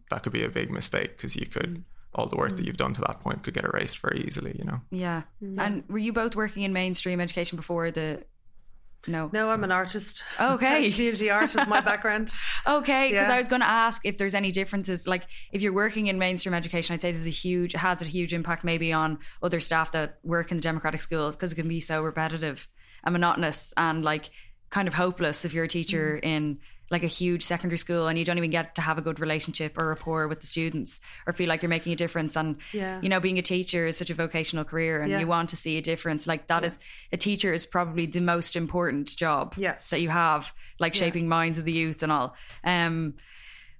that 0.09 0.23
could 0.23 0.33
be 0.33 0.43
a 0.43 0.49
big 0.49 0.71
mistake 0.71 1.17
because 1.17 1.35
you 1.35 1.45
could 1.45 1.75
mm. 1.75 1.83
all 2.15 2.27
the 2.27 2.35
work 2.35 2.55
that 2.55 2.63
mm. 2.63 2.67
you've 2.67 2.77
done 2.77 2.93
to 2.93 3.01
that 3.01 3.19
point 3.21 3.43
could 3.43 3.53
get 3.53 3.65
erased 3.65 3.99
very 3.99 4.23
easily. 4.25 4.55
You 4.57 4.65
know. 4.65 4.81
Yeah. 4.91 5.23
Mm. 5.43 5.59
And 5.59 5.83
were 5.87 5.97
you 5.97 6.13
both 6.13 6.35
working 6.35 6.63
in 6.63 6.73
mainstream 6.73 7.19
education 7.19 7.55
before 7.55 7.91
the? 7.91 8.23
No. 9.05 9.29
No, 9.31 9.49
I'm 9.49 9.63
an 9.63 9.71
artist. 9.71 10.25
Oh, 10.37 10.55
okay. 10.55 10.91
Community 10.91 11.29
art 11.29 11.55
is 11.55 11.67
my 11.67 11.79
background. 11.81 12.31
Okay, 12.67 13.11
because 13.11 13.29
Yeah. 13.29 13.35
I 13.35 13.37
was 13.37 13.47
going 13.47 13.61
to 13.61 13.69
ask 13.69 14.05
if 14.05 14.17
there's 14.17 14.33
any 14.33 14.51
differences. 14.51 15.07
Like, 15.07 15.27
if 15.53 15.61
you're 15.61 15.71
working 15.71 16.07
in 16.07 16.19
mainstream 16.19 16.53
education, 16.53 16.93
I'd 16.93 16.99
say 16.99 17.13
there's 17.13 17.25
a 17.25 17.29
huge 17.29 17.71
has 17.73 18.01
a 18.01 18.05
huge 18.05 18.33
impact 18.33 18.65
maybe 18.65 18.91
on 18.91 19.19
other 19.41 19.61
staff 19.61 19.91
that 19.91 20.17
work 20.23 20.51
in 20.51 20.57
the 20.57 20.61
democratic 20.61 20.99
schools 20.99 21.37
because 21.37 21.53
it 21.53 21.55
can 21.55 21.69
be 21.69 21.79
so 21.79 22.01
repetitive 22.01 22.67
and 23.05 23.13
monotonous 23.13 23.73
and 23.77 24.03
like 24.03 24.29
kind 24.69 24.87
of 24.87 24.93
hopeless 24.93 25.45
if 25.45 25.53
you're 25.53 25.63
a 25.63 25.69
teacher 25.69 26.17
in 26.17 26.59
like 26.89 27.03
a 27.03 27.07
huge 27.07 27.43
secondary 27.43 27.77
school 27.77 28.07
and 28.07 28.17
you 28.17 28.23
don't 28.23 28.37
even 28.37 28.49
get 28.49 28.75
to 28.75 28.81
have 28.81 28.97
a 28.97 29.01
good 29.01 29.19
relationship 29.19 29.77
or 29.77 29.87
rapport 29.89 30.27
with 30.27 30.39
the 30.39 30.47
students 30.47 30.99
or 31.25 31.33
feel 31.33 31.49
like 31.49 31.61
you're 31.61 31.69
making 31.69 31.91
a 31.91 31.95
difference. 31.97 32.35
And 32.37 32.57
Yeah. 32.71 33.01
you 33.01 33.09
know, 33.09 33.19
being 33.19 33.37
a 33.37 33.41
teacher 33.41 33.85
is 33.87 33.97
such 33.97 34.09
a 34.09 34.13
vocational 34.13 34.63
career 34.63 35.01
and 35.01 35.11
Yeah. 35.11 35.19
you 35.19 35.27
want 35.27 35.49
to 35.49 35.55
see 35.57 35.77
a 35.77 35.81
difference. 35.81 36.27
Like 36.27 36.47
that 36.47 36.63
is 36.63 36.77
a 37.11 37.17
teacher 37.17 37.51
is 37.53 37.65
probably 37.65 38.05
the 38.05 38.21
most 38.21 38.55
important 38.55 39.15
job 39.17 39.53
Yeah. 39.57 39.75
that 39.89 39.99
you 40.01 40.09
have, 40.09 40.53
like 40.79 40.95
Yeah. 40.95 40.99
shaping 40.99 41.27
minds 41.27 41.59
of 41.59 41.65
the 41.65 41.73
youth 41.73 42.03
and 42.03 42.11
all. 42.11 42.35
Um, 42.63 43.15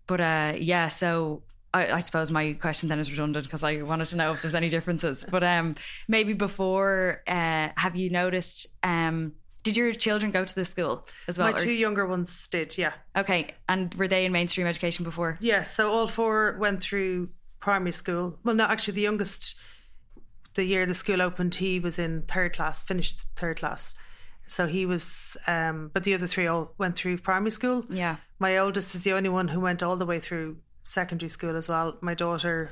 but 0.05 0.20
uh, 0.20 0.53
yeah, 0.58 0.89
so 0.89 1.43
I, 1.74 1.88
I 1.91 1.99
suppose 1.99 2.32
my 2.32 2.53
question 2.53 2.89
then 2.89 2.99
is 2.99 3.12
redundant 3.12 3.45
because 3.45 3.64
I 3.64 3.82
wanted 3.84 4.08
to 4.10 4.16
know 4.16 4.32
if 4.34 4.41
there's 4.41 4.55
any 4.55 4.70
differences. 4.70 5.26
But 5.30 5.43
um, 5.43 5.76
maybe 6.08 6.34
before, 6.34 7.22
uh, 7.28 7.70
have 7.76 7.95
you 7.95 8.10
noticed? 8.10 8.68
Um, 8.84 9.34
did 9.68 9.76
your 9.76 9.93
children 9.93 10.32
go 10.32 10.45
to 10.45 10.55
this 10.55 10.70
school 10.70 11.05
as 11.28 11.38
well? 11.38 11.49
my 11.49 11.53
or- 11.53 11.57
two 11.57 11.74
younger 11.74 12.05
ones 12.05 12.47
did, 12.47 12.78
yeah. 12.78 12.93
okay, 13.18 13.53
and 13.68 13.93
were 13.95 14.07
they 14.07 14.24
in 14.26 14.32
mainstream 14.32 14.65
education 14.65 15.03
before? 15.03 15.38
Yeah, 15.41 15.63
so 15.63 15.91
all 15.91 16.07
four 16.07 16.55
went 16.57 16.82
through 16.82 17.28
primary 17.59 17.91
school. 17.91 18.39
Well, 18.45 18.55
no, 18.55 18.63
actually, 18.63 18.93
the 18.93 19.01
youngest, 19.01 19.57
the 20.53 20.63
year 20.63 20.86
the 20.86 20.95
school 20.95 21.22
opened, 21.22 21.53
he 21.53 21.82
was 21.82 21.99
in 21.99 22.22
third 22.30 22.55
class, 22.55 22.82
finished 22.84 23.26
third 23.36 23.59
class. 23.59 23.93
So 24.45 24.68
he 24.68 24.86
was, 24.86 25.36
um, 25.47 25.91
but 25.93 26.05
the 26.05 26.13
other 26.13 26.28
three 26.28 26.47
all 26.47 26.74
went 26.78 26.95
through 26.95 27.18
primary 27.18 27.51
school. 27.51 27.84
Yeah. 27.89 28.15
My 28.39 28.59
oldest 28.59 28.95
is 28.95 29.03
the 29.03 29.11
only 29.11 29.28
one 29.28 29.49
who 29.49 29.59
went 29.59 29.84
all 29.84 29.97
the 29.97 30.05
way 30.05 30.20
through 30.22 30.55
secondary 30.86 31.28
school 31.28 31.57
as 31.57 31.68
well. 31.68 31.97
My 31.99 32.13
daughter, 32.13 32.72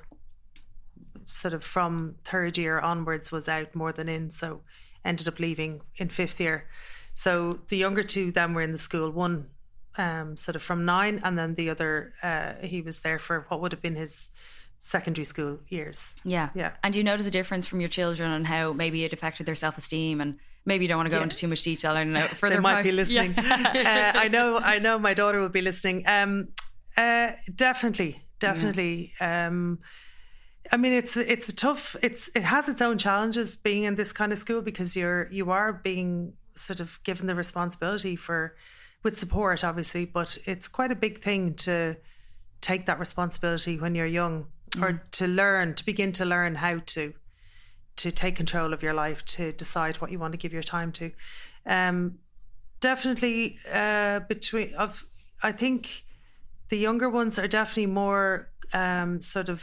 sort 1.25 1.53
of 1.53 1.61
from 1.61 2.15
third 2.23 2.57
year 2.57 2.79
onwards, 2.79 3.33
was 3.33 3.49
out 3.49 3.75
more 3.75 3.91
than 3.91 4.07
in, 4.07 4.29
so 4.29 4.61
ended 5.05 5.27
up 5.27 5.39
leaving 5.39 5.81
in 5.97 6.09
fifth 6.09 6.39
year. 6.39 6.67
So 7.13 7.59
the 7.69 7.77
younger 7.77 8.03
two 8.03 8.31
then 8.31 8.53
were 8.53 8.61
in 8.61 8.71
the 8.71 8.77
school. 8.77 9.09
One 9.09 9.47
um, 9.97 10.35
sort 10.35 10.55
of 10.55 10.61
from 10.61 10.85
nine, 10.85 11.21
and 11.23 11.37
then 11.37 11.55
the 11.55 11.69
other 11.69 12.13
uh, 12.21 12.53
he 12.61 12.81
was 12.81 12.99
there 12.99 13.19
for 13.19 13.45
what 13.47 13.61
would 13.61 13.71
have 13.71 13.81
been 13.81 13.95
his 13.95 14.31
secondary 14.79 15.25
school 15.25 15.59
years. 15.69 16.15
Yeah, 16.23 16.49
yeah. 16.53 16.73
And 16.83 16.95
you 16.95 17.03
notice 17.03 17.27
a 17.27 17.31
difference 17.31 17.65
from 17.65 17.79
your 17.79 17.89
children 17.89 18.31
and 18.31 18.45
how 18.45 18.73
maybe 18.73 19.05
it 19.05 19.13
affected 19.13 19.45
their 19.45 19.55
self 19.55 19.77
esteem 19.77 20.21
and 20.21 20.37
maybe 20.65 20.83
you 20.83 20.89
don't 20.89 20.97
want 20.97 21.07
to 21.07 21.11
go 21.11 21.17
yeah. 21.17 21.23
into 21.23 21.37
too 21.37 21.47
much 21.47 21.63
detail. 21.63 21.91
I 21.91 22.03
don't 22.03 22.13
know. 22.13 22.27
Further 22.27 22.55
they 22.55 22.61
might 22.61 22.73
part. 22.73 22.83
be 22.83 22.91
listening. 22.91 23.33
Yeah. 23.37 24.11
uh, 24.15 24.19
I 24.19 24.27
know. 24.27 24.57
I 24.57 24.79
know. 24.79 24.99
My 24.99 25.13
daughter 25.13 25.39
will 25.39 25.49
be 25.49 25.61
listening. 25.61 26.03
Um, 26.05 26.49
uh, 26.97 27.31
definitely, 27.55 28.21
definitely. 28.39 29.13
Yeah. 29.19 29.47
Um, 29.47 29.79
I 30.71 30.77
mean, 30.77 30.93
it's 30.93 31.15
it's 31.17 31.49
a 31.49 31.55
tough. 31.55 31.95
It's 32.01 32.29
it 32.35 32.43
has 32.43 32.69
its 32.69 32.81
own 32.81 32.97
challenges 32.97 33.57
being 33.57 33.83
in 33.83 33.95
this 33.95 34.11
kind 34.11 34.33
of 34.33 34.39
school 34.39 34.61
because 34.61 34.95
you're 34.95 35.29
you 35.31 35.51
are 35.51 35.73
being 35.73 36.33
sort 36.55 36.79
of 36.79 36.99
given 37.03 37.27
the 37.27 37.35
responsibility 37.35 38.15
for 38.15 38.55
with 39.03 39.17
support, 39.17 39.63
obviously, 39.63 40.05
but 40.05 40.37
it's 40.45 40.67
quite 40.67 40.91
a 40.91 40.95
big 40.95 41.19
thing 41.19 41.53
to 41.53 41.95
take 42.61 42.87
that 42.87 42.99
responsibility 42.99 43.77
when 43.77 43.93
you're 43.93 44.07
young 44.07 44.47
mm. 44.71 44.81
or 44.81 45.03
to 45.11 45.27
learn 45.27 45.73
to 45.75 45.85
begin 45.85 46.11
to 46.11 46.25
learn 46.25 46.55
how 46.55 46.79
to 46.85 47.13
to 47.97 48.11
take 48.11 48.35
control 48.35 48.73
of 48.73 48.83
your 48.83 48.93
life 48.93 49.23
to 49.25 49.51
decide 49.53 49.97
what 49.97 50.11
you 50.11 50.19
want 50.19 50.31
to 50.31 50.37
give 50.37 50.51
your 50.51 50.63
time 50.63 50.91
to 50.91 51.11
um, 51.65 52.17
definitely 52.79 53.57
uh, 53.71 54.19
between 54.21 54.73
of 54.75 55.05
i 55.43 55.51
think 55.51 56.05
the 56.69 56.77
younger 56.77 57.09
ones 57.09 57.37
are 57.37 57.47
definitely 57.47 57.85
more 57.85 58.49
um, 58.73 59.21
sort 59.21 59.49
of 59.49 59.61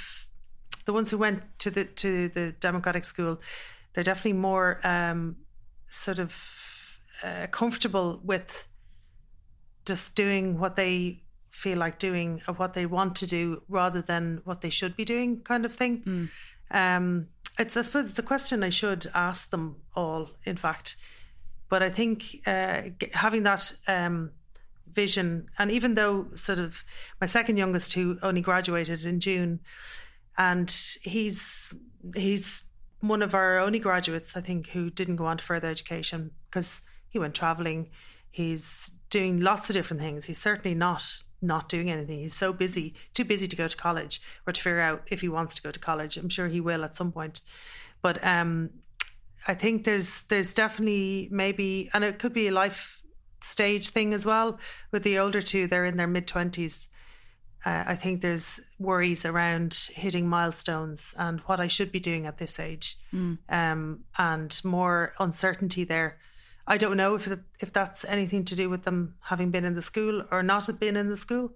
the 0.85 0.93
ones 0.93 1.11
who 1.11 1.19
went 1.19 1.43
to 1.59 1.71
the 1.71 1.85
to 1.85 2.29
the 2.29 2.53
democratic 2.61 3.05
school 3.05 3.41
they're 3.93 4.05
definitely 4.05 4.33
more 4.33 4.81
um, 4.85 5.37
sort 5.89 6.19
of 6.19 6.99
uh, 7.23 7.47
comfortable 7.51 8.21
with 8.25 8.67
just 9.85 10.15
doing 10.15 10.59
what 10.59 10.77
they 10.77 11.23
feel 11.51 11.77
like 11.79 11.99
doing 11.99 12.41
or 12.49 12.55
what 12.55 12.73
they 12.73 12.87
want 12.87 13.17
to 13.17 13.27
do 13.27 13.63
rather 13.69 14.01
than 14.01 14.41
what 14.45 14.63
they 14.63 14.71
should 14.71 14.97
be 14.97 15.05
doing 15.05 15.41
kind 15.43 15.65
of 15.65 15.75
thing 15.75 16.03
mm. 16.03 16.29
um, 16.71 17.27
it's 17.59 17.77
i 17.77 17.83
suppose 17.83 18.09
it's 18.09 18.19
a 18.19 18.23
question 18.23 18.63
i 18.63 18.71
should 18.71 19.07
ask 19.15 19.51
them 19.51 19.77
all 19.95 20.31
in 20.45 20.57
fact 20.57 20.97
but 21.69 21.83
i 21.83 21.91
think 21.91 22.37
uh, 22.47 22.83
having 23.13 23.43
that 23.43 23.71
um, 23.87 24.31
vision 24.95 25.47
and 25.59 25.71
even 25.71 25.95
though 25.95 26.27
sort 26.35 26.59
of 26.59 26.85
my 27.21 27.27
second 27.27 27.59
youngest 27.59 27.93
who 27.93 28.19
only 28.23 28.41
graduated 28.41 29.05
in 29.05 29.21
june 29.21 29.61
and 30.39 30.71
he's 31.03 31.75
he's 32.15 32.65
one 33.01 33.23
of 33.23 33.35
our 33.35 33.59
only 33.59 33.79
graduates 33.79 34.37
i 34.37 34.41
think 34.41 34.69
who 34.69 34.91
didn't 34.91 35.17
go 35.17 35.27
on 35.27 35.37
to 35.37 35.45
further 35.45 35.69
education 35.69 36.31
because 36.49 36.83
he 37.13 37.19
went 37.19 37.35
traveling. 37.35 37.91
He's 38.31 38.91
doing 39.11 39.41
lots 39.41 39.69
of 39.69 39.75
different 39.75 40.03
things. 40.03 40.25
He's 40.25 40.39
certainly 40.39 40.75
not 40.75 41.05
not 41.45 41.69
doing 41.69 41.91
anything. 41.91 42.21
He's 42.21 42.35
so 42.35 42.53
busy 42.53 42.95
too 43.15 43.25
busy 43.25 43.47
to 43.47 43.57
go 43.57 43.69
to 43.69 43.77
college 43.77 44.23
or 44.47 44.53
to 44.53 44.61
figure 44.61 44.81
out 44.81 45.03
if 45.09 45.21
he 45.21 45.29
wants 45.29 45.55
to 45.57 45.63
go 45.63 45.71
to 45.71 45.79
college. 45.79 46.17
I'm 46.17 46.31
sure 46.31 46.49
he 46.49 46.61
will 46.61 46.85
at 46.85 46.97
some 46.97 47.13
point. 47.13 47.43
But 48.01 48.25
um 48.25 48.71
i 49.49 49.55
think 49.55 49.85
there's 49.85 50.23
there's 50.23 50.55
definitely 50.55 51.29
maybe 51.33 51.91
and 51.93 52.05
it 52.05 52.21
could 52.21 52.33
be 52.33 52.47
a 52.47 52.53
life 52.53 53.03
stage 53.41 53.89
thing 53.89 54.15
as 54.15 54.25
well 54.25 54.59
with 54.93 55.03
the 55.03 55.19
older 55.19 55.43
two. 55.43 55.67
They're 55.67 55.85
in 55.85 55.97
their 55.97 56.07
mid 56.07 56.27
20s 56.27 56.89
uh, 57.65 57.85
I 57.87 57.95
think 57.97 58.21
there's 58.21 58.61
worries 58.79 59.25
around 59.25 59.89
hitting 59.95 60.29
milestones 60.29 61.15
and 61.19 61.41
what 61.41 61.61
I 61.61 61.69
should 61.69 61.93
be 61.93 62.01
doing 62.01 62.27
at 62.27 62.39
this 62.39 62.59
age, 62.59 62.97
mm. 63.13 63.39
um, 63.49 64.01
and 64.19 64.61
more 64.65 65.15
uncertainty 65.21 65.85
there. 65.85 66.19
I 66.67 66.77
don't 66.77 66.97
know 66.97 67.15
if 67.15 67.29
if 67.61 67.73
that's 67.73 68.05
anything 68.05 68.45
to 68.47 68.57
do 68.57 68.69
with 68.71 68.83
them 68.85 69.15
having 69.21 69.51
been 69.51 69.65
in 69.65 69.75
the 69.75 69.83
school 69.83 70.25
or 70.31 70.43
not 70.43 70.69
been 70.81 70.97
in 70.97 71.09
the 71.09 71.17
school. 71.17 71.53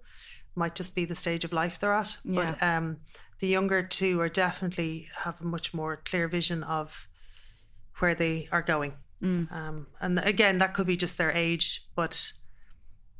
Might 0.55 0.75
just 0.75 0.95
be 0.95 1.05
the 1.05 1.15
stage 1.15 1.45
of 1.45 1.53
life 1.53 1.79
they're 1.79 1.93
at. 1.93 2.17
Yeah. 2.23 2.55
But 2.57 2.65
um, 2.65 2.97
the 3.39 3.47
younger 3.47 3.83
two 3.83 4.19
are 4.21 4.29
definitely 4.29 5.07
have 5.15 5.39
a 5.39 5.45
much 5.45 5.73
more 5.73 5.97
clear 6.03 6.27
vision 6.27 6.63
of 6.63 7.07
where 7.99 8.15
they 8.15 8.47
are 8.51 8.61
going. 8.61 8.93
Mm. 9.21 9.51
Um, 9.51 9.87
and 9.99 10.19
again, 10.19 10.59
that 10.59 10.73
could 10.73 10.87
be 10.87 10.97
just 10.97 11.17
their 11.17 11.31
age, 11.31 11.83
but 11.95 12.31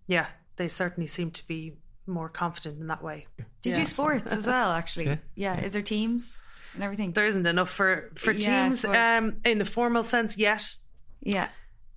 yeah, 0.08 0.28
they 0.56 0.68
certainly 0.68 1.08
seem 1.08 1.32
to 1.32 1.48
be 1.48 1.74
more 2.08 2.30
confident 2.30 2.80
in 2.80 2.88
that 2.88 3.04
way. 3.04 3.28
Did 3.62 3.72
yeah. 3.72 3.80
you 3.80 3.86
sports 3.86 4.32
as 4.32 4.48
well? 4.48 4.72
Actually, 4.72 5.06
yeah. 5.06 5.18
yeah. 5.36 5.60
Is 5.64 5.74
there 5.74 5.82
teams 5.82 6.38
and 6.74 6.84
everything? 6.84 7.12
There 7.12 7.26
isn't 7.26 7.46
enough 7.46 7.70
for 7.70 8.12
for 8.16 8.32
yeah, 8.32 8.64
teams 8.64 8.86
um, 8.86 9.38
in 9.46 9.58
the 9.58 9.66
formal 9.66 10.04
sense 10.04 10.38
yet. 10.38 10.64
Yeah. 11.22 11.50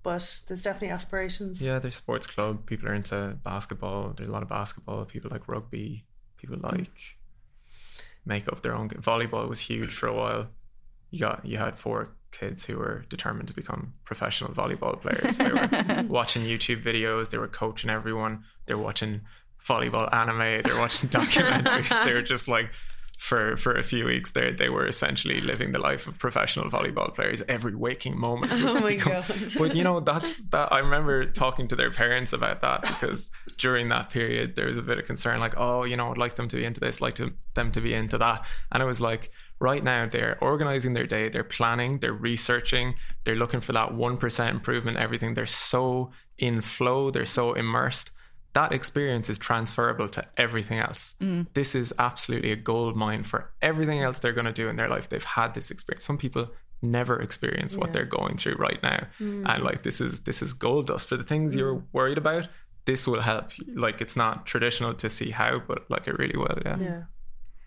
But 0.03 0.39
there's 0.47 0.63
definitely 0.63 0.89
aspirations. 0.89 1.61
Yeah, 1.61 1.77
there's 1.77 1.95
sports 1.95 2.25
club. 2.25 2.65
People 2.65 2.89
are 2.89 2.93
into 2.93 3.37
basketball. 3.43 4.13
There's 4.15 4.29
a 4.29 4.31
lot 4.31 4.41
of 4.41 4.49
basketball. 4.49 5.05
People 5.05 5.29
like 5.31 5.47
rugby. 5.47 6.05
People 6.37 6.57
mm. 6.57 6.63
like 6.63 6.81
mm. 6.81 7.13
make 8.25 8.47
up 8.47 8.63
their 8.63 8.75
own. 8.75 8.89
Volleyball 8.89 9.47
was 9.47 9.59
huge 9.59 9.93
for 9.93 10.07
a 10.07 10.13
while. 10.13 10.47
You 11.11 11.19
got 11.19 11.45
you 11.45 11.57
had 11.57 11.77
four 11.77 12.09
kids 12.31 12.65
who 12.65 12.77
were 12.77 13.05
determined 13.09 13.47
to 13.49 13.53
become 13.53 13.93
professional 14.05 14.51
volleyball 14.51 14.99
players. 14.99 15.37
They 15.37 15.51
were 15.51 16.05
watching 16.09 16.43
YouTube 16.43 16.83
videos. 16.83 17.29
They 17.29 17.37
were 17.37 17.47
coaching 17.47 17.89
everyone. 17.89 18.43
They 18.65 18.73
were 18.73 18.81
watching 18.81 19.21
volleyball 19.67 20.13
anime. 20.13 20.61
They're 20.63 20.79
watching 20.79 21.09
documentaries. 21.17 21.89
they're 22.05 22.21
just 22.21 22.47
like 22.47 22.71
for 23.21 23.55
for 23.55 23.75
a 23.75 23.83
few 23.83 24.05
weeks 24.05 24.31
they 24.31 24.51
they 24.51 24.67
were 24.67 24.87
essentially 24.87 25.41
living 25.41 25.71
the 25.71 25.77
life 25.77 26.07
of 26.07 26.17
professional 26.17 26.67
volleyball 26.71 27.13
players 27.13 27.43
every 27.47 27.75
waking 27.75 28.19
moment. 28.19 28.51
Oh 28.71 28.73
my 28.81 28.95
become, 28.95 29.11
god. 29.11 29.53
But 29.59 29.75
you 29.75 29.83
know 29.83 29.99
that's 29.99 30.39
that 30.49 30.73
i 30.73 30.79
remember 30.79 31.25
talking 31.25 31.67
to 31.67 31.75
their 31.75 31.91
parents 31.91 32.33
about 32.33 32.61
that 32.61 32.81
because 32.81 33.29
during 33.59 33.89
that 33.89 34.09
period 34.09 34.55
there 34.55 34.65
was 34.65 34.79
a 34.79 34.81
bit 34.81 34.97
of 34.97 35.05
concern 35.05 35.39
like 35.39 35.53
oh 35.57 35.83
you 35.83 35.95
know 35.95 36.09
i'd 36.09 36.17
like 36.17 36.33
them 36.35 36.47
to 36.47 36.55
be 36.55 36.65
into 36.65 36.79
this 36.79 36.99
like 36.99 37.13
to, 37.15 37.31
them 37.53 37.71
to 37.73 37.81
be 37.81 37.93
into 37.93 38.17
that. 38.17 38.43
And 38.71 38.81
it 38.81 38.87
was 38.87 38.99
like 38.99 39.29
right 39.59 39.83
now 39.83 40.07
they're 40.07 40.39
organizing 40.41 40.95
their 40.95 41.05
day 41.05 41.29
they're 41.29 41.43
planning 41.43 41.99
they're 41.99 42.13
researching 42.13 42.95
they're 43.23 43.35
looking 43.35 43.61
for 43.61 43.73
that 43.73 43.89
1% 43.89 44.49
improvement 44.49 44.97
everything. 44.97 45.35
They're 45.35 45.45
so 45.45 46.09
in 46.39 46.61
flow 46.61 47.11
they're 47.11 47.27
so 47.27 47.53
immersed 47.53 48.13
that 48.53 48.73
experience 48.73 49.29
is 49.29 49.37
transferable 49.37 50.09
to 50.09 50.23
everything 50.37 50.79
else. 50.79 51.15
Mm. 51.21 51.47
This 51.53 51.75
is 51.75 51.93
absolutely 51.97 52.51
a 52.51 52.55
gold 52.55 52.95
mine 52.95 53.23
for 53.23 53.49
everything 53.61 54.01
else 54.01 54.19
they're 54.19 54.33
going 54.33 54.45
to 54.45 54.51
do 54.51 54.67
in 54.67 54.75
their 54.75 54.89
life. 54.89 55.09
They've 55.09 55.23
had 55.23 55.53
this 55.53 55.71
experience. 55.71 56.03
Some 56.03 56.17
people 56.17 56.49
never 56.81 57.21
experience 57.21 57.73
yeah. 57.73 57.79
what 57.79 57.93
they're 57.93 58.05
going 58.05 58.37
through 58.37 58.55
right 58.55 58.81
now, 58.81 59.07
mm. 59.19 59.43
and 59.47 59.63
like 59.63 59.83
this 59.83 60.01
is 60.01 60.21
this 60.21 60.41
is 60.41 60.53
gold 60.53 60.87
dust 60.87 61.07
for 61.07 61.17
the 61.17 61.23
things 61.23 61.55
mm. 61.55 61.59
you're 61.59 61.83
worried 61.93 62.17
about. 62.17 62.47
This 62.85 63.07
will 63.07 63.21
help. 63.21 63.51
Like 63.75 64.01
it's 64.01 64.15
not 64.15 64.45
traditional 64.45 64.93
to 64.95 65.09
see 65.09 65.29
how, 65.29 65.59
but 65.59 65.89
like 65.89 66.07
it 66.07 66.17
really 66.17 66.37
will. 66.37 66.57
Yeah. 66.65 66.77
Yeah. 66.79 67.01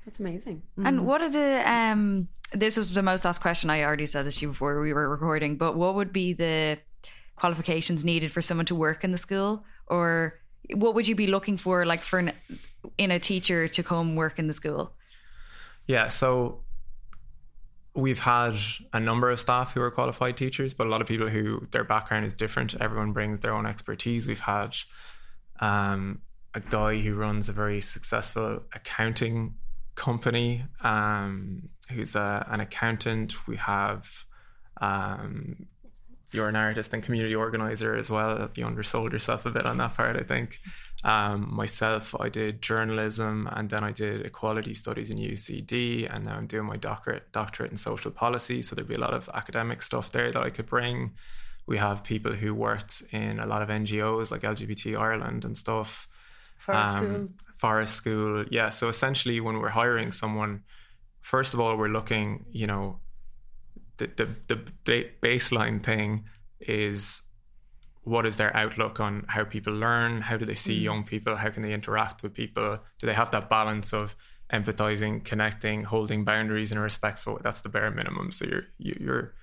That's 0.05 0.21
amazing. 0.21 0.63
And 0.77 1.01
mm. 1.01 1.03
what 1.05 1.23
are 1.23 1.31
the 1.31 1.71
um 1.71 2.29
this 2.53 2.77
was 2.77 2.91
the 2.91 3.03
most 3.03 3.25
asked 3.25 3.41
question 3.41 3.71
I 3.71 3.85
already 3.85 4.07
said 4.07 4.27
this 4.27 4.37
to 4.37 4.43
you 4.43 4.49
before 4.49 4.81
we 4.81 4.93
were 4.93 5.09
recording, 5.09 5.57
but 5.57 5.77
what 5.77 5.95
would 5.95 6.13
be 6.13 6.35
the 6.35 6.79
qualifications 7.37 8.05
needed 8.05 8.31
for 8.31 8.43
someone 8.43 8.67
to 8.67 8.75
work 8.75 9.03
in 9.03 9.13
the 9.13 9.19
school 9.19 9.65
or 9.87 10.41
what 10.73 10.95
would 10.95 11.07
you 11.07 11.15
be 11.15 11.27
looking 11.27 11.57
for 11.57 11.85
like 11.85 12.03
for 12.03 12.19
an, 12.19 12.33
in 12.99 13.11
a 13.11 13.19
teacher 13.19 13.69
to 13.69 13.83
come 13.83 14.17
work 14.17 14.39
in 14.39 14.47
the 14.47 14.53
school? 14.53 14.93
Yeah 15.87 16.09
so 16.09 16.61
we've 17.95 18.19
had 18.19 18.57
a 18.93 18.99
number 18.99 19.31
of 19.31 19.39
staff 19.39 19.73
who 19.73 19.81
are 19.81 19.91
qualified 19.91 20.37
teachers 20.37 20.75
but 20.75 20.87
a 20.87 20.91
lot 20.91 21.01
of 21.01 21.07
people 21.07 21.29
who 21.29 21.67
their 21.71 21.85
background 21.85 22.25
is 22.25 22.35
different. 22.35 22.75
Everyone 22.81 23.13
brings 23.13 23.41
their 23.41 23.55
own 23.55 23.67
expertise. 23.67 24.27
We've 24.27 24.41
had 24.41 24.77
um, 25.61 26.21
a 26.55 26.61
guy 26.61 26.99
who 26.99 27.15
runs 27.15 27.49
a 27.49 27.53
very 27.53 27.81
successful 27.81 28.65
accounting 28.75 29.55
company 29.95 30.65
um, 30.83 31.69
who's 31.93 32.17
a, 32.17 32.47
an 32.51 32.61
accountant. 32.61 33.47
We 33.47 33.57
have 33.57 34.09
um, 34.81 35.67
you're 36.35 36.49
an 36.49 36.57
artist 36.57 36.93
and 36.93 37.03
community 37.03 37.35
organizer 37.35 37.95
as 37.95 38.11
well. 38.11 38.51
You 38.55 38.67
undersold 38.67 39.13
yourself 39.13 39.47
a 39.47 39.51
bit 39.51 39.65
on 39.65 39.79
that 39.79 39.95
part, 39.95 40.17
I 40.17 40.23
think. 40.23 40.61
Um, 41.05 41.55
myself, 41.55 42.15
I 42.19 42.29
did 42.29 42.63
journalism 42.63 43.49
and 43.53 43.69
then 43.69 43.85
I 43.85 43.93
did 43.93 44.25
equality 44.25 44.75
studies 44.75 45.11
in 45.11 45.19
UCD, 45.19 46.13
and 46.13 46.25
now 46.25 46.37
I'm 46.37 46.47
doing 46.47 46.67
my 46.67 46.77
doctorate 46.77 47.31
doctorate 47.33 47.71
in 47.71 47.77
social 47.77 48.11
policy. 48.11 48.63
So 48.63 48.75
there'd 48.75 48.89
be 48.89 48.95
a 48.95 49.01
lot 49.01 49.15
of 49.15 49.29
academic 49.35 49.83
stuff 49.83 50.13
there 50.13 50.33
that 50.33 50.43
I 50.43 50.51
could 50.51 50.67
bring. 50.67 51.13
We 51.67 51.79
have 51.79 52.05
people 52.05 52.33
who 52.33 52.55
worked 52.55 53.03
in 53.13 53.39
a 53.39 53.47
lot 53.47 53.63
of 53.63 53.69
NGOs 53.69 54.31
like 54.31 54.43
LGBT 54.43 54.99
Ireland 54.99 55.45
and 55.45 55.57
stuff. 55.57 56.09
Forest 56.59 56.97
um, 56.97 57.05
School. 57.05 57.29
Forest 57.57 57.95
School, 57.95 58.45
yeah. 58.51 58.71
So 58.71 58.89
essentially, 58.89 59.41
when 59.41 59.59
we're 59.59 59.69
hiring 59.69 60.11
someone, 60.11 60.63
first 61.21 61.55
of 61.55 61.61
all, 61.61 61.77
we're 61.77 61.89
looking, 61.89 62.45
you 62.51 62.67
know, 62.67 62.99
the, 63.99 64.29
the, 64.49 64.59
the 64.85 65.11
baseline 65.23 65.83
thing 65.83 66.25
is 66.61 67.23
what 68.05 68.27
is 68.27 68.37
their 68.37 68.55
outlook 68.57 69.01
on 69.01 69.25
how 69.29 69.45
people 69.45 69.73
learn? 69.73 70.21
How 70.21 70.37
do 70.37 70.45
they 70.45 70.55
see 70.55 70.79
mm. 70.79 70.83
young 70.83 71.05
people? 71.05 71.37
How 71.37 71.51
can 71.51 71.63
they 71.63 71.73
interact 71.73 72.23
with 72.23 72.35
people? 72.35 72.79
Do 72.99 73.07
they 73.07 73.15
have 73.15 73.31
that 73.31 73.49
balance 73.49 73.93
of 73.93 74.15
empathizing, 74.53 75.25
connecting, 75.25 75.83
holding 75.83 76.25
boundaries 76.25 76.71
in 76.71 76.79
a 76.79 76.83
respectful? 76.83 77.41
That's 77.43 77.63
the 77.63 77.71
bare 77.71 77.91
minimum. 77.91 78.31
So 78.31 78.45
you're 78.45 78.65
you're 78.79 79.35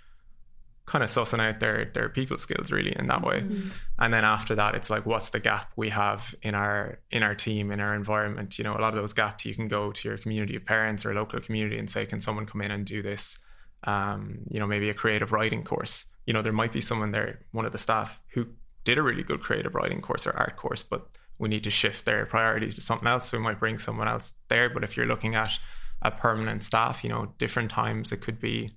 kind 0.85 1.03
of 1.03 1.09
sussing 1.09 1.39
out 1.39 1.59
their 1.59 1.85
their 1.93 2.09
people 2.09 2.37
skills 2.37 2.71
really 2.71 2.95
in 2.97 3.07
that 3.07 3.23
way. 3.23 3.41
Mm. 3.41 3.71
And 3.97 4.13
then 4.13 4.23
after 4.23 4.53
that, 4.55 4.75
it's 4.75 4.91
like 4.91 5.07
what's 5.07 5.31
the 5.31 5.39
gap 5.39 5.71
we 5.75 5.89
have 5.89 6.35
in 6.43 6.53
our 6.53 6.99
in 7.09 7.23
our 7.23 7.33
team 7.33 7.71
in 7.71 7.79
our 7.79 7.95
environment? 7.95 8.59
You 8.59 8.63
know, 8.63 8.77
a 8.77 8.81
lot 8.81 8.93
of 8.93 8.99
those 9.01 9.13
gaps 9.13 9.45
you 9.45 9.55
can 9.55 9.67
go 9.67 9.91
to 9.91 10.07
your 10.07 10.17
community 10.19 10.55
of 10.55 10.65
parents 10.65 11.03
or 11.03 11.15
local 11.15 11.39
community 11.39 11.79
and 11.79 11.89
say, 11.89 12.05
can 12.05 12.21
someone 12.21 12.45
come 12.45 12.61
in 12.61 12.69
and 12.69 12.85
do 12.85 13.01
this? 13.01 13.39
Um, 13.83 14.39
you 14.49 14.59
know, 14.59 14.67
maybe 14.67 14.89
a 14.89 14.93
creative 14.93 15.31
writing 15.31 15.63
course 15.63 16.05
you 16.25 16.33
know, 16.33 16.41
there 16.41 16.53
might 16.53 16.71
be 16.71 16.81
someone 16.81 17.11
there, 17.11 17.39
one 17.51 17.65
of 17.65 17.71
the 17.71 17.77
staff, 17.77 18.21
who 18.29 18.45
did 18.83 18.97
a 18.97 19.01
really 19.01 19.23
good 19.23 19.41
creative 19.41 19.75
writing 19.75 20.01
course 20.01 20.27
or 20.27 20.31
art 20.37 20.55
course, 20.55 20.83
but 20.83 21.07
we 21.39 21.49
need 21.49 21.63
to 21.63 21.71
shift 21.71 22.05
their 22.05 22.25
priorities 22.25 22.75
to 22.75 22.81
something 22.81 23.07
else. 23.07 23.29
So 23.29 23.37
we 23.37 23.43
might 23.43 23.59
bring 23.59 23.79
someone 23.79 24.07
else 24.07 24.33
there. 24.47 24.69
But 24.69 24.83
if 24.83 24.95
you're 24.95 25.07
looking 25.07 25.35
at 25.35 25.57
a 26.03 26.11
permanent 26.11 26.63
staff, 26.63 27.03
you 27.03 27.09
know, 27.09 27.33
different 27.37 27.71
times 27.71 28.11
it 28.11 28.21
could 28.21 28.39
be, 28.39 28.71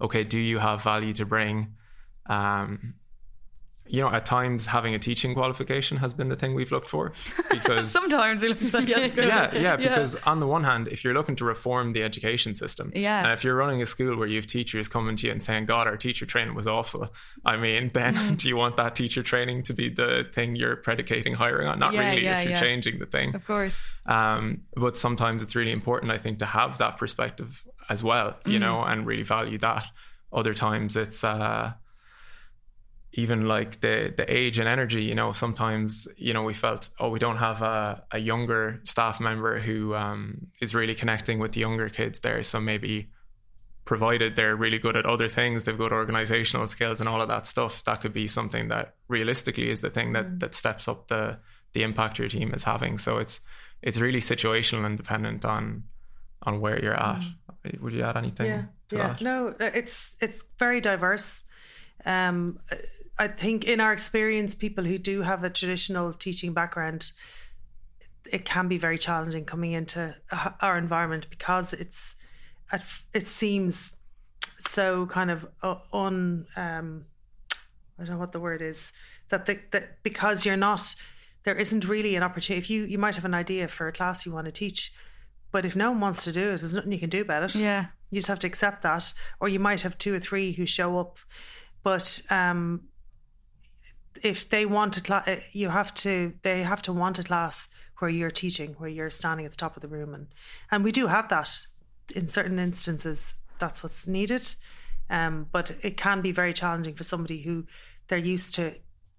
okay, 0.00 0.24
do 0.24 0.38
you 0.38 0.58
have 0.58 0.82
value 0.82 1.12
to 1.14 1.26
bring? 1.26 1.74
Um, 2.26 2.94
you 3.90 4.00
know, 4.00 4.08
at 4.08 4.24
times 4.24 4.66
having 4.66 4.94
a 4.94 4.98
teaching 4.98 5.34
qualification 5.34 5.96
has 5.96 6.14
been 6.14 6.28
the 6.28 6.36
thing 6.36 6.54
we've 6.54 6.70
looked 6.70 6.88
for 6.88 7.12
because 7.50 7.90
sometimes 7.90 8.40
we 8.40 8.48
look 8.48 8.62
at 8.62 9.16
that. 9.16 9.52
Yeah, 9.52 9.52
yeah, 9.52 9.76
because 9.76 10.14
yeah. 10.14 10.20
on 10.26 10.38
the 10.38 10.46
one 10.46 10.62
hand, 10.62 10.86
if 10.88 11.02
you're 11.02 11.12
looking 11.12 11.34
to 11.36 11.44
reform 11.44 11.92
the 11.92 12.04
education 12.04 12.54
system, 12.54 12.92
yeah, 12.94 13.24
and 13.24 13.32
if 13.32 13.42
you're 13.42 13.56
running 13.56 13.82
a 13.82 13.86
school 13.86 14.16
where 14.16 14.28
you 14.28 14.36
have 14.36 14.46
teachers 14.46 14.86
coming 14.86 15.16
to 15.16 15.26
you 15.26 15.32
and 15.32 15.42
saying, 15.42 15.66
"God, 15.66 15.88
our 15.88 15.96
teacher 15.96 16.24
training 16.24 16.54
was 16.54 16.68
awful," 16.68 17.12
I 17.44 17.56
mean, 17.56 17.90
then 17.92 18.14
mm. 18.14 18.36
do 18.38 18.48
you 18.48 18.56
want 18.56 18.76
that 18.76 18.94
teacher 18.94 19.24
training 19.24 19.64
to 19.64 19.74
be 19.74 19.88
the 19.88 20.28
thing 20.32 20.54
you're 20.54 20.76
predicating 20.76 21.34
hiring 21.34 21.66
on? 21.66 21.80
Not 21.80 21.92
yeah, 21.92 22.10
really. 22.10 22.26
If 22.26 22.48
you're 22.48 22.58
changing 22.58 23.00
the 23.00 23.06
thing, 23.06 23.34
of 23.34 23.44
course. 23.44 23.84
Um, 24.06 24.62
but 24.76 24.96
sometimes 24.96 25.42
it's 25.42 25.56
really 25.56 25.72
important, 25.72 26.12
I 26.12 26.16
think, 26.16 26.38
to 26.38 26.46
have 26.46 26.78
that 26.78 26.96
perspective 26.96 27.64
as 27.88 28.04
well, 28.04 28.36
you 28.46 28.58
mm. 28.58 28.60
know, 28.60 28.82
and 28.82 29.04
really 29.04 29.24
value 29.24 29.58
that. 29.58 29.86
Other 30.32 30.54
times, 30.54 30.96
it's. 30.96 31.24
Uh, 31.24 31.72
even 33.12 33.48
like 33.48 33.80
the 33.80 34.12
the 34.16 34.32
age 34.32 34.58
and 34.58 34.68
energy 34.68 35.02
you 35.02 35.14
know 35.14 35.32
sometimes 35.32 36.06
you 36.16 36.32
know 36.32 36.42
we 36.42 36.54
felt 36.54 36.90
oh 37.00 37.08
we 37.08 37.18
don't 37.18 37.38
have 37.38 37.60
a, 37.62 38.02
a 38.12 38.18
younger 38.18 38.80
staff 38.84 39.20
member 39.20 39.58
who 39.58 39.94
um, 39.94 40.46
is 40.60 40.74
really 40.74 40.94
connecting 40.94 41.38
with 41.38 41.52
the 41.52 41.60
younger 41.60 41.88
kids 41.88 42.20
there 42.20 42.42
so 42.42 42.60
maybe 42.60 43.10
provided 43.84 44.36
they're 44.36 44.54
really 44.54 44.78
good 44.78 44.96
at 44.96 45.06
other 45.06 45.26
things 45.26 45.64
they've 45.64 45.78
got 45.78 45.92
organizational 45.92 46.66
skills 46.66 47.00
and 47.00 47.08
all 47.08 47.20
of 47.20 47.28
that 47.28 47.46
stuff 47.46 47.82
that 47.84 48.00
could 48.00 48.12
be 48.12 48.28
something 48.28 48.68
that 48.68 48.94
realistically 49.08 49.68
is 49.68 49.80
the 49.80 49.90
thing 49.90 50.12
that 50.12 50.26
mm. 50.26 50.40
that 50.40 50.54
steps 50.54 50.86
up 50.86 51.08
the 51.08 51.36
the 51.72 51.82
impact 51.82 52.18
your 52.18 52.28
team 52.28 52.54
is 52.54 52.62
having 52.62 52.96
so 52.96 53.18
it's 53.18 53.40
it's 53.82 53.98
really 53.98 54.20
situational 54.20 54.86
and 54.86 54.96
dependent 54.96 55.44
on 55.44 55.82
on 56.42 56.60
where 56.60 56.80
you're 56.80 56.94
at 56.94 57.20
mm. 57.64 57.80
would 57.80 57.92
you 57.92 58.04
add 58.04 58.16
anything 58.16 58.46
yeah 58.46 58.62
yeah 58.92 59.08
that? 59.08 59.20
no 59.20 59.52
it's 59.58 60.16
it's 60.20 60.44
very 60.58 60.80
diverse 60.80 61.42
um 62.06 62.58
I 63.20 63.28
think 63.28 63.64
in 63.64 63.80
our 63.80 63.92
experience, 63.92 64.54
people 64.54 64.82
who 64.82 64.96
do 64.96 65.20
have 65.20 65.44
a 65.44 65.50
traditional 65.50 66.14
teaching 66.14 66.54
background, 66.54 67.12
it 68.32 68.46
can 68.46 68.66
be 68.66 68.78
very 68.78 68.96
challenging 68.96 69.44
coming 69.44 69.72
into 69.72 70.16
our 70.60 70.78
environment 70.78 71.28
because 71.28 71.74
it's 71.74 72.16
it 73.12 73.26
seems 73.26 73.94
so 74.58 75.04
kind 75.06 75.30
of 75.30 75.46
on 75.92 76.46
um, 76.56 77.04
I 77.98 78.04
don't 78.04 78.14
know 78.14 78.18
what 78.18 78.32
the 78.32 78.40
word 78.40 78.62
is 78.62 78.90
that 79.28 79.44
the, 79.44 79.58
that 79.72 80.02
because 80.02 80.46
you're 80.46 80.56
not 80.56 80.94
there 81.42 81.56
isn't 81.56 81.86
really 81.86 82.16
an 82.16 82.22
opportunity 82.22 82.58
if 82.58 82.70
you 82.70 82.84
you 82.84 82.96
might 82.98 83.16
have 83.16 83.26
an 83.26 83.34
idea 83.34 83.68
for 83.68 83.88
a 83.88 83.92
class 83.92 84.24
you 84.24 84.32
want 84.32 84.46
to 84.46 84.52
teach 84.52 84.92
but 85.50 85.66
if 85.66 85.74
no 85.76 85.90
one 85.90 86.00
wants 86.00 86.24
to 86.24 86.32
do 86.32 86.50
it 86.50 86.60
there's 86.60 86.74
nothing 86.74 86.92
you 86.92 86.98
can 86.98 87.10
do 87.10 87.20
about 87.20 87.42
it. 87.42 87.54
Yeah. 87.54 87.86
You 88.10 88.16
just 88.16 88.28
have 88.28 88.38
to 88.40 88.46
accept 88.46 88.82
that 88.82 89.12
or 89.40 89.48
you 89.48 89.58
might 89.58 89.82
have 89.82 89.98
two 89.98 90.14
or 90.14 90.18
three 90.18 90.52
who 90.52 90.64
show 90.64 90.98
up 90.98 91.18
but 91.82 92.22
um 92.30 92.82
if 94.22 94.48
they 94.48 94.66
want 94.66 94.96
a 94.96 95.00
class, 95.00 95.28
uh, 95.28 95.36
you 95.52 95.68
have 95.68 95.94
to. 95.94 96.32
They 96.42 96.62
have 96.62 96.82
to 96.82 96.92
want 96.92 97.18
a 97.18 97.22
class 97.22 97.68
where 97.98 98.10
you're 98.10 98.30
teaching, 98.30 98.74
where 98.78 98.90
you're 98.90 99.10
standing 99.10 99.46
at 99.46 99.52
the 99.52 99.56
top 99.56 99.76
of 99.76 99.82
the 99.82 99.88
room, 99.88 100.14
and 100.14 100.26
and 100.70 100.84
we 100.84 100.92
do 100.92 101.06
have 101.06 101.28
that 101.28 101.50
in 102.14 102.26
certain 102.26 102.58
instances. 102.58 103.34
That's 103.58 103.82
what's 103.82 104.06
needed, 104.06 104.54
um, 105.10 105.46
but 105.52 105.72
it 105.82 105.96
can 105.96 106.20
be 106.20 106.32
very 106.32 106.52
challenging 106.52 106.94
for 106.94 107.02
somebody 107.02 107.42
who 107.42 107.66
they're 108.08 108.18
used 108.18 108.54
to. 108.56 108.74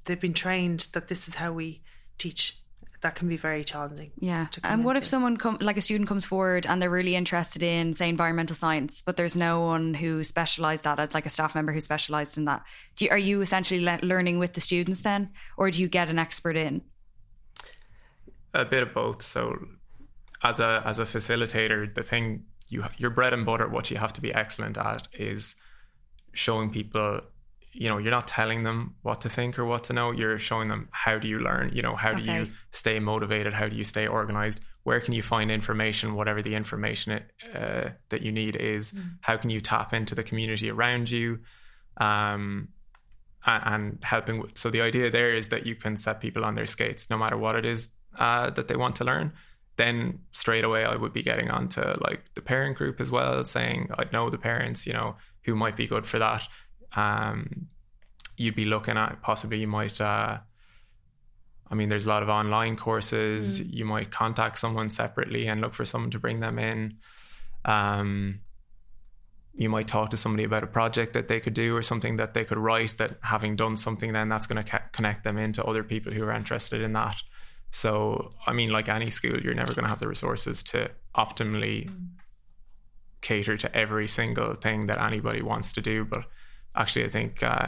They've 0.05 0.19
been 0.19 0.33
trained 0.33 0.87
that 0.93 1.07
this 1.07 1.27
is 1.27 1.35
how 1.35 1.51
we 1.53 1.81
teach 2.17 2.60
that 3.01 3.15
can 3.15 3.27
be 3.27 3.37
very 3.37 3.63
challenging. 3.63 4.11
Yeah. 4.19 4.47
And 4.63 4.85
what 4.85 4.91
into. 4.91 5.03
if 5.03 5.07
someone 5.07 5.37
come 5.37 5.57
like 5.59 5.77
a 5.77 5.81
student 5.81 6.07
comes 6.07 6.25
forward 6.25 6.65
and 6.65 6.81
they're 6.81 6.89
really 6.89 7.15
interested 7.15 7.63
in 7.63 7.93
say 7.93 8.07
environmental 8.07 8.55
science, 8.55 9.01
but 9.01 9.17
there's 9.17 9.35
no 9.35 9.61
one 9.61 9.93
who 9.93 10.23
specialised 10.23 10.83
that, 10.83 10.99
it's 10.99 11.13
like 11.13 11.25
a 11.25 11.29
staff 11.29 11.55
member 11.55 11.73
who 11.73 11.81
specialised 11.81 12.37
in 12.37 12.45
that. 12.45 12.63
Do 12.95 13.05
you, 13.05 13.11
are 13.11 13.17
you 13.17 13.41
essentially 13.41 13.81
le- 13.81 13.99
learning 14.03 14.39
with 14.39 14.53
the 14.53 14.61
students 14.61 15.03
then, 15.03 15.31
or 15.57 15.71
do 15.71 15.81
you 15.81 15.87
get 15.87 16.09
an 16.09 16.19
expert 16.19 16.55
in? 16.55 16.81
A 18.53 18.65
bit 18.65 18.83
of 18.83 18.93
both. 18.93 19.21
So, 19.23 19.57
as 20.43 20.59
a 20.59 20.83
as 20.85 20.99
a 20.99 21.03
facilitator, 21.03 21.93
the 21.93 22.03
thing 22.03 22.45
you 22.67 22.83
your 22.97 23.09
bread 23.09 23.33
and 23.33 23.45
butter, 23.45 23.67
what 23.67 23.89
you 23.89 23.97
have 23.97 24.13
to 24.13 24.21
be 24.21 24.33
excellent 24.33 24.77
at 24.77 25.07
is 25.13 25.55
showing 26.33 26.69
people 26.69 27.21
you 27.73 27.87
know 27.87 27.97
you're 27.97 28.11
not 28.11 28.27
telling 28.27 28.63
them 28.63 28.95
what 29.01 29.21
to 29.21 29.29
think 29.29 29.57
or 29.57 29.65
what 29.65 29.85
to 29.85 29.93
know. 29.93 30.11
You're 30.11 30.39
showing 30.39 30.67
them 30.67 30.89
how 30.91 31.17
do 31.17 31.27
you 31.27 31.39
learn? 31.39 31.71
You 31.73 31.81
know 31.81 31.95
how 31.95 32.13
do 32.13 32.21
you 32.21 32.47
stay 32.71 32.99
motivated? 32.99 33.53
How 33.53 33.67
do 33.67 33.75
you 33.75 33.83
stay 33.83 34.07
organized? 34.07 34.59
Where 34.83 34.99
can 34.99 35.13
you 35.13 35.21
find 35.21 35.51
information 35.51 36.15
whatever 36.15 36.41
the 36.41 36.55
information 36.55 37.11
it, 37.13 37.31
uh, 37.55 37.89
that 38.09 38.21
you 38.21 38.31
need 38.31 38.55
is? 38.55 38.91
Mm. 38.91 39.17
how 39.21 39.37
can 39.37 39.49
you 39.49 39.61
tap 39.61 39.93
into 39.93 40.15
the 40.15 40.23
community 40.23 40.69
around 40.69 41.09
you 41.09 41.39
um, 41.97 42.69
and, 43.45 43.63
and, 43.65 44.03
helping 44.03 44.39
with, 44.39 44.57
so 44.57 44.69
the 44.69 44.81
idea 44.81 45.09
there 45.09 45.33
is 45.35 45.49
that 45.49 45.65
you 45.65 45.75
can 45.75 45.97
set 45.97 46.19
people 46.19 46.43
on 46.43 46.55
their 46.55 46.65
skates 46.65 47.09
no 47.09 47.17
matter 47.17 47.37
what 47.37 47.55
it 47.55 47.65
is 47.65 47.89
uh, 48.17 48.49
that 48.51 48.67
they 48.67 48.75
want 48.75 48.95
to 48.97 49.03
learn. 49.03 49.31
Then 49.77 50.19
straight 50.31 50.63
away 50.63 50.83
I 50.83 50.95
would 50.95 51.13
be 51.13 51.23
getting 51.23 51.49
onto 51.49 51.81
like 52.01 52.33
the 52.33 52.41
parent 52.41 52.77
group 52.77 52.99
as 52.99 53.11
well 53.11 53.43
saying 53.43 53.89
I'd 53.97 54.11
know 54.11 54.29
the 54.29 54.37
parents 54.37 54.85
you 54.85 54.93
know 54.93 55.15
who 55.43 55.55
might 55.55 55.75
be 55.75 55.87
good 55.87 56.05
for 56.05 56.19
that 56.19 56.47
um, 56.95 57.67
you'd 58.37 58.55
be 58.55 58.65
looking 58.65 58.97
at 58.97 59.21
possibly 59.21 59.59
you 59.59 59.67
might 59.67 60.01
uh, 60.01 60.37
I 61.69 61.75
mean 61.75 61.89
there's 61.89 62.05
a 62.05 62.09
lot 62.09 62.23
of 62.23 62.29
online 62.29 62.75
courses 62.75 63.61
mm. 63.61 63.73
you 63.73 63.85
might 63.85 64.11
contact 64.11 64.57
someone 64.57 64.89
separately 64.89 65.47
and 65.47 65.61
look 65.61 65.73
for 65.73 65.85
someone 65.85 66.11
to 66.11 66.19
bring 66.19 66.39
them 66.39 66.59
in 66.59 66.97
um, 67.65 68.41
you 69.53 69.69
might 69.69 69.87
talk 69.87 70.09
to 70.09 70.17
somebody 70.17 70.43
about 70.43 70.63
a 70.63 70.67
project 70.67 71.13
that 71.13 71.27
they 71.27 71.39
could 71.39 71.53
do 71.53 71.75
or 71.75 71.81
something 71.81 72.17
that 72.17 72.33
they 72.33 72.43
could 72.43 72.57
write 72.57 72.97
that 72.97 73.17
having 73.21 73.55
done 73.55 73.75
something 73.75 74.13
then 74.13 74.29
that's 74.29 74.47
going 74.47 74.63
to 74.63 74.69
ca- 74.69 74.83
connect 74.91 75.23
them 75.23 75.37
into 75.37 75.63
other 75.63 75.83
people 75.83 76.11
who 76.11 76.23
are 76.23 76.33
interested 76.33 76.81
in 76.81 76.93
that 76.93 77.15
so 77.71 78.33
I 78.45 78.53
mean 78.53 78.69
like 78.69 78.89
any 78.89 79.09
school 79.09 79.39
you're 79.39 79.53
never 79.53 79.73
going 79.73 79.83
to 79.83 79.89
have 79.89 79.99
the 79.99 80.07
resources 80.07 80.63
to 80.63 80.89
optimally 81.15 81.89
mm. 81.89 82.07
cater 83.21 83.55
to 83.57 83.77
every 83.77 84.07
single 84.07 84.55
thing 84.55 84.87
that 84.87 84.99
anybody 84.99 85.41
wants 85.41 85.73
to 85.73 85.81
do 85.81 86.05
but 86.05 86.25
actually, 86.75 87.05
I 87.05 87.09
think 87.09 87.43
uh, 87.43 87.67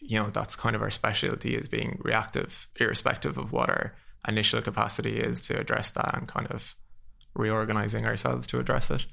you 0.00 0.18
know 0.18 0.30
that's 0.30 0.56
kind 0.56 0.76
of 0.76 0.82
our 0.82 0.90
specialty 0.90 1.54
is 1.54 1.68
being 1.68 2.00
reactive, 2.02 2.68
irrespective 2.78 3.38
of 3.38 3.52
what 3.52 3.68
our 3.68 3.94
initial 4.26 4.62
capacity 4.62 5.18
is 5.18 5.42
to 5.42 5.58
address 5.58 5.92
that, 5.92 6.16
and 6.16 6.28
kind 6.28 6.50
of 6.50 6.74
reorganizing 7.34 8.06
ourselves 8.06 8.46
to 8.48 8.58
address 8.58 8.90
it. 8.90 9.04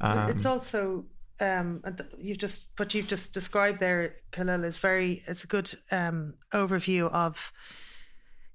Um, 0.00 0.30
it's 0.30 0.46
also 0.46 1.04
um, 1.40 1.82
you've 2.18 2.38
just 2.38 2.70
what 2.76 2.94
you've 2.94 3.08
just 3.08 3.32
described 3.32 3.80
there, 3.80 4.16
Khalil, 4.32 4.64
is 4.64 4.80
very. 4.80 5.22
It's 5.26 5.44
a 5.44 5.48
good 5.48 5.72
um, 5.90 6.34
overview 6.52 7.10
of. 7.10 7.52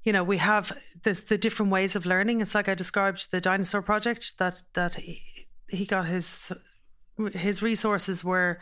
You 0.04 0.14
know, 0.14 0.24
we 0.24 0.38
have 0.38 0.72
this 1.04 1.24
the 1.24 1.38
different 1.38 1.72
ways 1.72 1.96
of 1.96 2.06
learning. 2.06 2.42
It's 2.42 2.56
like 2.56 2.70
I 2.70 2.74
described 2.74 3.32
the 3.32 3.42
dinosaur 3.42 3.82
project 3.82 4.38
that 4.38 4.62
that 4.74 4.96
he, 4.96 5.22
he 5.68 5.86
got 5.86 6.06
his 6.06 6.54
his 7.34 7.62
resources 7.62 8.24
were 8.24 8.60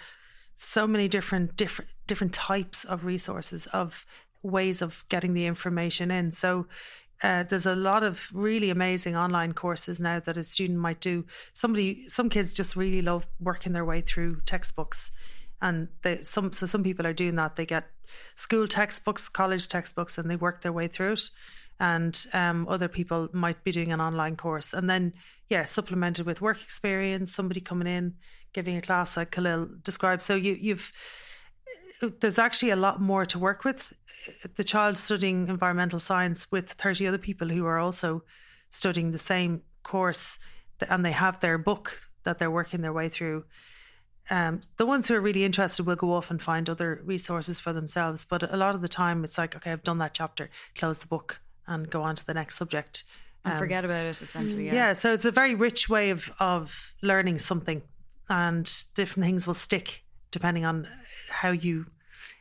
so 0.58 0.86
many 0.88 1.08
different 1.08 1.56
different 1.56 1.90
different 2.08 2.34
types 2.34 2.84
of 2.84 3.06
resources 3.06 3.68
of 3.68 4.06
ways 4.44 4.82
of 4.82 5.06
getting 5.10 5.34
the 5.34 5.46
information 5.46 6.12
in. 6.12 6.32
So 6.32 6.68
uh, 7.24 7.44
there's 7.44 7.66
a 7.66 7.76
lot 7.76 8.04
of 8.04 8.28
really 8.34 8.70
amazing 8.70 9.16
online 9.16 9.54
courses 9.54 10.00
now 10.00 10.20
that 10.20 10.38
a 10.38 10.44
student 10.44 10.78
might 10.80 11.00
do. 11.00 11.26
Somebody, 11.54 12.08
some 12.08 12.30
kids 12.30 12.54
just 12.54 12.76
really 12.76 13.02
love 13.02 13.26
working 13.40 13.74
their 13.74 13.86
way 13.86 14.02
through 14.02 14.42
textbooks, 14.46 15.12
and 15.62 15.88
they 16.04 16.22
some 16.22 16.52
so 16.52 16.66
some 16.66 16.84
people 16.84 17.08
are 17.08 17.14
doing 17.14 17.36
that. 17.36 17.56
They 17.56 17.66
get 17.66 17.86
school 18.36 18.68
textbooks, 18.68 19.30
college 19.30 19.68
textbooks, 19.68 20.18
and 20.18 20.30
they 20.30 20.36
work 20.36 20.62
their 20.62 20.74
way 20.74 20.88
through 20.88 21.14
it. 21.14 21.30
And 21.80 22.26
um, 22.34 22.68
other 22.68 22.88
people 22.88 23.30
might 23.34 23.64
be 23.64 23.72
doing 23.72 23.92
an 23.92 24.02
online 24.02 24.36
course, 24.36 24.74
and 24.74 24.90
then 24.90 25.14
yeah, 25.50 25.64
supplemented 25.64 26.26
with 26.26 26.42
work 26.42 26.62
experience. 26.62 27.34
Somebody 27.34 27.62
coming 27.62 27.88
in 27.88 28.16
giving 28.54 28.78
a 28.78 28.82
class 28.82 29.18
like 29.18 29.32
Khalil 29.32 29.68
described. 29.84 30.22
So 30.22 30.36
you, 30.36 30.58
you've 30.60 30.92
there's 32.20 32.38
actually 32.38 32.72
a 32.72 32.76
lot 32.76 33.02
more 33.02 33.26
to 33.26 33.40
work 33.40 33.64
with 33.64 33.94
the 34.56 34.64
child 34.64 34.98
studying 34.98 35.48
environmental 35.48 36.00
science 36.00 36.52
with 36.52 36.72
30 36.74 37.08
other 37.08 37.18
people 37.18 37.48
who 37.50 37.66
are 37.66 37.80
also 37.80 38.24
studying 38.70 39.12
the 39.12 39.18
same 39.18 39.62
course 39.84 40.38
and 40.90 41.04
they 41.04 41.12
have 41.12 41.40
their 41.40 41.58
book 41.58 41.98
that 42.24 42.40
they're 42.40 42.52
working 42.52 42.82
their 42.82 42.94
way 42.94 43.10
through. 43.10 43.46
Um, 44.30 44.60
the 44.76 44.86
ones 44.86 45.08
who 45.08 45.16
are 45.16 45.22
really 45.22 45.46
interested 45.46 45.86
will 45.86 45.96
go 45.96 46.14
off 46.14 46.30
and 46.30 46.42
find 46.42 46.70
other 46.70 47.02
resources 47.06 47.60
for 47.60 47.72
themselves. 47.72 48.26
But 48.26 48.54
a 48.54 48.58
lot 48.58 48.76
of 48.76 48.82
the 48.82 48.90
time, 48.90 49.24
it's 49.24 49.38
like, 49.38 49.56
okay, 49.56 49.72
I've 49.72 49.84
done 49.84 50.00
that 50.00 50.14
chapter, 50.14 50.50
close 50.76 51.00
the 51.00 51.08
book, 51.08 51.40
and 51.66 51.90
go 51.90 52.04
on 52.04 52.16
to 52.18 52.26
the 52.26 52.34
next 52.34 52.56
subject. 52.56 53.06
And 53.46 53.54
um, 53.54 53.60
forget 53.60 53.86
about 53.86 54.06
it, 54.06 54.22
essentially. 54.22 54.66
Yeah. 54.66 54.74
yeah. 54.74 54.94
So 54.94 55.14
it's 55.14 55.24
a 55.24 55.32
very 55.32 55.56
rich 55.56 55.88
way 55.88 56.10
of 56.10 56.30
of 56.40 56.94
learning 57.02 57.40
something, 57.40 57.82
and 58.30 58.86
different 58.96 59.26
things 59.26 59.48
will 59.48 59.54
stick 59.54 60.04
depending 60.32 60.66
on 60.66 60.88
how 61.30 61.52
you 61.52 61.86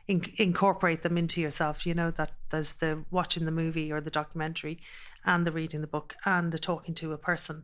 in, 0.07 0.21
incorporate 0.37 1.01
them 1.01 1.17
into 1.17 1.41
yourself. 1.41 1.85
You 1.85 1.93
know 1.93 2.11
that 2.11 2.31
there's 2.49 2.75
the 2.75 3.03
watching 3.11 3.45
the 3.45 3.51
movie 3.51 3.91
or 3.91 4.01
the 4.01 4.09
documentary, 4.09 4.79
and 5.25 5.45
the 5.45 5.51
reading 5.51 5.81
the 5.81 5.87
book 5.87 6.15
and 6.25 6.51
the 6.51 6.59
talking 6.59 6.93
to 6.95 7.13
a 7.13 7.17
person. 7.17 7.63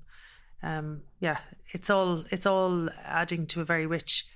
Um, 0.61 1.01
yeah, 1.19 1.39
it's 1.69 1.89
all 1.89 2.23
it's 2.29 2.45
all 2.45 2.89
adding 3.03 3.47
to 3.47 3.61
a 3.61 3.65
very 3.65 3.85
rich 3.85 4.27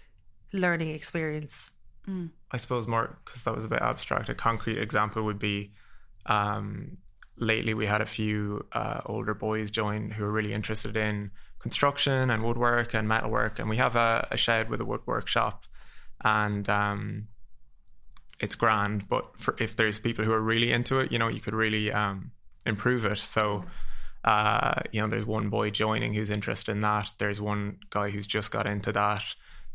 learning 0.53 0.89
experience. 0.89 1.71
Mm. 2.07 2.31
I 2.51 2.57
suppose 2.57 2.87
more 2.87 3.17
because 3.25 3.43
that 3.43 3.55
was 3.55 3.65
a 3.65 3.69
bit 3.69 3.81
abstract. 3.81 4.29
A 4.29 4.35
concrete 4.35 4.77
example 4.77 5.23
would 5.23 5.39
be 5.39 5.71
um, 6.25 6.97
lately 7.37 7.73
we 7.73 7.85
had 7.85 8.01
a 8.01 8.05
few 8.05 8.65
uh, 8.71 9.01
older 9.05 9.33
boys 9.33 9.71
join 9.71 10.09
who 10.09 10.23
are 10.23 10.31
really 10.31 10.53
interested 10.53 10.97
in 10.97 11.31
construction 11.59 12.29
and 12.29 12.43
woodwork 12.43 12.93
and 12.93 13.07
metalwork, 13.07 13.59
and 13.59 13.69
we 13.69 13.77
have 13.77 13.95
a, 13.95 14.27
a 14.31 14.37
shed 14.37 14.69
with 14.69 14.81
a 14.81 14.85
woodwork 14.85 15.27
shop, 15.27 15.63
and 16.23 16.67
um, 16.69 17.27
it's 18.39 18.55
grand. 18.55 19.07
But 19.07 19.25
for, 19.37 19.55
if 19.59 19.75
there's 19.75 19.99
people 19.99 20.25
who 20.25 20.31
are 20.31 20.41
really 20.41 20.71
into 20.71 20.99
it, 20.99 21.11
you 21.11 21.19
know, 21.19 21.27
you 21.27 21.39
could 21.39 21.55
really 21.55 21.91
um, 21.91 22.31
improve 22.65 23.05
it. 23.05 23.17
So, 23.17 23.65
uh, 24.23 24.81
you 24.91 25.01
know, 25.01 25.07
there's 25.07 25.25
one 25.25 25.49
boy 25.49 25.71
joining 25.71 26.13
who's 26.13 26.29
interested 26.29 26.71
in 26.71 26.81
that. 26.81 27.13
There's 27.17 27.41
one 27.41 27.77
guy 27.89 28.09
who's 28.09 28.27
just 28.27 28.51
got 28.51 28.67
into 28.67 28.91
that. 28.93 29.23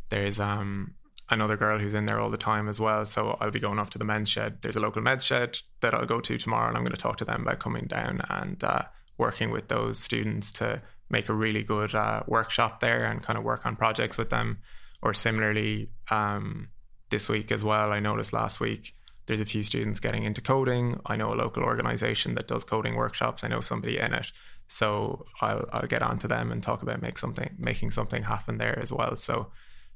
There's 0.08 0.40
um, 0.40 0.94
another 1.30 1.56
girl 1.56 1.78
who's 1.78 1.94
in 1.94 2.06
there 2.06 2.20
all 2.20 2.30
the 2.30 2.36
time 2.36 2.68
as 2.68 2.80
well. 2.80 3.04
So 3.04 3.36
I'll 3.40 3.50
be 3.50 3.60
going 3.60 3.78
off 3.78 3.90
to 3.90 3.98
the 3.98 4.04
men's 4.04 4.28
shed. 4.28 4.58
There's 4.60 4.76
a 4.76 4.80
local 4.80 5.02
men's 5.02 5.24
shed 5.24 5.58
that 5.80 5.94
I'll 5.94 6.06
go 6.06 6.20
to 6.20 6.38
tomorrow, 6.38 6.68
and 6.68 6.76
I'm 6.76 6.84
going 6.84 6.94
to 6.94 7.00
talk 7.00 7.18
to 7.18 7.24
them 7.24 7.42
about 7.42 7.60
coming 7.60 7.86
down 7.86 8.20
and 8.28 8.62
uh, 8.62 8.82
working 9.18 9.50
with 9.50 9.68
those 9.68 9.98
students 9.98 10.52
to 10.52 10.82
make 11.10 11.28
a 11.28 11.34
really 11.34 11.62
good 11.62 11.94
uh, 11.94 12.22
workshop 12.26 12.80
there 12.80 13.04
and 13.04 13.22
kind 13.22 13.38
of 13.38 13.44
work 13.44 13.66
on 13.66 13.76
projects 13.76 14.18
with 14.18 14.30
them. 14.30 14.58
Or 15.02 15.12
similarly, 15.12 15.90
um, 16.10 16.68
this 17.12 17.28
week 17.28 17.52
as 17.52 17.64
well. 17.64 17.92
I 17.92 18.00
noticed 18.00 18.32
last 18.32 18.58
week 18.58 18.94
there's 19.26 19.40
a 19.40 19.44
few 19.44 19.62
students 19.62 20.00
getting 20.00 20.24
into 20.24 20.40
coding. 20.40 20.98
I 21.06 21.14
know 21.14 21.32
a 21.32 21.36
local 21.36 21.62
organization 21.62 22.34
that 22.34 22.48
does 22.48 22.64
coding 22.64 22.96
workshops. 22.96 23.44
I 23.44 23.48
know 23.48 23.60
somebody 23.60 23.98
in 23.98 24.12
it. 24.12 24.26
So 24.66 25.26
I'll 25.40 25.68
I'll 25.72 25.86
get 25.86 26.02
on 26.02 26.18
to 26.20 26.28
them 26.28 26.50
and 26.50 26.60
talk 26.60 26.82
about 26.82 27.00
make 27.00 27.18
something 27.18 27.54
making 27.58 27.92
something 27.92 28.24
happen 28.24 28.58
there 28.58 28.76
as 28.82 28.92
well. 28.92 29.14
So 29.14 29.52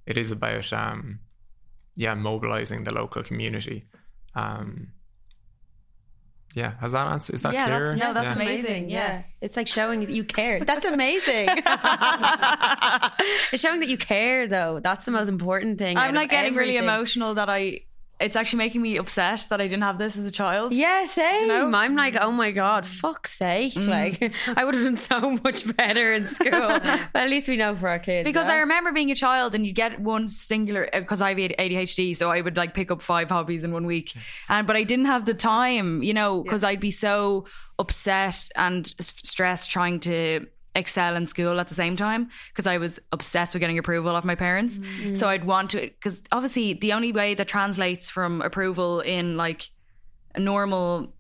it 0.07 0.17
is 0.17 0.31
about 0.31 0.73
um 0.73 1.21
yeah, 1.97 2.15
mobilizing 2.15 2.85
the 2.85 2.95
local 2.95 3.23
community. 3.23 3.85
Um 4.35 4.93
yeah, 6.57 6.73
has 6.81 6.93
that 6.93 7.07
answer? 7.07 7.35
Is 7.35 7.43
that 7.43 7.53
yeah, 7.53 7.67
clear? 7.67 7.87
That's, 7.89 8.01
no, 8.01 8.15
that's 8.15 8.35
yeah. 8.35 8.43
amazing. 8.43 8.89
Yeah. 8.89 8.97
yeah. 8.97 9.23
It's 9.43 9.59
like 9.59 9.69
showing 9.69 10.01
that 10.01 10.09
you 10.09 10.25
care. 10.25 10.59
That's 10.61 10.87
amazing. 10.87 11.49
it's 13.53 13.61
showing 13.61 13.81
that 13.81 13.89
you 13.89 13.99
care, 13.99 14.49
though. 14.49 14.81
That's 14.83 15.05
the 15.05 15.11
most 15.11 15.29
important 15.29 15.77
thing. 15.77 15.99
I'm 15.99 16.15
like 16.15 16.31
getting 16.31 16.53
everything. 16.53 16.77
really 16.77 16.79
emotional 16.79 17.35
that 17.35 17.51
I 17.51 17.81
it's 18.19 18.35
actually 18.35 18.59
making 18.59 18.81
me 18.81 18.97
upset 18.97 19.47
that 19.51 19.61
I 19.61 19.65
didn't 19.65 19.83
have 19.83 19.99
this 19.99 20.17
as 20.17 20.25
a 20.25 20.31
child. 20.31 20.73
Yeah, 20.73 21.05
same. 21.05 21.43
You 21.43 21.47
know? 21.49 21.71
I'm 21.75 21.95
like, 21.95 22.17
oh 22.17 22.31
my 22.31 22.51
god, 22.51 22.87
fuck's 22.87 23.35
sake! 23.35 23.75
Mm. 23.75 23.89
Like, 23.89 24.33
I 24.57 24.65
would 24.65 24.75
have 24.75 24.85
done 24.85 24.97
so 24.97 25.33
much 25.45 25.77
better 25.77 26.15
in 26.15 26.27
school. 26.27 26.51
but 26.81 27.11
at 27.15 27.29
least 27.29 27.49
we 27.49 27.57
know 27.57 27.77
for 27.77 27.89
our 27.89 27.99
kids. 27.99 28.25
Because 28.25 28.49
I 28.49 28.59
remember 28.59 28.93
being 28.93 29.11
a 29.11 29.15
child, 29.15 29.55
and 29.55 29.67
you 29.67 29.73
get 29.73 30.01
one 30.01 30.29
singular 30.29 30.89
because 30.93 31.21
I 31.21 31.31
have 31.31 31.39
ADHD, 31.39 32.17
so 32.17 32.31
I 32.31 32.41
would 32.41 32.57
like 32.57 32.73
pick 32.73 32.91
up 32.91 33.03
five 33.03 33.29
hobbies 33.29 33.65
in 33.65 33.73
one 33.73 33.87
week, 33.87 34.15
and 34.49 34.67
but 34.67 34.77
I 34.77 34.85
didn't 34.85 35.07
have 35.07 35.27
the 35.27 35.35
time, 35.35 36.03
you 36.03 36.15
know, 36.15 36.43
because 36.43 36.63
yeah. 36.63 36.71
I'd 36.71 36.81
be 36.81 36.91
so 36.91 37.45
upset 37.79 38.49
and 38.57 38.95
stressed 38.99 39.71
trying 39.71 40.01
to 40.01 40.47
excel 40.77 41.17
in 41.17 41.27
school 41.27 41.59
at 41.59 41.67
the 41.67 41.75
same 41.75 41.97
time 41.97 42.29
because 42.51 42.67
I 42.67 42.79
was 42.79 43.01
obsessed 43.11 43.55
with 43.55 43.61
getting 43.61 43.79
approval 43.79 44.15
of 44.15 44.25
my 44.25 44.35
parents. 44.35 44.79
Mm-hmm. 44.79 45.15
So 45.15 45.29
I'd 45.29 45.45
want 45.45 45.71
to, 45.71 45.81
because 45.81 46.23
obviously 46.31 46.75
the 46.75 46.93
only 46.93 47.13
way 47.13 47.35
that 47.35 47.49
translates 47.49 48.09
from 48.09 48.43
approval 48.43 49.01
in 49.01 49.37
like 49.37 49.69
a 50.35 50.41
normal 50.41 51.16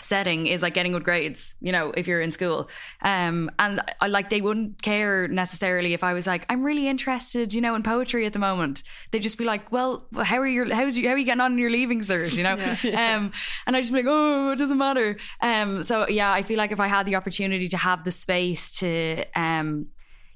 setting 0.00 0.46
is 0.46 0.62
like 0.62 0.74
getting 0.74 0.92
good 0.92 1.04
grades 1.04 1.54
you 1.60 1.72
know 1.72 1.90
if 1.96 2.06
you're 2.06 2.20
in 2.20 2.32
school. 2.32 2.68
Um 3.02 3.50
and 3.58 3.80
I 4.00 4.08
like 4.08 4.30
they 4.30 4.40
wouldn't 4.40 4.82
care 4.82 5.28
necessarily 5.28 5.94
if 5.94 6.04
I 6.04 6.12
was 6.12 6.26
like 6.26 6.44
I'm 6.50 6.64
really 6.64 6.88
interested 6.88 7.54
you 7.54 7.60
know 7.60 7.74
in 7.74 7.82
poetry 7.82 8.26
at 8.26 8.32
the 8.32 8.38
moment. 8.38 8.82
They'd 9.10 9.22
just 9.22 9.38
be 9.38 9.44
like 9.44 9.72
well 9.72 10.06
how 10.22 10.38
are 10.38 10.46
your 10.46 10.72
how's 10.74 10.96
you 10.96 11.08
how 11.08 11.14
are 11.14 11.18
you 11.18 11.24
getting 11.24 11.40
on 11.40 11.52
in 11.52 11.58
your 11.58 11.70
leaving 11.70 12.00
cert? 12.00 12.34
You 12.34 12.42
know? 12.42 12.56
Yeah. 12.82 13.16
um 13.16 13.32
and 13.66 13.76
I 13.76 13.80
just 13.80 13.92
be 13.92 13.98
like 13.98 14.06
oh 14.08 14.52
it 14.52 14.56
doesn't 14.56 14.78
matter. 14.78 15.16
Um 15.40 15.82
so 15.82 16.08
yeah 16.08 16.32
I 16.32 16.42
feel 16.42 16.58
like 16.58 16.72
if 16.72 16.80
I 16.80 16.88
had 16.88 17.06
the 17.06 17.16
opportunity 17.16 17.68
to 17.68 17.76
have 17.76 18.04
the 18.04 18.10
space 18.10 18.70
to 18.78 19.24
um 19.34 19.86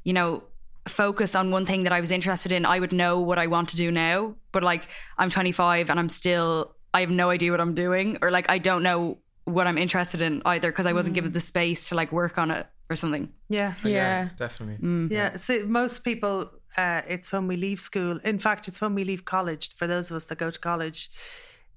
you 0.05 0.13
know 0.13 0.43
focus 0.89 1.35
on 1.35 1.51
one 1.51 1.67
thing 1.67 1.85
that 1.85 1.93
I 1.93 2.01
was 2.01 2.11
interested 2.11 2.53
in 2.53 2.65
I 2.65 2.81
would 2.81 2.93
know 2.93 3.21
what 3.21 3.39
I 3.39 3.47
want 3.47 3.69
to 3.71 3.77
do 3.77 3.91
now. 3.91 4.35
But 4.53 4.63
like 4.63 4.89
I'm 5.19 5.31
25 5.31 5.91
and 5.91 5.99
I'm 5.99 6.09
still 6.09 6.75
I 6.93 7.01
have 7.01 7.11
no 7.11 7.31
idea 7.31 7.51
what 7.51 7.61
I'm 7.61 7.75
doing 7.75 8.19
or 8.23 8.31
like 8.31 8.51
I 8.51 8.59
don't 8.59 8.83
know 8.83 9.19
what 9.45 9.67
I'm 9.67 9.79
interested 9.79 10.21
in 10.21 10.43
either 10.45 10.71
because 10.71 10.87
I 10.87 10.93
wasn't 10.93 11.13
mm. 11.13 11.17
given 11.17 11.33
the 11.33 11.41
space 11.41 11.89
to 11.89 11.95
like 11.95 12.13
work 12.13 12.39
on 12.39 12.51
it 12.51 12.67
or 12.89 12.97
something. 12.97 13.31
Yeah, 13.49 13.75
yeah, 13.85 13.91
yeah 13.91 14.29
definitely. 14.37 14.87
Mm. 14.87 15.11
Yeah, 15.11 15.37
so 15.37 15.65
most 15.67 16.05
people, 16.05 16.51
uh, 16.77 17.03
it's 17.09 17.33
when 17.33 17.47
we 17.47 17.57
leave 17.57 17.81
school. 17.81 18.19
In 18.25 18.39
fact, 18.39 18.69
it's 18.69 18.81
when 18.81 18.95
we 18.95 19.05
leave 19.05 19.25
college. 19.25 19.75
For 19.77 19.87
those 19.87 20.11
of 20.11 20.17
us 20.17 20.27
that 20.27 20.39
go 20.39 20.51
to 20.51 20.59
college, 20.59 21.11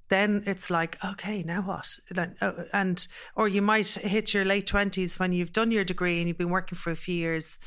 then 0.10 0.44
it's 0.46 0.70
like, 0.70 0.98
okay, 1.04 1.44
now 1.44 1.62
what? 1.62 2.00
Oh, 2.42 2.66
and 2.74 3.08
or 3.36 3.48
you 3.48 3.62
might 3.62 3.88
hit 3.88 4.34
your 4.34 4.46
late 4.46 4.68
twenties 4.68 5.18
when 5.18 5.32
you've 5.32 5.54
done 5.54 5.72
your 5.72 5.84
degree 5.84 6.20
and 6.20 6.28
you've 6.28 6.38
been 6.38 6.50
working 6.50 6.78
for 6.78 6.92
a 6.92 6.96
few 6.96 7.16
years, 7.16 7.58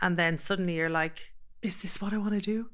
and 0.00 0.16
then 0.16 0.38
suddenly 0.38 0.74
you're 0.74 0.88
like, 0.88 1.32
is 1.62 1.82
this 1.82 2.00
what 2.00 2.12
I 2.12 2.18
want 2.18 2.32
to 2.34 2.40
do? 2.40 2.70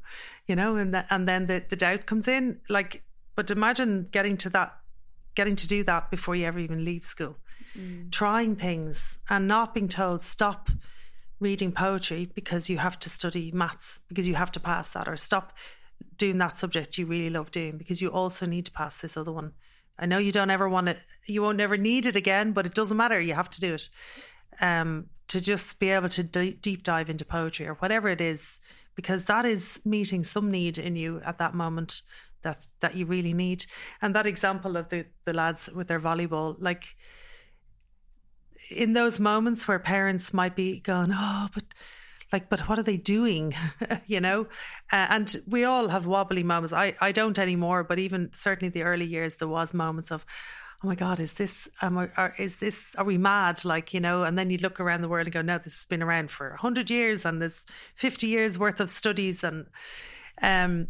You 0.47 0.55
know, 0.55 0.77
and 0.77 0.95
that, 0.95 1.07
and 1.11 1.27
then 1.27 1.47
the 1.47 1.65
the 1.69 1.77
doubt 1.77 2.07
comes 2.07 2.29
in. 2.29 2.61
Like, 2.69 3.03
but 3.35 3.51
imagine 3.51 4.09
getting 4.13 4.37
to 4.39 4.51
that 4.51 4.77
getting 5.37 5.55
to 5.57 5.69
do 5.69 5.85
that 5.85 6.11
before 6.11 6.35
you 6.35 6.47
ever 6.47 6.59
even 6.59 6.85
leave 6.85 7.05
school. 7.05 7.37
Mm. 7.79 8.11
Trying 8.11 8.57
things 8.57 9.19
and 9.31 9.47
not 9.47 9.75
being 9.75 9.89
told, 9.89 10.23
stop 10.23 10.69
reading 11.39 11.71
poetry 11.71 12.29
because 12.35 12.69
you 12.69 12.79
have 12.79 12.99
to 12.99 13.09
study 13.09 13.53
maths, 13.53 14.01
because 14.09 14.27
you 14.27 14.35
have 14.35 14.51
to 14.53 14.61
pass 14.61 14.91
that, 14.91 15.07
or 15.07 15.17
stop 15.17 15.53
doing 16.17 16.39
that 16.39 16.59
subject 16.59 16.99
you 16.99 17.07
really 17.07 17.31
love 17.31 17.51
doing 17.51 17.77
because 17.77 18.01
you 18.01 18.09
also 18.09 18.47
need 18.47 18.65
to 18.65 18.73
pass 18.73 18.99
this 18.99 19.17
other 19.17 19.33
one. 19.33 19.53
I 19.99 20.07
know 20.07 20.19
you 20.19 20.33
don't 20.33 20.51
ever 20.51 20.69
want 20.69 20.89
it, 20.89 20.99
you 21.27 21.43
won't 21.43 21.61
ever 21.61 21.77
need 21.77 22.07
it 22.07 22.17
again, 22.17 22.53
but 22.53 22.67
it 22.67 22.75
doesn't 22.75 22.97
matter. 22.97 23.21
You 23.21 23.35
have 23.35 23.51
to 23.51 23.61
do 23.61 23.75
it. 23.75 23.89
Um, 24.61 25.07
to 25.29 25.41
just 25.41 25.79
be 25.81 25.91
able 25.91 26.09
to 26.11 26.23
d- 26.23 26.57
deep 26.63 26.83
dive 26.83 27.11
into 27.11 27.25
poetry 27.25 27.67
or 27.67 27.75
whatever 27.75 28.09
it 28.09 28.21
is, 28.21 28.61
because 28.95 29.25
that 29.25 29.45
is 29.45 29.81
meeting 29.85 30.25
some 30.25 30.51
need 30.51 30.79
in 30.79 30.97
you 30.97 31.21
at 31.25 31.39
that 31.39 31.55
moment 31.55 32.03
that 32.47 32.67
that 32.81 32.97
you 32.97 33.07
really 33.07 33.35
need. 33.35 33.67
And 34.01 34.15
that 34.15 34.27
example 34.27 34.77
of 34.77 34.89
the 34.89 35.05
the 35.25 35.35
lads 35.35 35.69
with 35.75 35.89
their 35.89 36.01
volleyball, 36.01 36.57
like 36.61 36.97
in 38.71 38.93
those 38.93 39.19
moments 39.21 39.67
where 39.67 39.79
parents 39.79 40.33
might 40.33 40.55
be 40.55 40.81
going, 40.81 41.11
oh, 41.13 41.49
but 41.53 41.65
like, 42.33 42.49
but 42.49 42.61
what 42.69 42.79
are 42.79 42.85
they 42.85 42.97
doing? 42.97 43.55
you 44.07 44.21
know, 44.21 44.47
uh, 44.93 45.07
and 45.11 45.37
we 45.49 45.65
all 45.65 45.89
have 45.89 46.07
wobbly 46.07 46.45
moments. 46.45 46.73
I 46.73 46.95
I 47.01 47.13
don't 47.13 47.39
anymore, 47.39 47.83
but 47.85 47.99
even 47.99 48.31
certainly 48.33 48.71
the 48.71 48.83
early 48.83 49.07
years, 49.07 49.37
there 49.37 49.49
was 49.49 49.75
moments 49.75 50.11
of. 50.11 50.25
Oh 50.85 50.89
my 50.89 50.95
God! 50.95 51.21
Is 51.21 51.35
this? 51.35 51.71
Um, 51.81 51.97
are, 51.97 52.35
is 52.39 52.57
this? 52.57 52.95
Are 52.97 53.05
we 53.05 53.17
mad? 53.17 53.65
Like 53.65 53.95
you 53.95 54.01
know? 54.01 54.25
And 54.25 54.37
then 54.37 54.51
you 54.51 54.59
look 54.59 54.79
around 54.79 55.01
the 55.01 55.09
world 55.09 55.27
and 55.27 55.33
go, 55.33 55.41
"No, 55.41 55.57
this 55.57 55.75
has 55.75 55.87
been 55.87 56.03
around 56.03 56.31
for 56.31 56.55
hundred 56.55 56.91
years, 56.91 57.25
and 57.25 57.41
there's 57.41 57.65
fifty 57.95 58.27
years 58.27 58.59
worth 58.59 58.81
of 58.81 58.91
studies." 58.91 59.43
And 59.43 59.67
um, 60.43 60.89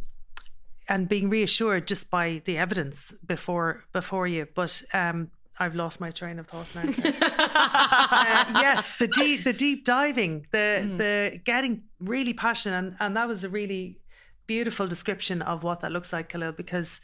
and 0.89 1.09
being 1.09 1.29
reassured 1.29 1.87
just 1.89 2.11
by 2.11 2.43
the 2.45 2.59
evidence 2.59 3.15
before 3.27 3.85
before 3.93 4.27
you. 4.27 4.47
But 4.55 4.83
um, 4.93 5.31
I've 5.59 5.75
lost 5.75 6.01
my 6.01 6.11
train 6.11 6.39
of 6.39 6.47
thought 6.47 6.67
now. 6.75 6.83
uh, 7.05 8.61
yes, 8.61 8.93
the 8.99 9.09
deep 9.09 9.45
the 9.45 9.53
deep 9.53 9.85
diving, 9.85 10.47
the 10.53 10.83
mm. 10.83 10.99
the 10.99 11.41
getting 11.45 11.83
really 12.01 12.35
passionate, 12.35 12.79
and, 12.79 12.97
and 13.01 13.17
that 13.17 13.27
was 13.27 13.45
a 13.45 13.49
really 13.49 13.99
beautiful 14.47 14.87
description 14.87 15.43
of 15.43 15.65
what 15.65 15.81
that 15.81 15.93
looks 15.93 16.13
like, 16.13 16.29
Khalil, 16.29 16.53
because 16.53 17.01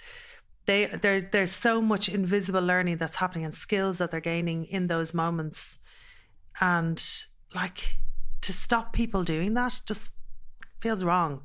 they 0.67 0.87
there 0.87 1.21
there's 1.21 1.53
so 1.53 1.83
much 1.83 2.09
invisible 2.09 2.63
learning 2.63 2.99
that's 2.99 3.17
happening 3.17 3.45
and 3.45 3.55
skills 3.55 3.99
that 3.99 4.11
they're 4.11 4.21
gaining 4.21 4.65
in 4.67 4.87
those 4.87 5.13
moments, 5.15 5.79
and 6.61 7.03
like 7.55 7.97
to 8.43 8.53
stop 8.53 8.93
people 8.93 9.23
doing 9.23 9.55
that 9.55 9.81
just 9.87 10.13
feels 10.81 11.05
wrong 11.05 11.41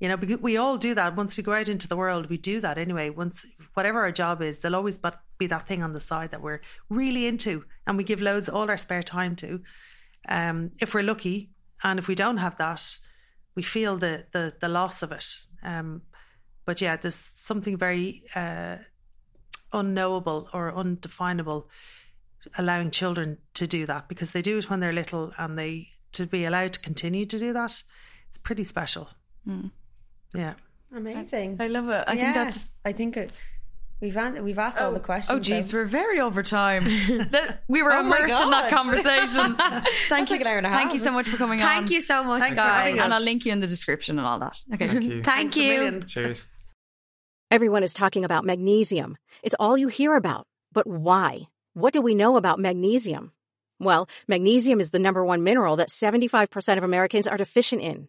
you 0.00 0.08
know 0.08 0.16
because 0.16 0.38
we 0.38 0.56
all 0.56 0.76
do 0.76 0.94
that 0.94 1.16
once 1.16 1.36
we 1.36 1.42
go 1.42 1.52
out 1.52 1.68
into 1.68 1.88
the 1.88 1.96
world 1.96 2.28
we 2.28 2.36
do 2.36 2.60
that 2.60 2.78
anyway 2.78 3.10
once 3.10 3.46
whatever 3.74 4.00
our 4.00 4.12
job 4.12 4.42
is 4.42 4.60
there'll 4.60 4.76
always 4.76 4.98
but 4.98 5.20
be 5.38 5.46
that 5.46 5.66
thing 5.66 5.82
on 5.82 5.92
the 5.92 6.00
side 6.00 6.30
that 6.30 6.42
we're 6.42 6.60
really 6.88 7.26
into 7.26 7.64
and 7.86 7.96
we 7.96 8.04
give 8.04 8.20
loads 8.20 8.48
all 8.48 8.70
our 8.70 8.76
spare 8.76 9.02
time 9.02 9.36
to. 9.36 9.60
Um, 10.28 10.72
if 10.80 10.94
we're 10.94 11.02
lucky, 11.02 11.50
and 11.82 11.98
if 11.98 12.08
we 12.08 12.14
don't 12.14 12.38
have 12.38 12.56
that, 12.56 12.82
we 13.54 13.62
feel 13.62 13.96
the 13.96 14.26
the, 14.32 14.54
the 14.60 14.68
loss 14.68 15.02
of 15.02 15.12
it. 15.12 15.26
Um, 15.62 16.02
but 16.64 16.80
yeah, 16.80 16.96
there's 16.96 17.14
something 17.14 17.76
very 17.76 18.22
uh, 18.34 18.76
unknowable 19.72 20.48
or 20.52 20.74
undefinable 20.74 21.68
allowing 22.58 22.90
children 22.90 23.38
to 23.54 23.66
do 23.66 23.86
that 23.86 24.08
because 24.08 24.32
they 24.32 24.42
do 24.42 24.58
it 24.58 24.68
when 24.68 24.80
they're 24.80 24.92
little 24.92 25.32
and 25.38 25.58
they 25.58 25.88
to 26.12 26.26
be 26.26 26.44
allowed 26.44 26.74
to 26.74 26.78
continue 26.80 27.24
to 27.24 27.38
do 27.38 27.54
that 27.54 27.82
it's 28.28 28.36
pretty 28.36 28.62
special 28.62 29.08
mm. 29.48 29.70
Yeah 30.34 30.54
amazing 30.94 31.56
I, 31.58 31.64
I, 31.64 31.66
love 31.68 31.88
it 31.88 32.04
i 32.06 32.12
yeah, 32.12 32.20
think 32.22 32.34
that's 32.34 32.70
i 32.84 32.92
think 32.92 33.16
it 33.16 33.32
We've 34.00 34.16
an- 34.18 34.44
we've 34.44 34.58
asked 34.58 34.78
oh, 34.80 34.86
all 34.86 34.92
the 34.92 35.00
questions. 35.00 35.34
Oh, 35.34 35.40
geez, 35.40 35.70
so. 35.70 35.78
we're 35.78 35.86
very 35.86 36.20
over 36.20 36.42
time. 36.42 36.84
we 37.68 37.82
were 37.82 37.92
oh 37.92 38.00
immersed 38.00 38.38
in 38.42 38.50
that 38.50 38.70
conversation. 38.70 39.56
thank 40.10 40.30
you, 40.30 40.36
like 40.44 40.64
thank 40.64 40.92
you 40.92 40.98
so 40.98 41.10
much 41.10 41.28
for 41.28 41.38
coming 41.38 41.58
thank 41.58 41.70
on. 41.70 41.76
Thank 41.76 41.90
you 41.90 42.00
so 42.02 42.22
much, 42.22 42.42
Thanks 42.42 42.56
guys. 42.56 42.98
And 42.98 43.14
I'll 43.14 43.22
link 43.22 43.46
you 43.46 43.52
in 43.52 43.60
the 43.60 43.66
description 43.66 44.18
and 44.18 44.26
all 44.26 44.40
that. 44.40 44.62
Okay, 44.74 44.88
thank 44.88 45.04
you. 45.04 45.22
thank 45.22 45.56
you. 45.56 46.00
Cheers. 46.00 46.48
Everyone 47.50 47.82
is 47.82 47.94
talking 47.94 48.26
about 48.26 48.44
magnesium. 48.44 49.16
It's 49.42 49.54
all 49.58 49.78
you 49.78 49.88
hear 49.88 50.16
about. 50.16 50.46
But 50.72 50.86
why? 50.86 51.48
What 51.72 51.94
do 51.94 52.02
we 52.02 52.14
know 52.14 52.36
about 52.36 52.58
magnesium? 52.58 53.32
Well, 53.78 54.08
magnesium 54.28 54.80
is 54.80 54.90
the 54.90 54.98
number 54.98 55.24
one 55.24 55.44
mineral 55.44 55.76
that 55.76 55.88
75% 55.88 56.76
of 56.76 56.84
Americans 56.84 57.26
are 57.26 57.36
deficient 57.36 57.80
in. 57.80 58.08